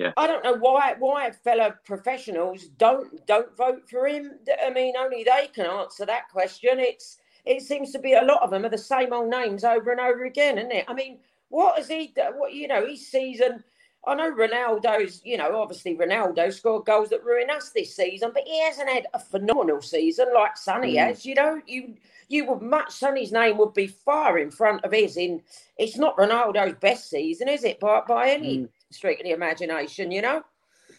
yeah. 0.00 0.12
I 0.16 0.26
don't 0.26 0.42
know 0.42 0.54
why 0.54 0.94
why 0.98 1.30
fellow 1.30 1.74
professionals 1.84 2.64
don't 2.78 3.26
don't 3.26 3.54
vote 3.54 3.82
for 3.90 4.06
him. 4.06 4.32
I 4.64 4.70
mean, 4.70 4.94
only 4.98 5.24
they 5.24 5.48
can 5.54 5.66
answer 5.66 6.06
that 6.06 6.30
question. 6.30 6.78
It's 6.78 7.18
it 7.44 7.60
seems 7.60 7.92
to 7.92 7.98
be 7.98 8.14
a 8.14 8.22
lot 8.22 8.42
of 8.42 8.50
them 8.50 8.64
are 8.64 8.70
the 8.70 8.78
same 8.78 9.12
old 9.12 9.28
names 9.28 9.62
over 9.62 9.90
and 9.90 10.00
over 10.00 10.24
again, 10.24 10.56
isn't 10.56 10.72
it? 10.72 10.86
I 10.88 10.94
mean, 10.94 11.18
what 11.50 11.76
has 11.76 11.88
he 11.88 12.14
done? 12.16 12.38
What 12.38 12.54
you 12.54 12.66
know, 12.66 12.86
his 12.86 13.06
season. 13.06 13.62
I 14.06 14.14
know 14.14 14.32
Ronaldo's, 14.32 15.20
you 15.26 15.36
know, 15.36 15.60
obviously 15.60 15.94
Ronaldo 15.94 16.50
scored 16.50 16.86
goals 16.86 17.10
that 17.10 17.22
ruin 17.22 17.50
us 17.50 17.68
this 17.68 17.94
season, 17.94 18.30
but 18.32 18.44
he 18.46 18.58
hasn't 18.62 18.88
had 18.88 19.06
a 19.12 19.18
phenomenal 19.18 19.82
season 19.82 20.28
like 20.34 20.56
Sonny 20.56 20.94
mm. 20.94 21.06
has. 21.06 21.26
You 21.26 21.34
know, 21.34 21.60
you 21.66 21.96
you 22.28 22.46
would 22.46 22.62
much 22.62 22.92
Sonny's 22.92 23.32
name 23.32 23.58
would 23.58 23.74
be 23.74 23.86
far 23.86 24.38
in 24.38 24.50
front 24.50 24.82
of 24.82 24.92
his 24.92 25.18
in 25.18 25.42
it's 25.76 25.98
not 25.98 26.16
Ronaldo's 26.16 26.78
best 26.80 27.10
season, 27.10 27.48
is 27.48 27.64
it? 27.64 27.78
By 27.80 28.00
by 28.08 28.30
any 28.30 28.60
mm 28.60 28.68
of 28.90 29.24
the 29.24 29.30
imagination, 29.30 30.10
you 30.10 30.22
know? 30.22 30.42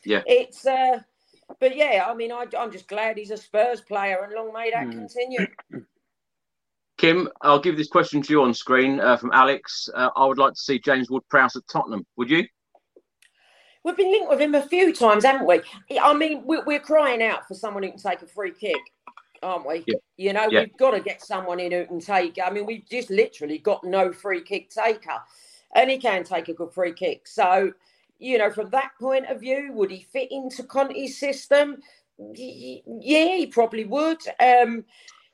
Yeah. 0.06 0.22
It's, 0.26 0.66
uh, 0.66 1.00
but 1.60 1.76
yeah, 1.76 2.06
I 2.08 2.14
mean, 2.14 2.32
I, 2.32 2.46
am 2.58 2.72
just 2.72 2.88
glad 2.88 3.18
he's 3.18 3.32
a 3.32 3.38
Spurs 3.38 3.82
player 3.82 4.24
and 4.24 4.34
long 4.34 4.54
may 4.54 4.72
that 4.72 4.88
mm. 4.88 4.92
continue. 4.92 5.48
Kim, 6.98 7.28
I'll 7.42 7.60
give 7.60 7.78
this 7.78 7.88
question 7.88 8.22
to 8.22 8.32
you 8.32 8.44
on 8.44 8.54
screen 8.54 9.00
uh, 9.00 9.18
from 9.18 9.32
Alex. 9.34 9.90
Uh, 9.94 10.10
I 10.16 10.26
would 10.26 10.38
like 10.38 10.54
to 10.54 10.60
see 10.60 10.80
James 10.80 11.10
Ward 11.10 11.24
Prowse 11.30 11.56
at 11.56 11.64
Tottenham. 11.68 12.06
Would 12.18 12.30
you? 12.30 12.46
We've 13.84 13.98
been 13.98 14.12
linked 14.12 14.30
with 14.30 14.40
him 14.40 14.54
a 14.54 14.62
few 14.62 14.94
times, 14.94 15.26
haven't 15.26 15.48
we? 15.48 15.62
I 16.00 16.14
mean, 16.14 16.44
we're, 16.46 16.64
we're 16.64 16.80
crying 16.80 17.24
out 17.24 17.48
for 17.48 17.56
someone 17.56 17.82
who 17.82 17.90
can 17.90 18.00
take 18.00 18.22
a 18.22 18.28
free 18.28 18.52
kick, 18.52 18.80
aren't 19.42 19.68
we? 19.68 19.84
Yeah. 19.88 19.96
You 20.18 20.34
know, 20.34 20.48
yeah. 20.52 20.60
we've 20.62 20.78
got 20.78 20.92
to 20.92 21.00
get 21.00 21.24
someone 21.24 21.60
in 21.60 21.72
who 21.72 21.86
can 21.88 22.00
take. 22.00 22.38
I 22.44 22.52
mean, 22.52 22.68
we've 22.68 22.88
just 22.88 23.10
literally 23.10 23.58
got 23.58 23.84
no 23.84 24.14
free 24.14 24.44
kick 24.44 24.70
taker, 24.70 25.20
and 25.76 25.90
he 25.90 25.98
can 25.98 26.24
take 26.24 26.50
a 26.50 26.54
good 26.54 26.74
free 26.74 26.94
kick. 26.94 27.28
So, 27.28 27.72
you 28.20 28.38
know, 28.38 28.52
from 28.52 28.70
that 28.70 28.92
point 29.00 29.28
of 29.28 29.40
view, 29.40 29.72
would 29.74 29.92
he 29.92 30.08
fit 30.12 30.32
into 30.32 30.64
Conte's 30.64 31.18
system? 31.18 31.78
Yeah, 32.18 33.36
he 33.36 33.48
probably 33.48 33.86
would. 33.86 34.20
Um, 34.40 34.86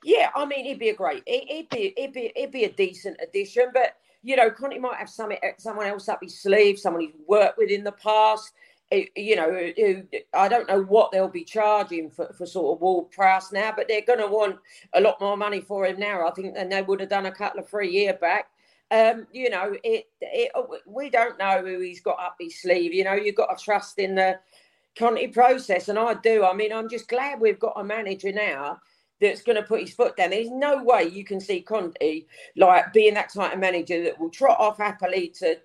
yeah, 0.04 0.30
I 0.34 0.44
mean, 0.46 0.64
he'd 0.64 0.78
be 0.78 0.90
a 0.90 0.94
great, 0.94 1.22
he'd 1.26 1.68
be, 1.70 1.92
he'd 1.96 2.12
be, 2.12 2.32
he'd 2.34 2.52
be 2.52 2.64
a 2.64 2.72
decent 2.72 3.18
addition. 3.22 3.70
But 3.74 3.96
you 4.22 4.36
know, 4.36 4.50
Conte 4.50 4.78
might 4.78 4.96
have 4.96 5.08
some, 5.08 5.32
someone 5.58 5.86
else 5.86 6.08
up 6.08 6.20
his 6.22 6.40
sleeve, 6.40 6.78
someone 6.78 7.02
he's 7.02 7.14
worked 7.26 7.58
with 7.58 7.70
in 7.70 7.84
the 7.84 7.92
past. 7.92 8.52
You 8.90 9.36
know, 9.36 9.70
I 10.32 10.48
don't 10.48 10.68
know 10.68 10.82
what 10.82 11.12
they'll 11.12 11.28
be 11.28 11.44
charging 11.44 12.10
for, 12.10 12.32
for 12.32 12.46
sort 12.46 12.76
of 12.76 12.80
Ward 12.80 13.10
Prowse 13.10 13.52
now, 13.52 13.72
but 13.76 13.86
they're 13.86 14.00
going 14.00 14.18
to 14.18 14.26
want 14.26 14.56
a 14.94 15.00
lot 15.00 15.20
more 15.20 15.36
money 15.36 15.60
for 15.60 15.84
him 15.84 15.98
now, 15.98 16.26
I 16.26 16.30
think, 16.30 16.54
than 16.54 16.70
they 16.70 16.80
would 16.80 17.00
have 17.00 17.10
done 17.10 17.26
a 17.26 17.32
couple 17.32 17.60
of 17.60 17.68
three 17.68 17.90
year 17.90 18.14
back 18.14 18.46
um, 18.90 19.26
you 19.32 19.50
know, 19.50 19.76
it, 19.84 20.06
it, 20.20 20.50
oh, 20.54 20.78
we 20.86 21.10
don't 21.10 21.38
know 21.38 21.62
who 21.62 21.80
he's 21.80 22.00
got 22.00 22.18
up 22.20 22.36
his 22.40 22.60
sleeve. 22.60 22.94
You 22.94 23.04
know, 23.04 23.14
you've 23.14 23.34
got 23.34 23.56
to 23.56 23.62
trust 23.62 23.98
in 23.98 24.14
the 24.14 24.38
Conte 24.98 25.28
process, 25.28 25.88
and 25.88 25.98
I 25.98 26.14
do. 26.14 26.44
I 26.44 26.54
mean, 26.54 26.72
I'm 26.72 26.88
just 26.88 27.08
glad 27.08 27.40
we've 27.40 27.58
got 27.58 27.74
a 27.76 27.84
manager 27.84 28.32
now 28.32 28.78
that's 29.20 29.42
going 29.42 29.56
to 29.56 29.62
put 29.62 29.80
his 29.80 29.92
foot 29.92 30.16
down. 30.16 30.30
There's 30.30 30.50
no 30.50 30.82
way 30.82 31.04
you 31.04 31.24
can 31.24 31.40
see 31.40 31.60
Conte 31.60 32.24
like 32.56 32.92
being 32.92 33.14
that 33.14 33.32
type 33.32 33.52
of 33.52 33.58
manager 33.58 34.02
that 34.04 34.18
will 34.18 34.30
trot 34.30 34.58
off 34.58 34.78
happily 34.78 35.28
to, 35.38 35.56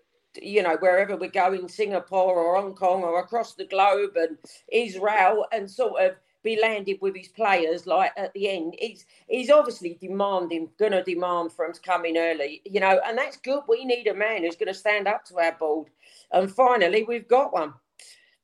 you 0.41 0.63
know, 0.63 0.76
wherever 0.80 1.15
we 1.15 1.28
go 1.28 1.53
in 1.53 1.69
Singapore 1.69 2.36
or 2.36 2.61
Hong 2.61 2.74
Kong 2.74 3.03
or 3.03 3.19
across 3.19 3.53
the 3.53 3.65
globe 3.65 4.15
and 4.15 4.38
Israel 4.71 5.45
and 5.51 5.69
sort 5.69 6.01
of 6.03 6.15
be 6.44 6.60
landed 6.62 6.98
with 7.02 7.16
his 7.16 7.30
players 7.30 7.88
like 7.88 8.12
at 8.18 8.34
the 8.34 8.50
end. 8.50 8.76
He's 8.80 9.06
he's 9.28 9.50
obviously 9.50 9.98
demanding, 10.00 10.70
gonna 10.78 11.04
demand 11.04 11.52
for 11.52 11.66
him 11.66 11.74
to 11.74 11.82
come 11.82 12.06
in 12.06 12.18
early, 12.18 12.62
you 12.66 12.80
know, 12.80 13.00
and 13.06 13.18
that's 13.18 13.38
good. 13.38 13.62
We 13.68 13.86
need 13.86 14.08
a 14.08 14.14
man 14.14 14.44
who's 14.44 14.56
gonna 14.56 14.74
stand 14.74 15.08
up 15.08 15.26
to 15.26 15.39
our 15.39 15.54
board. 15.54 15.88
And 16.32 16.52
finally 16.52 17.04
we've 17.04 17.28
got 17.28 17.54
one. 17.54 17.74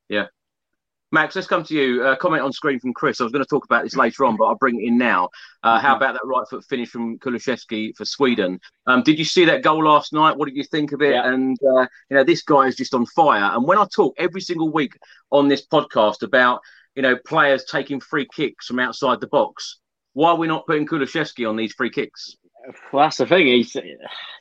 Yeah. 0.07 0.27
Max, 1.11 1.35
let's 1.35 1.47
come 1.47 1.63
to 1.63 1.73
you. 1.73 2.03
Uh, 2.03 2.15
comment 2.15 2.43
on 2.43 2.53
screen 2.53 2.79
from 2.79 2.93
Chris. 2.93 3.19
I 3.19 3.23
was 3.23 3.33
going 3.33 3.43
to 3.43 3.49
talk 3.49 3.65
about 3.65 3.83
this 3.83 3.95
later 3.95 4.25
on, 4.25 4.37
but 4.37 4.45
I'll 4.45 4.55
bring 4.55 4.79
it 4.79 4.87
in 4.87 4.97
now. 4.97 5.29
Uh, 5.63 5.79
how 5.79 5.95
about 5.95 6.13
that 6.13 6.25
right 6.25 6.47
foot 6.47 6.63
finish 6.65 6.89
from 6.89 7.17
Kulusevski 7.17 7.95
for 7.97 8.05
Sweden? 8.05 8.59
Um, 8.85 9.01
did 9.01 9.17
you 9.17 9.25
see 9.25 9.43
that 9.45 9.63
goal 9.63 9.83
last 9.83 10.13
night? 10.13 10.37
What 10.37 10.47
did 10.47 10.55
you 10.55 10.63
think 10.63 10.91
of 10.91 11.01
it? 11.01 11.15
Yeah. 11.15 11.27
And 11.27 11.57
uh, 11.63 11.87
you 12.11 12.17
know, 12.17 12.23
this 12.23 12.43
guy 12.43 12.67
is 12.67 12.75
just 12.75 12.93
on 12.93 13.07
fire. 13.07 13.55
And 13.55 13.65
when 13.65 13.79
I 13.79 13.87
talk 13.93 14.13
every 14.19 14.41
single 14.41 14.71
week 14.71 14.99
on 15.31 15.47
this 15.47 15.65
podcast 15.65 16.21
about 16.21 16.61
you 16.95 17.01
know 17.01 17.17
players 17.25 17.65
taking 17.65 17.99
free 17.99 18.27
kicks 18.33 18.67
from 18.67 18.79
outside 18.79 19.21
the 19.21 19.27
box, 19.27 19.79
why 20.13 20.31
are 20.31 20.37
we 20.37 20.47
not 20.47 20.65
putting 20.65 20.87
Kulusevski 20.87 21.47
on 21.47 21.55
these 21.55 21.73
free 21.73 21.89
kicks? 21.89 22.35
Well, 22.91 23.05
that's 23.05 23.17
the 23.17 23.25
thing. 23.25 23.47
He's 23.47 23.75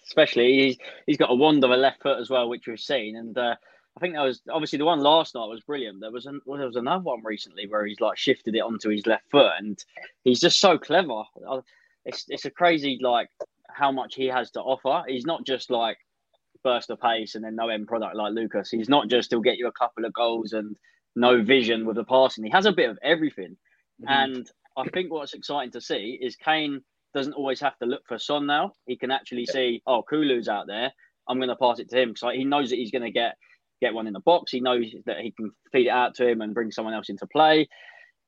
especially 0.07 0.53
he's 0.53 0.77
he's 1.07 1.17
got 1.17 1.31
a 1.31 1.35
wand 1.35 1.63
of 1.65 1.71
a 1.71 1.77
left 1.77 2.03
foot 2.03 2.19
as 2.19 2.31
well, 2.31 2.49
which 2.49 2.67
we've 2.67 2.81
seen. 2.81 3.17
And 3.17 3.37
uh, 3.37 3.55
I 3.97 4.01
think 4.01 4.15
that 4.15 4.23
was 4.23 4.43
obviously 4.51 4.79
the 4.79 4.85
one 4.85 5.01
last 5.01 5.35
night 5.35 5.47
was 5.47 5.61
brilliant. 5.61 6.01
There 6.01 6.11
was 6.11 6.27
an, 6.27 6.41
well, 6.47 6.59
there 6.59 6.67
was 6.67 6.77
another 6.77 7.05
one 7.05 7.23
recently 7.25 7.67
where 7.69 7.87
he's 7.87 8.01
like 8.01 8.19
shifted 8.19 8.55
it 8.55 8.61
onto 8.61 8.91
his 8.91 9.07
left 9.07 9.31
foot, 9.31 9.53
and 9.59 9.79
he's 10.25 10.41
just 10.41 10.61
so 10.61 10.79
clever. 10.79 11.23
It's 12.05 12.25
it's 12.29 12.45
a 12.45 12.51
crazy 12.51 12.99
like 13.01 13.29
how 13.69 13.93
much 13.93 14.15
he 14.15 14.27
has 14.27 14.51
to 14.53 14.61
offer. 14.61 15.05
He's 15.09 15.27
not 15.27 15.45
just 15.47 15.71
like 15.71 15.99
burst 16.65 16.91
of 16.91 17.01
pace 17.01 17.35
and 17.35 17.45
then 17.45 17.55
no 17.55 17.69
end 17.69 17.87
product 17.87 18.17
like 18.17 18.33
Lucas. 18.33 18.71
He's 18.71 18.89
not 18.89 19.09
just 19.09 19.31
he'll 19.31 19.41
get 19.41 19.59
you 19.59 19.69
a 19.69 19.73
couple 19.73 20.05
of 20.05 20.13
goals 20.13 20.53
and 20.53 20.77
no 21.17 21.43
vision 21.43 21.87
with 21.87 21.97
the 21.97 22.05
passing. 22.05 22.45
He 22.45 22.51
has 22.51 22.67
a 22.67 22.73
bit 22.73 22.91
of 22.91 22.99
everything. 23.03 23.57
Mm-hmm. 24.03 24.09
And 24.09 24.51
I 24.77 24.89
think 24.89 25.13
what's 25.13 25.35
exciting 25.35 25.73
to 25.73 25.81
see 25.81 26.19
is 26.21 26.37
Kane 26.37 26.83
doesn't 27.15 27.35
always 27.35 27.61
have 27.61 27.77
to 27.79 27.87
look 27.87 28.03
for 28.07 28.19
Son 28.19 28.47
now. 28.47 28.73
He 28.87 28.97
can 28.97 29.11
actually 29.11 29.47
see, 29.47 29.83
oh, 29.87 30.03
Kulu's 30.11 30.49
out 30.49 30.67
there. 30.67 30.93
I'm 31.29 31.39
going 31.39 31.49
to 31.49 31.57
pass 31.57 31.79
it 31.79 31.91
to 31.91 32.01
him. 32.01 32.17
So 32.17 32.31
he 32.31 32.45
knows 32.45 32.71
that 32.71 32.77
he's 32.77 32.91
going 32.91 33.03
to 33.03 33.11
get 33.11 33.35
get 33.81 33.95
one 33.95 34.07
in 34.07 34.13
the 34.13 34.21
box. 34.21 34.51
He 34.51 34.61
knows 34.61 34.87
that 35.07 35.21
he 35.21 35.31
can 35.31 35.53
feed 35.73 35.87
it 35.87 35.91
out 35.91 36.15
to 36.17 36.27
him 36.27 36.41
and 36.41 36.55
bring 36.55 36.73
someone 36.73 36.95
else 36.95 37.09
into 37.09 37.27
play. 37.27 37.69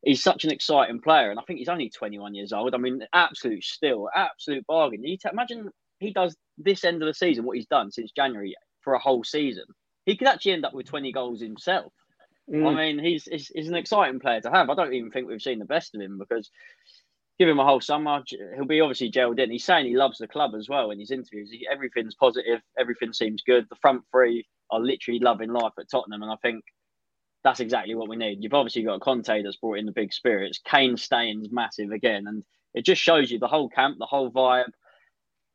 He's 0.02 0.22
such 0.22 0.44
an 0.44 0.50
exciting 0.50 1.00
player, 1.00 1.30
and 1.30 1.38
I 1.38 1.42
think 1.42 1.58
he's 1.58 1.68
only 1.68 1.90
21 1.90 2.34
years 2.34 2.52
old. 2.52 2.74
I 2.74 2.78
mean, 2.78 3.02
absolute 3.12 3.64
still, 3.64 4.08
absolute 4.14 4.66
bargain. 4.66 5.04
You 5.04 5.18
t- 5.18 5.28
imagine 5.30 5.70
he 5.98 6.12
does 6.12 6.36
this 6.56 6.84
end 6.84 7.02
of 7.02 7.06
the 7.06 7.14
season 7.14 7.44
what 7.44 7.56
he's 7.56 7.66
done 7.66 7.90
since 7.90 8.12
January 8.12 8.54
for 8.82 8.94
a 8.94 8.98
whole 8.98 9.24
season. 9.24 9.64
He 10.06 10.16
could 10.16 10.28
actually 10.28 10.52
end 10.52 10.64
up 10.64 10.72
with 10.72 10.86
20 10.86 11.12
goals 11.12 11.40
himself. 11.40 11.92
Mm. 12.48 12.66
I 12.66 12.74
mean, 12.74 13.04
he's, 13.04 13.24
he's 13.24 13.48
he's 13.48 13.68
an 13.68 13.74
exciting 13.74 14.20
player 14.20 14.40
to 14.40 14.50
have. 14.50 14.70
I 14.70 14.74
don't 14.74 14.94
even 14.94 15.10
think 15.10 15.28
we've 15.28 15.42
seen 15.42 15.58
the 15.58 15.64
best 15.64 15.94
of 15.94 16.00
him 16.00 16.18
because 16.18 16.50
give 17.38 17.48
him 17.48 17.58
a 17.58 17.64
whole 17.64 17.80
summer. 17.80 18.22
He'll 18.54 18.66
be 18.66 18.80
obviously 18.80 19.10
gelled 19.10 19.38
in. 19.40 19.50
He's 19.50 19.64
saying 19.64 19.86
he 19.86 19.96
loves 19.96 20.18
the 20.18 20.28
club 20.28 20.54
as 20.54 20.68
well 20.68 20.90
in 20.90 21.00
his 21.00 21.10
interviews. 21.10 21.50
He, 21.50 21.66
everything's 21.70 22.14
positive. 22.14 22.60
Everything 22.78 23.12
seems 23.12 23.42
good. 23.42 23.66
The 23.70 23.76
front 23.76 24.02
three 24.12 24.46
are 24.70 24.80
literally 24.80 25.20
loving 25.20 25.50
life 25.50 25.72
at 25.78 25.90
Tottenham, 25.90 26.22
and 26.22 26.30
I 26.30 26.36
think 26.42 26.64
that's 27.42 27.60
exactly 27.60 27.94
what 27.94 28.08
we 28.08 28.16
need. 28.16 28.42
You've 28.42 28.54
obviously 28.54 28.82
got 28.82 29.00
Conte 29.00 29.42
that's 29.42 29.56
brought 29.56 29.78
in 29.78 29.86
the 29.86 29.92
big 29.92 30.12
spirits. 30.12 30.60
Kane 30.64 30.96
staying's 30.96 31.50
massive 31.50 31.92
again, 31.92 32.26
and 32.26 32.44
it 32.74 32.84
just 32.84 33.00
shows 33.00 33.30
you 33.30 33.38
the 33.38 33.48
whole 33.48 33.68
camp, 33.68 33.96
the 33.98 34.06
whole 34.06 34.30
vibe. 34.30 34.70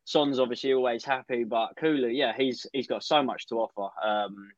Son's 0.06 0.40
obviously 0.40 0.74
always 0.74 1.04
happy, 1.04 1.44
but 1.44 1.76
Kulu, 1.78 2.08
yeah, 2.08 2.34
he's 2.36 2.66
he's 2.74 2.88
got 2.88 3.04
so 3.04 3.24
much 3.24 3.48
to 3.48 3.56
offer. 3.56 3.90
Um, 4.04 4.52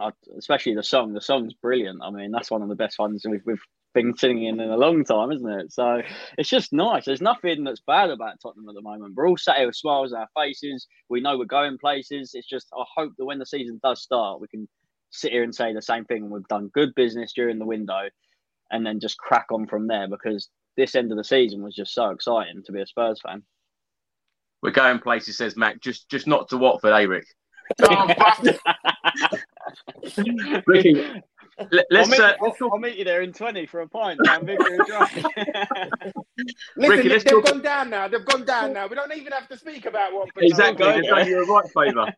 I, 0.00 0.10
especially 0.36 0.74
the 0.74 0.82
song. 0.82 1.12
The 1.12 1.20
song's 1.20 1.54
brilliant. 1.54 2.00
I 2.02 2.10
mean, 2.10 2.30
that's 2.30 2.50
one 2.50 2.62
of 2.62 2.68
the 2.68 2.74
best 2.74 2.98
ones 2.98 3.24
we've, 3.28 3.42
we've 3.46 3.62
been 3.94 4.16
singing 4.16 4.46
in 4.46 4.60
a 4.60 4.76
long 4.76 5.04
time, 5.04 5.30
isn't 5.32 5.48
it? 5.48 5.72
So 5.72 6.02
it's 6.36 6.48
just 6.48 6.72
nice. 6.72 7.04
There's 7.04 7.20
nothing 7.20 7.64
that's 7.64 7.82
bad 7.86 8.10
about 8.10 8.40
Tottenham 8.42 8.68
at 8.68 8.74
the 8.74 8.82
moment. 8.82 9.14
We're 9.14 9.28
all 9.28 9.36
sat 9.36 9.56
here 9.56 9.66
with 9.66 9.76
smiles 9.76 10.12
on 10.12 10.20
our 10.20 10.28
faces. 10.36 10.86
We 11.08 11.20
know 11.20 11.38
we're 11.38 11.44
going 11.44 11.78
places. 11.78 12.32
It's 12.34 12.48
just 12.48 12.66
I 12.74 12.84
hope 12.96 13.12
that 13.16 13.24
when 13.24 13.38
the 13.38 13.46
season 13.46 13.80
does 13.82 14.02
start, 14.02 14.40
we 14.40 14.48
can 14.48 14.68
sit 15.10 15.32
here 15.32 15.44
and 15.44 15.54
say 15.54 15.72
the 15.72 15.80
same 15.80 16.04
thing. 16.04 16.28
We've 16.28 16.46
done 16.48 16.70
good 16.74 16.94
business 16.94 17.32
during 17.32 17.58
the 17.58 17.64
window, 17.66 18.08
and 18.70 18.84
then 18.84 19.00
just 19.00 19.16
crack 19.16 19.46
on 19.52 19.66
from 19.66 19.86
there 19.86 20.08
because 20.08 20.48
this 20.76 20.96
end 20.96 21.12
of 21.12 21.18
the 21.18 21.24
season 21.24 21.62
was 21.62 21.74
just 21.74 21.94
so 21.94 22.10
exciting 22.10 22.62
to 22.64 22.72
be 22.72 22.82
a 22.82 22.86
Spurs 22.86 23.20
fan. 23.24 23.44
We're 24.60 24.72
going 24.72 24.98
places, 24.98 25.36
says 25.36 25.56
Mac. 25.56 25.80
Just 25.80 26.08
just 26.10 26.26
not 26.26 26.48
to 26.48 26.58
Watford, 26.58 26.92
eh, 26.92 27.04
Rick? 27.04 27.26
Ricky, 30.66 30.94
let, 31.70 31.86
I'll 31.92 32.00
us 32.00 32.10
meet, 32.10 32.20
uh, 32.20 32.34
I'll, 32.42 32.54
I'll 32.72 32.78
meet 32.78 32.96
you 32.96 33.04
there 33.04 33.22
in 33.22 33.32
20 33.32 33.66
for 33.66 33.80
a 33.80 33.88
pint 33.88 34.18
down 34.24 34.44
Victory 34.44 34.78
Listen, 34.88 36.12
Ricky, 36.76 37.08
let's 37.08 37.24
they've 37.24 37.32
talk- 37.32 37.44
gone 37.44 37.62
down 37.62 37.90
now. 37.90 38.08
They've 38.08 38.24
gone 38.24 38.44
down 38.44 38.72
now. 38.72 38.88
We 38.88 38.96
don't 38.96 39.14
even 39.14 39.32
have 39.32 39.48
to 39.48 39.56
speak 39.56 39.86
about 39.86 40.12
what. 40.12 40.28
exactly. 40.38 40.84
They've 40.84 41.04
done 41.04 41.28
you 41.28 41.42
a 41.42 41.46
right 41.46 41.64
favour. 41.74 42.12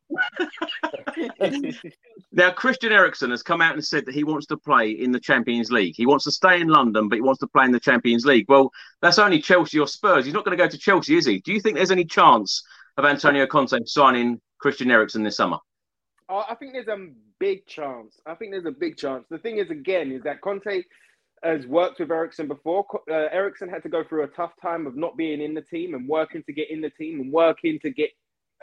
Now, 2.33 2.51
Christian 2.51 2.93
Eriksen 2.93 3.31
has 3.31 3.43
come 3.43 3.63
out 3.63 3.75
and 3.75 3.83
said 3.85 4.05
that 4.05 4.15
he 4.15 4.23
wants 4.23 4.47
to 4.49 4.59
play 4.59 4.91
in 4.91 5.11
the 5.11 5.21
Champions 5.21 5.71
League. 5.71 5.95
He 5.97 6.05
wants 6.05 6.25
to 6.25 6.31
stay 6.31 6.61
in 6.61 6.69
London, 6.69 7.09
but 7.09 7.17
he 7.17 7.23
wants 7.23 7.41
to 7.41 7.47
play 7.47 7.65
in 7.65 7.73
the 7.73 7.81
Champions 7.81 8.27
League. 8.27 8.45
Well, 8.47 8.71
that's 9.01 9.19
only 9.19 9.41
Chelsea 9.41 9.79
or 9.79 9.87
Spurs. 9.87 10.27
He's 10.27 10.35
not 10.35 10.45
going 10.45 10.57
to 10.57 10.63
go 10.63 10.69
to 10.69 10.77
Chelsea, 10.77 11.17
is 11.17 11.25
he? 11.25 11.41
Do 11.41 11.53
you 11.55 11.61
think 11.61 11.77
there's 11.77 11.91
any 11.91 12.05
chance 12.05 12.63
of 12.99 13.07
Antonio 13.07 13.47
Conte 13.47 13.79
signing 13.87 14.39
Christian 14.59 14.91
Eriksen 14.91 15.23
this 15.23 15.39
summer? 15.39 15.59
I 16.29 16.55
think 16.57 16.72
there's 16.72 16.89
a 16.89 17.09
big 17.39 17.66
chance. 17.66 18.20
I 18.27 18.35
think 18.35 18.53
there's 18.53 18.66
a 18.66 18.70
big 18.70 18.97
chance. 18.97 19.27
The 19.31 19.39
thing 19.39 19.59
is, 19.59 19.70
again, 19.70 20.11
is 20.11 20.22
that 20.22 20.41
Conte 20.41 20.83
has 21.43 21.66
worked 21.66 22.01
with 22.01 22.11
Eriksen 22.11 22.49
before. 22.49 22.85
Uh, 23.09 23.29
Eriksen 23.33 23.68
had 23.68 23.83
to 23.85 23.89
go 23.89 24.03
through 24.03 24.24
a 24.24 24.29
tough 24.29 24.53
time 24.61 24.87
of 24.87 24.97
not 24.97 25.16
being 25.16 25.41
in 25.41 25.55
the 25.55 25.61
team 25.61 25.95
and 25.95 26.09
working 26.09 26.43
to 26.45 26.53
get 26.53 26.70
in 26.70 26.81
the 26.81 26.91
team 26.91 27.20
and 27.20 27.33
working 27.33 27.79
to 27.81 27.91
get 27.91 28.11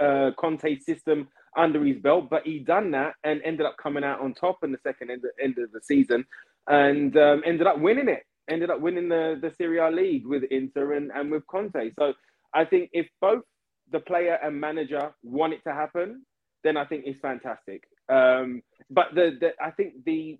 uh, 0.02 0.32
Conte's 0.38 0.86
system 0.86 1.30
under 1.56 1.84
his 1.86 2.00
belt. 2.00 2.30
But 2.30 2.46
he 2.46 2.60
done 2.60 2.92
that 2.92 3.14
and 3.24 3.42
ended 3.46 3.66
up 3.66 3.78
coming 3.82 4.04
out 4.04 4.20
on 4.20 4.34
top 4.34 4.64
in 4.64 4.72
the 4.72 4.80
second 4.84 5.12
end, 5.12 5.24
end 5.42 5.58
of 5.58 5.72
the 5.72 5.82
season 5.82 6.26
and 6.68 7.16
um, 7.18 7.44
ended 7.46 7.68
up 7.68 7.80
winning 7.80 8.08
it. 8.10 8.24
Ended 8.50 8.70
up 8.70 8.82
winning 8.82 9.08
the, 9.08 9.40
the 9.42 9.52
Serie 9.56 9.80
A 9.80 9.90
league 9.90 10.26
with 10.26 10.44
Inter 10.44 10.94
and, 10.94 11.12
and 11.16 11.32
with 11.32 11.48
Conte. 11.48 11.92
So 11.98 12.14
I 12.54 12.66
think 12.66 12.90
if 12.92 13.08
both 13.22 13.44
the 13.92 14.00
player 14.00 14.38
and 14.44 14.60
manager 14.60 15.14
want 15.24 15.54
it 15.54 15.62
to 15.66 15.74
happen, 15.74 16.26
then 16.64 16.78
I 16.78 16.86
think 16.86 17.04
it's 17.08 17.20
fantastic. 17.22 17.84
Um, 18.10 18.62
but 18.90 19.08
the, 19.16 19.38
the 19.40 19.52
I 19.64 19.72
think 19.72 20.06
the, 20.06 20.40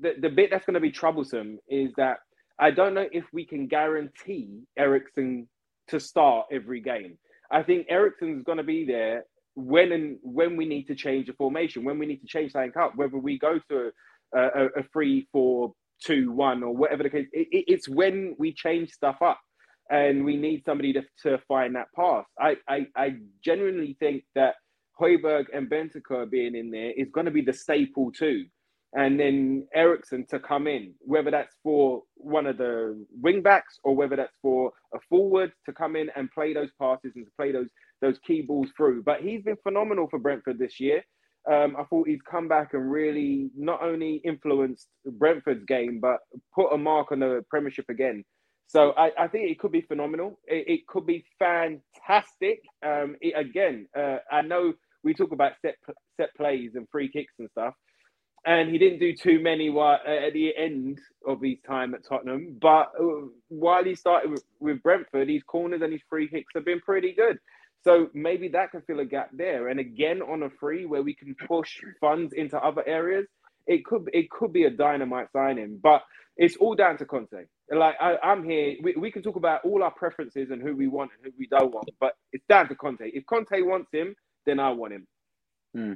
the 0.00 0.14
the 0.20 0.28
bit 0.30 0.50
that's 0.50 0.66
going 0.66 0.74
to 0.74 0.80
be 0.80 0.90
troublesome 0.92 1.58
is 1.68 1.92
that 1.96 2.18
I 2.58 2.70
don't 2.70 2.94
know 2.94 3.06
if 3.12 3.24
we 3.32 3.46
can 3.46 3.66
guarantee 3.68 4.62
Eriksen 4.78 5.48
to 5.88 6.00
start 6.00 6.46
every 6.52 6.80
game. 6.80 7.18
I 7.50 7.62
think 7.62 7.86
Eriksen's 7.90 8.44
going 8.44 8.58
to 8.58 8.64
be 8.64 8.86
there 8.86 9.24
when 9.54 9.92
and 9.92 10.18
when 10.22 10.56
we 10.56 10.66
need 10.66 10.84
to 10.86 10.94
change 10.94 11.26
the 11.26 11.32
formation, 11.34 11.84
when 11.84 11.98
we 11.98 12.06
need 12.06 12.20
to 12.22 12.26
change 12.26 12.52
something 12.52 12.72
up, 12.80 12.92
whether 12.96 13.18
we 13.18 13.38
go 13.38 13.58
to 13.70 13.90
a, 14.34 14.40
a, 14.40 14.66
a 14.78 14.82
three, 14.92 15.28
four, 15.32 15.72
two, 16.04 16.32
one, 16.32 16.62
or 16.62 16.74
whatever 16.74 17.02
the 17.04 17.10
case. 17.10 17.28
It, 17.32 17.48
it- 17.52 17.64
it's 17.68 17.88
when 17.88 18.36
we 18.38 18.52
change 18.54 18.90
stuff 18.92 19.16
up, 19.22 19.40
and 19.90 20.24
we 20.24 20.36
need 20.36 20.64
somebody 20.64 20.92
to, 20.94 21.02
to 21.24 21.38
find 21.48 21.76
that 21.76 21.88
pass. 21.96 22.24
I, 22.40 22.56
I 22.68 22.86
I 22.96 23.16
genuinely 23.44 23.96
think 24.00 24.24
that 24.34 24.56
Højbjerg 25.00 25.46
and 25.54 25.70
Bentancur 25.70 26.30
being 26.30 26.54
in 26.54 26.70
there 26.70 26.92
is 26.96 27.10
going 27.12 27.26
to 27.26 27.32
be 27.32 27.42
the 27.42 27.52
staple 27.52 28.12
too. 28.12 28.46
And 28.94 29.20
then 29.20 29.66
Eriksen 29.74 30.26
to 30.30 30.38
come 30.40 30.66
in, 30.68 30.94
whether 31.00 31.30
that's 31.30 31.56
for 31.64 32.02
one 32.16 32.46
of 32.46 32.58
the 32.58 33.04
wing 33.20 33.42
backs 33.42 33.78
or 33.84 33.96
whether 33.96 34.16
that's 34.16 34.36
for 34.42 34.72
a 34.94 34.98
forward 35.10 35.52
to 35.66 35.72
come 35.72 35.96
in 35.96 36.10
and 36.16 36.30
play 36.30 36.54
those 36.54 36.70
passes 36.80 37.12
and 37.16 37.26
to 37.26 37.32
play 37.36 37.52
those 37.52 37.68
those 38.02 38.18
key 38.26 38.42
balls 38.42 38.70
through. 38.76 39.02
But 39.02 39.20
he's 39.22 39.42
been 39.42 39.56
phenomenal 39.62 40.08
for 40.08 40.18
Brentford 40.20 40.58
this 40.58 40.80
year. 40.80 41.02
Um, 41.50 41.76
I 41.78 41.84
thought 41.84 42.08
he's 42.08 42.22
come 42.30 42.48
back 42.48 42.74
and 42.74 42.90
really 42.90 43.50
not 43.56 43.82
only 43.82 44.16
influenced 44.24 44.88
Brentford's 45.04 45.64
game, 45.64 46.00
but 46.00 46.18
put 46.54 46.72
a 46.72 46.78
mark 46.78 47.12
on 47.12 47.20
the 47.20 47.44
Premiership 47.50 47.86
again. 47.90 48.24
So 48.68 48.92
I, 48.92 49.10
I 49.18 49.28
think 49.28 49.50
it 49.50 49.58
could 49.58 49.72
be 49.72 49.82
phenomenal. 49.82 50.38
It, 50.46 50.64
it 50.68 50.86
could 50.86 51.06
be 51.06 51.24
fantastic. 51.38 52.60
Um, 52.84 53.16
it, 53.20 53.34
again, 53.36 53.88
uh, 53.98 54.18
I 54.30 54.42
know 54.42 54.72
we 55.04 55.14
talk 55.14 55.32
about 55.32 55.52
set 55.62 55.76
set 56.18 56.30
plays 56.36 56.72
and 56.74 56.88
free 56.90 57.10
kicks 57.10 57.34
and 57.38 57.50
stuff, 57.50 57.74
and 58.46 58.70
he 58.70 58.78
didn't 58.78 59.00
do 59.00 59.14
too 59.14 59.40
many 59.40 59.68
uh, 59.70 59.94
at 60.26 60.32
the 60.34 60.52
end 60.56 61.00
of 61.26 61.42
his 61.42 61.58
time 61.66 61.94
at 61.94 62.06
Tottenham. 62.08 62.58
But 62.60 62.92
uh, 63.00 63.28
while 63.48 63.84
he 63.84 63.94
started 63.94 64.30
with, 64.32 64.44
with 64.60 64.82
Brentford, 64.82 65.28
his 65.28 65.42
corners 65.44 65.82
and 65.82 65.92
his 65.92 66.02
free 66.10 66.28
kicks 66.28 66.52
have 66.54 66.64
been 66.64 66.80
pretty 66.80 67.14
good. 67.14 67.38
So 67.84 68.08
maybe 68.14 68.48
that 68.48 68.70
can 68.72 68.82
fill 68.82 69.00
a 69.00 69.04
gap 69.04 69.30
there. 69.32 69.68
And 69.68 69.80
again, 69.80 70.22
on 70.22 70.42
a 70.42 70.50
free 70.50 70.86
where 70.86 71.02
we 71.02 71.14
can 71.14 71.34
push 71.48 71.80
funds 72.00 72.32
into 72.34 72.58
other 72.58 72.86
areas, 72.86 73.26
it 73.66 73.84
could 73.84 74.08
it 74.12 74.30
could 74.30 74.52
be 74.52 74.64
a 74.64 74.70
dynamite 74.70 75.28
signing. 75.32 75.78
But 75.82 76.02
it's 76.36 76.56
all 76.56 76.74
down 76.74 76.98
to 76.98 77.06
Conte. 77.06 77.44
Like 77.70 77.96
I, 78.00 78.16
I'm 78.22 78.44
here, 78.44 78.76
we, 78.82 78.94
we 78.96 79.10
can 79.12 79.22
talk 79.22 79.36
about 79.36 79.64
all 79.64 79.82
our 79.82 79.92
preferences 79.92 80.50
and 80.50 80.62
who 80.62 80.76
we 80.76 80.88
want 80.88 81.12
and 81.16 81.26
who 81.26 81.32
we 81.38 81.46
don't 81.46 81.72
want, 81.72 81.88
but 82.00 82.14
it's 82.32 82.44
down 82.48 82.68
to 82.68 82.74
Conte. 82.74 83.02
If 83.04 83.26
Conte 83.26 83.60
wants 83.62 83.88
him, 83.92 84.14
then 84.46 84.60
I 84.60 84.70
want 84.70 84.92
him. 84.92 85.06
Hmm. 85.74 85.92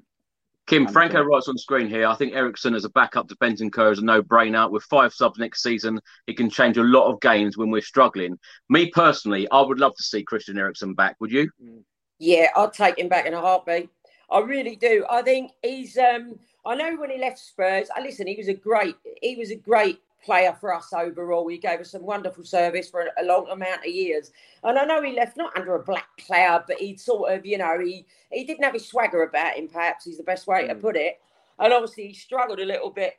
Kim, 0.67 0.87
Franco 0.87 1.23
writes 1.23 1.49
on 1.49 1.57
screen 1.57 1.89
here. 1.89 2.07
I 2.07 2.15
think 2.15 2.35
Eriksen 2.35 2.75
as 2.75 2.85
a 2.85 2.91
backup 2.91 3.27
to 3.29 3.37
Bentancur 3.37 3.91
is 3.91 4.01
a 4.01 4.05
no-brainer. 4.05 4.71
With 4.71 4.83
five 4.85 5.15
subs 5.15 5.39
next 5.39 5.63
season, 5.63 5.99
it 6.27 6.37
can 6.37 6.51
change 6.51 6.77
a 6.77 6.83
lot 6.83 7.11
of 7.11 7.23
games 7.23 7.57
when 7.57 7.71
we're 7.71 7.81
struggling. 7.81 8.39
Me 8.69 8.91
personally, 8.91 9.49
I 9.51 9.63
would 9.63 9.81
love 9.81 9.97
to 9.97 10.03
see 10.03 10.23
Christian 10.23 10.59
Eriksen 10.59 10.93
back. 10.93 11.17
Would 11.21 11.33
you? 11.33 11.49
Hmm. 11.59 11.79
Yeah, 12.19 12.49
I'd 12.55 12.75
take 12.75 12.99
him 12.99 13.09
back 13.09 13.25
in 13.25 13.33
a 13.33 13.41
heartbeat. 13.41 13.89
I 14.31 14.41
really 14.41 14.77
do. 14.77 15.07
I 15.09 15.23
think 15.23 15.53
he's. 15.63 15.97
Um, 15.97 16.39
I 16.67 16.75
know 16.75 16.97
when 16.97 17.11
he 17.11 17.19
left 17.19 17.39
Spurs. 17.39 17.89
I 17.97 18.03
listen. 18.03 18.27
He 18.27 18.37
was 18.37 18.49
a 18.49 18.55
great. 18.55 18.97
He 19.23 19.37
was 19.37 19.51
a 19.51 19.57
great 19.57 20.01
player 20.25 20.57
for 20.61 20.75
us 20.75 20.93
overall. 20.93 21.49
He 21.49 21.59
gave 21.59 21.81
us 21.81 21.93
some 21.93 22.03
wonderful 22.03 22.45
service 22.45 22.91
for 22.91 23.07
a 23.19 23.25
long 23.25 23.49
amount 23.49 23.81
of 23.81 23.93
years. 23.93 24.31
And 24.63 24.79
I 24.79 24.85
know 24.85 25.03
he 25.03 25.15
left 25.15 25.37
not 25.37 25.57
under 25.57 25.75
a 25.75 25.83
black 25.83 26.09
cloud, 26.27 26.65
but 26.67 26.79
he 26.79 26.97
sort 26.97 27.33
of, 27.33 27.47
you 27.47 27.59
know, 27.59 27.79
he 27.81 28.07
he 28.31 28.45
didn't 28.45 28.65
have 28.65 28.75
his 28.75 28.87
swagger 28.87 29.23
about 29.23 29.57
him. 29.57 29.69
Perhaps 29.69 30.07
is 30.07 30.19
the 30.19 30.23
best 30.23 30.47
way 30.47 30.67
to 30.67 30.75
hmm. 30.75 30.81
put 30.81 30.97
it. 30.97 31.21
And 31.59 31.73
obviously 31.73 32.09
he 32.09 32.15
struggled 32.15 32.61
a 32.61 32.65
little 32.65 32.91
bit, 32.91 33.15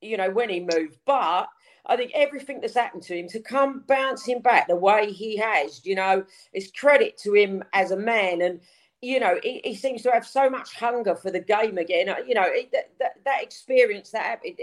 you 0.00 0.16
know, 0.16 0.30
when 0.30 0.50
he 0.50 0.60
moved. 0.60 0.98
But 1.06 1.48
I 1.86 1.96
think 1.96 2.12
everything 2.14 2.60
that's 2.60 2.74
happened 2.74 3.02
to 3.04 3.18
him 3.18 3.28
to 3.28 3.40
come 3.40 3.84
bouncing 3.86 4.40
back 4.40 4.68
the 4.68 4.76
way 4.76 5.10
he 5.10 5.38
has, 5.38 5.84
you 5.86 5.94
know, 5.94 6.24
is 6.52 6.70
credit 6.70 7.16
to 7.18 7.34
him 7.34 7.64
as 7.72 7.90
a 7.90 7.96
man. 7.96 8.42
And 8.42 8.60
you 9.00 9.20
know, 9.20 9.38
he, 9.42 9.60
he, 9.62 9.76
seems 9.76 10.02
to 10.02 10.10
have 10.10 10.26
so 10.26 10.50
much 10.50 10.74
hunger 10.74 11.14
for 11.14 11.30
the 11.30 11.38
game 11.38 11.78
again. 11.78 12.12
You 12.26 12.34
know, 12.34 12.46
it, 12.46 12.72
that, 12.72 13.14
that 13.24 13.42
experience 13.42 14.10
that 14.10 14.24
happened, 14.24 14.58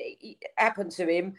happened 0.57 0.91
to 0.91 1.07
him 1.07 1.35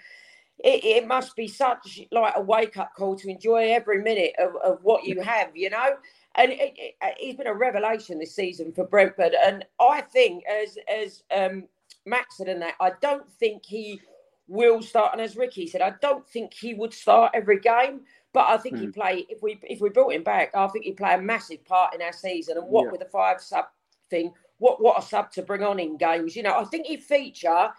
it, 0.65 0.85
it 0.85 1.07
must 1.07 1.37
be 1.37 1.49
such 1.49 2.01
like 2.11 2.35
a 2.37 2.41
wake 2.41 2.77
up 2.77 2.93
call 2.97 3.17
to 3.17 3.29
enjoy 3.29 3.73
every 3.73 4.03
minute 4.03 4.33
of, 4.39 4.57
of 4.57 4.79
what 4.83 5.05
you 5.05 5.21
have, 5.21 5.55
you 5.55 5.71
know. 5.71 5.97
And 6.35 6.53
it, 6.53 6.75
it, 6.77 6.95
he's 7.19 7.37
been 7.37 7.47
a 7.47 7.55
revelation 7.55 8.19
this 8.19 8.35
season 8.35 8.73
for 8.73 8.87
Brentford. 8.87 9.35
And 9.35 9.65
I 9.81 10.01
think, 10.03 10.45
as 10.47 10.79
as 10.89 11.23
um, 11.35 11.65
Max 12.05 12.39
said 12.39 12.49
in 12.49 12.61
that, 12.61 12.75
I 12.81 12.93
don't 13.01 13.31
think 13.31 13.65
he 13.65 14.01
will 14.49 14.83
start. 14.83 15.13
And 15.13 15.21
as 15.21 15.37
Ricky 15.37 15.67
said, 15.67 15.81
I 15.81 15.95
don't 16.01 16.27
think 16.29 16.55
he 16.55 16.75
would 16.75 16.93
start 16.93 17.33
every 17.35 17.61
game. 17.61 18.01
But 18.33 18.49
I 18.49 18.59
think 18.59 18.77
mm. 18.77 18.81
he 18.81 18.87
play 18.89 19.27
if 19.31 19.43
we 19.43 19.59
if 19.63 19.81
we 19.81 19.89
brought 19.89 20.13
him 20.13 20.23
back, 20.23 20.55
I 20.55 20.67
think 20.69 20.85
he'd 20.85 20.99
play 20.99 21.15
a 21.15 21.21
massive 21.21 21.65
part 21.65 21.95
in 21.95 22.03
our 22.03 22.13
season. 22.13 22.59
And 22.59 22.67
what 22.69 22.85
yeah. 22.85 22.91
with 22.93 23.01
the 23.01 23.07
five 23.07 23.41
sub 23.41 23.65
thing, 24.11 24.33
what 24.59 24.83
what 24.83 24.99
a 24.99 25.07
sub 25.07 25.31
to 25.33 25.43
bring 25.43 25.63
on 25.63 25.79
in 25.79 25.97
games. 25.97 26.37
You 26.37 26.43
know, 26.43 26.59
I 26.59 26.65
think 26.65 26.87
he'd 26.87 27.03
feature 27.03 27.71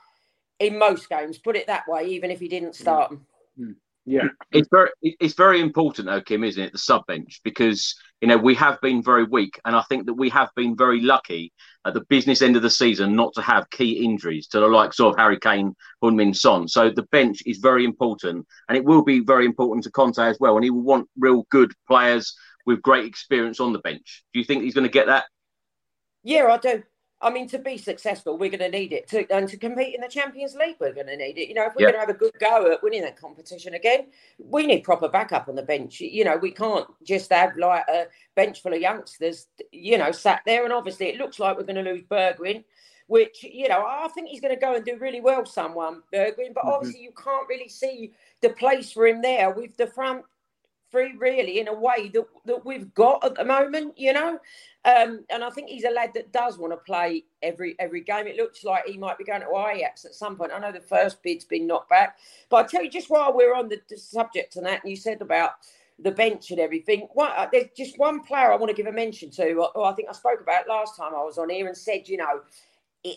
in 0.60 0.78
most 0.78 1.10
games. 1.10 1.38
Put 1.38 1.56
it 1.56 1.68
that 1.68 1.88
way, 1.88 2.08
even 2.08 2.32
if 2.32 2.40
he 2.40 2.48
didn't 2.48 2.76
start 2.76 3.10
them. 3.10 3.26
Mm. 3.60 3.76
Yeah, 4.10 4.30
it's 4.54 4.70
very 4.72 4.90
it's 5.02 5.34
very 5.34 5.60
important 5.60 6.08
though, 6.08 6.22
Kim, 6.22 6.46
isn't 6.46 6.64
it? 6.64 6.72
The 6.72 6.78
sub 6.78 7.06
bench 7.08 7.42
because 7.44 7.94
you 8.22 8.30
know 8.30 8.38
we 8.38 8.56
have 8.56 8.80
been 8.80 9.04
very 9.04 9.26
weak, 9.26 9.60
and 9.66 9.76
I 9.76 9.82
think 9.90 10.06
that 10.06 10.14
we 10.14 10.30
have 10.30 10.50
been 10.56 10.78
very 10.78 11.02
lucky 11.02 11.52
at 11.86 11.94
the 11.94 12.06
business 12.08 12.42
end 12.42 12.56
of 12.56 12.62
the 12.62 12.70
season 12.70 13.18
not 13.18 13.34
to 13.34 13.42
have 13.42 13.70
key 13.70 14.06
injuries 14.06 14.48
to 14.48 14.62
the 14.62 14.68
likes 14.68 15.02
of 15.02 15.18
Harry 15.18 15.38
Kane, 15.38 15.76
Heung-min 16.02 16.34
Son. 16.34 16.70
So 16.70 16.90
the 16.90 17.04
bench 17.12 17.44
is 17.46 17.58
very 17.58 17.84
important, 17.84 18.48
and 18.70 18.78
it 18.78 18.86
will 18.86 19.04
be 19.04 19.20
very 19.20 19.46
important 19.46 19.84
to 19.84 19.92
Conte 19.92 20.20
as 20.20 20.38
well, 20.40 20.56
and 20.56 20.64
he 20.64 20.70
will 20.70 20.84
want 20.84 21.10
real 21.18 21.46
good 21.50 21.74
players 21.86 22.34
with 22.66 22.82
great 22.82 23.06
experience 23.06 23.60
on 23.60 23.74
the 23.74 23.80
bench. 23.80 24.24
Do 24.34 24.40
you 24.40 24.46
think 24.46 24.64
he's 24.64 24.74
going 24.74 24.88
to 24.88 24.90
get 24.90 25.08
that? 25.08 25.26
Yeah, 26.24 26.46
I 26.46 26.58
do. 26.58 26.84
I 27.20 27.32
mean, 27.32 27.48
to 27.50 27.58
be 27.58 27.78
successful, 27.78 28.38
we're 28.38 28.52
going 28.52 28.72
to 28.72 28.78
need 28.78 28.94
it. 28.94 29.08
To, 29.08 29.26
and 29.32 29.50
to 29.50 29.58
compete 29.58 29.96
in 29.96 30.02
the 30.02 30.08
Champions 30.08 30.56
League, 30.56 30.76
we're 30.80 30.94
going 30.94 31.08
to 31.08 31.18
need 31.18 31.38
it. 31.40 31.48
You 31.48 31.56
know, 31.56 31.66
if 31.66 31.74
we're 31.76 31.86
going 31.86 31.96
to 31.96 32.00
have 32.00 32.10
a 32.10 32.14
good 32.14 32.34
go 32.40 32.72
at 32.72 32.84
winning 32.84 33.02
that 33.02 33.20
competition 33.20 33.74
again, 33.74 34.08
we 34.38 34.68
need 34.68 34.84
proper 34.84 35.10
backup 35.10 35.48
on 35.48 35.56
the 35.56 35.64
bench. 35.64 36.00
You 36.00 36.26
know, 36.26 36.38
we 36.38 36.52
can't 36.52 36.88
just 37.04 37.32
have 37.32 37.58
like 37.58 37.86
a 37.90 38.06
bench 38.36 38.62
full 38.62 38.74
of 38.74 38.82
youngsters, 38.82 39.48
you 39.72 39.98
know, 39.98 40.12
sat 40.12 40.42
there. 40.46 40.64
And 40.64 40.72
obviously, 40.74 41.08
it 41.08 41.18
looks 41.18 41.40
like 41.40 41.58
we're 41.58 41.64
going 41.64 41.84
to 41.84 41.92
lose 41.92 42.04
Bergwijn, 42.04 42.64
which, 43.08 43.44
you 43.44 43.68
know, 43.68 43.84
I 43.84 44.08
think 44.14 44.30
he's 44.30 44.42
going 44.42 44.54
to 44.54 44.62
go 44.62 44.76
and 44.76 44.86
do 44.86 44.98
really 45.00 45.22
well, 45.22 45.44
someone, 45.44 46.04
Bergwijn. 46.14 46.54
But 46.54 46.66
mm-hmm. 46.66 46.70
obviously, 46.70 47.02
you 47.02 47.14
can't 47.18 47.50
really 47.50 47.70
see 47.70 48.14
the 48.42 48.50
place 48.50 48.92
for 48.92 49.08
him 49.08 49.24
there 49.24 49.50
with 49.50 49.76
the 49.76 49.88
front 49.88 50.24
three, 50.92 51.16
really, 51.18 51.60
in 51.60 51.68
a 51.68 51.74
way 51.74 52.10
that, 52.14 52.26
that 52.46 52.66
we've 52.66 52.94
got 52.94 53.24
at 53.24 53.36
the 53.36 53.46
moment, 53.46 53.98
you 53.98 54.14
know. 54.14 54.40
Um, 54.86 55.26
and 55.30 55.44
I 55.44 55.50
think 55.50 55.70
he's 55.70 55.84
a 55.84 55.90
lad 55.90 56.12
that 56.14 56.32
does 56.32 56.58
want 56.58 56.72
to 56.72 56.78
play 56.78 57.26
every 57.42 57.76
every 57.80 58.02
game. 58.02 58.28
It 58.28 58.38
looks 58.38 58.64
like 58.64 58.86
he 58.86 58.98
might 58.98 59.18
be 59.18 59.26
going 59.26 59.42
to 59.42 59.68
Ajax 59.70 60.06
at 60.06 60.14
some 60.14 60.38
point. 60.38 60.52
I 60.54 60.60
know 60.60 60.72
the 60.72 60.80
first 60.80 61.22
bid's 61.24 61.46
been 61.46 61.68
knocked 61.68 61.90
back, 61.90 62.18
but 62.50 62.58
I 62.58 62.68
tell 62.68 62.84
you, 62.84 62.90
just 62.90 63.10
while 63.10 63.34
we're 63.36 63.56
on 63.56 63.68
the, 63.68 63.82
the 63.90 63.98
subject 63.98 64.56
and 64.56 64.66
that, 64.66 64.84
and 64.84 64.90
you 64.90 64.96
said 64.96 65.22
about 65.22 65.52
the 66.00 66.12
bench 66.12 66.52
and 66.52 66.60
everything. 66.60 67.08
Uh, 67.18 67.48
there's 67.52 67.70
just 67.76 67.98
one 67.98 68.22
player 68.22 68.52
I 68.52 68.56
want 68.56 68.70
to 68.70 68.76
give 68.76 68.86
a 68.86 68.96
mention 68.96 69.32
to, 69.32 69.54
or, 69.54 69.86
I 69.86 69.94
think 69.94 70.10
I 70.10 70.14
spoke 70.14 70.40
about 70.42 70.68
last 70.68 70.96
time 70.96 71.14
I 71.16 71.24
was 71.24 71.38
on 71.38 71.50
here 71.50 71.68
and 71.68 71.76
said, 71.76 72.08
you 72.08 72.18
know, 72.18 72.42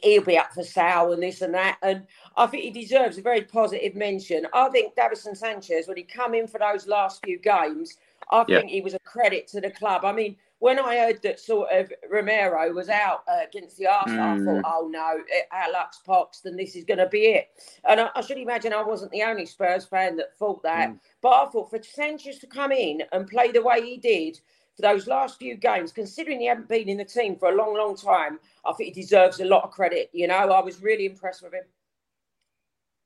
he'll 0.03 0.25
be 0.25 0.39
up 0.39 0.53
for 0.53 0.63
sale 0.63 1.13
and 1.13 1.23
this 1.23 1.43
and 1.43 1.55
that. 1.55 1.79
And 1.83 2.07
I 2.37 2.47
think 2.47 2.65
he 2.65 2.71
deserves 2.71 3.19
a 3.19 3.23
very 3.23 3.43
positive 3.43 3.95
mention. 3.95 4.47
I 4.53 4.69
think 4.69 4.95
Davinson 4.95 5.37
Sanchez, 5.37 5.89
when 5.89 5.97
he 5.97 6.03
come 6.03 6.35
in 6.35 6.47
for 6.47 6.59
those 6.59 6.87
last 6.87 7.25
few 7.25 7.39
games, 7.39 7.97
I 8.31 8.45
yeah. 8.47 8.59
think 8.59 8.71
he 8.71 8.81
was 8.81 8.95
a 8.95 8.99
credit 9.01 9.49
to 9.49 9.61
the 9.61 9.71
club. 9.71 10.05
I 10.05 10.13
mean, 10.13 10.37
when 10.61 10.79
I 10.79 10.99
heard 10.99 11.23
that 11.23 11.41
sort 11.41 11.71
of 11.73 11.91
Romero 12.11 12.73
was 12.73 12.89
out 12.91 13.25
uh, 13.27 13.41
against 13.49 13.79
the 13.79 13.87
Arsenal, 13.87 14.37
mm. 14.37 14.43
I 14.43 14.45
thought, 14.45 14.65
mm. 14.65 14.73
oh 14.73 14.89
no, 14.89 15.19
our 15.53 15.73
luck's 15.73 16.01
poxed 16.07 16.45
and 16.45 16.59
this 16.59 16.77
is 16.77 16.85
going 16.85 16.99
to 16.99 17.09
be 17.09 17.27
it. 17.29 17.49
And 17.89 17.99
I, 17.99 18.11
I, 18.15 18.21
should 18.21 18.37
imagine 18.37 18.75
I 18.75 18.83
wasn't 18.83 19.11
the 19.11 19.23
only 19.23 19.47
Spurs 19.47 19.87
fan 19.87 20.17
that 20.17 20.37
thought 20.37 20.63
that. 20.63 20.91
Mm. 20.91 20.99
But 21.23 21.31
I 21.31 21.47
thought 21.47 21.71
for 21.71 21.83
Sanchez 21.83 22.39
to 22.41 22.47
come 22.47 22.73
in 22.73 23.03
and 23.11 23.27
play 23.27 23.51
the 23.51 23.63
way 23.63 23.83
he 23.83 23.97
did 23.97 24.39
for 24.81 24.93
those 24.93 25.07
last 25.07 25.39
few 25.39 25.57
games, 25.57 25.93
considering 25.93 26.41
he 26.41 26.47
hadn't 26.47 26.69
been 26.69 26.89
in 26.89 26.97
the 26.97 27.05
team 27.05 27.37
for 27.37 27.51
a 27.51 27.55
long, 27.55 27.77
long 27.77 27.97
time, 27.97 28.39
I 28.65 28.73
think 28.73 28.95
he 28.95 29.03
deserves 29.03 29.41
a 29.41 29.45
lot 29.45 29.65
of 29.65 29.71
credit. 29.71 30.11
You 30.13 30.27
know, 30.27 30.35
I 30.35 30.61
was 30.61 30.83
really 30.83 31.07
impressed 31.07 31.43
with 31.43 31.53
him. 31.53 31.65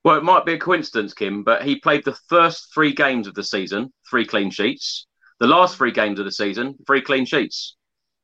Well, 0.04 0.16
it 0.16 0.24
might 0.24 0.44
be 0.44 0.54
a 0.54 0.58
coincidence, 0.58 1.14
Kim, 1.14 1.44
but 1.44 1.62
he 1.62 1.80
played 1.80 2.04
the 2.04 2.16
first 2.28 2.72
three 2.74 2.92
games 2.92 3.26
of 3.26 3.34
the 3.34 3.44
season, 3.44 3.92
three 4.08 4.26
clean 4.26 4.50
sheets. 4.50 5.06
The 5.40 5.46
last 5.46 5.76
three 5.76 5.92
games 5.92 6.18
of 6.18 6.26
the 6.26 6.32
season, 6.32 6.76
three 6.86 7.00
clean 7.00 7.24
sheets. 7.24 7.76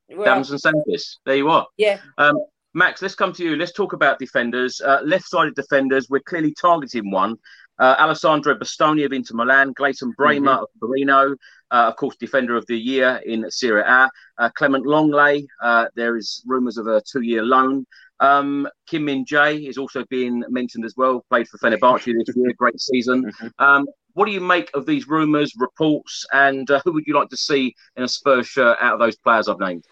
Well, 0.09 0.27
Davinson 0.27 0.59
Sanchez. 0.59 1.19
There 1.25 1.37
you 1.37 1.49
are. 1.49 1.67
Yeah. 1.77 1.99
Um, 2.19 2.45
Max, 2.75 3.03
let's 3.03 3.15
come 3.15 3.33
to 3.33 3.43
you. 3.43 3.57
Let's 3.57 3.73
talk 3.73 3.95
about 3.95 4.19
defenders. 4.19 4.81
Uh, 4.81 5.01
left-sided 5.05 5.55
defenders. 5.55 6.09
We're 6.09 6.21
clearly 6.21 6.55
targeting 6.61 7.11
one. 7.11 7.37
Uh, 7.81 7.97
Alessandro 7.99 8.55
Bastoni 8.55 9.05
of 9.05 9.13
Inter 9.13 9.35
Milan, 9.35 9.73
Gleison 9.75 10.15
Bremer 10.17 10.53
mm-hmm. 10.53 10.63
of 10.63 10.69
Torino, 10.79 11.35
uh, 11.71 11.89
of 11.89 11.97
course, 11.97 12.17
defender 12.17 12.57
of 12.57 12.67
the 12.67 12.79
year 12.79 13.21
in 13.25 13.51
Serie 13.51 13.83
A. 13.83 14.09
Uh, 14.39 14.51
Clement 14.51 14.87
Longley, 14.87 15.49
Uh, 15.63 15.87
there 15.97 16.17
is 16.17 16.43
rumours 16.47 16.77
of 16.77 16.87
a 16.87 17.03
two-year 17.11 17.43
loan. 17.43 17.87
Um, 18.21 18.69
Kim 18.87 19.07
Min 19.07 19.25
Jae 19.25 19.67
is 19.67 19.79
also 19.79 20.05
being 20.11 20.45
mentioned 20.51 20.85
as 20.85 20.95
well. 20.97 21.25
Played 21.31 21.49
for 21.49 21.59
Fenerbahce 21.59 22.05
this 22.05 22.37
year. 22.37 22.53
Great 22.59 22.79
season. 22.79 23.25
Mm-hmm. 23.25 23.65
Um, 23.65 23.87
what 24.13 24.27
do 24.27 24.33
you 24.33 24.41
make 24.41 24.71
of 24.75 24.85
these 24.87 25.09
rumours, 25.09 25.55
reports, 25.57 26.27
and 26.33 26.71
uh, 26.71 26.81
who 26.85 26.93
would 26.93 27.05
you 27.07 27.15
like 27.15 27.29
to 27.31 27.37
see 27.37 27.75
in 27.97 28.03
a 28.03 28.09
Spurs 28.09 28.47
shirt 28.47 28.77
out 28.81 28.95
of 28.95 28.99
those 28.99 29.17
players 29.17 29.49
I've 29.49 29.61
named? 29.61 29.85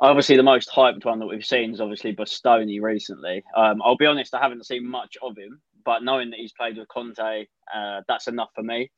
Obviously, 0.00 0.36
the 0.36 0.42
most 0.42 0.68
hyped 0.68 1.04
one 1.04 1.20
that 1.20 1.26
we've 1.26 1.44
seen 1.44 1.72
is 1.72 1.80
obviously 1.80 2.14
Bastoni 2.14 2.82
recently. 2.82 3.42
Um, 3.56 3.80
I'll 3.82 3.96
be 3.96 4.06
honest, 4.06 4.34
I 4.34 4.40
haven't 4.40 4.66
seen 4.66 4.86
much 4.86 5.16
of 5.22 5.38
him, 5.38 5.60
but 5.84 6.02
knowing 6.02 6.30
that 6.30 6.38
he's 6.38 6.52
played 6.52 6.76
with 6.76 6.88
Conte, 6.88 7.46
uh, 7.74 8.00
that's 8.08 8.28
enough 8.28 8.50
for 8.54 8.62
me. 8.62 8.90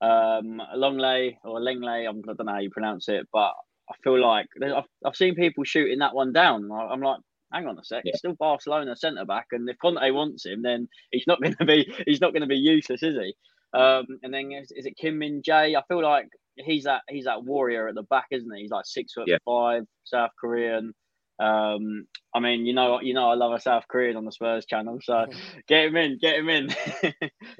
Um, 0.00 0.60
Longley 0.74 1.38
or 1.44 1.60
Lengley, 1.60 2.08
I 2.08 2.12
don't 2.12 2.44
know 2.44 2.52
how 2.52 2.58
you 2.58 2.70
pronounce 2.70 3.08
it, 3.08 3.28
but 3.32 3.52
I 3.88 3.94
feel 4.02 4.20
like 4.20 4.46
I've, 4.62 4.84
I've 5.04 5.16
seen 5.16 5.34
people 5.34 5.64
shooting 5.64 6.00
that 6.00 6.14
one 6.14 6.32
down. 6.32 6.70
I'm 6.72 7.00
like, 7.00 7.20
hang 7.52 7.66
on 7.66 7.78
a 7.78 7.84
sec, 7.84 8.02
yeah. 8.04 8.12
he's 8.12 8.18
still 8.18 8.34
Barcelona 8.34 8.96
centre 8.96 9.24
back, 9.24 9.46
and 9.52 9.68
if 9.68 9.76
Conte 9.80 10.10
wants 10.10 10.46
him, 10.46 10.62
then 10.62 10.88
he's 11.10 11.26
not 11.26 11.40
going 11.42 11.54
to 11.56 11.64
be 11.64 11.92
he's 12.06 12.20
not 12.20 12.32
going 12.32 12.42
to 12.42 12.48
be 12.48 12.56
useless, 12.56 13.02
is 13.02 13.16
he? 13.16 13.34
Um, 13.74 14.06
and 14.22 14.34
then 14.34 14.52
is, 14.52 14.70
is, 14.72 14.84
it 14.84 14.98
Kim 14.98 15.18
Min 15.18 15.40
Jae? 15.40 15.76
I 15.76 15.82
feel 15.88 16.02
like 16.02 16.28
he's 16.56 16.84
that 16.84 17.02
he's 17.08 17.24
that 17.24 17.44
warrior 17.44 17.88
at 17.88 17.94
the 17.94 18.02
back, 18.02 18.26
isn't 18.30 18.54
he? 18.54 18.62
He's 18.62 18.70
like 18.70 18.84
six 18.84 19.12
foot 19.14 19.28
yeah. 19.28 19.38
five, 19.44 19.84
South 20.04 20.30
Korean. 20.38 20.92
Um, 21.38 22.06
I 22.34 22.40
mean, 22.40 22.64
you 22.64 22.72
know, 22.72 23.00
you 23.00 23.12
know, 23.12 23.30
I 23.30 23.34
love 23.34 23.52
a 23.52 23.60
South 23.60 23.84
Korean 23.88 24.16
on 24.16 24.24
the 24.24 24.32
Spurs 24.32 24.64
channel, 24.64 24.98
so 25.02 25.26
get 25.68 25.86
him 25.86 25.96
in, 25.96 26.18
get 26.18 26.36
him 26.36 26.48
in. 26.48 26.68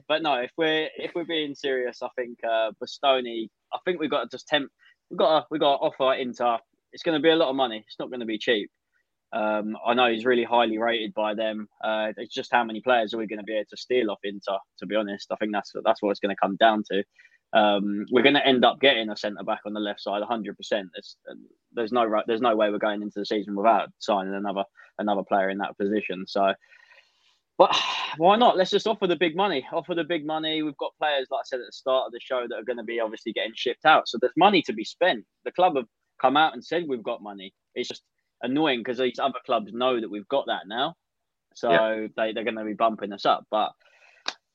but 0.09 0.23
no, 0.23 0.35
if 0.37 0.51
we're 0.57 0.89
if 0.97 1.14
we're 1.14 1.25
being 1.25 1.55
serious, 1.55 2.03
I 2.03 2.09
think 2.16 2.39
uh, 2.45 2.73
Bastoni. 2.83 3.49
I 3.73 3.79
think 3.85 4.01
we've 4.01 4.11
got 4.11 4.23
to 4.23 4.29
just 4.29 4.49
tempt. 4.49 4.73
We've 5.11 5.18
got 5.18 5.41
to, 5.41 5.47
we've 5.51 5.61
got 5.61 5.77
to 5.77 5.83
offer 5.83 6.14
Inter. 6.14 6.59
It's 6.93 7.03
going 7.03 7.18
to 7.18 7.23
be 7.23 7.31
a 7.31 7.37
lot 7.37 7.51
of 7.51 7.57
money. 7.57 7.85
It's 7.87 7.99
not 7.99 8.09
going 8.09 8.20
to 8.20 8.27
be 8.27 8.39
cheap. 8.39 8.70
Um, 9.33 9.77
I 9.85 9.95
know 9.95 10.11
he's 10.11 10.27
really 10.27 10.45
highly 10.45 10.79
rated 10.79 11.14
by 11.14 11.35
them. 11.35 11.68
Uh, 11.83 12.12
it's 12.18 12.35
just 12.35 12.53
how 12.53 12.64
many 12.64 12.83
players 12.83 13.14
are 13.14 13.18
we 13.18 13.27
going 13.27 13.39
to 13.39 13.45
be 13.45 13.55
able 13.55 13.64
to 13.70 13.77
steal 13.79 14.11
off 14.11 14.18
Inter? 14.25 14.59
To 14.79 14.87
be 14.87 14.95
honest, 14.95 15.33
I 15.33 15.37
think 15.37 15.53
that's 15.53 15.73
that's 15.85 16.03
what 16.03 16.11
it's 16.11 16.20
going 16.20 16.35
to 16.35 16.41
come 16.41 16.57
down 16.57 16.83
to. 16.91 17.03
Um, 17.53 18.07
we're 18.11 18.22
going 18.22 18.34
to 18.34 18.46
end 18.46 18.64
up 18.64 18.80
getting 18.80 19.11
a 19.11 19.16
centre 19.16 19.44
back 19.44 19.61
on 19.66 19.74
the 19.74 19.80
left 19.80 20.00
side, 20.00 20.20
100. 20.20 20.57
percent 20.57 20.88
There's 20.94 21.16
there's 21.72 21.92
no 21.92 22.22
there's 22.26 22.40
no 22.40 22.57
way 22.57 22.70
we're 22.70 22.78
going 22.78 23.03
into 23.03 23.18
the 23.18 23.26
season 23.26 23.55
without 23.55 23.90
signing 23.98 24.34
another 24.34 24.64
another 24.98 25.22
player 25.22 25.50
in 25.50 25.59
that 25.59 25.76
position. 25.78 26.24
So, 26.26 26.55
but 27.59 27.76
why 28.16 28.36
not? 28.36 28.57
Let's 28.57 28.70
just 28.70 28.86
offer 28.86 29.07
the 29.07 29.16
big 29.16 29.36
money. 29.36 29.66
Offer 29.72 29.94
the 29.94 30.05
big 30.05 30.24
money. 30.24 30.62
We've 30.62 30.76
got 30.78 30.96
players, 30.98 31.28
like 31.30 31.40
I 31.40 31.44
said 31.44 31.61
at 31.61 31.66
the 31.66 31.72
start 31.72 32.07
of 32.07 32.12
the 32.12 32.20
show, 32.20 32.46
that 32.48 32.57
are 32.57 32.64
going 32.64 32.78
to 32.78 32.84
be 32.84 33.00
obviously 33.00 33.32
getting 33.32 33.53
shipped 33.55 33.84
out. 33.84 34.09
So 34.09 34.18
there's 34.20 34.32
money 34.36 34.62
to 34.62 34.72
be 34.72 34.84
spent. 34.84 35.24
The 35.44 35.53
club 35.53 35.76
have 35.76 35.86
come 36.20 36.36
out 36.36 36.55
and 36.55 36.64
said 36.64 36.84
we've 36.88 37.03
got 37.03 37.22
money. 37.22 37.53
It's 37.74 37.88
just 37.88 38.03
annoying 38.42 38.80
because 38.80 38.98
these 38.98 39.18
other 39.18 39.38
clubs 39.44 39.72
know 39.72 40.00
that 40.00 40.11
we've 40.11 40.28
got 40.28 40.46
that 40.46 40.62
now, 40.66 40.94
so 41.55 41.70
yeah. 41.70 42.07
they 42.16 42.32
they're 42.32 42.44
going 42.44 42.57
to 42.57 42.64
be 42.64 42.72
bumping 42.72 43.12
us 43.12 43.26
up. 43.26 43.44
But 43.50 43.72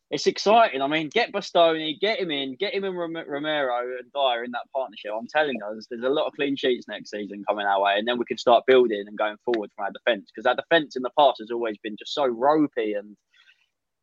it's 0.09 0.27
exciting. 0.27 0.81
I 0.81 0.87
mean, 0.87 1.09
get 1.09 1.33
Bastoni, 1.33 1.99
get 1.99 2.19
him 2.19 2.31
in, 2.31 2.55
get 2.55 2.73
him 2.73 2.85
in 2.85 2.95
Romero 2.95 3.97
and 3.99 4.11
Dier 4.13 4.43
in 4.45 4.51
that 4.51 4.71
partnership. 4.73 5.11
I'm 5.17 5.27
telling 5.27 5.57
there's, 5.59 5.87
there's, 5.89 6.03
a 6.03 6.09
lot 6.09 6.27
of 6.27 6.33
clean 6.33 6.55
sheets 6.55 6.87
next 6.87 7.11
season 7.11 7.43
coming 7.47 7.65
our 7.65 7.81
way, 7.81 7.95
and 7.97 8.07
then 8.07 8.17
we 8.17 8.25
can 8.25 8.37
start 8.37 8.65
building 8.65 9.03
and 9.05 9.17
going 9.17 9.35
forward 9.43 9.69
from 9.75 9.85
our 9.85 9.91
defence 9.91 10.29
because 10.33 10.45
our 10.45 10.55
defence 10.55 10.95
in 10.95 11.01
the 11.01 11.11
past 11.17 11.39
has 11.39 11.51
always 11.51 11.77
been 11.83 11.97
just 11.97 12.13
so 12.13 12.25
ropey 12.25 12.93
and 12.93 13.17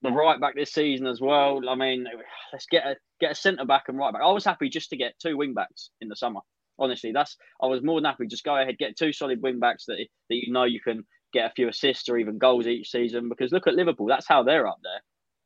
the 0.03 0.11
right 0.11 0.39
back 0.39 0.55
this 0.55 0.73
season 0.73 1.07
as 1.07 1.23
well. 1.23 1.61
I 1.69 1.75
mean, 1.75 2.07
let's 2.53 2.67
get 2.67 2.87
a 2.87 2.97
get 3.19 3.33
a 3.33 3.35
centre 3.35 3.65
back 3.65 3.85
and 3.89 3.97
right 3.97 4.13
back. 4.13 4.23
I 4.23 4.31
was 4.31 4.45
happy 4.45 4.69
just 4.69 4.91
to 4.91 4.99
get 4.99 5.19
two 5.19 5.39
wing 5.39 5.55
backs 5.55 5.89
in 6.03 6.09
the 6.09 6.17
summer. 6.17 6.41
Honestly, 6.79 7.13
that's 7.13 7.39
I 7.63 7.67
was 7.67 7.83
more 7.83 7.99
than 7.99 8.11
happy. 8.11 8.27
Just 8.27 8.45
go 8.45 8.61
ahead, 8.61 8.77
get 8.77 8.99
two 8.99 9.15
solid 9.15 9.41
wing 9.41 9.59
backs 9.59 9.87
that 9.87 9.97
that 9.97 10.37
you 10.37 10.53
know 10.53 10.65
you 10.65 10.83
can 10.83 11.05
get 11.33 11.51
a 11.51 11.55
few 11.55 11.69
assists 11.69 12.11
or 12.11 12.19
even 12.19 12.37
goals 12.37 12.67
each 12.67 12.91
season. 12.91 13.31
Because 13.31 13.53
look 13.53 13.67
at 13.67 13.75
Liverpool, 13.75 14.07
that's 14.07 14.29
how 14.29 14.43
they're 14.43 14.69
up 14.69 14.79
there. 14.83 15.01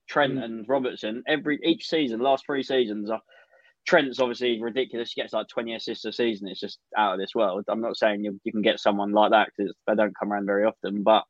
Trent 0.08 0.34
mm. 0.34 0.44
and 0.44 0.68
Robertson 0.68 1.22
every 1.26 1.58
each 1.62 1.88
season, 1.88 2.20
last 2.20 2.46
three 2.46 2.62
seasons. 2.62 3.10
Uh, 3.10 3.18
Trent's 3.86 4.20
obviously 4.20 4.60
ridiculous. 4.60 5.12
He 5.12 5.22
gets 5.22 5.32
like 5.32 5.48
20 5.48 5.74
assists 5.74 6.04
a 6.04 6.12
season. 6.12 6.48
It's 6.48 6.60
just 6.60 6.78
out 6.96 7.14
of 7.14 7.18
this 7.18 7.34
world. 7.34 7.64
I'm 7.68 7.80
not 7.80 7.96
saying 7.96 8.22
you, 8.22 8.38
you 8.44 8.52
can 8.52 8.60
get 8.60 8.80
someone 8.80 9.12
like 9.12 9.30
that 9.30 9.48
because 9.56 9.72
they 9.86 9.94
don't 9.94 10.18
come 10.18 10.32
around 10.32 10.46
very 10.46 10.66
often, 10.66 11.02
but 11.02 11.24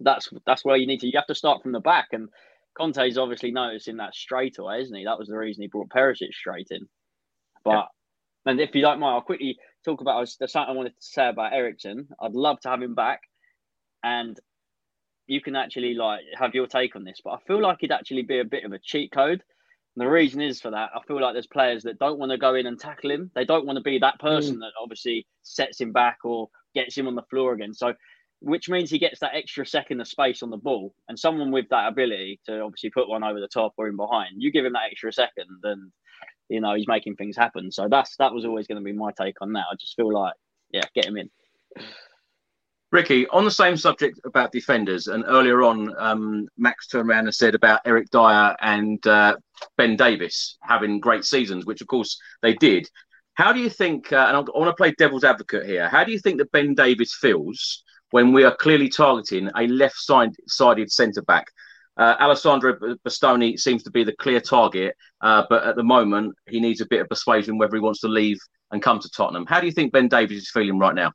that's 0.00 0.30
that's 0.46 0.64
where 0.64 0.76
you 0.76 0.86
need 0.86 1.00
to. 1.00 1.06
You 1.06 1.12
have 1.16 1.26
to 1.26 1.34
start 1.34 1.62
from 1.62 1.72
the 1.72 1.80
back, 1.80 2.08
and 2.12 2.28
Conte's 2.76 3.18
obviously 3.18 3.50
noticing 3.50 3.98
that 3.98 4.14
straight 4.14 4.58
away, 4.58 4.80
isn't 4.80 4.96
he? 4.96 5.04
That 5.04 5.18
was 5.18 5.28
the 5.28 5.36
reason 5.36 5.62
he 5.62 5.68
brought 5.68 5.90
Perisic 5.90 6.32
straight 6.32 6.68
in. 6.70 6.88
But 7.64 7.70
yeah. 8.46 8.52
and 8.52 8.60
if 8.60 8.74
you 8.74 8.80
don't 8.80 9.00
mind, 9.00 9.14
I'll 9.14 9.20
quickly 9.20 9.58
talk 9.84 10.00
about. 10.00 10.28
There's 10.38 10.52
something 10.52 10.72
I 10.72 10.76
wanted 10.76 10.96
to 10.96 11.02
say 11.02 11.28
about 11.28 11.52
Eriksen. 11.52 12.08
I'd 12.20 12.32
love 12.32 12.60
to 12.60 12.70
have 12.70 12.82
him 12.82 12.94
back, 12.94 13.20
and 14.02 14.38
you 15.30 15.40
can 15.40 15.54
actually 15.54 15.94
like 15.94 16.22
have 16.34 16.54
your 16.54 16.66
take 16.66 16.96
on 16.96 17.04
this. 17.04 17.20
But 17.22 17.30
I 17.30 17.38
feel 17.46 17.62
like 17.62 17.78
it'd 17.80 17.92
actually 17.92 18.22
be 18.22 18.40
a 18.40 18.44
bit 18.44 18.64
of 18.64 18.72
a 18.72 18.78
cheat 18.80 19.12
code. 19.12 19.42
And 19.96 20.06
the 20.06 20.10
reason 20.10 20.40
is 20.40 20.60
for 20.60 20.70
that, 20.70 20.90
I 20.94 21.00
feel 21.06 21.20
like 21.20 21.34
there's 21.34 21.46
players 21.46 21.84
that 21.84 21.98
don't 21.98 22.18
want 22.18 22.32
to 22.32 22.38
go 22.38 22.54
in 22.54 22.66
and 22.66 22.78
tackle 22.78 23.10
him. 23.10 23.30
They 23.34 23.44
don't 23.44 23.64
want 23.64 23.76
to 23.76 23.82
be 23.82 23.98
that 23.98 24.18
person 24.18 24.56
mm. 24.56 24.60
that 24.60 24.72
obviously 24.80 25.26
sets 25.42 25.80
him 25.80 25.92
back 25.92 26.18
or 26.24 26.48
gets 26.74 26.96
him 26.96 27.06
on 27.06 27.14
the 27.14 27.22
floor 27.30 27.52
again. 27.52 27.72
So 27.72 27.94
which 28.40 28.68
means 28.68 28.90
he 28.90 28.98
gets 28.98 29.20
that 29.20 29.34
extra 29.34 29.66
second 29.66 30.00
of 30.00 30.08
space 30.08 30.42
on 30.42 30.50
the 30.50 30.56
ball. 30.56 30.94
And 31.08 31.18
someone 31.18 31.52
with 31.52 31.68
that 31.68 31.88
ability 31.88 32.40
to 32.46 32.60
obviously 32.60 32.90
put 32.90 33.08
one 33.08 33.22
over 33.22 33.38
the 33.38 33.48
top 33.48 33.74
or 33.76 33.86
in 33.86 33.96
behind, 33.96 34.36
you 34.38 34.50
give 34.50 34.64
him 34.64 34.72
that 34.72 34.90
extra 34.90 35.12
second, 35.12 35.60
and 35.62 35.92
you 36.48 36.60
know 36.60 36.74
he's 36.74 36.88
making 36.88 37.16
things 37.16 37.36
happen. 37.36 37.70
So 37.70 37.86
that's 37.88 38.16
that 38.16 38.32
was 38.32 38.44
always 38.44 38.66
going 38.66 38.82
to 38.82 38.84
be 38.84 38.92
my 38.92 39.12
take 39.12 39.36
on 39.40 39.52
that. 39.52 39.66
I 39.70 39.76
just 39.78 39.94
feel 39.94 40.12
like, 40.12 40.34
yeah, 40.72 40.84
get 40.94 41.06
him 41.06 41.18
in. 41.18 41.30
Ricky, 42.92 43.28
on 43.28 43.44
the 43.44 43.50
same 43.50 43.76
subject 43.76 44.18
about 44.24 44.50
defenders, 44.50 45.06
and 45.06 45.24
earlier 45.26 45.62
on, 45.62 45.94
um, 45.96 46.48
Max 46.58 46.88
turned 46.88 47.08
around 47.08 47.26
and 47.26 47.34
said 47.34 47.54
about 47.54 47.80
Eric 47.84 48.10
Dier 48.10 48.56
and 48.60 49.04
uh, 49.06 49.36
Ben 49.76 49.96
Davies 49.96 50.58
having 50.62 50.98
great 50.98 51.24
seasons, 51.24 51.66
which 51.66 51.80
of 51.80 51.86
course 51.86 52.18
they 52.42 52.54
did. 52.54 52.88
How 53.34 53.52
do 53.52 53.60
you 53.60 53.70
think, 53.70 54.12
uh, 54.12 54.26
and 54.28 54.36
I 54.36 54.40
want 54.40 54.68
to 54.68 54.74
play 54.74 54.92
devil's 54.98 55.22
advocate 55.22 55.66
here, 55.66 55.88
how 55.88 56.02
do 56.02 56.10
you 56.10 56.18
think 56.18 56.38
that 56.38 56.50
Ben 56.50 56.74
Davies 56.74 57.16
feels 57.20 57.84
when 58.10 58.32
we 58.32 58.44
are 58.44 58.54
clearly 58.56 58.88
targeting 58.88 59.50
a 59.56 59.66
left-sided 59.66 60.90
centre 60.92 61.22
back. 61.22 61.46
Uh, 61.96 62.16
Alessandro 62.20 62.76
Bastoni 63.06 63.58
seems 63.58 63.82
to 63.82 63.90
be 63.90 64.04
the 64.04 64.16
clear 64.16 64.40
target, 64.40 64.96
uh, 65.20 65.44
but 65.50 65.64
at 65.64 65.76
the 65.76 65.82
moment 65.82 66.34
he 66.48 66.60
needs 66.60 66.80
a 66.80 66.86
bit 66.86 67.00
of 67.00 67.08
persuasion 67.08 67.58
whether 67.58 67.76
he 67.76 67.80
wants 67.80 68.00
to 68.00 68.08
leave 68.08 68.38
and 68.70 68.82
come 68.82 68.98
to 69.00 69.10
Tottenham. 69.10 69.46
How 69.46 69.60
do 69.60 69.66
you 69.66 69.72
think 69.72 69.92
Ben 69.92 70.08
Davies 70.08 70.42
is 70.42 70.50
feeling 70.50 70.78
right 70.78 70.94
now? 70.94 71.12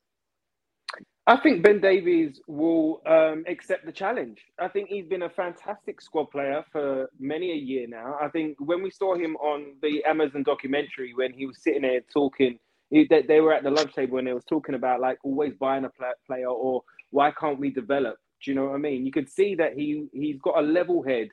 I 1.27 1.37
think 1.37 1.63
Ben 1.63 1.81
Davies 1.81 2.39
will 2.47 3.01
um, 3.07 3.45
accept 3.47 3.85
the 3.85 3.91
challenge. 3.91 4.39
I 4.59 4.67
think 4.67 4.89
he's 4.89 5.07
been 5.07 5.23
a 5.23 5.29
fantastic 5.29 5.99
squad 5.99 6.25
player 6.25 6.63
for 6.71 7.09
many 7.19 7.51
a 7.51 7.55
year 7.55 7.87
now. 7.87 8.15
I 8.21 8.29
think 8.29 8.57
when 8.59 8.83
we 8.83 8.91
saw 8.91 9.15
him 9.15 9.35
on 9.37 9.75
the 9.81 10.03
Amazon 10.05 10.43
documentary, 10.43 11.13
when 11.15 11.33
he 11.33 11.47
was 11.47 11.63
sitting 11.63 11.81
there 11.81 12.01
talking 12.13 12.59
they, 12.91 13.23
they 13.27 13.41
were 13.41 13.53
at 13.53 13.63
the 13.63 13.71
lunch 13.71 13.93
table 13.93 14.17
and 14.17 14.27
they 14.27 14.33
was 14.33 14.45
talking 14.45 14.75
about 14.75 15.01
like 15.01 15.17
always 15.23 15.53
buying 15.59 15.85
a 15.85 15.91
player 16.27 16.47
or 16.47 16.83
why 17.11 17.31
can't 17.31 17.59
we 17.59 17.69
develop? 17.69 18.17
Do 18.43 18.51
you 18.51 18.55
know 18.55 18.65
what 18.65 18.75
I 18.75 18.77
mean? 18.77 19.05
You 19.05 19.11
could 19.11 19.29
see 19.29 19.55
that 19.55 19.73
he 19.73 20.07
he's 20.13 20.39
got 20.39 20.57
a 20.57 20.61
level 20.61 21.01
head. 21.03 21.29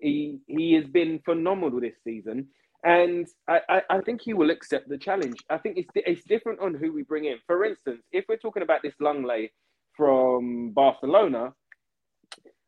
He 0.00 0.38
he 0.46 0.74
has 0.74 0.84
been 0.86 1.20
phenomenal 1.24 1.80
this 1.80 1.96
season, 2.04 2.48
and 2.84 3.26
I, 3.48 3.60
I, 3.68 3.82
I 3.90 4.00
think 4.00 4.20
he 4.22 4.34
will 4.34 4.50
accept 4.50 4.88
the 4.88 4.98
challenge. 4.98 5.36
I 5.50 5.58
think 5.58 5.76
it's 5.78 5.90
it's 5.94 6.24
different 6.24 6.60
on 6.60 6.74
who 6.74 6.92
we 6.92 7.02
bring 7.02 7.26
in. 7.26 7.36
For 7.46 7.64
instance, 7.64 8.02
if 8.12 8.24
we're 8.28 8.36
talking 8.36 8.62
about 8.62 8.82
this 8.82 8.94
Lenglet 9.00 9.50
from 9.96 10.70
Barcelona, 10.70 11.52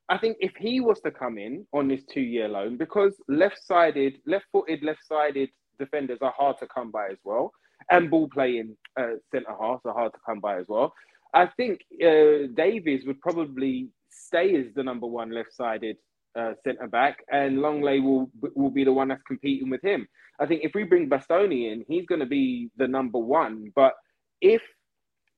I 0.09 0.19
think 0.19 0.37
if 0.41 0.53
he 0.57 0.81
was 0.81 1.01
to 1.01 1.11
come 1.11 1.39
in 1.39 1.67
on 1.73 1.89
this 1.89 2.05
two-year 2.05 2.49
loan, 2.49 2.77
because 2.77 3.15
left-sided, 3.29 4.19
left-footed, 4.27 4.83
left-sided 4.83 5.49
defenders 5.79 6.19
are 6.21 6.35
hard 6.37 6.59
to 6.59 6.67
come 6.67 6.91
by 6.91 7.09
as 7.09 7.19
well 7.25 7.53
and 7.91 8.11
ball 8.11 8.29
playing 8.29 8.77
uh, 8.99 9.15
centre 9.31 9.55
halves 9.61 9.83
are 9.85 9.93
hard 9.93 10.13
to 10.13 10.19
come 10.25 10.41
by 10.41 10.59
as 10.59 10.67
well. 10.69 10.95
I 11.33 11.47
think 11.47 11.81
uh, 12.03 12.49
Davies 12.55 13.05
would 13.07 13.21
probably 13.21 13.89
stay 14.11 14.55
as 14.57 14.73
the 14.75 14.83
number 14.83 15.07
one 15.07 15.31
left-sided 15.31 15.97
uh, 16.37 16.53
centre 16.65 16.89
back, 16.89 17.19
and 17.31 17.61
Longley 17.61 18.01
will 18.01 18.31
will 18.55 18.71
be 18.71 18.85
the 18.85 18.93
one 18.93 19.09
that's 19.09 19.23
competing 19.23 19.71
with 19.71 19.83
him. 19.83 20.07
I 20.41 20.47
think 20.47 20.63
if 20.65 20.75
we 20.75 20.83
bring 20.83 21.09
Bastoni 21.09 21.73
in, 21.73 21.85
he's 21.87 22.07
going 22.07 22.21
to 22.21 22.27
be 22.27 22.71
the 22.77 22.89
number 22.89 23.19
one. 23.19 23.73
But 23.75 23.95
if 24.41 24.63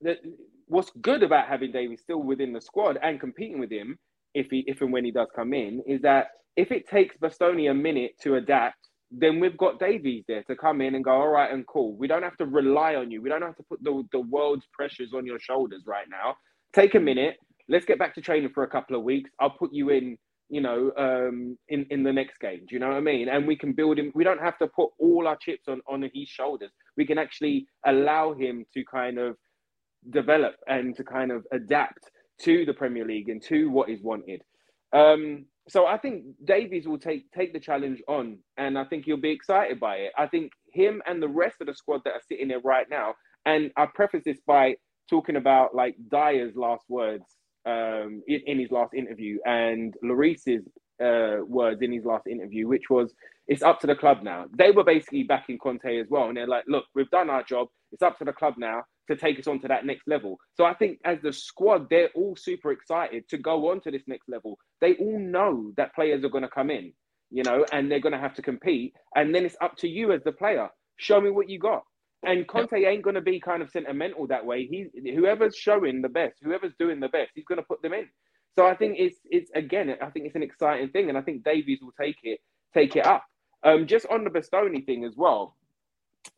the, 0.01 0.17
what's 0.65 0.91
good 1.01 1.23
about 1.23 1.47
having 1.47 1.71
Davies 1.71 2.01
still 2.01 2.21
within 2.23 2.53
the 2.53 2.61
squad 2.61 2.97
and 3.01 3.19
competing 3.19 3.59
with 3.59 3.71
him, 3.71 3.97
if 4.33 4.47
he 4.49 4.63
if 4.67 4.81
and 4.81 4.91
when 4.91 5.05
he 5.05 5.11
does 5.11 5.27
come 5.35 5.53
in, 5.53 5.83
is 5.85 6.01
that 6.01 6.27
if 6.55 6.71
it 6.71 6.87
takes 6.87 7.15
Bastoni 7.17 7.69
a 7.69 7.73
minute 7.73 8.13
to 8.23 8.35
adapt 8.35 8.87
then 9.11 9.39
we've 9.39 9.57
got 9.57 9.79
Davies 9.79 10.25
there 10.27 10.43
to 10.43 10.55
come 10.55 10.81
in 10.81 10.95
and 10.95 11.03
go, 11.03 11.11
all 11.11 11.29
right, 11.29 11.51
and 11.51 11.65
cool. 11.67 11.95
We 11.95 12.07
don't 12.07 12.23
have 12.23 12.37
to 12.37 12.45
rely 12.45 12.95
on 12.95 13.09
you. 13.09 13.21
We 13.21 13.29
don't 13.29 13.41
have 13.41 13.55
to 13.55 13.63
put 13.63 13.81
the, 13.83 14.03
the 14.11 14.19
world's 14.19 14.67
pressures 14.73 15.13
on 15.13 15.25
your 15.25 15.39
shoulders 15.39 15.83
right 15.85 16.07
now. 16.09 16.35
Take 16.73 16.95
a 16.95 16.99
minute. 16.99 17.37
Let's 17.69 17.85
get 17.85 17.99
back 17.99 18.15
to 18.15 18.21
training 18.21 18.51
for 18.53 18.63
a 18.63 18.67
couple 18.67 18.95
of 18.95 19.03
weeks. 19.03 19.29
I'll 19.39 19.49
put 19.49 19.73
you 19.73 19.89
in, 19.89 20.17
you 20.49 20.61
know, 20.61 20.91
um, 20.97 21.57
in, 21.67 21.85
in 21.89 22.03
the 22.03 22.13
next 22.13 22.39
game. 22.39 22.61
Do 22.67 22.75
you 22.75 22.79
know 22.79 22.89
what 22.89 22.97
I 22.97 23.01
mean? 23.01 23.29
And 23.29 23.47
we 23.47 23.55
can 23.55 23.73
build 23.73 23.99
him. 23.99 24.11
We 24.15 24.23
don't 24.23 24.41
have 24.41 24.57
to 24.59 24.67
put 24.67 24.89
all 24.99 25.27
our 25.27 25.35
chips 25.35 25.67
on, 25.67 25.81
on 25.89 26.09
his 26.13 26.29
shoulders. 26.29 26.71
We 26.95 27.05
can 27.05 27.17
actually 27.17 27.67
allow 27.85 28.33
him 28.33 28.65
to 28.73 28.83
kind 28.85 29.19
of 29.19 29.35
develop 30.09 30.55
and 30.67 30.95
to 30.95 31.03
kind 31.03 31.31
of 31.31 31.45
adapt 31.51 32.09
to 32.41 32.65
the 32.65 32.73
Premier 32.73 33.05
League 33.05 33.29
and 33.29 33.41
to 33.43 33.69
what 33.69 33.89
is 33.89 34.01
wanted. 34.01 34.41
Um, 34.93 35.45
so 35.67 35.85
I 35.85 35.97
think 35.97 36.23
Davies 36.45 36.87
will 36.87 36.99
take 36.99 37.29
take 37.31 37.51
the 37.51 37.59
challenge 37.59 38.01
on, 38.07 38.37
and 38.55 38.77
I 38.77 38.85
think 38.85 39.05
he'll 39.05 39.17
be 39.17 39.31
excited 39.31 39.79
by 39.79 39.97
it. 39.97 40.13
I 40.17 40.27
think 40.27 40.51
him 40.71 41.01
and 41.05 41.21
the 41.21 41.27
rest 41.27 41.57
of 41.59 41.67
the 41.67 41.73
squad 41.73 42.01
that 42.05 42.13
are 42.13 42.21
sitting 42.25 42.47
there 42.47 42.61
right 42.61 42.87
now, 42.89 43.15
and 43.45 43.71
I 43.75 43.87
preface 43.93 44.23
this 44.23 44.39
by 44.47 44.75
talking 45.09 45.35
about 45.35 45.75
like 45.75 45.95
Dier's 46.09 46.55
last 46.55 46.85
words 46.87 47.25
um, 47.67 48.21
in, 48.27 48.41
in, 48.47 48.59
his 48.59 48.71
last 48.71 48.93
interview 48.93 49.37
and 49.45 49.93
Lloris's 50.01 50.63
uh, 51.03 51.43
words 51.45 51.81
in 51.81 51.91
his 51.91 52.05
last 52.05 52.25
interview, 52.27 52.67
which 52.67 52.89
was, 52.89 53.13
"It's 53.47 53.63
up 53.63 53.79
to 53.81 53.87
the 53.87 53.95
club 53.95 54.23
now." 54.23 54.45
They 54.57 54.71
were 54.71 54.83
basically 54.83 55.23
backing 55.23 55.59
Conte 55.59 55.99
as 55.99 56.07
well, 56.09 56.29
and 56.29 56.37
they're 56.37 56.47
like, 56.47 56.65
"Look, 56.67 56.85
we've 56.95 57.09
done 57.09 57.29
our 57.29 57.43
job. 57.43 57.67
It's 57.91 58.01
up 58.01 58.17
to 58.19 58.25
the 58.25 58.33
club 58.33 58.55
now 58.57 58.83
to 59.09 59.15
take 59.15 59.39
us 59.39 59.47
on 59.47 59.59
to 59.61 59.67
that 59.67 59.85
next 59.85 60.07
level. 60.07 60.37
So 60.55 60.65
I 60.65 60.73
think 60.73 60.99
as 61.05 61.17
the 61.21 61.33
squad, 61.33 61.87
they're 61.89 62.09
all 62.15 62.35
super 62.35 62.71
excited 62.71 63.27
to 63.29 63.37
go 63.37 63.71
on 63.71 63.81
to 63.81 63.91
this 63.91 64.03
next 64.07 64.29
level. 64.29 64.57
They 64.81 64.95
all 64.95 65.19
know 65.19 65.71
that 65.77 65.95
players 65.95 66.23
are 66.23 66.29
going 66.29 66.43
to 66.43 66.49
come 66.49 66.69
in, 66.69 66.93
you 67.31 67.43
know, 67.43 67.65
and 67.71 67.89
they're 67.89 68.01
going 68.01 68.13
to 68.13 68.19
have 68.19 68.35
to 68.35 68.41
compete. 68.41 68.93
And 69.15 69.33
then 69.33 69.45
it's 69.45 69.57
up 69.61 69.75
to 69.77 69.87
you 69.87 70.11
as 70.11 70.21
the 70.23 70.31
player. 70.31 70.69
Show 70.97 71.21
me 71.21 71.29
what 71.29 71.49
you 71.49 71.59
got. 71.59 71.83
And 72.23 72.47
Conte 72.47 72.73
ain't 72.73 73.03
going 73.03 73.15
to 73.15 73.21
be 73.21 73.39
kind 73.39 73.61
of 73.61 73.69
sentimental 73.69 74.27
that 74.27 74.45
way. 74.45 74.65
He, 74.65 74.87
whoever's 75.11 75.55
showing 75.55 76.01
the 76.01 76.09
best, 76.09 76.37
whoever's 76.41 76.73
doing 76.79 76.99
the 76.99 77.09
best, 77.09 77.31
he's 77.35 77.45
going 77.45 77.59
to 77.59 77.65
put 77.65 77.81
them 77.81 77.93
in. 77.93 78.07
So 78.57 78.65
I 78.65 78.75
think 78.75 78.95
it's 78.97 79.17
it's 79.25 79.51
again, 79.53 79.95
I 80.01 80.09
think 80.09 80.25
it's 80.25 80.35
an 80.35 80.41
exciting 80.41 80.89
thing, 80.89 81.09
and 81.09 81.17
I 81.17 81.21
think 81.21 81.43
Davies 81.43 81.79
will 81.81 81.93
take 81.99 82.17
it 82.23 82.39
take 82.73 82.95
it 82.95 83.05
up. 83.05 83.23
Um, 83.63 83.85
just 83.85 84.07
on 84.07 84.23
the 84.23 84.31
Bastoni 84.31 84.83
thing 84.83 85.05
as 85.05 85.13
well. 85.15 85.55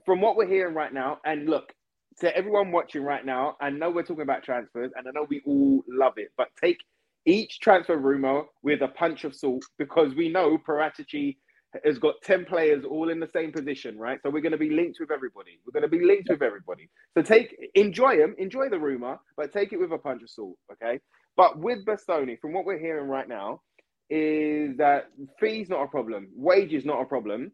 From 0.05 0.19
what 0.19 0.35
we're 0.35 0.47
hearing 0.47 0.75
right 0.75 0.93
now, 0.93 1.19
and 1.23 1.49
look, 1.49 1.73
to 2.19 2.35
everyone 2.35 2.71
watching 2.71 3.03
right 3.03 3.25
now, 3.25 3.55
I 3.61 3.69
know 3.69 3.89
we're 3.89 4.03
talking 4.03 4.23
about 4.23 4.43
transfers 4.43 4.91
and 4.95 5.07
I 5.07 5.11
know 5.11 5.25
we 5.29 5.41
all 5.45 5.83
love 5.87 6.13
it, 6.17 6.31
but 6.37 6.49
take 6.61 6.79
each 7.25 7.59
transfer 7.59 7.97
rumor 7.97 8.43
with 8.63 8.81
a 8.81 8.87
punch 8.87 9.23
of 9.23 9.35
salt 9.35 9.63
because 9.77 10.13
we 10.15 10.29
know 10.29 10.57
Paratici 10.57 11.37
has 11.85 11.99
got 11.99 12.15
10 12.23 12.45
players 12.45 12.83
all 12.85 13.09
in 13.09 13.19
the 13.19 13.27
same 13.27 13.51
position, 13.51 13.97
right? 13.97 14.19
So 14.23 14.29
we're 14.29 14.41
going 14.41 14.53
to 14.53 14.57
be 14.57 14.71
linked 14.71 14.99
with 14.99 15.11
everybody. 15.11 15.59
We're 15.65 15.79
going 15.79 15.89
to 15.89 15.97
be 15.97 16.03
linked 16.05 16.29
with 16.29 16.41
everybody. 16.41 16.89
So 17.15 17.21
take, 17.21 17.55
enjoy 17.75 18.17
them, 18.17 18.35
enjoy 18.37 18.69
the 18.69 18.79
rumor, 18.79 19.19
but 19.37 19.53
take 19.53 19.73
it 19.73 19.77
with 19.77 19.91
a 19.91 19.97
punch 19.97 20.23
of 20.23 20.29
salt, 20.29 20.57
okay? 20.71 20.99
But 21.37 21.59
with 21.59 21.85
Bastoni, 21.85 22.39
from 22.39 22.53
what 22.53 22.65
we're 22.65 22.79
hearing 22.79 23.07
right 23.07 23.27
now, 23.27 23.61
is 24.09 24.75
that 24.77 25.09
fees 25.39 25.69
not 25.69 25.83
a 25.83 25.87
problem, 25.87 26.29
wages 26.35 26.85
not 26.85 27.01
a 27.01 27.05
problem, 27.05 27.51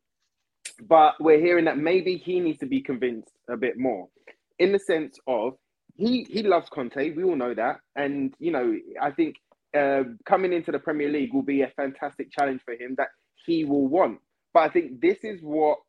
but 0.87 1.15
we're 1.19 1.39
hearing 1.39 1.65
that 1.65 1.77
maybe 1.77 2.17
he 2.17 2.39
needs 2.39 2.59
to 2.59 2.65
be 2.65 2.81
convinced 2.81 3.31
a 3.49 3.57
bit 3.57 3.77
more 3.77 4.07
in 4.59 4.71
the 4.71 4.79
sense 4.79 5.17
of 5.27 5.53
he 5.95 6.25
he 6.29 6.43
loves 6.43 6.69
Conte. 6.69 7.11
We 7.11 7.23
all 7.23 7.35
know 7.35 7.53
that, 7.53 7.77
and 7.95 8.33
you 8.39 8.51
know 8.51 8.75
I 9.01 9.11
think 9.11 9.35
uh, 9.77 10.03
coming 10.25 10.53
into 10.53 10.71
the 10.71 10.79
Premier 10.79 11.09
League 11.09 11.33
will 11.33 11.43
be 11.43 11.61
a 11.61 11.71
fantastic 11.75 12.31
challenge 12.31 12.61
for 12.65 12.73
him. 12.73 12.95
That 12.97 13.09
he 13.45 13.65
will 13.65 13.87
want. 13.87 14.19
But 14.53 14.61
I 14.61 14.69
think 14.69 15.01
this 15.01 15.19
is 15.23 15.39
what, 15.41 15.79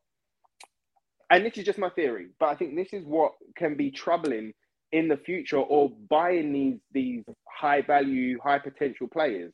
and 1.30 1.44
this 1.44 1.56
is 1.58 1.64
just 1.64 1.78
my 1.78 1.90
theory, 1.90 2.28
but 2.40 2.46
I 2.46 2.56
think 2.56 2.76
this 2.76 2.92
is 2.92 3.04
what 3.04 3.32
can 3.56 3.76
be 3.76 3.90
troubling 3.90 4.52
in 4.92 5.08
the 5.08 5.16
future 5.16 5.58
or 5.58 5.90
buying 6.08 6.52
these 6.52 6.78
these 6.92 7.24
high 7.48 7.82
value, 7.82 8.38
high 8.42 8.58
potential 8.58 9.08
players 9.08 9.52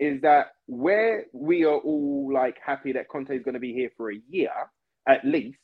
is 0.00 0.20
that 0.22 0.48
where 0.66 1.26
we 1.32 1.64
are 1.64 1.78
all 1.78 2.30
like 2.32 2.56
happy 2.64 2.92
that 2.92 3.08
Conte 3.08 3.30
is 3.30 3.42
going 3.44 3.54
to 3.54 3.60
be 3.60 3.72
here 3.72 3.90
for 3.96 4.10
a 4.10 4.16
year 4.28 4.50
at 5.08 5.24
least, 5.24 5.58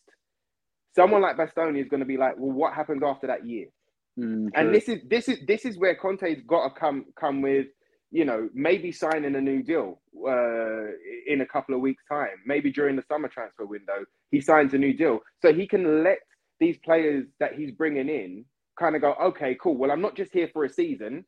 someone 0.95 1.23
like 1.23 1.37
Bastoni 1.37 1.81
is 1.81 1.89
going 1.89 2.01
to 2.01 2.07
be 2.07 2.17
like, 2.17 2.35
well, 2.39 2.53
what 2.53 2.75
happens 2.75 3.03
after 3.05 3.27
that 3.29 3.47
year? 3.47 3.67
Mm, 4.19 4.49
and 4.55 4.75
this 4.75 4.89
is 4.89 5.01
this 5.09 5.29
is 5.29 5.39
this 5.47 5.65
is 5.65 5.79
where 5.79 5.95
Conte's 5.95 6.43
got 6.47 6.69
to 6.69 6.81
come 6.81 7.07
come 7.19 7.43
with, 7.43 7.67
you 8.11 8.25
know, 8.25 8.49
maybe 8.55 8.91
signing 8.91 9.35
a 9.37 9.41
new 9.41 9.63
deal 9.63 10.01
uh, 10.27 10.93
in 11.27 11.41
a 11.43 11.47
couple 11.47 11.75
of 11.75 11.81
weeks' 11.81 12.03
time. 12.11 12.43
Maybe 12.45 12.73
during 12.73 12.97
the 12.97 13.03
summer 13.03 13.29
transfer 13.29 13.65
window, 13.65 14.05
he 14.31 14.41
signs 14.41 14.75
a 14.75 14.79
new 14.79 14.93
deal 14.93 15.21
so 15.41 15.53
he 15.53 15.67
can 15.67 16.03
let 16.03 16.19
these 16.59 16.77
players 16.79 17.27
that 17.39 17.55
he's 17.55 17.71
bringing 17.71 18.09
in 18.09 18.45
kind 18.79 18.97
of 18.97 19.03
go, 19.03 19.15
okay, 19.15 19.57
cool. 19.61 19.77
Well, 19.77 19.91
I'm 19.91 20.01
not 20.01 20.17
just 20.17 20.33
here 20.33 20.49
for 20.53 20.65
a 20.65 20.69
season, 20.69 21.25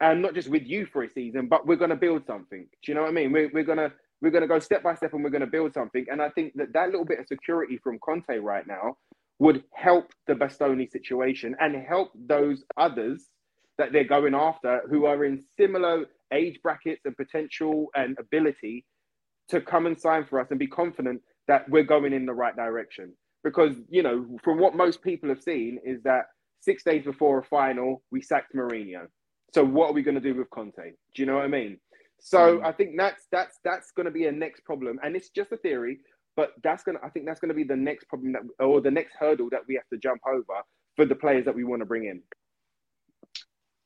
and 0.00 0.22
not 0.22 0.34
just 0.34 0.48
with 0.48 0.64
you 0.64 0.86
for 0.86 1.02
a 1.02 1.10
season, 1.10 1.48
but 1.48 1.66
we're 1.66 1.76
going 1.76 1.90
to 1.90 1.96
build 1.96 2.26
something. 2.26 2.66
Do 2.82 2.92
you 2.92 2.94
know 2.94 3.02
what 3.02 3.10
I 3.10 3.12
mean? 3.12 3.32
We're, 3.32 3.50
we're 3.52 3.64
gonna 3.64 3.92
we're 4.20 4.30
gonna 4.30 4.46
go 4.46 4.58
step 4.58 4.82
by 4.82 4.94
step, 4.94 5.12
and 5.12 5.24
we're 5.24 5.30
going 5.30 5.40
to 5.40 5.46
build 5.46 5.72
something. 5.72 6.06
And 6.10 6.22
I 6.22 6.28
think 6.30 6.54
that 6.54 6.72
that 6.72 6.90
little 6.90 7.04
bit 7.04 7.18
of 7.18 7.26
security 7.26 7.78
from 7.82 7.98
Conte 7.98 8.38
right 8.38 8.66
now 8.66 8.96
would 9.38 9.64
help 9.74 10.12
the 10.26 10.34
Bastoni 10.34 10.90
situation 10.90 11.56
and 11.60 11.74
help 11.76 12.12
those 12.14 12.64
others 12.76 13.26
that 13.78 13.92
they're 13.92 14.04
going 14.04 14.34
after 14.34 14.82
who 14.90 15.06
are 15.06 15.24
in 15.24 15.42
similar 15.56 16.04
age 16.32 16.60
brackets 16.62 17.02
and 17.04 17.16
potential 17.16 17.88
and 17.94 18.16
ability 18.18 18.84
to 19.48 19.60
come 19.60 19.86
and 19.86 19.98
sign 19.98 20.24
for 20.24 20.40
us 20.40 20.48
and 20.50 20.58
be 20.58 20.66
confident 20.66 21.20
that 21.46 21.68
we're 21.70 21.82
going 21.82 22.12
in 22.12 22.26
the 22.26 22.34
right 22.34 22.54
direction. 22.56 23.12
Because, 23.44 23.74
you 23.88 24.02
know, 24.02 24.26
from 24.42 24.58
what 24.58 24.74
most 24.74 25.02
people 25.02 25.28
have 25.28 25.42
seen 25.42 25.78
is 25.84 26.02
that 26.02 26.26
six 26.60 26.82
days 26.82 27.04
before 27.04 27.38
a 27.38 27.44
final, 27.44 28.02
we 28.10 28.20
sacked 28.20 28.54
Mourinho. 28.54 29.06
So 29.54 29.64
what 29.64 29.90
are 29.90 29.92
we 29.94 30.02
going 30.02 30.16
to 30.16 30.20
do 30.20 30.34
with 30.34 30.50
Conte? 30.50 30.74
Do 30.76 31.22
you 31.22 31.26
know 31.26 31.36
what 31.36 31.44
I 31.44 31.48
mean? 31.48 31.78
So 32.20 32.58
mm. 32.58 32.64
I 32.64 32.72
think 32.72 32.96
that's 32.96 33.26
that's 33.30 33.58
that's 33.64 33.92
going 33.92 34.06
to 34.06 34.12
be 34.12 34.26
a 34.26 34.32
next 34.32 34.64
problem, 34.64 34.98
and 35.02 35.16
it's 35.16 35.30
just 35.30 35.52
a 35.52 35.56
theory, 35.56 35.98
but 36.36 36.52
that's 36.62 36.82
gonna 36.82 36.98
I 37.02 37.08
think 37.10 37.26
that's 37.26 37.40
going 37.40 37.50
to 37.50 37.54
be 37.54 37.64
the 37.64 37.76
next 37.76 38.08
problem 38.08 38.32
that 38.32 38.42
or 38.58 38.80
the 38.80 38.90
next 38.90 39.14
hurdle 39.18 39.48
that 39.50 39.62
we 39.68 39.74
have 39.74 39.88
to 39.92 39.98
jump 39.98 40.20
over 40.26 40.62
for 40.96 41.04
the 41.04 41.14
players 41.14 41.44
that 41.44 41.54
we 41.54 41.64
want 41.64 41.80
to 41.80 41.86
bring 41.86 42.06
in. 42.06 42.22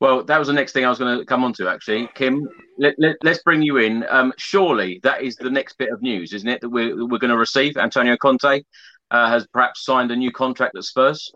Well, 0.03 0.21
that 0.25 0.37
was 0.37 0.49
the 0.49 0.53
next 0.53 0.73
thing 0.73 0.83
I 0.83 0.89
was 0.89 0.99
going 0.99 1.17
to 1.17 1.23
come 1.23 1.45
on 1.45 1.53
to, 1.53 1.69
actually. 1.69 2.09
Kim, 2.13 2.49
let, 2.77 2.93
let, 2.97 3.15
us 3.25 3.39
bring 3.41 3.61
you 3.61 3.77
in. 3.77 4.05
Um, 4.09 4.33
surely 4.35 4.99
that 5.03 5.21
is 5.21 5.37
the 5.37 5.49
next 5.49 5.77
bit 5.77 5.93
of 5.93 6.01
news, 6.01 6.33
isn't 6.33 6.49
it? 6.49 6.59
That 6.59 6.67
we're, 6.67 7.07
we're 7.07 7.19
going 7.19 7.31
to 7.31 7.37
receive. 7.37 7.77
Antonio 7.77 8.17
Conte 8.17 8.63
uh, 9.11 9.29
has 9.29 9.47
perhaps 9.47 9.85
signed 9.85 10.11
a 10.11 10.15
new 10.17 10.29
contract 10.29 10.75
at 10.75 10.83
Spurs. 10.83 11.31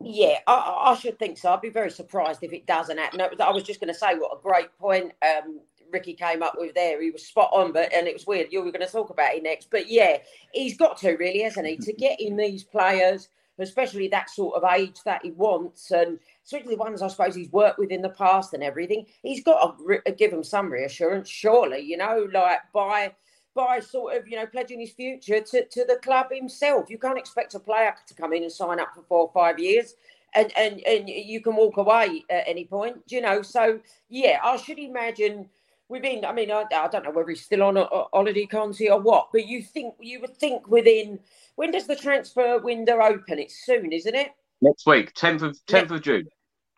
Yeah, 0.00 0.38
I, 0.46 0.92
I 0.92 0.94
should 0.94 1.18
think 1.18 1.36
so. 1.36 1.52
I'd 1.52 1.60
be 1.60 1.68
very 1.68 1.90
surprised 1.90 2.42
if 2.42 2.54
it 2.54 2.64
doesn't 2.64 2.96
happen. 2.96 3.20
I 3.20 3.50
was 3.50 3.64
just 3.64 3.80
going 3.80 3.92
to 3.92 3.98
say 4.00 4.14
what 4.14 4.34
a 4.34 4.42
great 4.42 4.74
point 4.78 5.12
um, 5.20 5.60
Ricky 5.92 6.14
came 6.14 6.42
up 6.42 6.54
with 6.56 6.74
there. 6.74 7.02
He 7.02 7.10
was 7.10 7.26
spot 7.26 7.50
on, 7.52 7.70
but 7.70 7.92
and 7.92 8.06
it 8.06 8.14
was 8.14 8.26
weird. 8.26 8.50
You 8.50 8.62
were 8.62 8.72
going 8.72 8.86
to 8.86 8.90
talk 8.90 9.10
about 9.10 9.34
it 9.34 9.42
next, 9.42 9.68
but 9.70 9.90
yeah, 9.90 10.16
he's 10.54 10.78
got 10.78 10.96
to 11.00 11.16
really, 11.16 11.42
hasn't 11.42 11.66
he, 11.66 11.76
to 11.76 11.92
get 11.92 12.18
in 12.18 12.38
these 12.38 12.64
players, 12.64 13.28
especially 13.58 14.08
that 14.08 14.30
sort 14.30 14.56
of 14.56 14.70
age 14.70 14.98
that 15.04 15.20
he 15.22 15.32
wants, 15.32 15.90
and 15.90 16.18
especially 16.44 16.74
the 16.74 16.80
ones 16.80 17.02
I 17.02 17.08
suppose 17.08 17.34
he's 17.34 17.50
worked 17.52 17.78
with 17.78 17.90
in 17.90 18.02
the 18.02 18.10
past 18.10 18.54
and 18.54 18.62
everything. 18.62 19.06
He's 19.22 19.44
got 19.44 19.78
to 19.78 19.84
re- 19.84 20.00
uh, 20.06 20.12
give 20.16 20.32
him 20.32 20.44
some 20.44 20.70
reassurance, 20.70 21.28
surely. 21.28 21.80
You 21.80 21.96
know, 21.96 22.28
like 22.32 22.60
by 22.72 23.14
by 23.54 23.80
sort 23.80 24.16
of 24.16 24.28
you 24.28 24.36
know 24.36 24.46
pledging 24.46 24.80
his 24.80 24.92
future 24.92 25.40
to, 25.40 25.64
to 25.66 25.84
the 25.84 25.98
club 26.02 26.26
himself. 26.30 26.88
You 26.88 26.98
can't 26.98 27.18
expect 27.18 27.54
a 27.54 27.60
player 27.60 27.94
to 28.06 28.14
come 28.14 28.32
in 28.32 28.42
and 28.42 28.52
sign 28.52 28.80
up 28.80 28.94
for 28.94 29.02
four 29.02 29.20
or 29.20 29.32
five 29.32 29.58
years. 29.58 29.94
And, 30.32 30.52
and 30.56 30.80
and 30.86 31.08
you 31.08 31.40
can 31.40 31.56
walk 31.56 31.76
away 31.76 32.22
at 32.30 32.44
any 32.46 32.64
point, 32.64 32.98
you 33.08 33.20
know. 33.20 33.42
So 33.42 33.80
yeah, 34.08 34.38
I 34.44 34.56
should 34.58 34.78
imagine 34.78 35.48
we've 35.90 36.02
been. 36.02 36.24
I 36.24 36.32
mean, 36.32 36.50
I, 36.50 36.64
I 36.72 36.88
don't 36.88 37.04
know 37.04 37.10
whether 37.10 37.28
he's 37.28 37.44
still 37.44 37.62
on 37.64 37.76
a, 37.76 37.82
a 37.82 38.06
holiday, 38.12 38.46
Conte, 38.46 38.88
or 38.88 39.00
what. 39.00 39.28
But 39.32 39.46
you 39.46 39.62
think 39.62 39.94
you 40.00 40.20
would 40.20 40.36
think 40.36 40.68
within 40.68 41.18
when 41.56 41.72
does 41.72 41.86
the 41.86 41.96
transfer 41.96 42.58
window 42.58 43.00
open? 43.00 43.38
It's 43.38 43.66
soon, 43.66 43.92
isn't 43.92 44.14
it? 44.14 44.30
Next 44.62 44.86
week, 44.86 45.12
tenth 45.14 45.42
of 45.42 45.58
tenth 45.66 45.90
of 45.90 46.02
June. 46.02 46.28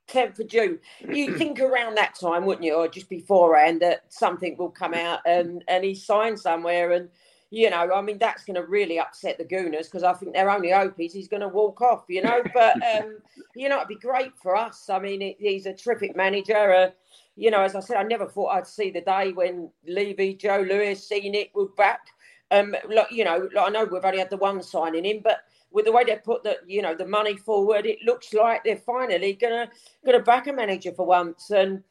10th 0.09 0.41
of 0.41 0.49
June. 0.49 0.79
You 1.09 1.35
think 1.39 1.61
around 1.61 1.97
that 1.97 2.17
time, 2.21 2.45
wouldn't 2.45 2.65
you, 2.65 2.75
or 2.75 2.89
just 2.89 3.09
beforehand, 3.09 3.81
that 3.83 4.05
something 4.09 4.57
will 4.57 4.71
come 4.71 4.95
out 4.95 5.21
and 5.25 5.63
and 5.69 5.85
he's 5.85 6.05
signed 6.05 6.39
somewhere, 6.39 6.93
and 6.93 7.09
you 7.51 7.69
know, 7.69 7.93
I 7.95 8.01
mean, 8.01 8.19
that's 8.19 8.45
going 8.45 8.57
to 8.57 8.67
really 8.67 8.99
upset 8.99 9.37
the 9.37 9.45
Gooners 9.45 9.85
because 9.85 10.03
I 10.03 10.15
think 10.15 10.33
their 10.33 10.51
only 10.51 10.71
hope 10.71 10.99
is 10.99 11.13
he's 11.13 11.29
going 11.29 11.43
to 11.43 11.49
walk 11.49 11.83
off, 11.83 12.05
you 12.09 12.23
know. 12.23 12.43
But 12.55 12.77
um, 12.97 13.19
you 13.55 13.69
know, 13.69 13.77
it'd 13.77 13.89
be 13.89 13.97
great 13.97 14.33
for 14.43 14.57
us. 14.57 14.89
I 14.89 14.99
mean, 14.99 15.21
it, 15.23 15.37
he's 15.39 15.67
a 15.67 15.75
terrific 15.75 16.17
manager. 16.17 16.73
Uh, 16.73 16.91
you 17.37 17.51
know, 17.51 17.63
as 17.63 17.75
I 17.75 17.81
said, 17.81 17.97
I 17.97 18.03
never 18.03 18.27
thought 18.27 18.51
I'd 18.51 18.67
see 18.67 18.91
the 18.91 19.01
day 19.01 19.33
when 19.33 19.71
Levy, 19.87 20.35
Joe 20.35 20.65
Lewis, 20.69 21.07
Scenic 21.07 21.51
were 21.55 21.69
back. 21.69 22.01
Um, 22.51 22.77
like, 22.89 23.11
you 23.11 23.25
know, 23.25 23.49
like 23.55 23.69
I 23.69 23.71
know 23.71 23.85
we've 23.85 24.05
only 24.05 24.19
had 24.19 24.31
the 24.31 24.37
one 24.37 24.63
signing 24.63 25.07
in, 25.07 25.21
but 25.21 25.39
with 25.71 25.87
the 25.87 25.93
way 25.93 26.05
they 26.05 26.17
put 26.17 26.43
the 26.43 26.59
you 26.67 26.83
know 26.83 26.95
the 26.95 27.07
money 27.07 27.37
forward, 27.37 27.87
it 27.87 27.99
looks 28.05 28.35
like 28.35 28.63
they're 28.63 28.77
finally 28.77 29.33
gonna 29.33 29.71
gonna 30.05 30.21
back 30.21 30.47
a 30.47 30.53
manager 30.53 30.93
for 30.93 31.07
once. 31.07 31.51
And 31.51 31.83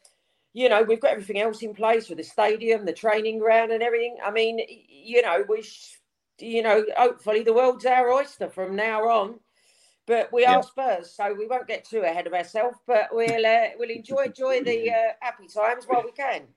you 0.53 0.69
know 0.69 0.83
we've 0.83 0.99
got 0.99 1.11
everything 1.13 1.39
else 1.39 1.63
in 1.63 1.73
place 1.73 2.09
with 2.09 2.19
the 2.19 2.23
stadium, 2.23 2.85
the 2.85 2.93
training 2.93 3.39
ground, 3.39 3.71
and 3.71 3.81
everything. 3.81 4.17
I 4.23 4.29
mean, 4.29 4.59
you 4.87 5.23
know 5.23 5.43
we, 5.49 5.63
sh- 5.63 5.97
you 6.39 6.61
know, 6.61 6.85
hopefully 6.97 7.43
the 7.43 7.53
world's 7.53 7.85
our 7.85 8.11
oyster 8.11 8.49
from 8.49 8.75
now 8.75 9.07
on. 9.07 9.39
But 10.07 10.31
we 10.33 10.45
are 10.45 10.63
Spurs, 10.63 11.11
so 11.11 11.33
we 11.33 11.47
won't 11.47 11.67
get 11.67 11.85
too 11.85 12.01
ahead 12.01 12.27
of 12.27 12.33
ourselves. 12.33 12.77
But 12.87 13.09
we'll 13.11 13.45
uh, 13.45 13.69
we'll 13.77 13.89
enjoy 13.89 14.25
enjoy 14.25 14.63
the 14.63 14.89
uh, 14.89 15.13
happy 15.21 15.47
times 15.47 15.85
while 15.85 16.03
we 16.03 16.11
can. 16.11 16.47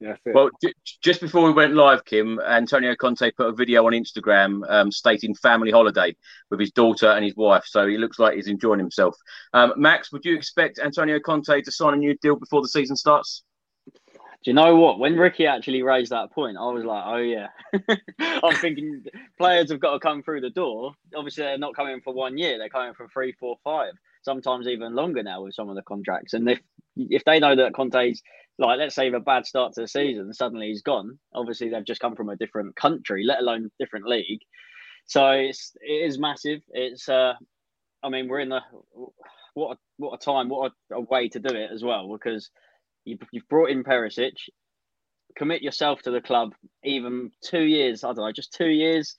Yeah, 0.00 0.16
well, 0.24 0.48
j- 0.62 0.72
just 1.02 1.20
before 1.20 1.44
we 1.44 1.52
went 1.52 1.74
live, 1.74 2.06
Kim, 2.06 2.40
Antonio 2.40 2.94
Conte 2.94 3.30
put 3.32 3.48
a 3.48 3.52
video 3.52 3.84
on 3.84 3.92
Instagram 3.92 4.62
um, 4.70 4.90
stating 4.90 5.34
family 5.34 5.70
holiday 5.70 6.16
with 6.50 6.58
his 6.58 6.70
daughter 6.70 7.08
and 7.08 7.22
his 7.22 7.36
wife. 7.36 7.64
So 7.66 7.86
he 7.86 7.98
looks 7.98 8.18
like 8.18 8.36
he's 8.36 8.48
enjoying 8.48 8.78
himself. 8.78 9.14
Um, 9.52 9.74
Max, 9.76 10.10
would 10.10 10.24
you 10.24 10.34
expect 10.34 10.78
Antonio 10.78 11.20
Conte 11.20 11.60
to 11.60 11.70
sign 11.70 11.92
a 11.92 11.96
new 11.98 12.16
deal 12.22 12.36
before 12.36 12.62
the 12.62 12.68
season 12.68 12.96
starts? 12.96 13.42
Do 14.42 14.50
you 14.50 14.54
know 14.54 14.76
what? 14.76 14.98
When 14.98 15.18
Ricky 15.18 15.46
actually 15.46 15.82
raised 15.82 16.12
that 16.12 16.32
point, 16.32 16.56
I 16.56 16.70
was 16.72 16.84
like, 16.84 17.04
oh, 17.06 17.16
yeah. 17.18 17.48
I'm 18.42 18.56
thinking 18.56 19.04
players 19.36 19.70
have 19.70 19.80
got 19.80 19.92
to 19.92 20.00
come 20.00 20.22
through 20.22 20.40
the 20.40 20.50
door. 20.50 20.92
Obviously, 21.14 21.44
they're 21.44 21.58
not 21.58 21.76
coming 21.76 22.00
for 22.02 22.14
one 22.14 22.38
year, 22.38 22.56
they're 22.56 22.70
coming 22.70 22.94
for 22.94 23.06
three, 23.08 23.32
four, 23.38 23.56
five, 23.62 23.92
sometimes 24.22 24.66
even 24.66 24.94
longer 24.94 25.22
now 25.22 25.42
with 25.42 25.54
some 25.54 25.68
of 25.68 25.76
the 25.76 25.82
contracts. 25.82 26.32
And 26.32 26.48
if 26.48 26.58
if 26.96 27.22
they 27.24 27.38
know 27.38 27.54
that 27.56 27.74
Conte's 27.74 28.22
like, 28.58 28.78
let's 28.78 28.94
say, 28.94 29.10
a 29.10 29.20
bad 29.20 29.46
start 29.46 29.72
to 29.74 29.82
the 29.82 29.88
season, 29.88 30.32
suddenly 30.32 30.68
he's 30.68 30.82
gone. 30.82 31.18
Obviously, 31.34 31.68
they've 31.68 31.84
just 31.84 32.00
come 32.00 32.14
from 32.14 32.28
a 32.28 32.36
different 32.36 32.76
country, 32.76 33.24
let 33.26 33.40
alone 33.40 33.70
different 33.78 34.06
league. 34.06 34.40
So 35.06 35.30
it's 35.30 35.72
it 35.80 36.08
is 36.08 36.18
massive. 36.18 36.60
It's 36.70 37.08
uh, 37.08 37.34
I 38.02 38.08
mean, 38.08 38.28
we're 38.28 38.40
in 38.40 38.50
the 38.50 38.60
what 39.54 39.76
a, 39.76 39.78
what 39.98 40.14
a 40.14 40.24
time, 40.24 40.48
what 40.48 40.72
a, 40.90 40.94
a 40.96 41.00
way 41.00 41.28
to 41.28 41.38
do 41.40 41.54
it 41.54 41.70
as 41.72 41.82
well 41.82 42.10
because 42.12 42.50
you, 43.04 43.18
you've 43.32 43.48
brought 43.48 43.70
in 43.70 43.84
Perisic, 43.84 44.32
commit 45.36 45.62
yourself 45.62 46.02
to 46.02 46.10
the 46.10 46.20
club, 46.20 46.52
even 46.84 47.30
two 47.42 47.62
years. 47.62 48.04
I 48.04 48.08
don't 48.08 48.18
know, 48.18 48.32
just 48.32 48.52
two 48.52 48.68
years, 48.68 49.16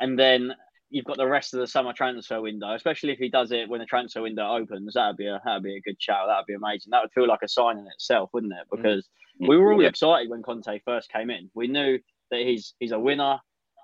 and 0.00 0.18
then 0.18 0.52
you've 0.90 1.04
got 1.04 1.16
the 1.16 1.26
rest 1.26 1.54
of 1.54 1.60
the 1.60 1.66
summer 1.66 1.92
transfer 1.92 2.40
window, 2.40 2.74
especially 2.74 3.12
if 3.12 3.18
he 3.18 3.28
does 3.28 3.52
it 3.52 3.68
when 3.68 3.80
the 3.80 3.86
transfer 3.86 4.22
window 4.22 4.48
opens. 4.48 4.94
That'd 4.94 5.16
be 5.16 5.26
a 5.26 5.40
that'd 5.44 5.62
be 5.62 5.76
a 5.76 5.80
good 5.80 6.00
shout. 6.00 6.28
That'd 6.28 6.46
be 6.46 6.54
amazing. 6.54 6.90
That 6.90 7.02
would 7.02 7.12
feel 7.12 7.28
like 7.28 7.42
a 7.42 7.48
sign 7.48 7.78
in 7.78 7.86
itself, 7.86 8.30
wouldn't 8.32 8.52
it? 8.52 8.66
Because 8.70 9.04
mm-hmm. 9.04 9.48
we 9.48 9.56
were 9.56 9.72
all 9.72 9.82
yeah. 9.82 9.88
excited 9.88 10.30
when 10.30 10.42
Conte 10.42 10.80
first 10.84 11.10
came 11.12 11.30
in. 11.30 11.50
We 11.54 11.68
knew 11.68 11.98
that 12.30 12.40
he's 12.40 12.74
he's 12.78 12.92
a 12.92 12.98
winner. 12.98 13.38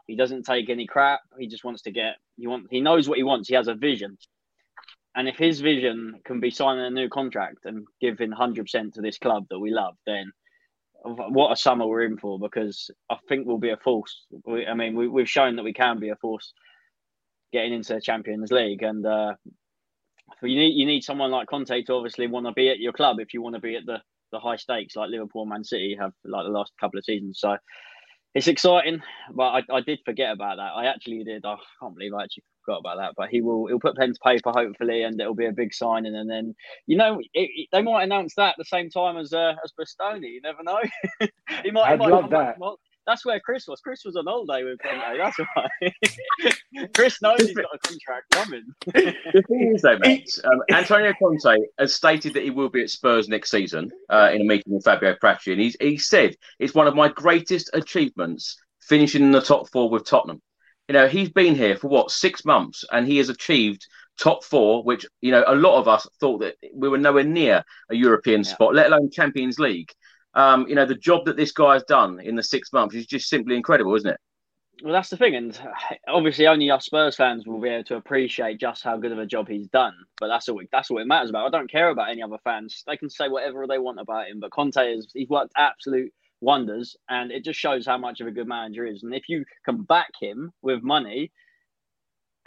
He 0.07 0.17
doesn't 0.17 0.45
take 0.45 0.69
any 0.69 0.87
crap. 0.87 1.21
He 1.39 1.47
just 1.47 1.65
wants 1.65 1.83
to 1.83 1.91
get. 1.91 2.17
He 2.37 2.47
want. 2.47 2.67
He 2.71 2.81
knows 2.81 3.09
what 3.09 3.19
he 3.19 3.25
wants. 3.25 3.49
He 3.49 3.55
has 3.55 3.69
a 3.69 3.75
vision. 3.75 4.19
And 5.15 5.29
if 5.29 5.37
his 5.37 5.61
vision 5.61 6.21
can 6.25 6.41
be 6.41 6.51
signing 6.51 6.85
a 6.85 6.91
new 6.91 7.09
contract 7.09 7.59
and 7.65 7.87
giving 8.01 8.33
hundred 8.33 8.65
percent 8.65 8.95
to 8.95 9.03
this 9.03 9.19
club 9.19 9.47
that 9.51 9.59
we 9.59 9.71
love, 9.71 9.95
then 10.07 10.33
what 11.05 11.53
a 11.53 11.57
summer 11.57 11.87
we're 11.87 12.05
in 12.05 12.17
for. 12.17 12.39
Because 12.39 12.91
I 13.11 13.17
think 13.29 13.47
we'll 13.47 13.59
be 13.59 13.71
a 13.71 13.77
force. 13.77 14.25
We, 14.47 14.67
I 14.67 14.75
mean, 14.75 14.97
we, 14.97 15.09
we've 15.09 15.29
shown 15.29 15.57
that 15.57 15.65
we 15.65 15.73
can 15.75 16.01
be 16.01 16.11
a 16.11 16.17
force 16.17 16.53
getting 17.53 17.75
into 17.75 17.95
the 17.95 18.01
Champions 18.01 18.51
League. 18.51 18.83
And 18.83 19.05
uh, 19.05 19.35
you 20.43 20.57
need 20.57 20.75
you 20.75 20.87
need 20.87 21.05
someone 21.05 21.31
like 21.31 21.49
Conte 21.49 21.83
to 21.83 21.93
obviously 21.93 22.27
want 22.27 22.47
to 22.47 22.53
be 22.53 22.71
at 22.71 22.79
your 22.79 22.93
club 22.93 23.21
if 23.21 23.35
you 23.35 23.43
want 23.43 23.55
to 23.55 23.61
be 23.61 23.77
at 23.77 23.87
the 23.87 23.99
the 24.33 24.41
high 24.41 24.57
stakes 24.57 24.97
like 24.97 25.11
Liverpool, 25.11 25.45
Man 25.45 25.63
City 25.63 25.95
have 26.01 26.13
like 26.25 26.47
the 26.47 26.51
last 26.51 26.73
couple 26.81 26.99
of 26.99 27.05
seasons. 27.05 27.39
So 27.39 27.57
it's 28.35 28.49
exciting, 28.49 29.03
but 29.35 29.43
I, 29.45 29.63
I 29.77 29.81
did 29.81 30.01
forget 30.05 30.33
about 30.33 30.57
that. 30.57 30.73
I 30.75 30.87
actually 30.87 31.23
did. 31.23 31.45
I 31.45 31.57
can't 31.81 31.95
believe 31.95 32.15
I 32.15 32.25
actually 32.25 32.45
forgot 32.65 32.79
about 32.79 32.97
that. 32.97 33.13
But 33.17 33.29
he 33.29 33.43
will 33.43 33.67
he'll 33.67 33.79
put 33.81 33.97
pen 33.97 34.15
to 34.15 34.21
paper 34.25 34.51
hopefully, 34.51 35.03
and 35.03 35.21
it'll 35.21 35.35
be 35.35 35.47
a 35.47 35.53
big 35.53 35.75
signing. 35.75 36.15
And 36.15 36.31
then 36.31 36.55
you 36.87 36.97
know 36.97 37.19
it, 37.19 37.29
it, 37.35 37.69
they 37.73 37.83
might 37.83 38.05
announce 38.05 38.35
that 38.37 38.51
at 38.51 38.55
the 38.59 38.65
same 38.65 38.89
time 38.89 39.19
as 39.19 39.33
uh, 39.33 39.55
as 39.63 39.73
Bastoni. 39.79 40.31
You 40.31 40.41
never 40.43 40.63
know. 40.63 40.81
he 41.63 41.71
might. 41.71 41.93
I'd 41.93 42.01
he 42.01 42.07
might 42.07 42.13
love 42.13 42.31
that. 42.31 42.59
Back, 42.59 42.61
that's 43.07 43.25
where 43.25 43.41
Chris 43.41 43.67
was. 43.67 43.81
Chris 43.81 44.05
was 44.05 44.17
on 44.17 44.27
holiday 44.27 44.65
with 44.65 44.79
Conte. 44.81 45.19
That's 45.19 45.37
why. 45.55 46.89
Chris 46.95 47.21
knows 47.21 47.41
he's 47.41 47.55
got 47.55 47.67
a 47.75 47.79
contract 47.79 48.31
coming. 48.31 48.65
the 48.87 49.43
thing 49.49 49.73
is, 49.75 49.83
though, 49.83 49.99
Matt, 49.99 50.23
um, 50.45 50.63
Antonio 50.71 51.13
Conte 51.21 51.63
has 51.79 51.95
stated 51.95 52.35
that 52.35 52.45
he 52.45 52.51
will 52.51 52.69
be 52.69 52.83
at 52.83 52.91
Spurs 52.91 53.29
next 53.29 53.51
season 53.51 53.91
uh, 54.09 54.31
in 54.33 54.43
a 54.43 54.45
meeting 54.45 54.73
with 54.73 54.85
Fabio 54.85 55.17
Paratici, 55.23 55.53
and 55.53 55.61
he's, 55.61 55.77
he 55.81 55.97
said 55.97 56.37
it's 56.59 56.75
one 56.75 56.87
of 56.87 56.95
my 56.95 57.09
greatest 57.09 57.71
achievements 57.73 58.57
finishing 58.81 59.23
in 59.23 59.33
the 59.33 59.41
top 59.41 59.69
four 59.71 59.91
with 59.91 60.05
Tottenham. 60.05 60.41
You 60.89 60.95
know, 60.95 61.09
he's 61.09 61.31
been 61.31 61.55
here 61.55 61.77
for 61.77 61.89
what 61.89 62.11
six 62.11 62.45
months, 62.45 62.85
and 62.93 63.07
he 63.07 63.19
has 63.19 63.29
achieved 63.29 63.87
top 64.19 64.45
four, 64.45 64.83
which 64.83 65.07
you 65.21 65.31
know 65.31 65.45
a 65.47 65.55
lot 65.55 65.79
of 65.79 65.89
us 65.89 66.07
thought 66.21 66.39
that 66.39 66.57
we 66.75 66.89
were 66.89 66.99
nowhere 66.99 67.25
near 67.25 67.65
a 67.91 67.95
European 67.95 68.43
yeah. 68.43 68.51
spot, 68.51 68.75
let 68.75 68.87
alone 68.87 69.11
Champions 69.11 69.59
League. 69.59 69.91
Um, 70.35 70.67
you 70.69 70.75
know, 70.75 70.87
the 70.87 70.95
job 70.95 71.27
that 71.27 71.37
this 71.37 71.53
guy 71.53 71.75
has 71.75 71.85
done 71.85 72.21
in 72.21 72.37
the 72.37 72.43
six 72.43 72.73
months 72.73 72.95
is 72.95 73.07
just 73.07 73.29
simply 73.29 73.57
incredible, 73.57 73.95
isn't 73.95 74.11
it? 74.11 74.21
Well, 74.83 74.93
that's 74.93 75.11
the 75.11 75.17
thing, 75.17 75.37
and 75.37 75.61
obviously, 76.09 76.47
only 76.47 76.71
us 76.71 76.87
Spurs 76.87 77.15
fans 77.15 77.47
will 77.47 77.61
be 77.61 77.69
able 77.69 77.85
to 77.85 77.97
appreciate 77.97 78.59
just 78.59 78.83
how 78.83 78.97
good 78.97 79.13
of 79.13 79.19
a 79.19 79.27
job 79.27 79.47
he's 79.47 79.69
done. 79.69 79.95
But 80.19 80.29
that's 80.29 80.49
all. 80.49 80.61
That's 80.73 80.91
all 80.91 80.99
it 80.99 81.07
matters 81.07 81.31
about. 81.31 81.47
I 81.47 81.57
don't 81.57 81.71
care 81.71 81.91
about 81.91 82.11
any 82.11 82.23
other 82.23 82.39
fans. 82.43 82.83
They 82.87 82.97
can 82.97 83.09
say 83.09 83.29
whatever 83.29 83.67
they 83.67 83.79
want 83.79 84.01
about 84.01 84.29
him, 84.29 84.41
but 84.41 84.51
Conte 84.51 84.79
is 84.79 85.09
he's 85.15 85.29
worked 85.29 85.53
absolute 85.57 86.13
wonders, 86.41 86.97
and 87.09 87.31
it 87.31 87.45
just 87.45 87.61
shows 87.61 87.87
how 87.87 87.99
much 87.99 88.21
of 88.21 88.27
a 88.27 88.33
good 88.33 88.49
manager 88.49 88.85
is. 88.85 89.05
And 89.05 89.15
if 89.15 89.29
you 89.29 89.45
can 89.65 89.83
back 89.83 90.11
him 90.21 90.51
with 90.63 90.83
money, 90.83 91.31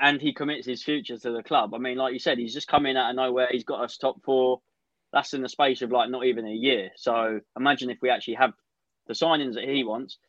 and 0.02 0.20
he 0.20 0.34
commits 0.34 0.68
his 0.68 0.84
future 0.84 1.18
to 1.18 1.32
the 1.32 1.44
club, 1.44 1.74
I 1.74 1.78
mean, 1.78 1.98
like 1.98 2.12
you 2.12 2.20
said, 2.20 2.38
he's 2.38 2.54
just 2.54 2.68
come 2.68 2.86
in 2.86 2.98
out 2.98 3.12
of 3.12 3.16
nowhere. 3.16 3.48
He's 3.50 3.64
got 3.64 3.82
us 3.82 3.98
top 3.98 4.22
four. 4.26 4.60
That's 5.16 5.34
in 5.34 5.42
the 5.42 5.50
space 5.50 5.82
of 5.82 5.94
like 5.94 6.10
not 6.10 6.26
even 6.26 6.46
a 6.46 6.52
year. 6.52 6.92
So 6.98 7.40
imagine 7.58 7.90
if 7.90 8.00
we 8.02 8.10
actually 8.10 8.34
have 8.34 8.52
the 9.08 9.14
signings 9.14 9.54
that 9.54 9.64
he 9.64 9.86
wants, 9.86 10.20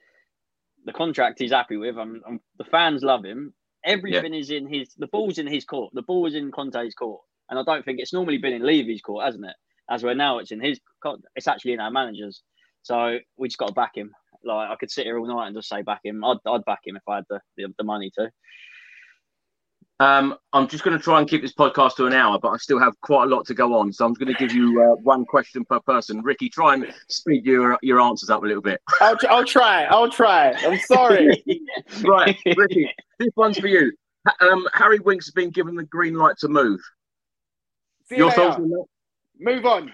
the 0.85 0.93
contract 0.93 1.41
he's 1.41 1.51
happy 1.51 1.77
with. 1.77 1.99
I'm, 1.99 2.23
I'm 2.27 2.41
the 2.57 2.65
fans 2.65 3.03
love 3.03 3.25
him. 3.25 3.53
Everything 3.85 4.33
yeah. 4.33 4.41
is 4.41 4.51
in 4.51 4.73
his. 4.73 4.95
The 4.97 5.09
ball's 5.09 5.39
in 5.39 5.49
his 5.49 5.65
court. 5.65 5.93
The 5.93 6.03
ball 6.03 6.27
is 6.27 6.37
in 6.37 6.53
Conte's 6.53 6.95
court, 6.95 7.21
and 7.51 7.59
I 7.59 7.65
don't 7.65 7.85
think 7.85 7.99
it's 7.99 8.13
normally 8.13 8.39
been 8.39 8.53
in 8.53 8.63
Levy's 8.65 9.03
court, 9.03 9.25
hasn't 9.25 9.45
it? 9.45 9.57
As 9.91 10.05
we're 10.05 10.15
now, 10.15 10.39
it's 10.39 10.53
in 10.53 10.61
his. 10.61 10.79
It's 11.35 11.49
actually 11.49 11.73
in 11.73 11.81
our 11.81 11.91
managers. 11.91 12.43
So 12.83 13.19
we 13.37 13.49
just 13.49 13.59
got 13.59 13.67
to 13.67 13.75
back 13.75 13.97
him. 13.97 14.13
Like 14.45 14.71
I 14.71 14.77
could 14.77 14.93
sit 14.93 15.07
here 15.07 15.19
all 15.19 15.27
night 15.27 15.49
and 15.49 15.57
just 15.57 15.69
say 15.69 15.83
back 15.83 16.01
him. 16.05 16.25
I'd, 16.25 16.39
I'd 16.47 16.65
back 16.65 16.81
him 16.87 16.95
if 16.95 17.03
I 17.09 17.17
had 17.17 17.25
the, 17.29 17.41
the, 17.57 17.75
the 17.77 17.85
money 17.85 18.13
to. 18.15 18.31
Um, 19.99 20.37
I'm 20.53 20.69
just 20.69 20.85
going 20.85 20.97
to 20.97 21.03
try 21.03 21.21
and 21.21 21.29
keep 21.29 21.41
this 21.41 21.55
podcast 21.55 21.97
to 21.97 22.07
an 22.07 22.13
hour, 22.13 22.39
but 22.39 22.49
I 22.49 22.59
still 22.59 22.79
have 22.79 23.01
quite 23.01 23.25
a 23.25 23.27
lot 23.35 23.47
to 23.47 23.55
go 23.55 23.75
on. 23.79 23.93
So 23.93 24.05
I'm 24.05 24.13
going 24.13 24.33
to 24.33 24.39
give 24.39 24.53
you 24.53 24.83
uh, 24.83 25.01
one 25.03 25.25
question 25.25 25.65
per 25.65 25.81
person. 25.81 26.21
Ricky, 26.23 26.51
try 26.51 26.75
and 26.75 26.93
speed 27.09 27.47
your 27.47 27.79
your 27.83 28.01
answers 28.01 28.29
up 28.29 28.43
a 28.43 28.47
little 28.47 28.63
bit. 28.63 28.81
I'll, 29.01 29.17
I'll 29.29 29.45
try. 29.45 29.85
I'll 29.85 30.11
try. 30.11 30.53
I'm 30.53 30.79
sorry. 30.81 31.43
right, 32.05 32.37
Ricky, 32.57 32.93
this 33.19 33.31
one's 33.37 33.59
for 33.59 33.69
you. 33.69 33.93
Um, 34.41 34.69
Harry 34.75 34.99
Winks 34.99 35.27
has 35.27 35.33
been 35.33 35.51
given 35.51 35.75
the 35.75 35.85
green 35.85 36.15
light 36.15 36.37
to 36.39 36.49
move. 36.49 36.81
See 38.09 38.17
your 38.17 38.33
thoughts 38.33 38.57
on 38.57 38.69
that? 38.69 38.85
Move 39.39 39.65
on. 39.65 39.93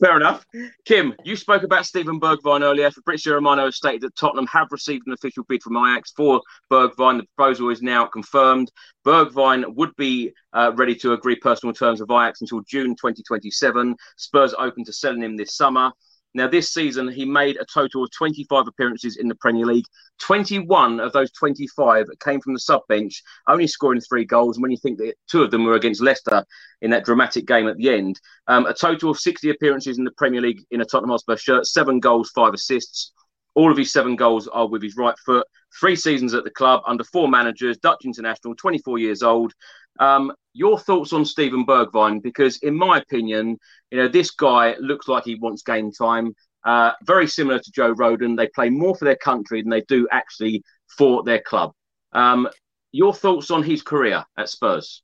Fair 0.00 0.16
enough. 0.16 0.44
Kim, 0.84 1.14
you 1.24 1.36
spoke 1.36 1.62
about 1.62 1.86
Steven 1.86 2.20
Bergwijn 2.20 2.62
earlier. 2.62 2.90
Fabrizio 2.90 3.34
Romano 3.34 3.66
has 3.66 3.76
stated 3.76 4.02
that 4.02 4.16
Tottenham 4.16 4.46
have 4.46 4.68
received 4.70 5.06
an 5.06 5.12
official 5.12 5.44
bid 5.44 5.62
from 5.62 5.76
Ajax 5.76 6.12
for 6.12 6.40
Bergwijn. 6.70 7.18
The 7.18 7.26
proposal 7.36 7.70
is 7.70 7.82
now 7.82 8.06
confirmed. 8.06 8.70
Bergwijn 9.04 9.74
would 9.74 9.94
be 9.96 10.32
uh, 10.52 10.72
ready 10.74 10.94
to 10.96 11.12
agree 11.12 11.36
personal 11.36 11.72
terms 11.72 12.00
with 12.00 12.10
Ajax 12.10 12.40
until 12.40 12.60
June 12.62 12.94
2027. 12.96 13.96
Spurs 14.16 14.54
open 14.58 14.84
to 14.84 14.92
selling 14.92 15.22
him 15.22 15.36
this 15.36 15.56
summer. 15.56 15.92
Now, 16.34 16.46
this 16.46 16.72
season, 16.72 17.08
he 17.08 17.24
made 17.24 17.56
a 17.56 17.64
total 17.64 18.04
of 18.04 18.10
25 18.10 18.66
appearances 18.68 19.16
in 19.16 19.28
the 19.28 19.34
Premier 19.36 19.64
League. 19.64 19.86
21 20.20 21.00
of 21.00 21.12
those 21.12 21.32
25 21.32 22.06
came 22.22 22.40
from 22.40 22.52
the 22.52 22.60
sub 22.60 22.82
bench, 22.88 23.22
only 23.48 23.66
scoring 23.66 24.00
three 24.00 24.24
goals. 24.24 24.56
And 24.56 24.62
when 24.62 24.70
you 24.70 24.76
think 24.76 24.98
that 24.98 25.14
two 25.30 25.42
of 25.42 25.50
them 25.50 25.64
were 25.64 25.74
against 25.74 26.02
Leicester 26.02 26.44
in 26.82 26.90
that 26.90 27.04
dramatic 27.04 27.46
game 27.46 27.66
at 27.66 27.76
the 27.76 27.90
end, 27.90 28.20
um, 28.46 28.66
a 28.66 28.74
total 28.74 29.10
of 29.10 29.18
60 29.18 29.50
appearances 29.50 29.98
in 29.98 30.04
the 30.04 30.12
Premier 30.12 30.40
League 30.40 30.64
in 30.70 30.82
a 30.82 30.84
Tottenham 30.84 31.10
Hotspur 31.10 31.36
shirt, 31.36 31.66
seven 31.66 31.98
goals, 31.98 32.30
five 32.34 32.52
assists. 32.52 33.12
All 33.54 33.72
of 33.72 33.78
his 33.78 33.92
seven 33.92 34.14
goals 34.14 34.46
are 34.48 34.68
with 34.68 34.82
his 34.82 34.96
right 34.96 35.18
foot. 35.24 35.46
Three 35.80 35.96
seasons 35.96 36.34
at 36.34 36.44
the 36.44 36.50
club 36.50 36.82
under 36.86 37.04
four 37.04 37.28
managers, 37.28 37.78
Dutch 37.78 38.04
international, 38.04 38.54
24 38.54 38.98
years 38.98 39.22
old. 39.22 39.52
Um, 39.98 40.32
your 40.54 40.78
thoughts 40.78 41.12
on 41.12 41.24
Steven 41.24 41.64
Bergwijn? 41.64 42.22
Because 42.22 42.58
in 42.58 42.74
my 42.74 42.98
opinion, 42.98 43.58
you 43.90 43.98
know 43.98 44.08
this 44.08 44.30
guy 44.30 44.74
looks 44.80 45.08
like 45.08 45.24
he 45.24 45.36
wants 45.36 45.62
game 45.62 45.92
time. 45.92 46.34
Uh, 46.64 46.92
very 47.04 47.26
similar 47.26 47.58
to 47.58 47.72
Joe 47.72 47.94
Rodon. 47.94 48.36
They 48.36 48.48
play 48.48 48.68
more 48.68 48.94
for 48.96 49.04
their 49.04 49.16
country 49.16 49.62
than 49.62 49.70
they 49.70 49.82
do 49.82 50.08
actually 50.10 50.62
for 50.96 51.22
their 51.22 51.40
club. 51.40 51.72
Um, 52.12 52.48
your 52.92 53.14
thoughts 53.14 53.50
on 53.50 53.62
his 53.62 53.82
career 53.82 54.24
at 54.36 54.48
Spurs? 54.48 55.02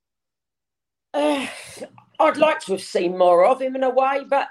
Uh, 1.13 1.47
I'd 2.19 2.37
like 2.37 2.59
to 2.61 2.73
have 2.73 2.81
seen 2.81 3.17
more 3.17 3.45
of 3.45 3.61
him 3.61 3.75
in 3.75 3.83
a 3.83 3.89
way, 3.89 4.25
but 4.29 4.49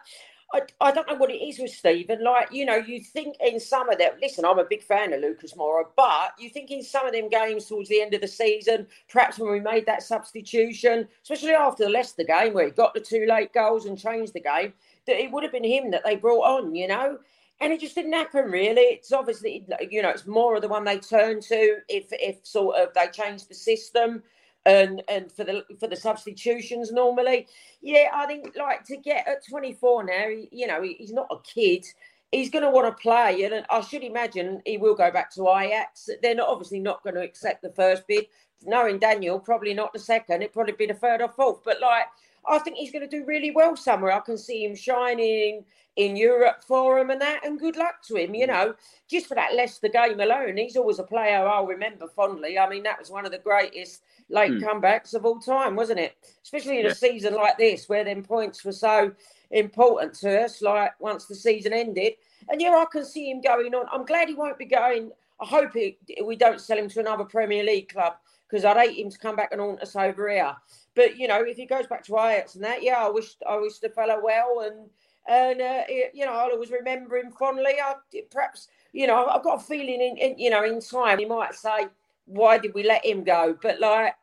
I, 0.55 0.61
I 0.81 0.93
don't 0.93 1.09
know 1.09 1.17
what 1.17 1.33
it 1.33 1.43
is 1.43 1.59
with 1.59 1.73
Stephen. 1.73 2.23
Like, 2.23 2.53
you 2.53 2.65
know, 2.65 2.77
you 2.77 3.01
think 3.01 3.35
in 3.41 3.59
some 3.59 3.89
of 3.89 3.99
them, 3.99 4.13
listen, 4.23 4.45
I'm 4.45 4.61
a 4.61 4.65
big 4.65 4.85
fan 4.85 5.13
of 5.13 5.21
Lucas 5.21 5.55
Moura, 5.55 5.85
but 5.97 6.33
you 6.39 6.49
think 6.49 6.71
in 6.71 6.81
some 6.81 7.07
of 7.07 7.13
them 7.13 7.29
games 7.29 7.67
towards 7.67 7.89
the 7.89 8.01
end 8.01 8.15
of 8.15 8.21
the 8.21 8.29
season, 8.29 8.87
perhaps 9.09 9.37
when 9.37 9.51
we 9.51 9.59
made 9.59 9.85
that 9.87 10.05
substitution, 10.05 11.09
especially 11.25 11.55
after 11.55 11.83
the 11.83 11.91
Leicester 11.91 12.23
game 12.23 12.55
where 12.55 12.67
he 12.67 12.71
got 12.71 12.95
the 12.95 13.01
two 13.01 13.27
late 13.27 13.53
goals 13.53 13.87
and 13.87 13.99
changed 13.99 14.33
the 14.33 14.41
game, 14.41 14.73
that 15.09 15.21
it 15.21 15.33
would 15.33 15.43
have 15.43 15.53
been 15.53 15.65
him 15.65 15.91
that 15.91 16.05
they 16.05 16.15
brought 16.15 16.45
on, 16.45 16.73
you 16.73 16.87
know? 16.87 17.19
And 17.61 17.73
it 17.73 17.81
just 17.81 17.97
didn't 17.97 18.13
happen 18.13 18.45
really. 18.45 18.83
It's 18.83 19.13
obviously, 19.13 19.67
you 19.91 20.03
know, 20.03 20.11
it's 20.11 20.27
more 20.27 20.55
of 20.55 20.63
the 20.63 20.69
one 20.69 20.85
they 20.85 20.99
turn 20.99 21.41
to 21.41 21.79
if, 21.89 22.07
if 22.13 22.47
sort 22.47 22.77
of 22.77 22.95
they 22.95 23.09
change 23.09 23.49
the 23.49 23.55
system 23.55 24.23
and 24.67 25.03
and 25.09 25.31
for 25.31 25.45
the 25.45 25.65
for 25.79 25.89
the 25.89 25.97
substitutions 25.97 26.93
normally. 26.93 27.47
Yeah, 27.83 28.09
I 28.13 28.27
think 28.27 28.55
like 28.57 28.85
to 28.85 28.97
get 28.97 29.29
at 29.29 29.47
24 29.49 30.05
now, 30.05 30.27
you 30.51 30.67
know, 30.67 30.83
he's 30.83 31.13
not 31.13 31.29
a 31.31 31.37
kid. 31.43 31.85
He's 32.33 32.51
going 32.51 32.65
to 32.65 32.71
want 32.71 32.87
to 32.87 33.01
play, 33.01 33.45
and 33.45 33.65
I 33.71 33.81
should 33.81 34.03
imagine 34.03 34.61
he 34.67 34.77
will 34.77 34.97
go 34.97 35.11
back 35.13 35.33
to 35.35 35.49
Ajax. 35.49 36.09
They're 36.21 36.35
not 36.35 36.49
obviously 36.49 36.81
not 36.81 37.03
going 37.05 37.15
to 37.15 37.23
accept 37.23 37.63
the 37.63 37.71
first 37.71 38.07
bid. 38.09 38.27
Knowing 38.67 38.99
Daniel, 38.99 39.39
probably 39.39 39.75
not 39.75 39.93
the 39.93 39.99
second. 39.99 40.43
It'd 40.43 40.53
probably 40.53 40.73
be 40.73 40.87
the 40.87 40.95
third 40.95 41.21
or 41.21 41.29
fourth. 41.29 41.61
But 41.65 41.81
like, 41.81 42.07
I 42.47 42.59
think 42.59 42.77
he's 42.77 42.93
going 42.93 43.09
to 43.09 43.17
do 43.17 43.25
really 43.25 43.51
well 43.51 43.77
somewhere. 43.77 44.13
I 44.13 44.21
can 44.21 44.39
see 44.39 44.65
him 44.65 44.75
shining 44.75 45.65
in 45.97 46.17
Europe 46.17 46.65
for 46.67 46.99
him 46.99 47.11
and 47.11 47.21
that. 47.21 47.45
And 47.45 47.59
good 47.59 47.77
luck 47.77 48.03
to 48.09 48.17
him, 48.17 48.35
you 48.35 48.47
mm. 48.47 48.49
know, 48.49 48.75
just 49.09 49.27
for 49.27 49.35
that 49.35 49.55
Leicester 49.55 49.89
game 49.89 50.21
alone. 50.21 50.57
He's 50.57 50.77
always 50.77 50.99
a 50.99 51.05
player 51.05 51.47
I'll 51.47 51.67
remember 51.67 52.09
fondly. 52.09 52.59
I 52.59 52.69
mean, 52.69 52.83
that 52.83 52.99
was 52.99 53.11
one 53.11 53.25
of 53.25 53.33
the 53.33 53.39
greatest 53.39 54.03
late 54.29 54.53
mm. 54.53 54.63
comebacks 54.63 55.15
of 55.15 55.25
all 55.25 55.39
time, 55.39 55.77
wasn't 55.77 56.01
it? 56.01 56.17
Especially 56.43 56.79
in 56.79 56.87
yeah. 56.87 56.93
a 56.93 56.95
season 56.95 57.35
like 57.35 57.59
this 57.59 57.89
where 57.89 58.05
them 58.05 58.23
points 58.23 58.65
were 58.65 58.73
so 58.73 59.13
important 59.51 60.15
to 60.15 60.45
us, 60.45 60.63
like 60.63 60.99
once 61.01 61.27
the 61.27 61.35
season 61.35 61.73
ended. 61.73 62.15
And 62.49 62.61
yeah, 62.61 62.71
I 62.71 62.87
can 62.91 63.05
see 63.05 63.31
him 63.31 63.41
going 63.41 63.75
on. 63.75 63.87
I'm 63.93 64.05
glad 64.05 64.29
he 64.29 64.35
won't 64.35 64.59
be 64.59 64.67
going. 64.67 65.13
I 65.41 65.47
hope 65.47 65.77
it, 65.77 65.99
we 66.25 66.37
don't 66.37 66.61
sell 66.61 66.79
him 66.79 66.89
to 66.91 67.01
another 67.01 67.25
Premier 67.25 67.65
League 67.65 67.93
club 67.93 68.15
because 68.55 68.65
I'd 68.65 68.77
hate 68.77 69.05
him 69.05 69.11
to 69.11 69.19
come 69.19 69.35
back 69.35 69.51
and 69.51 69.61
haunt 69.61 69.81
us 69.81 69.97
over 69.97 70.31
here. 70.31 70.55
But 70.95 71.17
you 71.17 71.27
know, 71.27 71.43
if 71.43 71.57
he 71.57 71.67
goes 71.67 71.89
back 71.89 72.05
to 72.05 72.13
Ajax 72.13 72.55
and 72.55 72.63
that, 72.63 72.85
yeah, 72.85 73.05
I 73.05 73.11
wish 73.11 73.35
I 73.49 73.57
wish 73.57 73.81
the 73.81 73.89
fellow 73.89 74.21
well, 74.23 74.61
and 74.61 74.89
and 75.27 75.61
uh, 75.61 75.83
you 75.89 76.25
know, 76.25 76.33
I'll 76.33 76.53
always 76.53 76.71
remember 76.71 77.17
him 77.17 77.33
fondly. 77.33 77.73
I 77.83 77.95
perhaps 78.31 78.69
you 78.93 79.09
know, 79.09 79.27
I've 79.27 79.43
got 79.43 79.61
a 79.61 79.65
feeling 79.65 80.01
in, 80.01 80.17
in 80.19 80.39
you 80.39 80.51
know 80.51 80.63
in 80.63 80.81
time 80.81 81.19
he 81.19 81.25
might 81.25 81.57
say, 81.57 81.89
why 82.27 82.59
did 82.59 82.75
we 82.75 82.85
let 82.85 83.05
him 83.05 83.25
go? 83.25 83.59
But 83.61 83.81
like, 83.81 84.15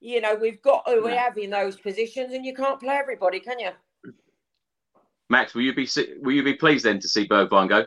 you 0.00 0.20
know, 0.20 0.34
we've 0.34 0.60
got 0.60 0.86
who 0.86 1.02
we 1.06 1.12
have 1.12 1.38
in 1.38 1.48
those 1.48 1.76
positions, 1.76 2.34
and 2.34 2.44
you 2.44 2.54
can't 2.54 2.78
play 2.78 2.94
everybody, 2.94 3.40
can 3.40 3.58
you? 3.58 3.70
Max, 5.30 5.54
will 5.54 5.62
you 5.62 5.74
be 5.74 5.88
will 6.20 6.32
you 6.32 6.42
be 6.42 6.54
pleased 6.54 6.84
then 6.84 7.00
to 7.00 7.08
see 7.08 7.26
Bergwijn 7.26 7.70
go? 7.70 7.86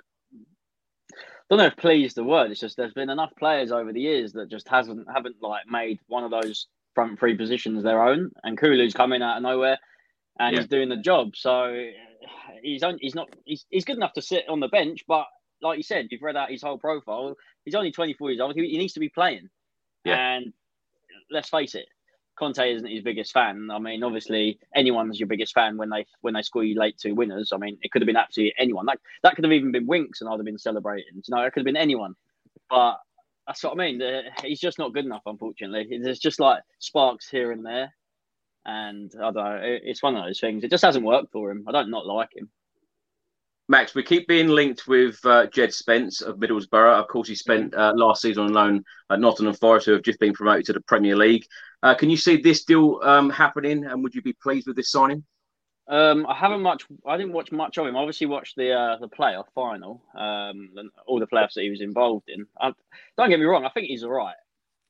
I 1.52 1.56
don't 1.56 1.60
know 1.60 1.68
if 1.68 1.76
pleased 1.76 2.16
the 2.16 2.24
word. 2.24 2.49
It's 2.49 2.62
just 2.62 2.78
there's 2.78 2.93
been 2.93 3.10
enough 3.10 3.32
players 3.38 3.74
over 3.74 3.91
the 3.91 3.99
years 3.99 4.32
that 4.34 4.49
just 4.49 4.70
hasn't 4.70 5.06
haven't 5.14 5.36
like 5.41 5.68
made 5.68 5.99
one 6.08 6.24
of 6.24 6.32
those 6.32 6.68
front 6.95 7.20
three 7.20 7.36
positions 7.36 7.84
their 7.84 8.02
own. 8.02 8.32
And 8.43 8.58
Kulu's 8.58 8.93
coming 8.93 9.22
out 9.22 9.36
of 9.36 9.43
nowhere 9.43 9.78
and 10.39 10.54
yeah. 10.54 10.62
he's 10.62 10.70
doing 10.70 10.88
the 10.88 10.95
job. 10.95 11.36
So 11.36 11.89
he's 12.64 12.84
on, 12.84 12.99
he's 13.02 13.16
not 13.16 13.28
he's, 13.43 13.66
he's 13.70 13.84
good 13.84 13.97
enough 13.97 14.14
to 14.14 14.22
sit 14.22 14.47
on 14.47 14.62
the 14.62 14.70
bench, 14.70 15.04
but 15.10 15.26
like 15.62 15.76
you 15.76 15.84
said, 15.84 16.08
you've 16.10 16.22
read 16.22 16.38
out 16.38 16.49
his 16.49 16.62
whole 16.62 16.78
profile. 16.78 17.36
He's 17.66 17.76
only 17.76 17.91
24 17.91 18.32
years 18.32 18.39
old. 18.39 18.56
He, 18.56 18.70
he 18.70 18.78
needs 18.78 18.93
to 18.93 19.02
be 19.02 19.10
playing. 19.10 19.49
Yeah. 20.06 20.36
And 20.36 20.54
let's 21.30 21.49
face 21.49 21.76
it, 21.76 21.86
Conte 22.42 22.74
isn't 22.74 22.89
his 22.89 23.04
biggest 23.04 23.34
fan. 23.34 23.70
I 23.72 23.78
mean, 23.78 24.02
obviously, 24.02 24.58
anyone's 24.76 25.20
your 25.20 25.28
biggest 25.28 25.54
fan 25.54 25.78
when 25.78 25.92
they 25.92 26.08
when 26.22 26.34
they 26.34 26.42
score 26.42 26.64
you 26.64 26.74
late 26.74 26.98
two 26.98 27.14
winners. 27.14 27.52
I 27.54 27.58
mean, 27.58 27.78
it 27.84 27.92
could 27.92 28.02
have 28.02 28.08
been 28.08 28.18
absolutely 28.18 28.56
anyone. 28.58 28.88
That 28.88 28.98
that 29.22 29.36
could 29.36 29.46
have 29.46 29.54
even 29.54 29.72
been 29.72 29.86
Winks, 29.86 30.22
and 30.22 30.30
I'd 30.30 30.38
have 30.38 30.46
been 30.46 30.58
celebrating. 30.58 31.06
You 31.14 31.22
know, 31.36 31.44
it 31.44 31.54
could 31.54 31.60
have 31.60 31.66
been 31.66 31.78
anyone. 31.78 32.16
But 32.68 32.98
that's 33.46 33.64
what 33.64 33.74
I 33.74 33.76
mean. 33.76 34.02
He's 34.44 34.60
just 34.60 34.80
not 34.80 34.92
good 34.92 35.06
enough, 35.06 35.22
unfortunately. 35.28 36.00
There's 36.02 36.18
just 36.18 36.39
like 36.39 36.64
sparks 36.80 37.30
here 37.30 37.52
and 37.52 37.64
there, 37.64 37.94
and 38.66 39.12
I 39.20 39.30
don't 39.32 39.36
know. 39.36 39.60
It's 39.62 40.02
one 40.02 40.16
of 40.16 40.26
those 40.26 40.39
things. 40.39 40.64
It 40.64 40.72
just 40.72 40.84
hasn't 40.84 41.06
worked 41.06 41.32
for 41.32 41.52
him. 41.52 41.66
I 41.68 41.72
don't 41.72 41.92
not 41.92 42.08
like 42.08 42.36
him. 42.36 42.50
Max, 43.70 43.94
we 43.94 44.02
keep 44.02 44.28
being 44.28 44.48
linked 44.48 44.88
with 44.88 45.24
uh, 45.26 45.46
Jed 45.46 45.74
Spence 45.74 46.22
of 46.22 46.38
Middlesbrough. 46.38 47.00
Of 47.00 47.08
course, 47.08 47.28
he 47.28 47.36
spent 47.36 47.76
uh, 47.76 47.94
last 47.96 48.24
season 48.24 48.46
on 48.46 48.54
loan 48.54 48.84
at 49.12 49.20
Nottingham 49.20 49.54
Forest, 49.54 49.86
who 49.86 49.94
have 49.94 50.02
just 50.02 50.20
been 50.20 50.34
promoted 50.34 50.66
to 50.66 50.74
the 50.74 50.82
Premier 50.82 51.16
League. 51.16 51.46
Uh, 51.84 51.95
can 51.95 52.09
you 52.09 52.17
see 52.17 52.38
this 52.38 52.63
deal 52.63 52.99
um, 53.03 53.29
happening, 53.29 53.86
and 53.86 54.03
would 54.03 54.13
you 54.13 54.21
be 54.21 54.34
pleased 54.34 54.67
with 54.67 54.75
this 54.75 54.91
signing? 54.91 55.23
Um, 55.88 56.25
I 56.27 56.36
haven't 56.36 56.61
much. 56.61 56.86
I 57.05 57.17
didn't 57.17 57.34
watch 57.34 57.51
much 57.51 57.77
of 57.77 57.88
him. 57.88 57.97
I 57.97 57.99
obviously 57.99 58.27
watched 58.27 58.55
the 58.55 58.71
uh, 58.71 58.97
the 58.97 59.09
playoff 59.09 59.45
final, 59.55 60.01
um, 60.15 60.69
and 60.77 60.89
all 61.07 61.19
the 61.19 61.27
playoffs 61.27 61.53
that 61.55 61.63
he 61.63 61.69
was 61.69 61.82
involved 61.82 62.29
in. 62.29 62.45
I, 62.59 62.73
don't 63.17 63.29
get 63.29 63.39
me 63.39 63.45
wrong. 63.45 63.65
I 63.65 63.69
think 63.69 63.88
he's 63.88 64.03
all 64.03 64.11
right, 64.11 64.36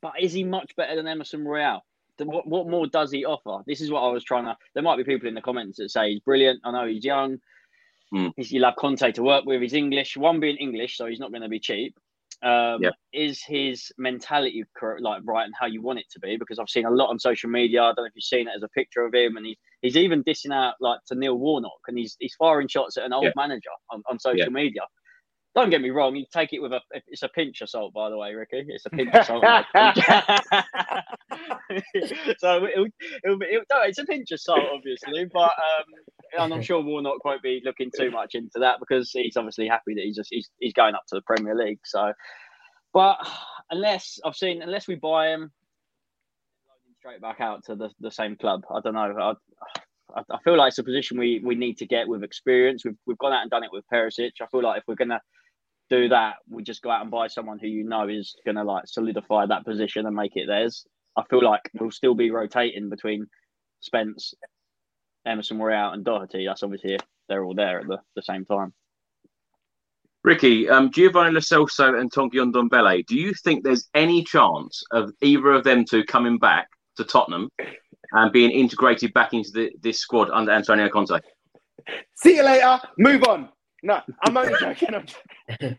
but 0.02 0.14
is 0.20 0.34
he 0.34 0.44
much 0.44 0.76
better 0.76 0.96
than 0.96 1.08
Emerson 1.08 1.46
Royal? 1.46 1.84
What, 2.20 2.46
what 2.46 2.68
more 2.68 2.86
does 2.86 3.12
he 3.12 3.26
offer? 3.26 3.64
This 3.66 3.82
is 3.82 3.90
what 3.90 4.02
I 4.02 4.12
was 4.12 4.24
trying 4.24 4.46
to. 4.46 4.56
There 4.76 4.84
might 4.84 4.98
be 4.98 5.04
people 5.04 5.28
in 5.28 5.34
the 5.34 5.42
comments 5.42 5.78
that 5.78 5.90
say 5.90 6.12
he's 6.12 6.20
brilliant. 6.20 6.60
I 6.64 6.72
know 6.72 6.86
he's 6.86 7.04
young. 7.04 7.40
Mm. 8.14 8.34
He's, 8.36 8.52
you'll 8.52 8.66
have 8.66 8.76
Conte 8.76 9.12
to 9.14 9.24
work 9.24 9.46
with. 9.46 9.62
He's 9.62 9.74
English. 9.74 10.18
One 10.18 10.40
being 10.40 10.58
English, 10.58 10.98
so 10.98 11.08
he's 11.08 11.20
not 11.20 11.32
going 11.32 11.42
to 11.42 11.50
be 11.50 11.60
cheap. 11.60 11.98
Um, 12.44 12.82
yeah. 12.82 12.90
Is 13.14 13.44
his 13.44 13.92
mentality 13.98 14.64
correct, 14.76 15.02
like 15.02 15.22
right 15.26 15.46
and 15.46 15.54
how 15.60 15.68
you 15.68 15.82
want 15.82 16.00
it 16.00 16.06
to 16.12 16.20
be? 16.20 16.38
Because 16.38 16.58
I've 16.58 16.70
seen 16.70 16.86
a 16.86 16.90
lot 16.90 17.10
on 17.10 17.20
social 17.20 17.50
media. 17.50 17.84
I 17.84 17.86
don't 17.88 17.98
know 17.98 18.06
if 18.06 18.14
you've 18.16 18.24
seen 18.24 18.48
it 18.48 18.54
as 18.56 18.64
a 18.64 18.70
picture 18.70 19.04
of 19.04 19.14
him, 19.14 19.38
and 19.38 19.46
he's 19.46 19.58
he's 19.82 19.98
even 19.98 20.24
dissing 20.24 20.54
out 20.54 20.76
like 20.80 21.00
to 21.08 21.16
Neil 21.16 21.38
Warnock, 21.38 21.82
and 21.88 21.98
he's 21.98 22.16
he's 22.20 22.34
firing 22.36 22.68
shots 22.68 22.98
at 22.98 23.06
an 23.06 23.14
old 23.14 23.26
yeah. 23.26 23.32
manager 23.36 23.70
on, 23.92 24.02
on 24.10 24.20
social 24.20 24.40
yeah. 24.40 24.50
media. 24.50 24.82
Don't 25.54 25.70
get 25.70 25.82
me 25.82 25.90
wrong, 25.90 26.16
you 26.16 26.26
take 26.32 26.54
it 26.54 26.62
with 26.62 26.72
a 26.72 26.80
it's 27.08 27.24
a 27.24 27.28
pinch 27.28 27.60
of 27.62 27.70
salt, 27.70 27.94
by 27.94 28.10
the 28.10 28.18
way, 28.18 28.34
Ricky. 28.34 28.64
It's 28.68 28.86
a 28.86 28.90
pinch 28.90 29.14
of 29.14 29.26
salt. 29.26 29.44
so 32.38 32.66
it'll, 32.66 32.88
it'll 33.24 33.38
be, 33.38 33.48
it'll, 33.48 33.66
no, 33.70 33.82
it's 33.82 34.00
a 34.00 34.06
pinch 34.06 34.32
of 34.32 34.40
salt, 34.40 34.64
obviously, 34.74 35.26
but 35.26 35.52
um, 35.52 35.84
and 36.40 36.54
I'm 36.54 36.62
sure 36.62 36.82
Warnock 36.82 37.26
won't 37.26 37.44
be 37.44 37.62
looking 37.66 37.92
too 37.96 38.12
much 38.12 38.36
into 38.36 38.60
that 38.60 38.80
because 38.80 39.12
he's 39.12 39.36
obviously 39.36 39.68
happy 39.68 39.94
that 39.96 40.06
he's 40.06 40.16
just 40.16 40.30
he's, 40.32 40.50
he's 40.60 40.74
going 40.74 40.96
up 40.96 41.04
to 41.10 41.16
the 41.16 41.22
Premier 41.22 41.54
League. 41.54 41.82
So, 41.84 42.14
but 42.94 43.18
unless 43.70 44.22
I've 44.24 44.38
seen 44.38 44.62
unless 44.62 44.88
we 44.88 44.96
buy 44.96 45.32
him, 45.32 45.52
straight 47.02 47.20
back 47.20 47.42
out 47.42 47.66
to 47.66 47.76
the, 47.76 47.90
the 48.00 48.12
same 48.12 48.36
club. 48.36 48.64
I 48.74 48.80
don't 48.80 48.94
know. 48.94 49.36
I, 50.16 50.22
I 50.30 50.38
feel 50.44 50.58
like 50.58 50.70
it's 50.70 50.78
a 50.78 50.84
position 50.84 51.18
we, 51.18 51.42
we 51.44 51.56
need 51.56 51.78
to 51.80 51.88
get 51.88 52.08
with 52.08 52.24
experience. 52.24 52.86
We've, 52.86 52.98
we've 53.08 53.18
gone 53.18 53.34
out 53.34 53.42
and 53.42 53.50
done 53.50 53.64
it 53.64 53.72
with 53.74 53.84
Perisic. 53.92 54.32
I 54.42 54.46
feel 54.52 54.62
like 54.62 54.80
if 54.80 54.84
we're 54.88 54.96
going 54.96 55.10
to 55.10 55.20
do 55.92 56.08
that, 56.08 56.36
we 56.50 56.64
just 56.64 56.82
go 56.82 56.90
out 56.90 57.02
and 57.02 57.12
buy 57.12 57.28
someone 57.28 57.60
who 57.60 57.68
you 57.68 57.84
know 57.84 58.08
is 58.08 58.34
going 58.46 58.56
to 58.56 58.64
like 58.64 58.88
solidify 58.88 59.46
that 59.46 59.66
position 59.66 60.06
and 60.06 60.16
make 60.16 60.32
it 60.36 60.48
theirs. 60.48 60.86
I 61.18 61.24
feel 61.30 61.44
like 61.44 61.62
we'll 61.80 61.92
still 61.92 62.16
be 62.16 62.32
rotating 62.32 62.90
between 62.90 63.28
Spence, 63.82 64.34
Emerson 65.26 65.60
Royal, 65.60 65.92
and 65.92 66.06
Doherty. 66.06 66.46
That's 66.46 66.64
obviously 66.64 66.94
if 66.94 67.02
they're 67.28 67.44
all 67.44 67.54
there 67.54 67.82
at 67.82 67.88
the, 67.88 68.00
the 68.16 68.22
same 68.22 68.46
time. 68.46 68.74
Ricky, 70.24 70.70
um, 70.70 70.92
Giovanni 70.92 71.32
Lo 71.32 71.40
Celso 71.40 72.00
and 72.00 72.12
Tanguy 72.12 72.36
Ndombele, 72.36 73.06
do 73.06 73.18
you 73.18 73.34
think 73.34 73.64
there's 73.64 73.90
any 73.94 74.24
chance 74.24 74.84
of 74.92 75.12
either 75.22 75.52
of 75.52 75.66
them 75.66 75.84
two 75.84 76.06
coming 76.06 76.38
back 76.38 76.70
to 76.98 77.04
Tottenham 77.04 77.50
and 78.12 78.32
being 78.32 78.52
integrated 78.52 79.14
back 79.14 79.34
into 79.34 79.52
the, 79.52 79.72
this 79.82 80.00
squad 80.00 80.30
under 80.30 80.52
Antonio 80.52 80.88
Conte? 80.90 81.20
See 82.16 82.38
you 82.38 82.44
later. 82.44 82.80
Move 82.98 83.24
on. 83.24 83.50
No, 83.84 84.02
I'm 84.24 84.38
only 84.38 84.54
joking. 84.60 84.96
I'm 84.96 85.06
joking. 85.06 85.78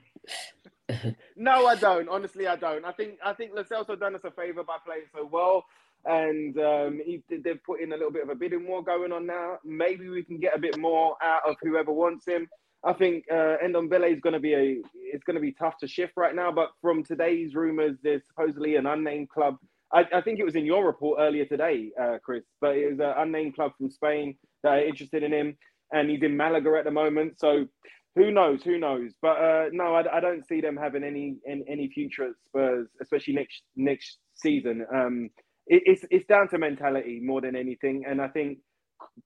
no, 1.37 1.67
I 1.67 1.77
don't. 1.77 2.09
Honestly, 2.09 2.47
I 2.47 2.57
don't. 2.57 2.85
I 2.85 2.93
think 2.93 3.19
I 3.25 3.33
think 3.33 3.53
Lo 3.55 3.63
Celso 3.65 3.99
done 3.99 4.15
us 4.15 4.23
a 4.25 4.31
favour 4.31 4.65
by 4.65 4.77
playing 4.85 5.05
so 5.15 5.29
well, 5.31 5.65
and 6.05 6.59
um, 6.59 7.01
he, 7.05 7.23
they've 7.31 7.63
put 7.65 7.81
in 7.81 7.93
a 7.93 7.97
little 7.97 8.13
bit 8.13 8.23
of 8.23 8.29
a 8.31 8.35
bidding 8.35 8.67
war 8.67 8.83
going 8.83 9.13
on 9.13 9.27
now. 9.27 9.59
Maybe 9.65 10.09
we 10.09 10.25
can 10.25 10.39
get 10.39 10.57
a 10.57 10.61
bit 10.61 10.79
more 10.79 11.17
out 11.23 11.43
of 11.49 11.57
whoever 11.63 11.93
wants 11.93 12.27
him. 12.27 12.49
I 12.85 12.93
think 12.95 13.25
uh, 13.31 13.57
Ndombele 13.65 14.13
is 14.13 14.21
going 14.21 14.35
to 14.35 14.41
be 14.41 14.55
a. 14.55 14.79
It's 14.95 15.25
going 15.25 15.37
to 15.37 15.41
be 15.43 15.53
tough 15.53 15.79
to 15.79 15.89
shift 15.89 16.15
right 16.17 16.35
now. 16.35 16.51
But 16.53 16.71
from 16.81 17.05
today's 17.05 17.55
rumours, 17.55 17.97
there's 18.03 18.23
supposedly 18.27 18.77
an 18.77 18.87
unnamed 18.87 19.29
club. 19.29 19.57
I, 19.93 20.05
I 20.15 20.21
think 20.23 20.41
it 20.41 20.45
was 20.45 20.57
in 20.57 20.67
your 20.67 20.85
report 20.87 21.19
earlier 21.21 21.45
today, 21.45 21.91
uh, 22.01 22.19
Chris. 22.25 22.45
But 22.61 22.77
it 22.77 22.91
was 22.91 23.01
an 23.01 23.15
unnamed 23.19 23.55
club 23.55 23.73
from 23.79 23.91
Spain 23.91 24.37
that 24.63 24.71
are 24.71 24.85
interested 24.85 25.23
in 25.23 25.33
him, 25.33 25.57
and 25.93 26.11
he's 26.11 26.23
in 26.23 26.37
Malaga 26.37 26.77
at 26.79 26.85
the 26.85 26.91
moment. 26.91 27.39
So 27.39 27.67
who 28.15 28.31
knows? 28.31 28.63
Who 28.63 28.79
knows? 28.79 29.13
But 29.23 29.39
uh, 29.39 29.65
no, 29.73 29.95
I, 29.95 30.17
I, 30.17 30.21
don't 30.21 30.47
see 30.47 30.61
them 30.61 30.77
having 30.77 31.03
any, 31.03 31.37
any, 31.49 31.65
any 31.69 31.89
future 31.89 32.25
at 32.25 32.35
Spurs, 32.47 32.89
especially 33.01 33.35
next 33.35 33.63
next 33.77 34.19
season. 34.35 34.85
Um, 34.95 35.31
it, 35.67 35.83
it's 35.87 36.05
it's 36.11 36.27
down 36.27 36.49
to 36.51 36.59
mentality 36.59 37.21
more 37.23 37.41
than 37.41 37.57
anything, 37.57 38.05
and 38.07 38.21
I 38.21 38.29
think 38.29 38.59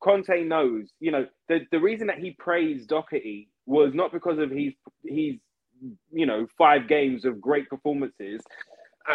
Conte 0.02 0.44
knows. 0.44 0.90
You 1.00 1.10
know, 1.10 1.26
the 1.48 1.60
the 1.72 1.80
reason 1.80 2.06
that 2.08 2.18
he 2.18 2.36
praised 2.38 2.88
Doherty 2.88 3.48
was 3.66 3.92
not 3.94 4.12
because 4.12 4.38
of 4.38 4.50
his 4.50 4.72
his 5.04 5.34
you 6.12 6.26
know 6.26 6.46
five 6.56 6.88
games 6.88 7.24
of 7.24 7.40
great 7.40 7.68
performances. 7.68 8.40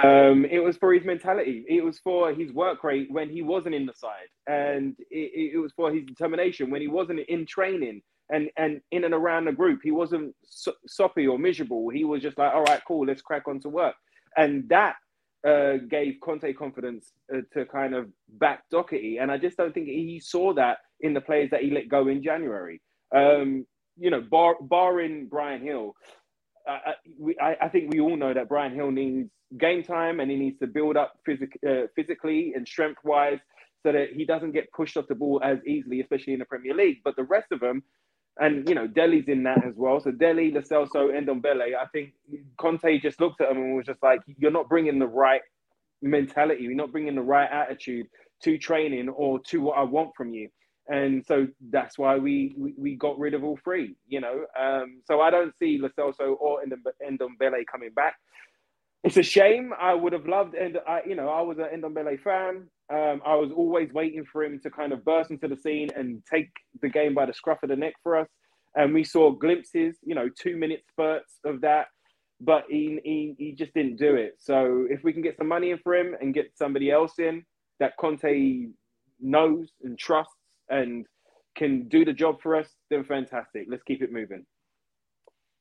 Um, 0.04 0.46
it 0.46 0.60
was 0.60 0.78
for 0.78 0.94
his 0.94 1.04
mentality. 1.04 1.66
It 1.68 1.84
was 1.84 2.00
for 2.00 2.34
his 2.34 2.54
work 2.54 2.84
rate 2.84 3.08
when 3.12 3.30
he 3.30 3.42
wasn't 3.42 3.76
in 3.76 3.86
the 3.86 3.94
side, 3.94 4.30
and 4.48 4.96
it, 5.10 5.54
it 5.56 5.58
was 5.58 5.74
for 5.74 5.92
his 5.92 6.06
determination 6.06 6.70
when 6.72 6.82
he 6.82 6.88
wasn't 6.88 7.20
in 7.28 7.46
training 7.46 8.02
and 8.30 8.50
and 8.58 8.82
in 8.92 9.04
and 9.04 9.14
around 9.14 9.46
the 9.46 9.52
group. 9.52 9.82
He 9.84 9.92
wasn't 9.92 10.34
so, 10.44 10.74
soppy 10.88 11.28
or 11.28 11.38
miserable. 11.38 11.90
He 11.90 12.06
was 12.06 12.22
just 12.22 12.38
like, 12.38 12.54
all 12.54 12.64
right, 12.64 12.82
cool, 12.88 13.06
let's 13.06 13.22
crack 13.22 13.48
on 13.48 13.60
to 13.62 13.70
work. 13.70 13.96
And 14.38 14.68
that 14.70 14.96
uh, 15.46 15.78
gave 15.90 16.16
Conte 16.24 16.54
confidence 16.54 17.12
uh, 17.34 17.42
to 17.54 17.66
kind 17.66 17.94
of 17.94 18.08
back 18.30 18.64
Doherty. 18.72 19.18
And 19.18 19.32
I 19.32 19.38
just 19.38 19.58
don't 19.58 19.74
think 19.74 19.88
he 19.88 20.22
saw 20.24 20.54
that 20.54 20.78
in 21.02 21.14
the 21.14 21.22
players 21.22 21.50
that 21.52 21.64
he 21.64 21.72
let 21.72 21.90
go 21.90 22.08
in 22.08 22.24
January. 22.24 22.82
Um, 23.14 23.66
you 23.98 24.10
know, 24.10 24.22
bar, 24.22 24.56
barring 24.62 25.28
Bryan 25.28 25.66
Gil, 25.66 25.94
I, 26.68 27.56
I, 27.62 27.70
think 27.70 27.92
we 27.92 28.00
all 28.00 28.16
know 28.16 28.34
that 28.34 28.50
Bryan 28.50 28.76
Gil 28.76 28.92
needs 28.92 29.30
game 29.58 29.84
time 29.84 30.20
and 30.20 30.30
he 30.30 30.38
needs 30.38 30.60
to 30.60 30.68
build 30.68 30.98
up 30.98 31.14
phys- 31.28 31.42
uh, 31.68 31.88
physically 31.96 32.54
and 32.56 32.68
strength 32.68 33.00
wise 33.04 33.40
so 33.84 33.92
that 33.92 34.10
he 34.14 34.26
doesn't 34.26 34.52
get 34.52 34.72
pushed 34.72 34.98
off 34.98 35.08
the 35.08 35.16
ball 35.16 35.42
as 35.44 35.58
easily, 35.66 36.02
especially 36.02 36.34
in 36.34 36.40
the 36.40 36.46
Premier 36.46 36.74
League. 36.74 36.98
But 37.04 37.16
the 37.16 37.24
rest 37.24 37.52
of 37.52 37.60
them, 37.60 37.84
and 38.40 38.68
you 38.68 38.76
know 38.76 38.88
Dele's 38.88 39.28
in 39.28 39.44
that 39.44 39.66
as 39.66 39.74
well. 39.76 40.00
So 40.00 40.12
Dele, 40.12 40.52
Lo 40.52 40.62
Celso, 40.62 41.16
and 41.16 41.28
Ndombele. 41.28 41.76
I 41.76 41.86
think 41.92 42.14
Conte 42.58 43.00
just 43.00 43.20
looked 43.20 43.42
at 43.42 43.50
them 43.50 43.58
and 43.58 43.76
was 43.76 43.86
just 43.86 44.02
like, 44.02 44.22
"You're 44.38 44.52
not 44.52 44.70
bringing 44.70 45.00
the 45.00 45.08
right 45.08 45.42
mentality. 46.02 46.64
You're 46.64 46.76
not 46.76 46.92
bringing 46.92 47.16
the 47.16 47.22
right 47.22 47.50
attitude 47.52 48.08
to 48.44 48.58
training 48.58 49.10
or 49.10 49.40
to 49.48 49.62
what 49.62 49.78
I 49.78 49.84
want 49.84 50.12
from 50.16 50.34
you." 50.34 50.50
And 50.88 51.26
so 51.26 51.48
that's 51.70 51.98
why 51.98 52.18
we 52.18 52.54
we, 52.58 52.74
we 52.78 52.96
got 52.96 53.20
rid 53.20 53.34
of 53.34 53.44
all 53.44 53.58
three. 53.64 53.96
You 54.08 54.22
know, 54.22 54.46
um, 54.60 55.02
so 55.06 55.22
I 55.22 55.30
don't 55.30 55.54
see 55.60 55.80
Lo 55.80 55.90
Celso 55.98 56.36
or 56.40 56.62
Ndombele 56.64 57.66
coming 57.72 57.92
back. 57.96 58.16
It's 59.04 59.18
a 59.18 59.24
shame. 59.24 59.74
I 59.80 59.96
would 59.96 60.14
have 60.14 60.28
loved, 60.28 60.54
and 60.54 60.78
I, 60.88 61.02
you 61.08 61.16
know, 61.16 61.28
I 61.28 61.42
was 61.42 61.58
an 61.58 61.82
Ndombele 61.82 62.20
fan. 62.22 62.68
Um, 62.94 63.22
I 63.26 63.36
was 63.36 63.52
always 63.56 63.92
waiting 63.94 64.26
for 64.32 64.44
him 64.44 64.60
to 64.62 64.70
kind 64.70 64.92
of 64.92 65.04
burst 65.04 65.32
into 65.32 65.48
the 65.48 65.58
scene 65.58 65.90
and 65.96 66.22
take 66.32 66.50
the 66.82 66.90
game 66.90 67.16
by 67.16 67.26
the 67.26 67.34
scruff 67.34 67.64
of 67.64 67.70
the 67.70 67.76
neck 67.76 67.94
for 68.04 68.18
us. 68.18 68.28
And 68.76 68.94
we 68.94 69.04
saw 69.04 69.32
glimpses, 69.32 69.98
you 70.04 70.14
know, 70.14 70.30
two 70.30 70.56
minute 70.56 70.84
spurts 70.90 71.40
of 71.46 71.62
that, 71.62 71.88
but 72.42 72.66
he, 72.70 73.00
he, 73.04 73.36
he 73.38 73.52
just 73.54 73.74
didn't 73.74 73.98
do 73.98 74.16
it. 74.16 74.36
So 74.40 74.86
if 74.90 75.04
we 75.04 75.14
can 75.14 75.22
get 75.22 75.38
some 75.38 75.48
money 75.48 75.72
in 75.72 75.80
for 75.80 75.96
him 75.96 76.16
and 76.20 76.34
get 76.34 76.52
somebody 76.56 76.92
else 76.92 77.14
in 77.18 77.44
that 77.80 77.98
Conte 77.98 78.68
knows 79.20 79.72
and 79.84 79.98
trusts 79.98 80.36
and 80.72 81.06
can 81.56 81.88
do 81.88 82.06
the 82.06 82.14
job 82.14 82.42
for 82.42 82.56
us, 82.56 82.68
then 82.90 83.04
fantastic. 83.04 83.68
Let's 83.70 83.84
keep 83.84 84.02
it 84.02 84.12
moving. 84.12 84.46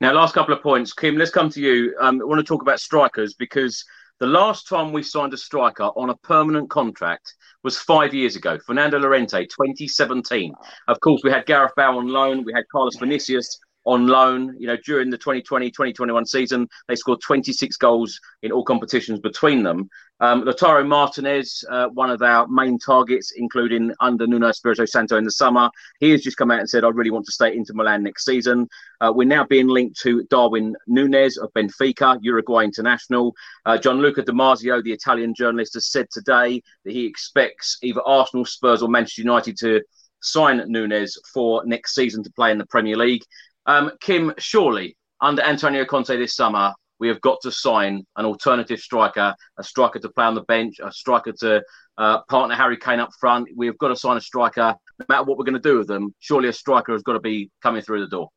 Now, 0.01 0.13
last 0.13 0.35
couple 0.35 0.55
of 0.55 0.63
points. 0.63 0.95
Kim, 0.95 1.19
let's 1.19 1.31
come 1.31 1.51
to 1.51 1.61
you. 1.61 1.95
Um, 2.01 2.23
I 2.23 2.25
want 2.25 2.39
to 2.39 2.45
talk 2.45 2.63
about 2.63 2.81
strikers 2.81 3.35
because 3.35 3.85
the 4.19 4.27
last 4.27 4.67
time 4.69 4.93
we 4.93 5.03
signed 5.03 5.35
a 5.35 5.37
striker 5.37 5.85
on 5.85 6.11
a 6.11 6.17
permanent 6.19 6.71
contract 6.71 7.35
was 7.63 7.77
five 7.77 8.15
years 8.15 8.37
ago. 8.37 8.59
Fernando 8.67 8.99
Llorente, 8.99 9.45
2017. 9.45 10.55
Of 10.89 11.01
course, 11.01 11.21
we 11.23 11.31
had 11.31 11.45
Gareth 11.45 11.73
Bale 11.77 11.99
on 11.99 12.09
loan. 12.09 12.45
We 12.45 12.53
had 12.55 12.65
Carlos 12.73 12.97
Vinicius 12.97 13.59
on 13.85 14.07
loan. 14.07 14.55
You 14.59 14.67
know, 14.67 14.77
during 14.85 15.11
the 15.11 15.19
2020 15.19 15.71
2021 15.71 16.27
season, 16.27 16.69
they 16.89 16.97
scored 16.97 17.21
26 17.21 17.77
goals 17.77 18.19
in 18.43 18.53
all 18.53 18.65
competitions 18.65 19.21
between 19.21 19.63
them. 19.63 19.89
Um, 20.23 20.43
Lautaro 20.43 20.87
Martinez, 20.87 21.65
uh, 21.71 21.89
one 21.89 22.11
of 22.11 22.21
our 22.21 22.47
main 22.47 22.79
targets, 22.79 23.33
including 23.35 23.93
under 24.01 24.27
Nuno 24.27 24.49
Espirito 24.49 24.85
Santo 24.85 25.17
in 25.17 25.25
the 25.25 25.31
summer, 25.31 25.71
he 25.99 26.11
has 26.11 26.21
just 26.21 26.37
come 26.37 26.51
out 26.51 26.61
and 26.61 26.69
said, 26.69 26.85
I 26.85 26.89
really 26.89 27.11
want 27.11 27.25
to 27.27 27.33
stay 27.33 27.57
Inter 27.57 27.73
Milan 27.73 28.03
next 28.03 28.27
season. 28.27 28.69
Uh, 29.01 29.13
we're 29.15 29.27
now 29.27 29.47
being 29.47 29.69
linked 29.69 29.99
to 30.01 30.25
Darwin 30.25 30.77
Nunez 30.87 31.39
of 31.39 31.51
Benfica, 31.55 32.19
Uruguay 32.21 32.65
international. 32.65 33.35
Uh, 33.65 33.79
Gianluca 33.79 34.23
Di 34.23 34.33
the 34.33 34.93
Italian 34.93 35.35
journalist, 35.35 35.73
has 35.75 35.91
said 35.91 36.07
today 36.13 36.63
that 36.85 36.93
he 36.93 37.07
expects 37.07 37.79
either 37.83 38.03
Arsenal, 38.03 38.45
Spurs, 38.45 38.83
or 38.83 38.91
Manchester 38.91 39.23
United 39.23 39.57
to 39.59 39.81
sign 40.23 40.63
Nunez 40.71 41.19
for 41.33 41.65
next 41.65 41.95
season 41.95 42.23
to 42.23 42.33
play 42.33 42.51
in 42.51 42.59
the 42.59 42.67
Premier 42.67 42.97
League. 42.97 43.23
Um, 43.67 43.93
Kim, 44.01 44.33
surely 44.39 44.97
under 45.21 45.43
Antonio 45.43 45.85
Conte 45.85 46.17
this 46.17 46.35
summer, 46.35 46.73
we 46.99 47.09
have 47.09 47.21
got 47.23 47.39
to 47.43 47.51
sign 47.51 48.05
an 48.17 48.27
alternative 48.27 48.79
striker, 48.79 49.35
a 49.59 49.65
striker 49.65 49.99
to 49.99 50.09
play 50.11 50.25
on 50.25 50.35
the 50.35 50.43
bench, 50.43 50.77
a 50.83 50.93
striker 50.93 51.33
to 51.41 51.63
uh, 51.97 52.21
partner 52.29 52.55
Harry 52.55 52.77
Kane 52.77 53.01
up 53.01 53.11
front. 53.19 53.49
We 53.57 53.67
have 53.67 53.79
got 53.79 53.89
to 53.89 53.97
sign 53.97 54.19
a 54.19 54.21
striker, 54.21 54.75
no 54.99 55.07
matter 55.09 55.25
what 55.25 55.39
we're 55.39 55.45
going 55.45 55.55
to 55.55 55.61
do 55.61 55.79
with 55.79 55.89
them. 55.89 56.15
Surely 56.21 56.49
a 56.49 56.53
striker 56.53 56.93
has 56.93 57.03
got 57.03 57.15
to 57.15 57.21
be 57.21 57.51
coming 57.63 57.83
through 57.83 58.01
the 58.01 58.09
door. 58.09 58.29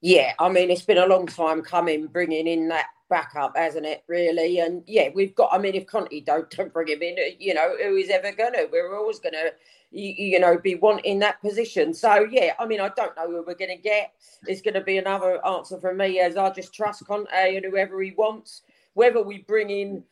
Yeah, 0.00 0.32
I 0.38 0.48
mean, 0.48 0.70
it's 0.70 0.84
been 0.84 0.98
a 0.98 1.06
long 1.06 1.26
time 1.26 1.62
coming, 1.62 2.06
bringing 2.06 2.46
in 2.46 2.68
that 2.68 2.86
backup, 3.08 3.56
hasn't 3.56 3.86
it? 3.86 4.04
Really, 4.06 4.58
and 4.60 4.82
yeah, 4.86 5.08
we've 5.14 5.34
got. 5.34 5.52
I 5.52 5.58
mean, 5.58 5.74
if 5.74 5.86
Conte 5.86 6.20
don't, 6.20 6.50
don't 6.56 6.72
bring 6.72 6.88
him 6.88 7.02
in, 7.02 7.16
uh, 7.18 7.34
you 7.38 7.54
know, 7.54 7.74
who 7.82 7.96
is 7.96 8.10
ever 8.10 8.32
gonna? 8.32 8.66
We're 8.70 8.96
always 8.96 9.18
gonna, 9.18 9.50
you, 9.90 10.14
you 10.16 10.40
know, 10.40 10.58
be 10.58 10.74
wanting 10.74 11.18
that 11.20 11.40
position. 11.40 11.94
So 11.94 12.26
yeah, 12.30 12.54
I 12.58 12.66
mean, 12.66 12.80
I 12.80 12.90
don't 12.90 13.16
know 13.16 13.28
who 13.28 13.44
we're 13.46 13.54
gonna 13.54 13.76
get. 13.76 14.12
It's 14.46 14.62
gonna 14.62 14.82
be 14.82 14.98
another 14.98 15.44
answer 15.46 15.78
from 15.78 15.98
me, 15.98 16.20
as 16.20 16.36
I 16.36 16.50
just 16.50 16.74
trust 16.74 17.06
Conte 17.06 17.28
and 17.32 17.64
uh, 17.64 17.70
whoever 17.70 18.00
he 18.02 18.12
wants. 18.12 18.62
Whether 18.94 19.22
we 19.22 19.38
bring 19.38 19.70
in. 19.70 20.04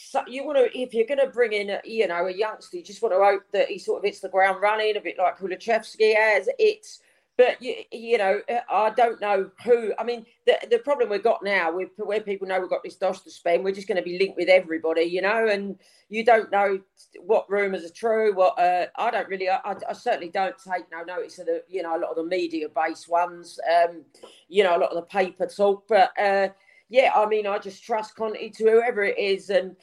So 0.00 0.22
you 0.28 0.46
want 0.46 0.58
to, 0.58 0.78
if 0.78 0.94
you're 0.94 1.08
going 1.08 1.18
to 1.18 1.26
bring 1.26 1.52
in, 1.52 1.70
a, 1.70 1.80
you 1.82 2.06
know, 2.06 2.28
a 2.28 2.30
youngster, 2.30 2.76
you 2.76 2.84
just 2.84 3.02
want 3.02 3.14
to 3.14 3.18
hope 3.18 3.42
that 3.52 3.66
he 3.66 3.80
sort 3.80 3.98
of 3.98 4.04
hits 4.04 4.20
the 4.20 4.28
ground 4.28 4.62
running, 4.62 4.96
a 4.96 5.00
bit 5.00 5.18
like 5.18 5.38
Kulusevski 5.38 6.14
has. 6.14 6.48
It's 6.56 7.00
but 7.38 7.62
you, 7.62 7.76
you 7.92 8.18
know, 8.18 8.40
I 8.68 8.90
don't 8.90 9.20
know 9.20 9.48
who. 9.64 9.92
I 9.96 10.02
mean, 10.02 10.26
the, 10.44 10.58
the 10.68 10.80
problem 10.80 11.08
we've 11.08 11.22
got 11.22 11.44
now, 11.44 11.72
with 11.72 11.90
where 11.96 12.20
people 12.20 12.48
know 12.48 12.60
we've 12.60 12.68
got 12.68 12.82
this 12.82 12.96
dosh 12.96 13.20
to 13.20 13.30
spend, 13.30 13.62
we're 13.62 13.72
just 13.72 13.86
going 13.86 13.96
to 13.96 14.02
be 14.02 14.18
linked 14.18 14.36
with 14.36 14.48
everybody, 14.48 15.02
you 15.02 15.22
know, 15.22 15.46
and 15.46 15.78
you 16.08 16.24
don't 16.24 16.50
know 16.50 16.80
what 17.20 17.48
rumours 17.48 17.84
are 17.84 17.90
true. 17.90 18.34
What 18.34 18.58
uh, 18.58 18.86
I 18.96 19.12
don't 19.12 19.28
really, 19.28 19.48
I, 19.48 19.60
I, 19.64 19.92
certainly 19.92 20.30
don't 20.30 20.56
take 20.58 20.90
no 20.90 21.04
notice 21.04 21.38
of 21.38 21.46
the, 21.46 21.62
you 21.68 21.80
know, 21.84 21.96
a 21.96 22.00
lot 22.00 22.10
of 22.10 22.16
the 22.16 22.24
media-based 22.24 23.08
ones, 23.08 23.60
um, 23.72 24.02
you 24.48 24.64
know, 24.64 24.76
a 24.76 24.80
lot 24.80 24.90
of 24.90 24.96
the 24.96 25.02
paper 25.02 25.46
talk. 25.46 25.84
But 25.88 26.10
uh, 26.20 26.48
yeah, 26.88 27.12
I 27.14 27.24
mean, 27.26 27.46
I 27.46 27.58
just 27.58 27.84
trust 27.84 28.16
Conte 28.16 28.50
to 28.50 28.64
whoever 28.64 29.04
it 29.04 29.16
is, 29.16 29.50
and 29.50 29.76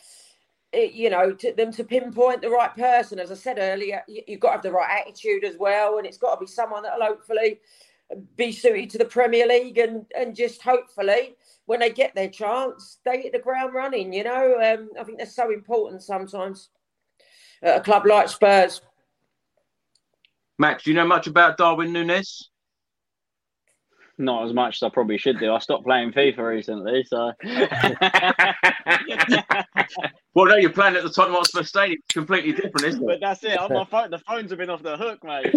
you 0.76 1.10
know, 1.10 1.31
to 1.34 1.53
them 1.53 1.72
to 1.73 1.84
pinpoint 1.84 2.41
the 2.41 2.49
right 2.49 2.76
person. 2.76 3.19
As 3.19 3.31
I 3.31 3.35
said 3.35 3.57
earlier, 3.60 4.03
you, 4.07 4.23
have 4.27 4.39
got 4.39 4.47
to 4.49 4.53
have 4.53 4.64
the 4.64 4.72
right 4.72 5.02
attitude 5.02 5.43
as 5.43 5.57
well, 5.57 5.97
and 5.97 6.06
it's 6.06 6.18
got 6.18 6.35
to 6.35 6.39
be 6.39 6.47
someone 6.47 6.84
that'll 6.84 7.06
hopefully 7.06 7.60
be 8.35 8.52
suited 8.52 8.89
to 8.91 8.97
the 8.97 9.06
Premier 9.06 9.47
League, 9.47 9.77
and 9.77 10.06
and 10.18 10.35
just 10.35 10.61
hopefully 10.61 11.35
when 11.65 11.80
they 11.80 11.89
get 11.89 12.14
their 12.15 12.30
chance, 12.30 12.99
they 13.06 13.22
hit 13.22 13.34
the 13.34 13.39
ground 13.39 13.73
running. 13.73 14.14
You 14.14 14.23
know, 14.23 14.56
um, 14.61 14.89
I 14.99 15.03
think 15.03 15.18
that's 15.18 15.35
so 15.35 15.52
important 15.52 16.03
sometimes 16.03 16.69
at 17.61 17.77
a 17.77 17.81
club 17.81 18.06
like 18.06 18.30
Spurs. 18.30 18.81
Max, 20.57 20.84
do 20.84 20.91
you 20.91 20.95
know 20.95 21.07
much 21.07 21.27
about 21.27 21.57
Darwin 21.57 21.91
Nunez? 21.91 22.49
Not 24.17 24.45
as 24.45 24.53
much 24.53 24.77
as 24.77 24.83
I 24.83 24.89
probably 24.89 25.17
should 25.17 25.39
do. 25.39 25.53
I 25.53 25.59
stopped 25.59 25.85
playing 25.85 26.11
FIFA 26.11 26.37
recently, 26.37 27.03
so. 27.03 27.33
well, 30.33 30.45
no, 30.45 30.55
you're 30.55 30.69
playing 30.69 30.95
at 30.95 31.03
the 31.03 31.09
Tottenham 31.09 31.37
Hotspur 31.37 31.63
Stadium. 31.63 31.99
It's 32.03 32.13
completely 32.13 32.53
different, 32.53 32.83
isn't 32.83 33.01
it? 33.01 33.05
But 33.05 33.19
that's 33.21 33.43
it. 33.43 33.59
my 33.69 33.85
phone, 33.85 34.11
the 34.11 34.19
phones 34.19 34.51
have 34.51 34.59
been 34.59 34.69
off 34.69 34.83
the 34.83 34.97
hook, 34.97 35.23
mate. 35.23 35.53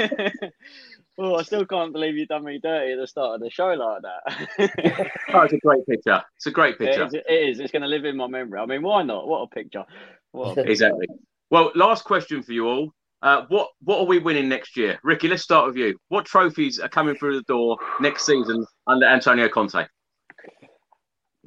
oh, 1.18 1.36
I 1.36 1.42
still 1.42 1.64
can't 1.66 1.92
believe 1.92 2.16
you 2.16 2.26
done 2.26 2.44
me 2.44 2.58
dirty 2.62 2.92
at 2.92 2.98
the 2.98 3.06
start 3.06 3.36
of 3.36 3.40
the 3.40 3.50
show 3.50 3.68
like 3.68 4.02
that. 4.02 5.10
oh, 5.34 5.40
it's 5.40 5.52
a 5.52 5.58
great 5.58 5.86
picture. 5.86 6.22
It's 6.36 6.46
a 6.46 6.50
great 6.50 6.78
picture. 6.78 7.04
It 7.04 7.06
is. 7.06 7.14
It 7.14 7.48
is. 7.50 7.60
It's 7.60 7.72
going 7.72 7.82
to 7.82 7.88
live 7.88 8.04
in 8.04 8.16
my 8.16 8.26
memory. 8.26 8.60
I 8.60 8.66
mean, 8.66 8.82
why 8.82 9.02
not? 9.02 9.28
What 9.28 9.42
a 9.42 9.48
picture. 9.48 9.84
What 10.32 10.52
a 10.52 10.54
picture. 10.56 10.70
exactly. 10.70 11.06
Well, 11.50 11.72
last 11.74 12.04
question 12.04 12.42
for 12.42 12.52
you 12.52 12.66
all. 12.66 12.92
Uh, 13.20 13.44
what 13.48 13.68
what 13.82 13.98
are 13.98 14.06
we 14.06 14.18
winning 14.18 14.48
next 14.48 14.76
year, 14.76 14.98
Ricky? 15.02 15.28
Let's 15.28 15.42
start 15.42 15.66
with 15.66 15.76
you. 15.76 15.98
What 16.08 16.24
trophies 16.24 16.78
are 16.78 16.88
coming 16.88 17.16
through 17.16 17.36
the 17.36 17.42
door 17.42 17.76
next 18.00 18.24
season 18.24 18.64
under 18.86 19.06
Antonio 19.06 19.48
Conte? 19.48 19.86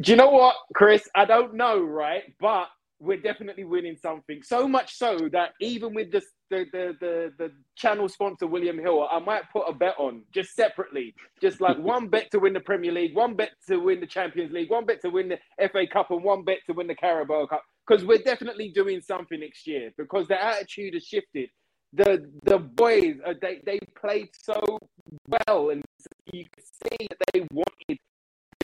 Do 0.01 0.11
you 0.11 0.17
know 0.17 0.29
what, 0.31 0.55
Chris? 0.75 1.07
I 1.15 1.25
don't 1.25 1.53
know, 1.53 1.79
right? 1.81 2.23
But 2.39 2.67
we're 2.99 3.21
definitely 3.21 3.63
winning 3.63 3.95
something. 3.95 4.41
So 4.43 4.67
much 4.67 4.95
so 4.97 5.29
that 5.31 5.51
even 5.61 5.93
with 5.93 6.11
the 6.11 6.21
the 6.49 6.65
the 6.73 6.97
the, 6.99 7.33
the 7.37 7.51
channel 7.77 8.09
sponsor 8.09 8.47
William 8.47 8.77
Hill, 8.77 9.07
I 9.09 9.19
might 9.19 9.49
put 9.53 9.63
a 9.67 9.73
bet 9.73 9.95
on 9.97 10.23
just 10.33 10.55
separately, 10.55 11.15
just 11.41 11.61
like 11.61 11.77
one 11.79 12.09
bet 12.09 12.29
to 12.31 12.39
win 12.39 12.51
the 12.51 12.59
Premier 12.59 12.91
League, 12.91 13.15
one 13.15 13.35
bet 13.35 13.51
to 13.69 13.77
win 13.77 14.01
the 14.01 14.07
Champions 14.07 14.51
League, 14.51 14.69
one 14.69 14.85
bet 14.85 15.01
to 15.03 15.09
win 15.09 15.29
the 15.29 15.39
FA 15.69 15.87
Cup, 15.87 16.11
and 16.11 16.21
one 16.21 16.43
bet 16.43 16.59
to 16.67 16.73
win 16.73 16.87
the 16.87 16.95
Carabao 16.95 17.45
Cup. 17.45 17.63
Because 17.87 18.05
we're 18.05 18.19
definitely 18.19 18.69
doing 18.69 19.01
something 19.01 19.39
next 19.39 19.65
year. 19.65 19.91
Because 19.97 20.27
the 20.27 20.41
attitude 20.41 20.93
has 20.93 21.03
shifted 21.03 21.49
the 21.93 22.29
the 22.43 22.57
boys 22.57 23.15
uh, 23.25 23.33
they 23.41 23.61
they 23.65 23.79
played 23.99 24.29
so 24.33 24.79
well, 25.27 25.69
and 25.71 25.83
you 26.31 26.45
could 26.53 26.63
see 26.63 27.07
that 27.09 27.17
they 27.33 27.41
wanted 27.51 27.97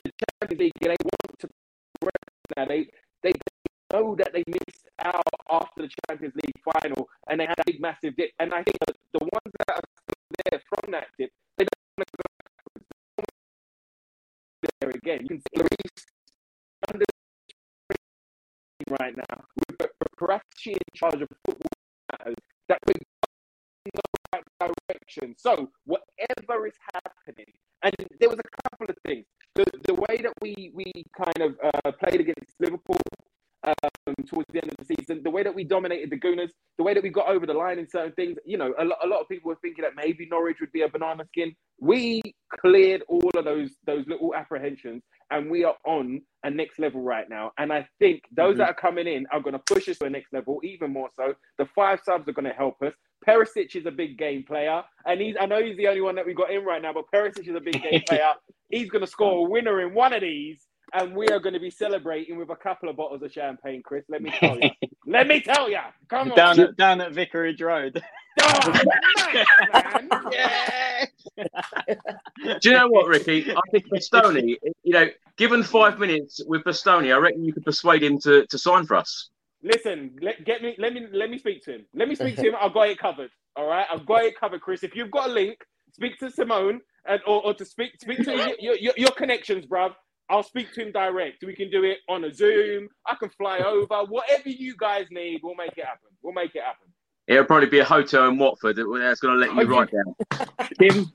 the 0.04 0.12
Champions 0.40 0.60
League. 0.60 0.72
They 0.80 0.88
want 0.88 1.38
to 1.40 1.48
now. 2.56 2.64
They, 2.66 2.88
they 3.22 3.32
know 3.92 4.14
that 4.16 4.32
they 4.32 4.42
missed 4.46 4.88
out 5.04 5.22
after 5.50 5.82
the 5.82 5.90
Champions 6.08 6.34
League 6.34 6.60
final, 6.64 7.08
and 7.28 7.40
they 7.40 7.46
had 7.46 7.58
a 7.58 7.64
big 7.66 7.80
massive 7.80 8.16
dip. 8.16 8.30
And 8.38 8.52
I 8.52 8.62
think 8.62 8.76
the, 8.86 8.94
the 9.12 9.20
ones 9.20 9.52
that 9.58 9.74
are 9.74 9.82
still 10.02 10.50
there 10.50 10.62
from 10.68 10.92
that 10.92 11.06
dip, 11.18 11.30
they 11.56 11.64
don't 11.64 11.84
want 11.96 12.08
to 12.08 12.16
go 12.16 12.24
backwards. 12.40 12.86
There 14.80 14.90
again, 14.90 15.20
you 15.22 15.28
can 15.28 15.40
see 15.40 15.62
Lloris 15.62 16.04
under 16.92 17.04
right 19.00 19.16
now 19.16 19.44
with 19.68 19.90
Paratici 20.18 20.72
in 20.72 20.78
charge 20.94 21.20
of 21.20 21.28
football 21.44 21.68
matters 22.12 22.34
that 22.68 22.78
we're 22.86 23.17
the 23.94 24.02
right 24.34 24.44
direction. 24.88 25.34
So 25.38 25.70
whatever 25.86 26.66
is 26.66 26.74
happening, 26.94 27.52
and 27.82 27.94
there 28.20 28.28
was 28.30 28.38
a 28.40 28.70
couple 28.70 28.86
of 28.90 28.96
things. 29.06 29.26
The, 29.54 29.64
the 29.84 29.94
way 29.94 30.18
that 30.22 30.32
we 30.42 30.72
we 30.74 30.92
kind 31.16 31.40
of 31.40 31.56
uh, 31.62 31.92
played 31.92 32.20
against 32.20 32.54
Liverpool 32.60 32.98
um, 33.84 34.14
towards 34.26 34.46
the 34.52 34.62
end 34.62 34.70
of 34.70 34.76
the 34.78 34.94
season, 34.96 35.22
the 35.22 35.30
way 35.30 35.42
that 35.42 35.54
we 35.54 35.64
dominated 35.64 36.10
the 36.10 36.18
Gooners, 36.18 36.50
the 36.76 36.84
way 36.84 36.94
that 36.94 37.02
we 37.02 37.10
got 37.10 37.28
over 37.28 37.46
the 37.46 37.54
line 37.54 37.78
in 37.78 37.88
certain 37.88 38.12
things. 38.12 38.36
You 38.44 38.58
know, 38.58 38.74
a, 38.78 38.84
a 38.84 39.08
lot 39.08 39.20
of 39.20 39.28
people 39.28 39.48
were 39.48 39.58
thinking 39.62 39.82
that 39.82 39.96
maybe 39.96 40.26
Norwich 40.30 40.58
would 40.60 40.72
be 40.72 40.82
a 40.82 40.88
banana 40.88 41.24
skin. 41.26 41.54
We 41.80 42.22
cleared 42.60 43.02
all 43.08 43.30
of 43.34 43.44
those 43.44 43.70
those 43.86 44.06
little 44.06 44.34
apprehensions, 44.34 45.02
and 45.30 45.50
we 45.50 45.64
are 45.64 45.76
on 45.84 46.22
a 46.44 46.50
next 46.50 46.78
level 46.78 47.02
right 47.02 47.28
now. 47.28 47.52
And 47.58 47.72
I 47.72 47.86
think 47.98 48.22
those 48.34 48.52
mm-hmm. 48.52 48.58
that 48.58 48.70
are 48.70 48.74
coming 48.74 49.06
in 49.06 49.26
are 49.32 49.40
going 49.40 49.54
to 49.54 49.58
push 49.60 49.88
us 49.88 49.98
to 49.98 50.06
a 50.06 50.10
next 50.10 50.32
level, 50.32 50.60
even 50.62 50.92
more 50.92 51.10
so. 51.16 51.34
The 51.58 51.66
five 51.74 52.00
subs 52.04 52.28
are 52.28 52.32
going 52.32 52.44
to 52.44 52.52
help 52.52 52.82
us. 52.82 52.94
Perisic 53.26 53.74
is 53.74 53.86
a 53.86 53.90
big 53.90 54.16
game 54.16 54.44
player, 54.44 54.82
and 55.04 55.20
he's 55.20 55.34
I 55.40 55.46
know 55.46 55.62
he's 55.62 55.76
the 55.76 55.88
only 55.88 56.00
one 56.00 56.14
that 56.16 56.26
we 56.26 56.34
got 56.34 56.50
in 56.50 56.64
right 56.64 56.80
now, 56.80 56.92
but 56.92 57.04
Perisic 57.12 57.48
is 57.48 57.56
a 57.56 57.60
big 57.60 57.82
game 57.82 58.02
player. 58.08 58.32
He's 58.68 58.90
going 58.90 59.04
to 59.04 59.10
score 59.10 59.46
a 59.46 59.50
winner 59.50 59.80
in 59.80 59.94
one 59.94 60.12
of 60.12 60.20
these, 60.20 60.67
and 60.92 61.14
we 61.14 61.28
are 61.28 61.38
going 61.38 61.54
to 61.54 61.60
be 61.60 61.70
celebrating 61.70 62.38
with 62.38 62.50
a 62.50 62.56
couple 62.56 62.88
of 62.88 62.96
bottles 62.96 63.22
of 63.22 63.32
champagne, 63.32 63.82
Chris. 63.82 64.04
Let 64.08 64.22
me 64.22 64.32
tell 64.38 64.58
you. 64.58 64.70
Let 65.06 65.26
me 65.26 65.40
tell 65.40 65.70
you. 65.70 65.78
Come 66.08 66.30
down 66.30 66.60
on. 66.60 66.68
At, 66.68 66.76
down 66.76 67.00
at 67.00 67.12
Vicarage 67.12 67.60
Road. 67.60 68.02
Oh, 68.40 68.82
yeah. 70.30 71.06
Do 71.36 72.58
you 72.62 72.70
know 72.70 72.86
what, 72.86 73.08
Ricky? 73.08 73.50
I 73.50 73.60
think 73.72 73.88
Bastoni, 73.88 74.54
you 74.84 74.92
know, 74.92 75.08
given 75.36 75.64
five 75.64 75.98
minutes 75.98 76.40
with 76.46 76.62
Bastoni, 76.62 77.12
I 77.12 77.18
reckon 77.18 77.42
you 77.42 77.52
could 77.52 77.64
persuade 77.64 78.04
him 78.04 78.20
to, 78.20 78.46
to 78.46 78.56
sign 78.56 78.86
for 78.86 78.94
us. 78.94 79.30
Listen, 79.64 80.16
let 80.22 80.44
get 80.44 80.62
me 80.62 80.76
let 80.78 80.94
me 80.94 81.08
let 81.12 81.30
me 81.30 81.38
speak 81.38 81.64
to 81.64 81.72
him. 81.72 81.86
Let 81.94 82.08
me 82.08 82.14
speak 82.14 82.36
to 82.36 82.42
him. 82.42 82.54
I've 82.60 82.72
got 82.72 82.88
it 82.88 82.98
covered. 82.98 83.30
All 83.56 83.66
right, 83.66 83.86
I've 83.92 84.06
got 84.06 84.22
it 84.22 84.38
covered, 84.38 84.60
Chris. 84.60 84.84
If 84.84 84.94
you've 84.94 85.10
got 85.10 85.30
a 85.30 85.32
link, 85.32 85.58
speak 85.92 86.16
to 86.20 86.30
Simone 86.30 86.80
and 87.06 87.20
or, 87.26 87.44
or 87.44 87.54
to 87.54 87.64
speak 87.64 87.92
speak 88.00 88.18
to 88.18 88.54
your, 88.60 88.76
your, 88.76 88.94
your 88.96 89.10
connections, 89.10 89.66
bruv. 89.66 89.94
I'll 90.30 90.42
speak 90.42 90.72
to 90.74 90.82
him 90.82 90.92
direct. 90.92 91.42
We 91.44 91.54
can 91.54 91.70
do 91.70 91.84
it 91.84 91.98
on 92.08 92.24
a 92.24 92.32
Zoom. 92.32 92.88
I 93.06 93.14
can 93.14 93.30
fly 93.30 93.58
over. 93.60 94.04
Whatever 94.04 94.50
you 94.50 94.76
guys 94.76 95.06
need, 95.10 95.40
we'll 95.42 95.54
make 95.54 95.76
it 95.76 95.84
happen. 95.84 96.10
We'll 96.22 96.34
make 96.34 96.54
it 96.54 96.62
happen. 96.62 96.88
It'll 97.26 97.44
probably 97.44 97.68
be 97.68 97.78
a 97.78 97.84
hotel 97.84 98.28
in 98.28 98.38
Watford 98.38 98.76
that's 98.76 99.20
going 99.20 99.40
to 99.40 99.46
let 99.46 99.54
you 99.54 99.70
write 99.70 99.90
down. 99.90 100.48
Kim, 100.78 101.10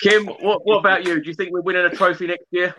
Kim, 0.00 0.26
what, 0.26 0.66
what 0.66 0.78
about 0.78 1.06
you? 1.06 1.20
Do 1.20 1.28
you 1.28 1.34
think 1.34 1.52
we're 1.52 1.60
winning 1.60 1.84
a 1.84 1.90
trophy 1.90 2.26
next 2.26 2.46
year? 2.50 2.74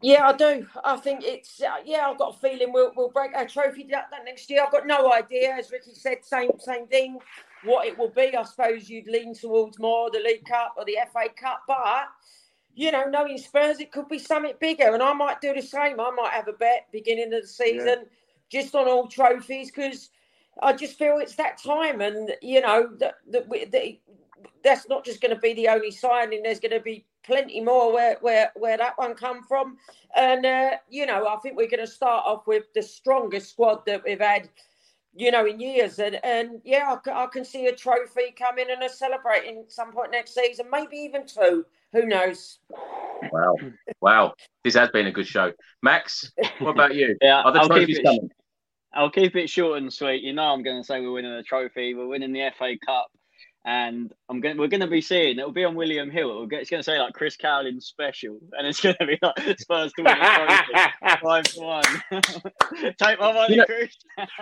Yeah, 0.00 0.28
I 0.28 0.32
do. 0.32 0.66
I 0.84 0.96
think 0.96 1.24
it's 1.24 1.60
uh, 1.60 1.82
yeah. 1.84 2.08
I've 2.08 2.18
got 2.18 2.36
a 2.36 2.38
feeling 2.38 2.72
we'll 2.72 2.92
we'll 2.94 3.10
break 3.10 3.34
our 3.34 3.48
trophy 3.48 3.84
that, 3.90 4.06
that 4.12 4.24
next 4.24 4.48
year. 4.48 4.62
I've 4.64 4.70
got 4.70 4.86
no 4.86 5.12
idea. 5.12 5.54
As 5.54 5.72
Ricky 5.72 5.92
said, 5.92 6.18
same 6.24 6.50
same 6.60 6.86
thing. 6.86 7.18
What 7.64 7.86
it 7.86 7.98
will 7.98 8.10
be, 8.10 8.36
I 8.36 8.44
suppose 8.44 8.88
you'd 8.88 9.08
lean 9.08 9.34
towards 9.34 9.80
more 9.80 10.08
the 10.12 10.20
League 10.20 10.44
Cup 10.44 10.74
or 10.76 10.84
the 10.84 10.98
FA 11.12 11.24
Cup, 11.36 11.62
but 11.66 12.06
you 12.78 12.92
know, 12.92 13.06
knowing 13.06 13.36
Spurs, 13.38 13.80
it 13.80 13.90
could 13.90 14.08
be 14.08 14.20
something 14.20 14.52
bigger. 14.60 14.94
And 14.94 15.02
I 15.02 15.12
might 15.12 15.40
do 15.40 15.52
the 15.52 15.60
same. 15.60 15.98
I 15.98 16.12
might 16.12 16.30
have 16.30 16.46
a 16.46 16.52
bet 16.52 16.86
beginning 16.92 17.34
of 17.34 17.42
the 17.42 17.48
season 17.48 17.86
yeah. 17.86 18.04
just 18.50 18.72
on 18.76 18.86
all 18.86 19.08
trophies 19.08 19.72
because 19.72 20.10
I 20.62 20.74
just 20.74 20.96
feel 20.96 21.18
it's 21.18 21.34
that 21.34 21.60
time. 21.60 22.00
And, 22.00 22.30
you 22.40 22.60
know, 22.60 22.88
that, 23.00 23.16
that, 23.32 23.50
that 23.50 23.96
that's 24.62 24.88
not 24.88 25.04
just 25.04 25.20
going 25.20 25.34
to 25.34 25.40
be 25.40 25.54
the 25.54 25.66
only 25.66 25.90
signing. 25.90 26.44
There's 26.44 26.60
going 26.60 26.70
to 26.70 26.78
be 26.78 27.04
plenty 27.24 27.60
more 27.60 27.92
where 27.92 28.16
where 28.20 28.52
where 28.54 28.76
that 28.76 28.96
one 28.96 29.14
come 29.14 29.42
from. 29.42 29.78
And 30.14 30.46
uh, 30.46 30.76
you 30.88 31.04
know, 31.04 31.26
I 31.26 31.36
think 31.38 31.56
we're 31.56 31.68
going 31.68 31.84
to 31.84 31.86
start 31.92 32.26
off 32.26 32.46
with 32.46 32.72
the 32.76 32.82
strongest 32.82 33.50
squad 33.50 33.86
that 33.86 34.04
we've 34.04 34.20
had, 34.20 34.48
you 35.16 35.32
know, 35.32 35.46
in 35.46 35.58
years. 35.58 35.98
And 35.98 36.20
and 36.24 36.60
yeah, 36.64 36.96
I, 37.04 37.24
I 37.24 37.26
can 37.26 37.44
see 37.44 37.66
a 37.66 37.74
trophy 37.74 38.32
coming 38.38 38.66
and 38.70 38.84
a 38.84 38.88
celebrating 38.88 39.64
some 39.66 39.90
point 39.90 40.12
next 40.12 40.32
season, 40.32 40.66
maybe 40.70 40.96
even 40.96 41.26
two. 41.26 41.66
Who 41.92 42.06
knows? 42.06 42.58
Wow, 43.32 43.54
wow! 44.00 44.34
This 44.62 44.74
has 44.74 44.90
been 44.90 45.06
a 45.06 45.12
good 45.12 45.26
show, 45.26 45.52
Max. 45.82 46.30
What 46.60 46.70
about 46.70 46.94
you? 46.94 47.16
yeah, 47.20 47.42
Are 47.42 47.52
the 47.52 47.60
I'll 47.60 47.68
trophies 47.68 47.98
coming? 48.04 48.30
I'll 48.94 49.10
keep 49.10 49.36
it 49.36 49.48
short 49.50 49.78
and 49.78 49.92
sweet. 49.92 50.22
You 50.22 50.32
know, 50.32 50.44
I'm 50.44 50.62
going 50.62 50.80
to 50.80 50.84
say 50.86 51.00
we're 51.00 51.12
winning 51.12 51.32
a 51.32 51.42
trophy. 51.42 51.94
We're 51.94 52.06
winning 52.06 52.32
the 52.32 52.50
FA 52.58 52.74
Cup 52.84 53.08
and 53.64 54.10
I'm 54.30 54.40
going. 54.40 54.56
We're 54.56 54.68
going 54.68 54.80
to 54.80 54.86
be 54.86 55.02
seeing. 55.02 55.38
It'll 55.38 55.52
be 55.52 55.64
on 55.64 55.74
William 55.74 56.10
Hill. 56.10 56.30
It'll 56.30 56.46
get, 56.46 56.60
it's 56.62 56.70
going 56.70 56.80
to 56.80 56.84
say 56.84 56.98
like 56.98 57.12
Chris 57.12 57.36
Cowlin 57.36 57.82
special, 57.82 58.38
and 58.52 58.66
it's 58.66 58.80
going 58.80 58.94
to 58.98 59.06
be 59.06 59.18
like 59.20 59.58
Spurs 59.58 59.92
to 59.92 60.02
win 60.04 60.16
five 61.22 61.44
to 61.44 61.60
one. 61.60 61.82
Take 62.98 63.20
my 63.20 63.32
money, 63.32 63.54
You 63.54 63.56
know- 63.58 63.66
Chris. 63.66 63.94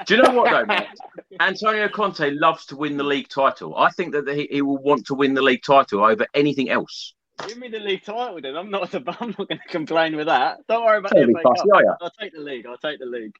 Do 0.06 0.14
you 0.16 0.22
know 0.22 0.30
what 0.30 0.50
though, 0.52 0.66
Matt? 0.66 0.94
Antonio 1.40 1.88
Conte 1.88 2.30
loves 2.30 2.66
to 2.66 2.76
win 2.76 2.96
the 2.96 3.04
league 3.04 3.28
title. 3.28 3.76
I 3.76 3.90
think 3.90 4.12
that 4.12 4.28
he, 4.28 4.46
he 4.50 4.62
will 4.62 4.78
want 4.78 5.06
to 5.06 5.14
win 5.14 5.34
the 5.34 5.42
league 5.42 5.62
title 5.64 6.04
over 6.04 6.24
anything 6.34 6.70
else. 6.70 7.14
Give 7.46 7.58
me 7.58 7.68
the 7.68 7.78
league 7.80 8.02
title, 8.02 8.40
then. 8.40 8.56
I'm 8.56 8.70
not. 8.70 8.94
I'm 8.98 9.04
not 9.04 9.36
going 9.36 9.48
to 9.48 9.58
complain 9.68 10.16
with 10.16 10.26
that. 10.26 10.58
Don't 10.68 10.84
worry 10.84 10.98
about 10.98 11.12
Don't 11.12 11.32
the 11.32 11.38
FA 11.38 11.42
Cup. 11.42 11.66
are 11.74 11.84
ya? 11.84 11.94
I'll 12.00 12.10
take 12.18 12.32
the 12.32 12.40
league. 12.40 12.66
I'll 12.66 12.78
take 12.78 12.98
the 12.98 13.06
league. 13.06 13.36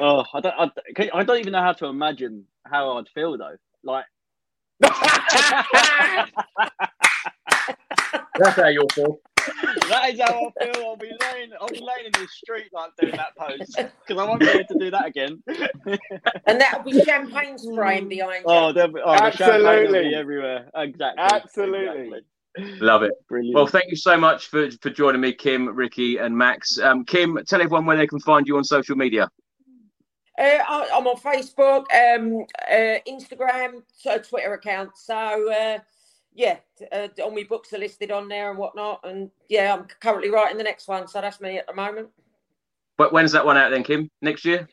Oh, 0.00 0.24
I 0.34 0.40
don't. 0.40 0.54
I, 0.58 0.70
I 1.14 1.22
don't 1.24 1.38
even 1.38 1.52
know 1.52 1.62
how 1.62 1.72
to 1.74 1.86
imagine 1.86 2.44
how 2.64 2.98
I'd 2.98 3.08
feel 3.08 3.38
though. 3.38 3.56
Like 3.82 4.04
That's 4.80 4.96
how 8.56 8.68
you'll 8.68 8.88
feel. 8.90 9.18
that 9.88 10.10
is 10.12 10.20
how 10.20 10.52
I 10.58 10.64
feel. 10.64 10.84
I'll 10.86 10.96
be 10.96 11.10
laying. 11.20 11.50
I'll 11.60 11.68
be 11.68 11.80
laying 11.80 12.06
in 12.06 12.12
the 12.12 12.26
street 12.28 12.68
like 12.72 12.90
doing 12.98 13.14
that 13.16 13.36
pose 13.36 13.58
because 13.76 14.18
I 14.20 14.24
won't 14.24 14.40
be 14.40 14.48
able 14.48 14.64
to 14.64 14.78
do 14.78 14.90
that 14.90 15.06
again. 15.06 15.42
And 16.46 16.60
that'll 16.60 16.82
be 16.82 17.02
champagne 17.04 17.58
spraying 17.58 18.08
behind 18.08 18.44
you. 18.46 18.52
Oh, 18.52 18.72
there'll 18.72 18.92
be, 18.92 19.00
oh 19.04 19.12
the 19.12 19.30
champagne 19.30 19.62
will 19.62 19.68
Absolutely. 19.68 20.08
be 20.10 20.14
everywhere. 20.14 20.68
Exactly. 20.74 21.22
Absolutely. 21.22 22.06
Exactly. 22.06 22.20
Love 22.58 23.02
it. 23.02 23.12
Brilliant. 23.28 23.54
Well, 23.54 23.66
thank 23.66 23.86
you 23.88 23.96
so 23.96 24.16
much 24.16 24.46
for, 24.46 24.70
for 24.82 24.90
joining 24.90 25.20
me, 25.20 25.32
Kim, 25.32 25.68
Ricky, 25.74 26.18
and 26.18 26.36
Max. 26.36 26.78
Um, 26.78 27.04
Kim, 27.04 27.38
tell 27.46 27.60
everyone 27.60 27.86
where 27.86 27.96
they 27.96 28.06
can 28.06 28.20
find 28.20 28.46
you 28.46 28.56
on 28.56 28.64
social 28.64 28.96
media. 28.96 29.28
Uh, 30.38 30.58
I- 30.68 30.88
I'm 30.92 31.06
on 31.06 31.16
Facebook, 31.16 31.84
um, 31.92 32.44
uh, 32.70 32.98
Instagram, 33.08 33.82
so 33.94 34.18
Twitter 34.18 34.54
account. 34.54 34.90
So 34.96 35.52
uh, 35.52 35.78
yeah, 36.34 36.58
uh, 36.92 37.08
all 37.22 37.30
my 37.30 37.44
books 37.48 37.72
are 37.72 37.78
listed 37.78 38.10
on 38.10 38.28
there 38.28 38.50
and 38.50 38.58
whatnot. 38.58 39.00
And 39.04 39.30
yeah, 39.48 39.74
I'm 39.74 39.86
currently 40.00 40.30
writing 40.30 40.58
the 40.58 40.64
next 40.64 40.88
one, 40.88 41.06
so 41.08 41.20
that's 41.20 41.40
me 41.40 41.58
at 41.58 41.66
the 41.66 41.74
moment. 41.74 42.08
But 42.96 43.12
when's 43.12 43.32
that 43.32 43.46
one 43.46 43.56
out 43.56 43.70
then, 43.70 43.82
Kim? 43.82 44.10
Next 44.22 44.44
year? 44.44 44.68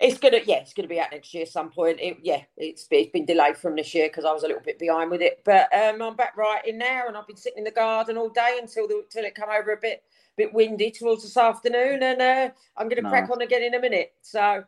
It's 0.00 0.18
gonna, 0.18 0.40
yeah, 0.46 0.56
it's 0.56 0.72
gonna 0.72 0.88
be 0.88 0.98
out 0.98 1.12
next 1.12 1.34
year 1.34 1.44
some 1.44 1.70
point. 1.70 1.98
It, 2.00 2.18
yeah, 2.22 2.42
it's 2.56 2.86
it's 2.90 3.10
been 3.10 3.26
delayed 3.26 3.56
from 3.56 3.76
this 3.76 3.94
year 3.94 4.08
because 4.08 4.24
I 4.24 4.32
was 4.32 4.42
a 4.42 4.46
little 4.46 4.62
bit 4.62 4.78
behind 4.78 5.10
with 5.10 5.20
it. 5.20 5.42
But 5.44 5.68
um, 5.74 6.00
I'm 6.00 6.16
back 6.16 6.36
writing 6.36 6.78
now, 6.78 7.06
and 7.06 7.16
I've 7.16 7.26
been 7.26 7.36
sitting 7.36 7.58
in 7.58 7.64
the 7.64 7.70
garden 7.70 8.16
all 8.16 8.30
day 8.30 8.58
until 8.60 8.88
the, 8.88 8.98
until 8.98 9.24
it 9.24 9.34
come 9.34 9.50
over 9.50 9.72
a 9.72 9.80
bit 9.80 10.02
bit 10.36 10.54
windy 10.54 10.90
towards 10.90 11.22
this 11.22 11.36
afternoon, 11.36 12.02
and 12.02 12.22
uh, 12.22 12.50
I'm 12.76 12.88
gonna 12.88 13.08
crack 13.08 13.24
Nice. 13.24 13.30
on 13.30 13.42
again 13.42 13.62
in 13.62 13.74
a 13.74 13.80
minute. 13.80 14.14
So 14.22 14.64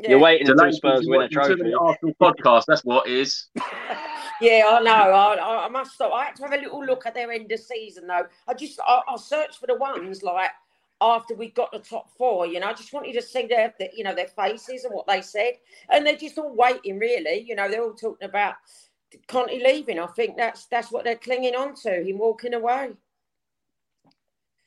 yeah. 0.00 0.10
You're 0.10 0.18
waiting 0.18 0.48
until 0.48 0.56
Delayed 0.56 0.74
Spurs 0.74 1.06
win 1.06 1.22
a 1.22 1.28
trophy. 1.28 1.54
the 1.54 1.78
Arsenal 1.78 2.14
podcast. 2.20 2.64
That's 2.66 2.82
what 2.82 3.06
it 3.06 3.14
is. 3.14 3.46
Yeah, 4.42 4.64
I 4.68 4.80
know. 4.82 4.90
I, 4.90 5.34
I, 5.34 5.66
I 5.66 5.68
must 5.68 5.92
stop. 5.92 6.12
I 6.12 6.24
had 6.24 6.36
to 6.36 6.42
have 6.42 6.52
a 6.52 6.56
little 6.56 6.84
look 6.84 7.06
at 7.06 7.14
their 7.14 7.30
end 7.30 7.52
of 7.52 7.60
season, 7.60 8.08
though. 8.08 8.26
I 8.48 8.54
just 8.54 8.80
I, 8.84 9.00
I 9.08 9.16
searched 9.16 9.58
for 9.58 9.68
the 9.68 9.76
ones 9.76 10.24
like 10.24 10.50
after 11.02 11.34
we 11.34 11.50
got 11.50 11.72
the 11.72 11.78
top 11.78 12.10
four. 12.16 12.46
You 12.46 12.60
know, 12.60 12.68
I 12.68 12.72
just 12.72 12.92
wanted 12.92 13.12
to 13.14 13.22
see 13.22 13.46
their, 13.46 13.74
their 13.78 13.88
you 13.94 14.04
know 14.04 14.14
their 14.14 14.28
faces 14.28 14.84
and 14.84 14.94
what 14.94 15.06
they 15.06 15.20
said, 15.20 15.54
and 15.90 16.06
they're 16.06 16.16
just 16.16 16.38
all 16.38 16.54
waiting. 16.54 16.98
Really, 16.98 17.44
you 17.46 17.54
know, 17.54 17.68
they're 17.68 17.82
all 17.82 17.94
talking 17.94 18.28
about 18.28 18.54
Conte 19.28 19.62
leaving. 19.62 19.98
I 19.98 20.06
think 20.06 20.36
that's 20.36 20.66
that's 20.66 20.90
what 20.92 21.04
they're 21.04 21.16
clinging 21.16 21.54
on 21.54 21.74
to. 21.82 22.02
Him 22.02 22.18
walking 22.18 22.54
away. 22.54 22.92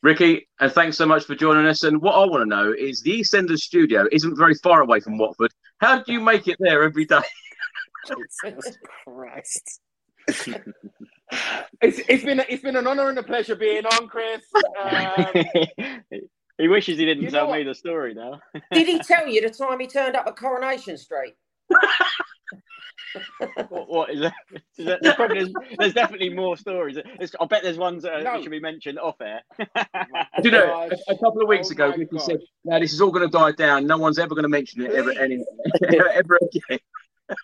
Ricky, 0.02 0.48
and 0.60 0.72
thanks 0.72 0.98
so 0.98 1.06
much 1.07 1.24
for 1.26 1.34
joining 1.34 1.66
us. 1.66 1.84
And 1.84 1.99
what 1.99 2.14
I 2.14 2.26
want 2.26 2.44
to 2.44 2.45
know 2.45 2.72
is 2.72 3.02
the 3.02 3.22
EastEnders 3.22 3.60
studio 3.60 4.06
isn't 4.12 4.38
very 4.38 4.53
far 4.53 4.82
away 4.82 4.99
from 4.99 5.18
Watford. 5.18 5.52
How 5.80 6.03
do 6.03 6.14
you 6.14 6.20
make 6.20 6.48
it 6.48 6.57
there 6.60 6.84
every 6.84 7.06
day? 7.06 7.22
Jesus 8.44 8.78
Christ. 9.03 9.80
it's, 11.81 11.99
it's 12.07 12.23
been 12.23 12.39
it's 12.49 12.64
been 12.64 12.76
an 12.76 12.88
honor 12.88 13.10
and 13.10 13.18
a 13.18 13.23
pleasure 13.23 13.56
being 13.56 13.85
on, 13.85 14.07
Chris. 14.07 14.43
Um, 14.81 15.43
he 16.57 16.68
wishes 16.68 16.97
he 16.97 17.06
didn't 17.06 17.30
tell 17.31 17.52
me 17.52 17.64
the 17.64 17.76
story 17.76 18.14
now. 18.14 18.39
Did 18.73 18.88
he 18.88 18.99
tell 18.99 19.27
you 19.27 19.41
the 19.41 19.49
time 19.49 19.80
he 19.80 19.88
turned 19.88 20.15
up 20.15 20.27
at 20.27 20.35
Coronation 20.35 20.97
Street? 20.97 21.34
what, 23.69 23.89
what 23.89 24.10
is 24.11 24.19
that? 24.22 24.34
Is 24.77 24.85
that 24.85 24.99
there's, 25.02 25.15
probably, 25.15 25.39
there's, 25.39 25.53
there's 25.80 25.93
definitely 25.93 26.30
more 26.30 26.57
stories. 26.57 26.97
It's, 27.19 27.34
I 27.39 27.45
bet 27.45 27.64
there's 27.64 27.77
ones 27.77 28.03
that 28.03 28.14
are- 28.14 28.22
No. 28.23 28.41
should 28.41 28.52
be 28.52 28.60
mentioned 28.60 28.99
off 28.99 29.15
air. 29.22 29.41
Do 29.57 29.65
you 30.43 30.52
know, 30.52 30.89
a, 30.91 31.11
a 31.14 31.18
couple 31.18 31.41
of 31.41 31.47
weeks 31.47 31.69
Oh 31.69 31.73
ago, 31.73 31.93
my 32.11 32.19
said, 32.19 32.39
"Now 32.64 32.80
this 32.80 32.93
is 32.93 33.02
all 33.02 33.11
going 33.11 33.30
to 33.30 33.31
die 33.38 33.52
down. 33.53 33.88
No 33.88 33.97
one's 33.97 34.19
ever 34.19 34.35
going 34.35 34.43
to 34.43 34.49
mention 34.49 34.81
it 34.81 34.91
ever, 34.91 35.11
Please. 35.14 35.19
any, 35.19 35.99
ever 36.14 36.39
again." 36.41 36.80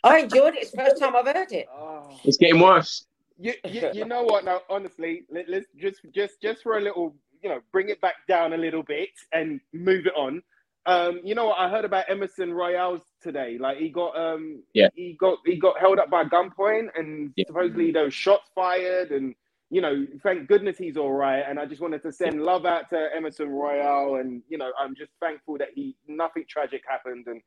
I 0.03 0.20
enjoyed 0.20 0.53
it. 0.56 0.62
It's 0.62 0.72
the 0.72 0.78
first 0.78 0.99
time 0.99 1.16
I've 1.16 1.26
heard 1.26 1.52
it. 1.52 1.68
oh. 1.74 2.10
It's 2.24 2.38
getting 2.38 2.60
worse. 2.60 3.06
You, 3.42 3.54
you, 3.66 3.84
you 3.94 4.06
know 4.06 4.24
what? 4.24 4.46
Now, 4.46 4.62
honestly, 4.70 5.24
let, 5.32 5.50
let's 5.50 5.68
just 5.78 6.02
just 6.14 6.42
just 6.42 6.64
for 6.64 6.78
a 6.78 6.82
little, 6.82 7.16
you 7.44 7.50
know, 7.50 7.60
bring 7.72 7.90
it 7.90 8.02
back 8.02 8.16
down 8.28 8.54
a 8.54 8.58
little 8.58 8.84
bit 8.84 9.10
and 9.34 9.60
move 9.74 10.06
it 10.08 10.14
on. 10.16 10.44
Um, 10.86 11.22
you 11.24 11.36
know 11.36 11.48
what? 11.48 11.60
I 11.60 11.70
heard 11.70 11.86
about 11.86 12.10
Emerson 12.10 12.54
Royals 12.54 13.02
today. 13.22 13.58
Like 13.60 13.78
he 13.78 13.90
got 13.90 14.18
um, 14.18 14.64
Yeah. 14.74 14.90
he 14.96 15.18
got 15.20 15.40
he 15.46 15.58
got 15.58 15.80
held 15.80 16.00
up 16.00 16.10
by 16.10 16.26
gunpoint, 16.26 16.90
and 16.98 17.34
Yeah. 17.36 17.46
supposedly 17.48 17.92
those 17.92 18.14
shots 18.14 18.50
fired, 18.56 19.12
and 19.12 19.36
you 19.70 19.82
know, 19.82 20.06
thank 20.24 20.48
goodness 20.48 20.78
he's 20.78 20.98
all 20.98 21.14
right. 21.14 21.44
And 21.48 21.60
I 21.60 21.66
just 21.66 21.82
wanted 21.82 22.04
to 22.04 22.12
send 22.12 22.44
love 22.44 22.66
out 22.66 22.90
to 22.92 23.10
Emerson 23.16 23.50
Royal, 23.50 24.16
and 24.18 24.44
you 24.50 24.58
know, 24.58 24.72
I'm 24.80 24.96
just 24.96 25.12
thankful 25.20 25.58
that 25.60 25.70
he 25.76 25.96
nothing 26.08 26.46
tragic 26.50 26.84
happened, 26.90 27.28
and 27.28 27.42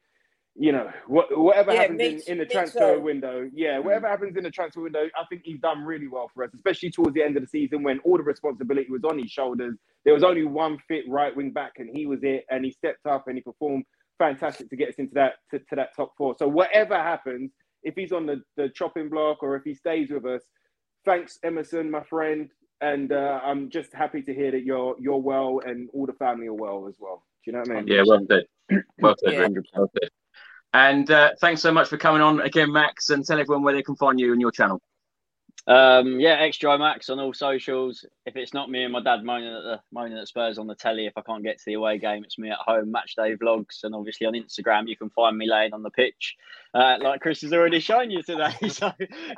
you 0.57 0.73
know, 0.73 0.91
what, 1.09 1.27
whatever 1.39 1.73
Yeah, 1.73 1.75
happens 1.75 1.99
me 1.99 2.05
in, 2.05 2.23
in 2.27 2.39
the 2.39 2.47
me 2.47 2.47
transfer 2.47 2.99
too. 2.99 3.01
window, 3.01 3.51
yeah, 3.55 3.79
whatever 3.79 4.09
happens 4.09 4.37
in 4.37 4.45
the 4.45 4.51
transfer 4.51 4.83
window, 4.83 5.07
I 5.19 5.25
think 5.31 5.43
he's 5.45 5.61
done 5.61 5.85
really 5.85 6.09
well 6.09 6.31
for 6.35 6.45
us, 6.45 6.51
especially 6.55 6.91
towards 6.91 7.15
the 7.15 7.23
end 7.23 7.37
of 7.37 7.43
the 7.43 7.49
season 7.49 7.83
when 7.83 8.01
all 8.01 8.19
the 8.19 8.25
responsibility 8.25 8.91
was 8.91 9.05
on 9.05 9.19
his 9.19 9.31
shoulders. 9.33 9.77
There 10.05 10.15
was 10.15 10.25
only 10.25 10.45
one 10.45 10.79
fit 10.89 11.05
right 11.09 11.35
wing 11.37 11.53
back, 11.53 11.75
and 11.79 11.91
he 11.93 12.07
was 12.07 12.21
it, 12.23 12.45
and 12.51 12.65
he 12.65 12.73
stepped 12.73 13.07
up 13.07 13.29
and 13.29 13.37
he 13.37 13.43
performed 13.43 13.85
fantastic 14.19 14.71
to 14.71 14.77
get 14.77 14.91
us 14.91 14.97
into 14.99 15.15
that 15.15 15.35
to, 15.53 15.59
to 15.61 15.77
that 15.77 15.97
top 15.97 16.13
four. 16.19 16.37
So 16.39 16.49
whatever 16.49 16.97
happens, 16.97 17.53
if 17.83 17.95
he's 17.97 18.13
on 18.13 18.27
the, 18.27 18.43
the 18.57 18.69
chopping 18.71 19.11
block 19.11 19.43
or 19.43 19.57
if 19.57 19.65
he 19.65 19.75
stays 19.75 20.11
with 20.11 20.27
us, 20.27 20.43
thanks 21.05 21.39
Emerson, 21.45 21.91
my 21.91 22.05
friend, 22.05 22.51
and 22.83 23.13
uh, 23.13 23.41
I'm 23.45 23.71
just 23.71 23.95
happy 23.95 24.23
to 24.23 24.35
hear 24.35 24.53
that 24.53 24.65
you're 24.65 24.97
you're 25.01 25.19
well 25.19 25.63
and 25.67 25.91
all 25.95 26.07
the 26.07 26.13
family 26.15 26.49
are 26.49 26.55
well 26.55 26.87
as 26.89 26.97
well. 27.01 27.25
Do 27.45 27.51
you 27.51 27.55
know 27.55 27.61
what 27.61 27.71
I 27.71 27.75
mean? 27.77 27.89
Yeah, 27.89 28.03
well 28.07 28.21
said. 28.31 28.45
Well 29.01 29.17
said, 29.25 29.35
Yeah. 29.35 29.39
Rick. 29.39 29.53
Well 29.75 29.91
said. 30.01 30.11
And 30.75 31.11
uh, 31.11 31.31
thanks 31.41 31.63
so 31.63 31.73
much 31.73 31.89
for 31.89 31.97
coming 31.97 32.21
on 32.21 32.41
again, 32.41 32.73
Max. 32.73 33.11
And 33.11 33.25
tell 33.25 33.41
everyone 33.41 33.63
where 33.63 33.75
they 33.75 33.83
can 33.83 33.97
find 33.97 34.21
you 34.21 34.33
and 34.33 34.41
your 34.41 34.51
channel. 34.51 34.83
Um, 35.67 36.21
yeah, 36.21 36.35
extra 36.35 36.79
Max 36.79 37.09
on 37.09 37.19
all 37.19 37.33
socials. 37.33 38.05
If 38.27 38.37
it's 38.37 38.53
not 38.53 38.71
me 38.71 38.85
and 38.85 38.93
my 38.93 39.03
dad 39.03 39.25
moaning 39.25 39.55
at 39.55 39.63
the 39.63 39.81
moaning 39.93 40.19
at 40.19 40.29
Spurs 40.29 40.59
on 40.59 40.67
the 40.67 40.75
telly, 40.75 41.07
if 41.07 41.15
I 41.17 41.23
can't 41.23 41.43
get 41.43 41.59
to 41.59 41.65
the 41.67 41.75
away 41.75 41.99
game, 41.99 42.23
it's 42.23 42.39
me 42.39 42.51
at 42.51 42.59
home. 42.59 42.91
Match 42.91 43.15
day 43.17 43.35
vlogs, 43.37 43.83
and 43.83 43.95
obviously 43.95 44.27
on 44.27 44.35
Instagram, 44.35 44.89
you 44.89 44.97
can 44.97 45.11
find 45.11 45.39
me 45.39 45.49
laying 45.49 45.73
on 45.73 45.83
the 45.83 45.91
pitch, 45.91 46.37
uh, 46.75 46.99
like 47.01 47.21
Chris 47.21 47.41
has 47.43 47.53
already 47.53 47.79
shown 47.79 48.11
you 48.11 48.23
today. 48.23 48.53
So 48.75 48.91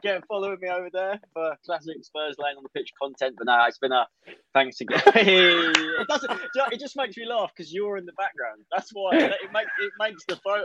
get 0.03 0.27
following 0.27 0.59
me 0.61 0.69
over 0.69 0.89
there 0.91 1.21
for 1.35 1.55
classic 1.67 2.03
Spurs 2.03 2.37
laying 2.39 2.57
on 2.57 2.63
the 2.63 2.71
pitch 2.71 2.93
content. 3.01 3.35
But 3.37 3.47
no, 3.47 3.65
it's 3.67 3.77
been 3.77 3.93
a 3.93 4.07
thanks 4.55 4.81
again. 4.81 5.03
it 5.15 6.09
doesn't. 6.09 6.31
do 6.31 6.37
you 6.55 6.61
know, 6.63 6.67
It 6.73 6.81
just 6.81 6.97
makes 6.97 7.17
me 7.19 7.27
laugh 7.27 7.51
because 7.55 7.73
you're 7.73 7.99
in 7.99 8.07
the 8.07 8.13
background. 8.13 8.63
That's 8.73 8.91
why 8.95 9.17
it 9.17 9.53
makes 9.53 9.71
it 9.81 9.93
makes 9.99 10.25
the 10.27 10.37
photo. 10.37 10.65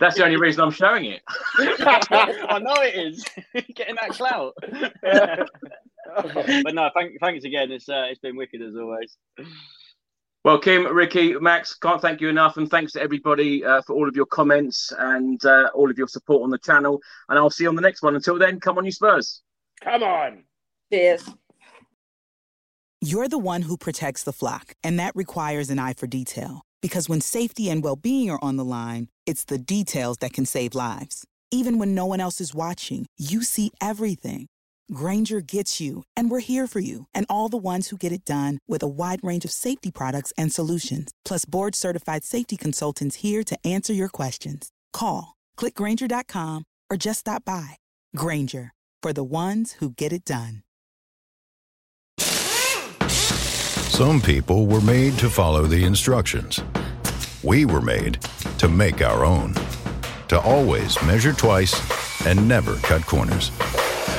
That's 0.00 0.16
the 0.16 0.24
only 0.24 0.36
reason 0.36 0.64
I'm 0.64 0.72
showing 0.72 1.04
it. 1.04 1.22
I 1.58 2.58
know 2.58 2.74
it 2.82 2.96
is 2.96 3.24
getting 3.74 3.96
that 4.00 4.10
clout. 4.10 4.54
but 5.02 6.74
no, 6.74 6.90
thank, 6.94 7.20
thanks 7.20 7.44
again. 7.44 7.70
It's 7.72 7.88
uh, 7.88 8.06
it's 8.10 8.20
been 8.20 8.36
wicked 8.36 8.62
as 8.62 8.74
always. 8.76 9.16
Well, 10.44 10.58
Kim, 10.58 10.86
Ricky, 10.92 11.34
Max, 11.34 11.74
can't 11.74 12.02
thank 12.02 12.20
you 12.20 12.28
enough. 12.28 12.56
And 12.56 12.68
thanks 12.68 12.92
to 12.92 13.02
everybody 13.02 13.64
uh, 13.64 13.80
for 13.82 13.94
all 13.94 14.08
of 14.08 14.16
your 14.16 14.26
comments 14.26 14.92
and 14.98 15.44
uh, 15.44 15.70
all 15.72 15.88
of 15.88 15.96
your 15.96 16.08
support 16.08 16.42
on 16.42 16.50
the 16.50 16.58
channel. 16.58 17.00
And 17.28 17.38
I'll 17.38 17.50
see 17.50 17.64
you 17.64 17.68
on 17.68 17.76
the 17.76 17.82
next 17.82 18.02
one. 18.02 18.16
Until 18.16 18.38
then, 18.38 18.58
come 18.58 18.76
on, 18.76 18.84
you 18.84 18.90
Spurs. 18.90 19.40
Come 19.82 20.02
on. 20.02 20.42
Cheers. 20.92 21.28
You're 23.00 23.28
the 23.28 23.38
one 23.38 23.62
who 23.62 23.76
protects 23.76 24.22
the 24.24 24.32
flock, 24.32 24.74
and 24.82 24.98
that 24.98 25.14
requires 25.16 25.70
an 25.70 25.78
eye 25.78 25.94
for 25.94 26.06
detail. 26.06 26.62
Because 26.80 27.08
when 27.08 27.20
safety 27.20 27.70
and 27.70 27.82
well 27.82 27.96
being 27.96 28.30
are 28.30 28.38
on 28.42 28.56
the 28.56 28.64
line, 28.64 29.08
it's 29.26 29.44
the 29.44 29.58
details 29.58 30.18
that 30.18 30.32
can 30.32 30.44
save 30.44 30.74
lives. 30.74 31.24
Even 31.52 31.78
when 31.78 31.94
no 31.94 32.06
one 32.06 32.20
else 32.20 32.40
is 32.40 32.54
watching, 32.54 33.06
you 33.18 33.42
see 33.42 33.70
everything. 33.80 34.46
Grainger 34.92 35.40
gets 35.40 35.80
you, 35.80 36.02
and 36.16 36.30
we're 36.30 36.40
here 36.40 36.66
for 36.66 36.80
you 36.80 37.04
and 37.14 37.24
all 37.28 37.48
the 37.48 37.56
ones 37.56 37.88
who 37.88 37.96
get 37.96 38.12
it 38.12 38.24
done 38.24 38.58
with 38.66 38.82
a 38.82 38.88
wide 38.88 39.20
range 39.22 39.44
of 39.44 39.52
safety 39.52 39.92
products 39.92 40.32
and 40.36 40.52
solutions, 40.52 41.12
plus 41.24 41.44
board 41.44 41.74
certified 41.74 42.24
safety 42.24 42.56
consultants 42.56 43.16
here 43.16 43.44
to 43.44 43.56
answer 43.64 43.92
your 43.92 44.08
questions. 44.08 44.72
Call, 44.92 45.36
clickgrainger.com, 45.56 46.64
or 46.90 46.96
just 46.96 47.20
stop 47.20 47.44
by. 47.44 47.76
Grainger, 48.16 48.72
for 49.02 49.12
the 49.12 49.22
ones 49.22 49.72
who 49.74 49.90
get 49.90 50.12
it 50.12 50.24
done. 50.24 50.62
Some 53.08 54.20
people 54.20 54.66
were 54.66 54.80
made 54.80 55.18
to 55.18 55.28
follow 55.28 55.66
the 55.66 55.84
instructions. 55.84 56.60
We 57.42 57.66
were 57.66 57.82
made 57.82 58.18
to 58.58 58.68
make 58.68 59.02
our 59.02 59.24
own. 59.24 59.54
To 60.28 60.40
always 60.40 61.00
measure 61.02 61.34
twice 61.34 61.76
and 62.26 62.48
never 62.48 62.76
cut 62.76 63.04
corners. 63.06 63.50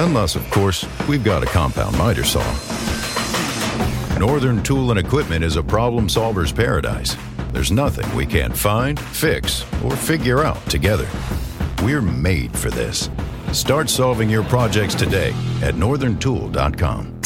Unless, 0.01 0.35
of 0.35 0.49
course, 0.51 0.85
we've 1.07 1.23
got 1.23 1.43
a 1.43 1.47
compound 1.47 1.97
miter 1.97 2.23
saw. 2.23 2.43
Northern 4.19 4.61
Tool 4.63 4.91
and 4.91 4.99
Equipment 4.99 5.43
is 5.43 5.55
a 5.55 5.63
problem 5.63 6.09
solver's 6.09 6.51
paradise. 6.51 7.15
There's 7.51 7.71
nothing 7.71 8.13
we 8.15 8.25
can't 8.25 8.55
find, 8.55 8.99
fix, 8.99 9.65
or 9.83 9.95
figure 9.95 10.43
out 10.43 10.63
together. 10.67 11.07
We're 11.83 12.01
made 12.01 12.57
for 12.57 12.69
this. 12.71 13.09
Start 13.51 13.89
solving 13.89 14.29
your 14.29 14.43
projects 14.43 14.95
today 14.95 15.33
at 15.61 15.75
northerntool.com. 15.75 17.21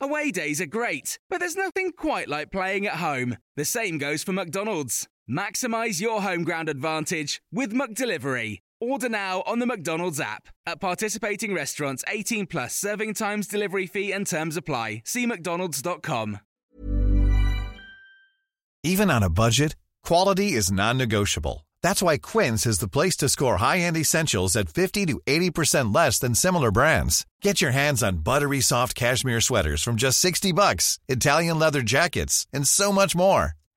Away 0.00 0.30
days 0.32 0.60
are 0.60 0.66
great, 0.66 1.18
but 1.30 1.38
there's 1.38 1.56
nothing 1.56 1.92
quite 1.92 2.28
like 2.28 2.50
playing 2.50 2.86
at 2.86 2.94
home. 2.94 3.36
The 3.56 3.64
same 3.64 3.98
goes 3.98 4.24
for 4.24 4.32
McDonald's. 4.32 5.08
Maximize 5.30 6.00
your 6.00 6.22
home 6.22 6.42
ground 6.42 6.68
advantage 6.68 7.40
with 7.52 7.72
McDelivery. 7.72 8.58
Order 8.82 9.10
now 9.10 9.44
on 9.46 9.60
the 9.60 9.66
McDonald's 9.66 10.18
app. 10.18 10.48
At 10.66 10.80
participating 10.80 11.54
restaurants, 11.54 12.02
18 12.08 12.48
plus 12.48 12.74
serving 12.74 13.14
times, 13.14 13.46
delivery 13.46 13.86
fee, 13.86 14.10
and 14.10 14.26
terms 14.26 14.56
apply. 14.56 15.02
See 15.04 15.24
McDonald's.com. 15.24 16.40
Even 18.82 19.08
on 19.08 19.22
a 19.22 19.30
budget, 19.30 19.76
quality 20.02 20.54
is 20.54 20.72
non 20.72 20.98
negotiable. 20.98 21.64
That's 21.80 22.02
why 22.02 22.18
Quince 22.18 22.66
is 22.66 22.80
the 22.80 22.88
place 22.88 23.16
to 23.18 23.28
score 23.28 23.58
high 23.58 23.78
end 23.78 23.96
essentials 23.96 24.56
at 24.56 24.68
50 24.74 25.06
to 25.06 25.20
80% 25.28 25.94
less 25.94 26.18
than 26.18 26.34
similar 26.34 26.72
brands. 26.72 27.24
Get 27.40 27.62
your 27.62 27.70
hands 27.70 28.02
on 28.02 28.24
buttery 28.24 28.60
soft 28.60 28.96
cashmere 28.96 29.40
sweaters 29.40 29.84
from 29.84 29.94
just 29.94 30.18
60 30.18 30.50
bucks, 30.50 30.98
Italian 31.06 31.60
leather 31.60 31.82
jackets, 31.82 32.48
and 32.52 32.66
so 32.66 32.90
much 32.90 33.14
more. 33.14 33.52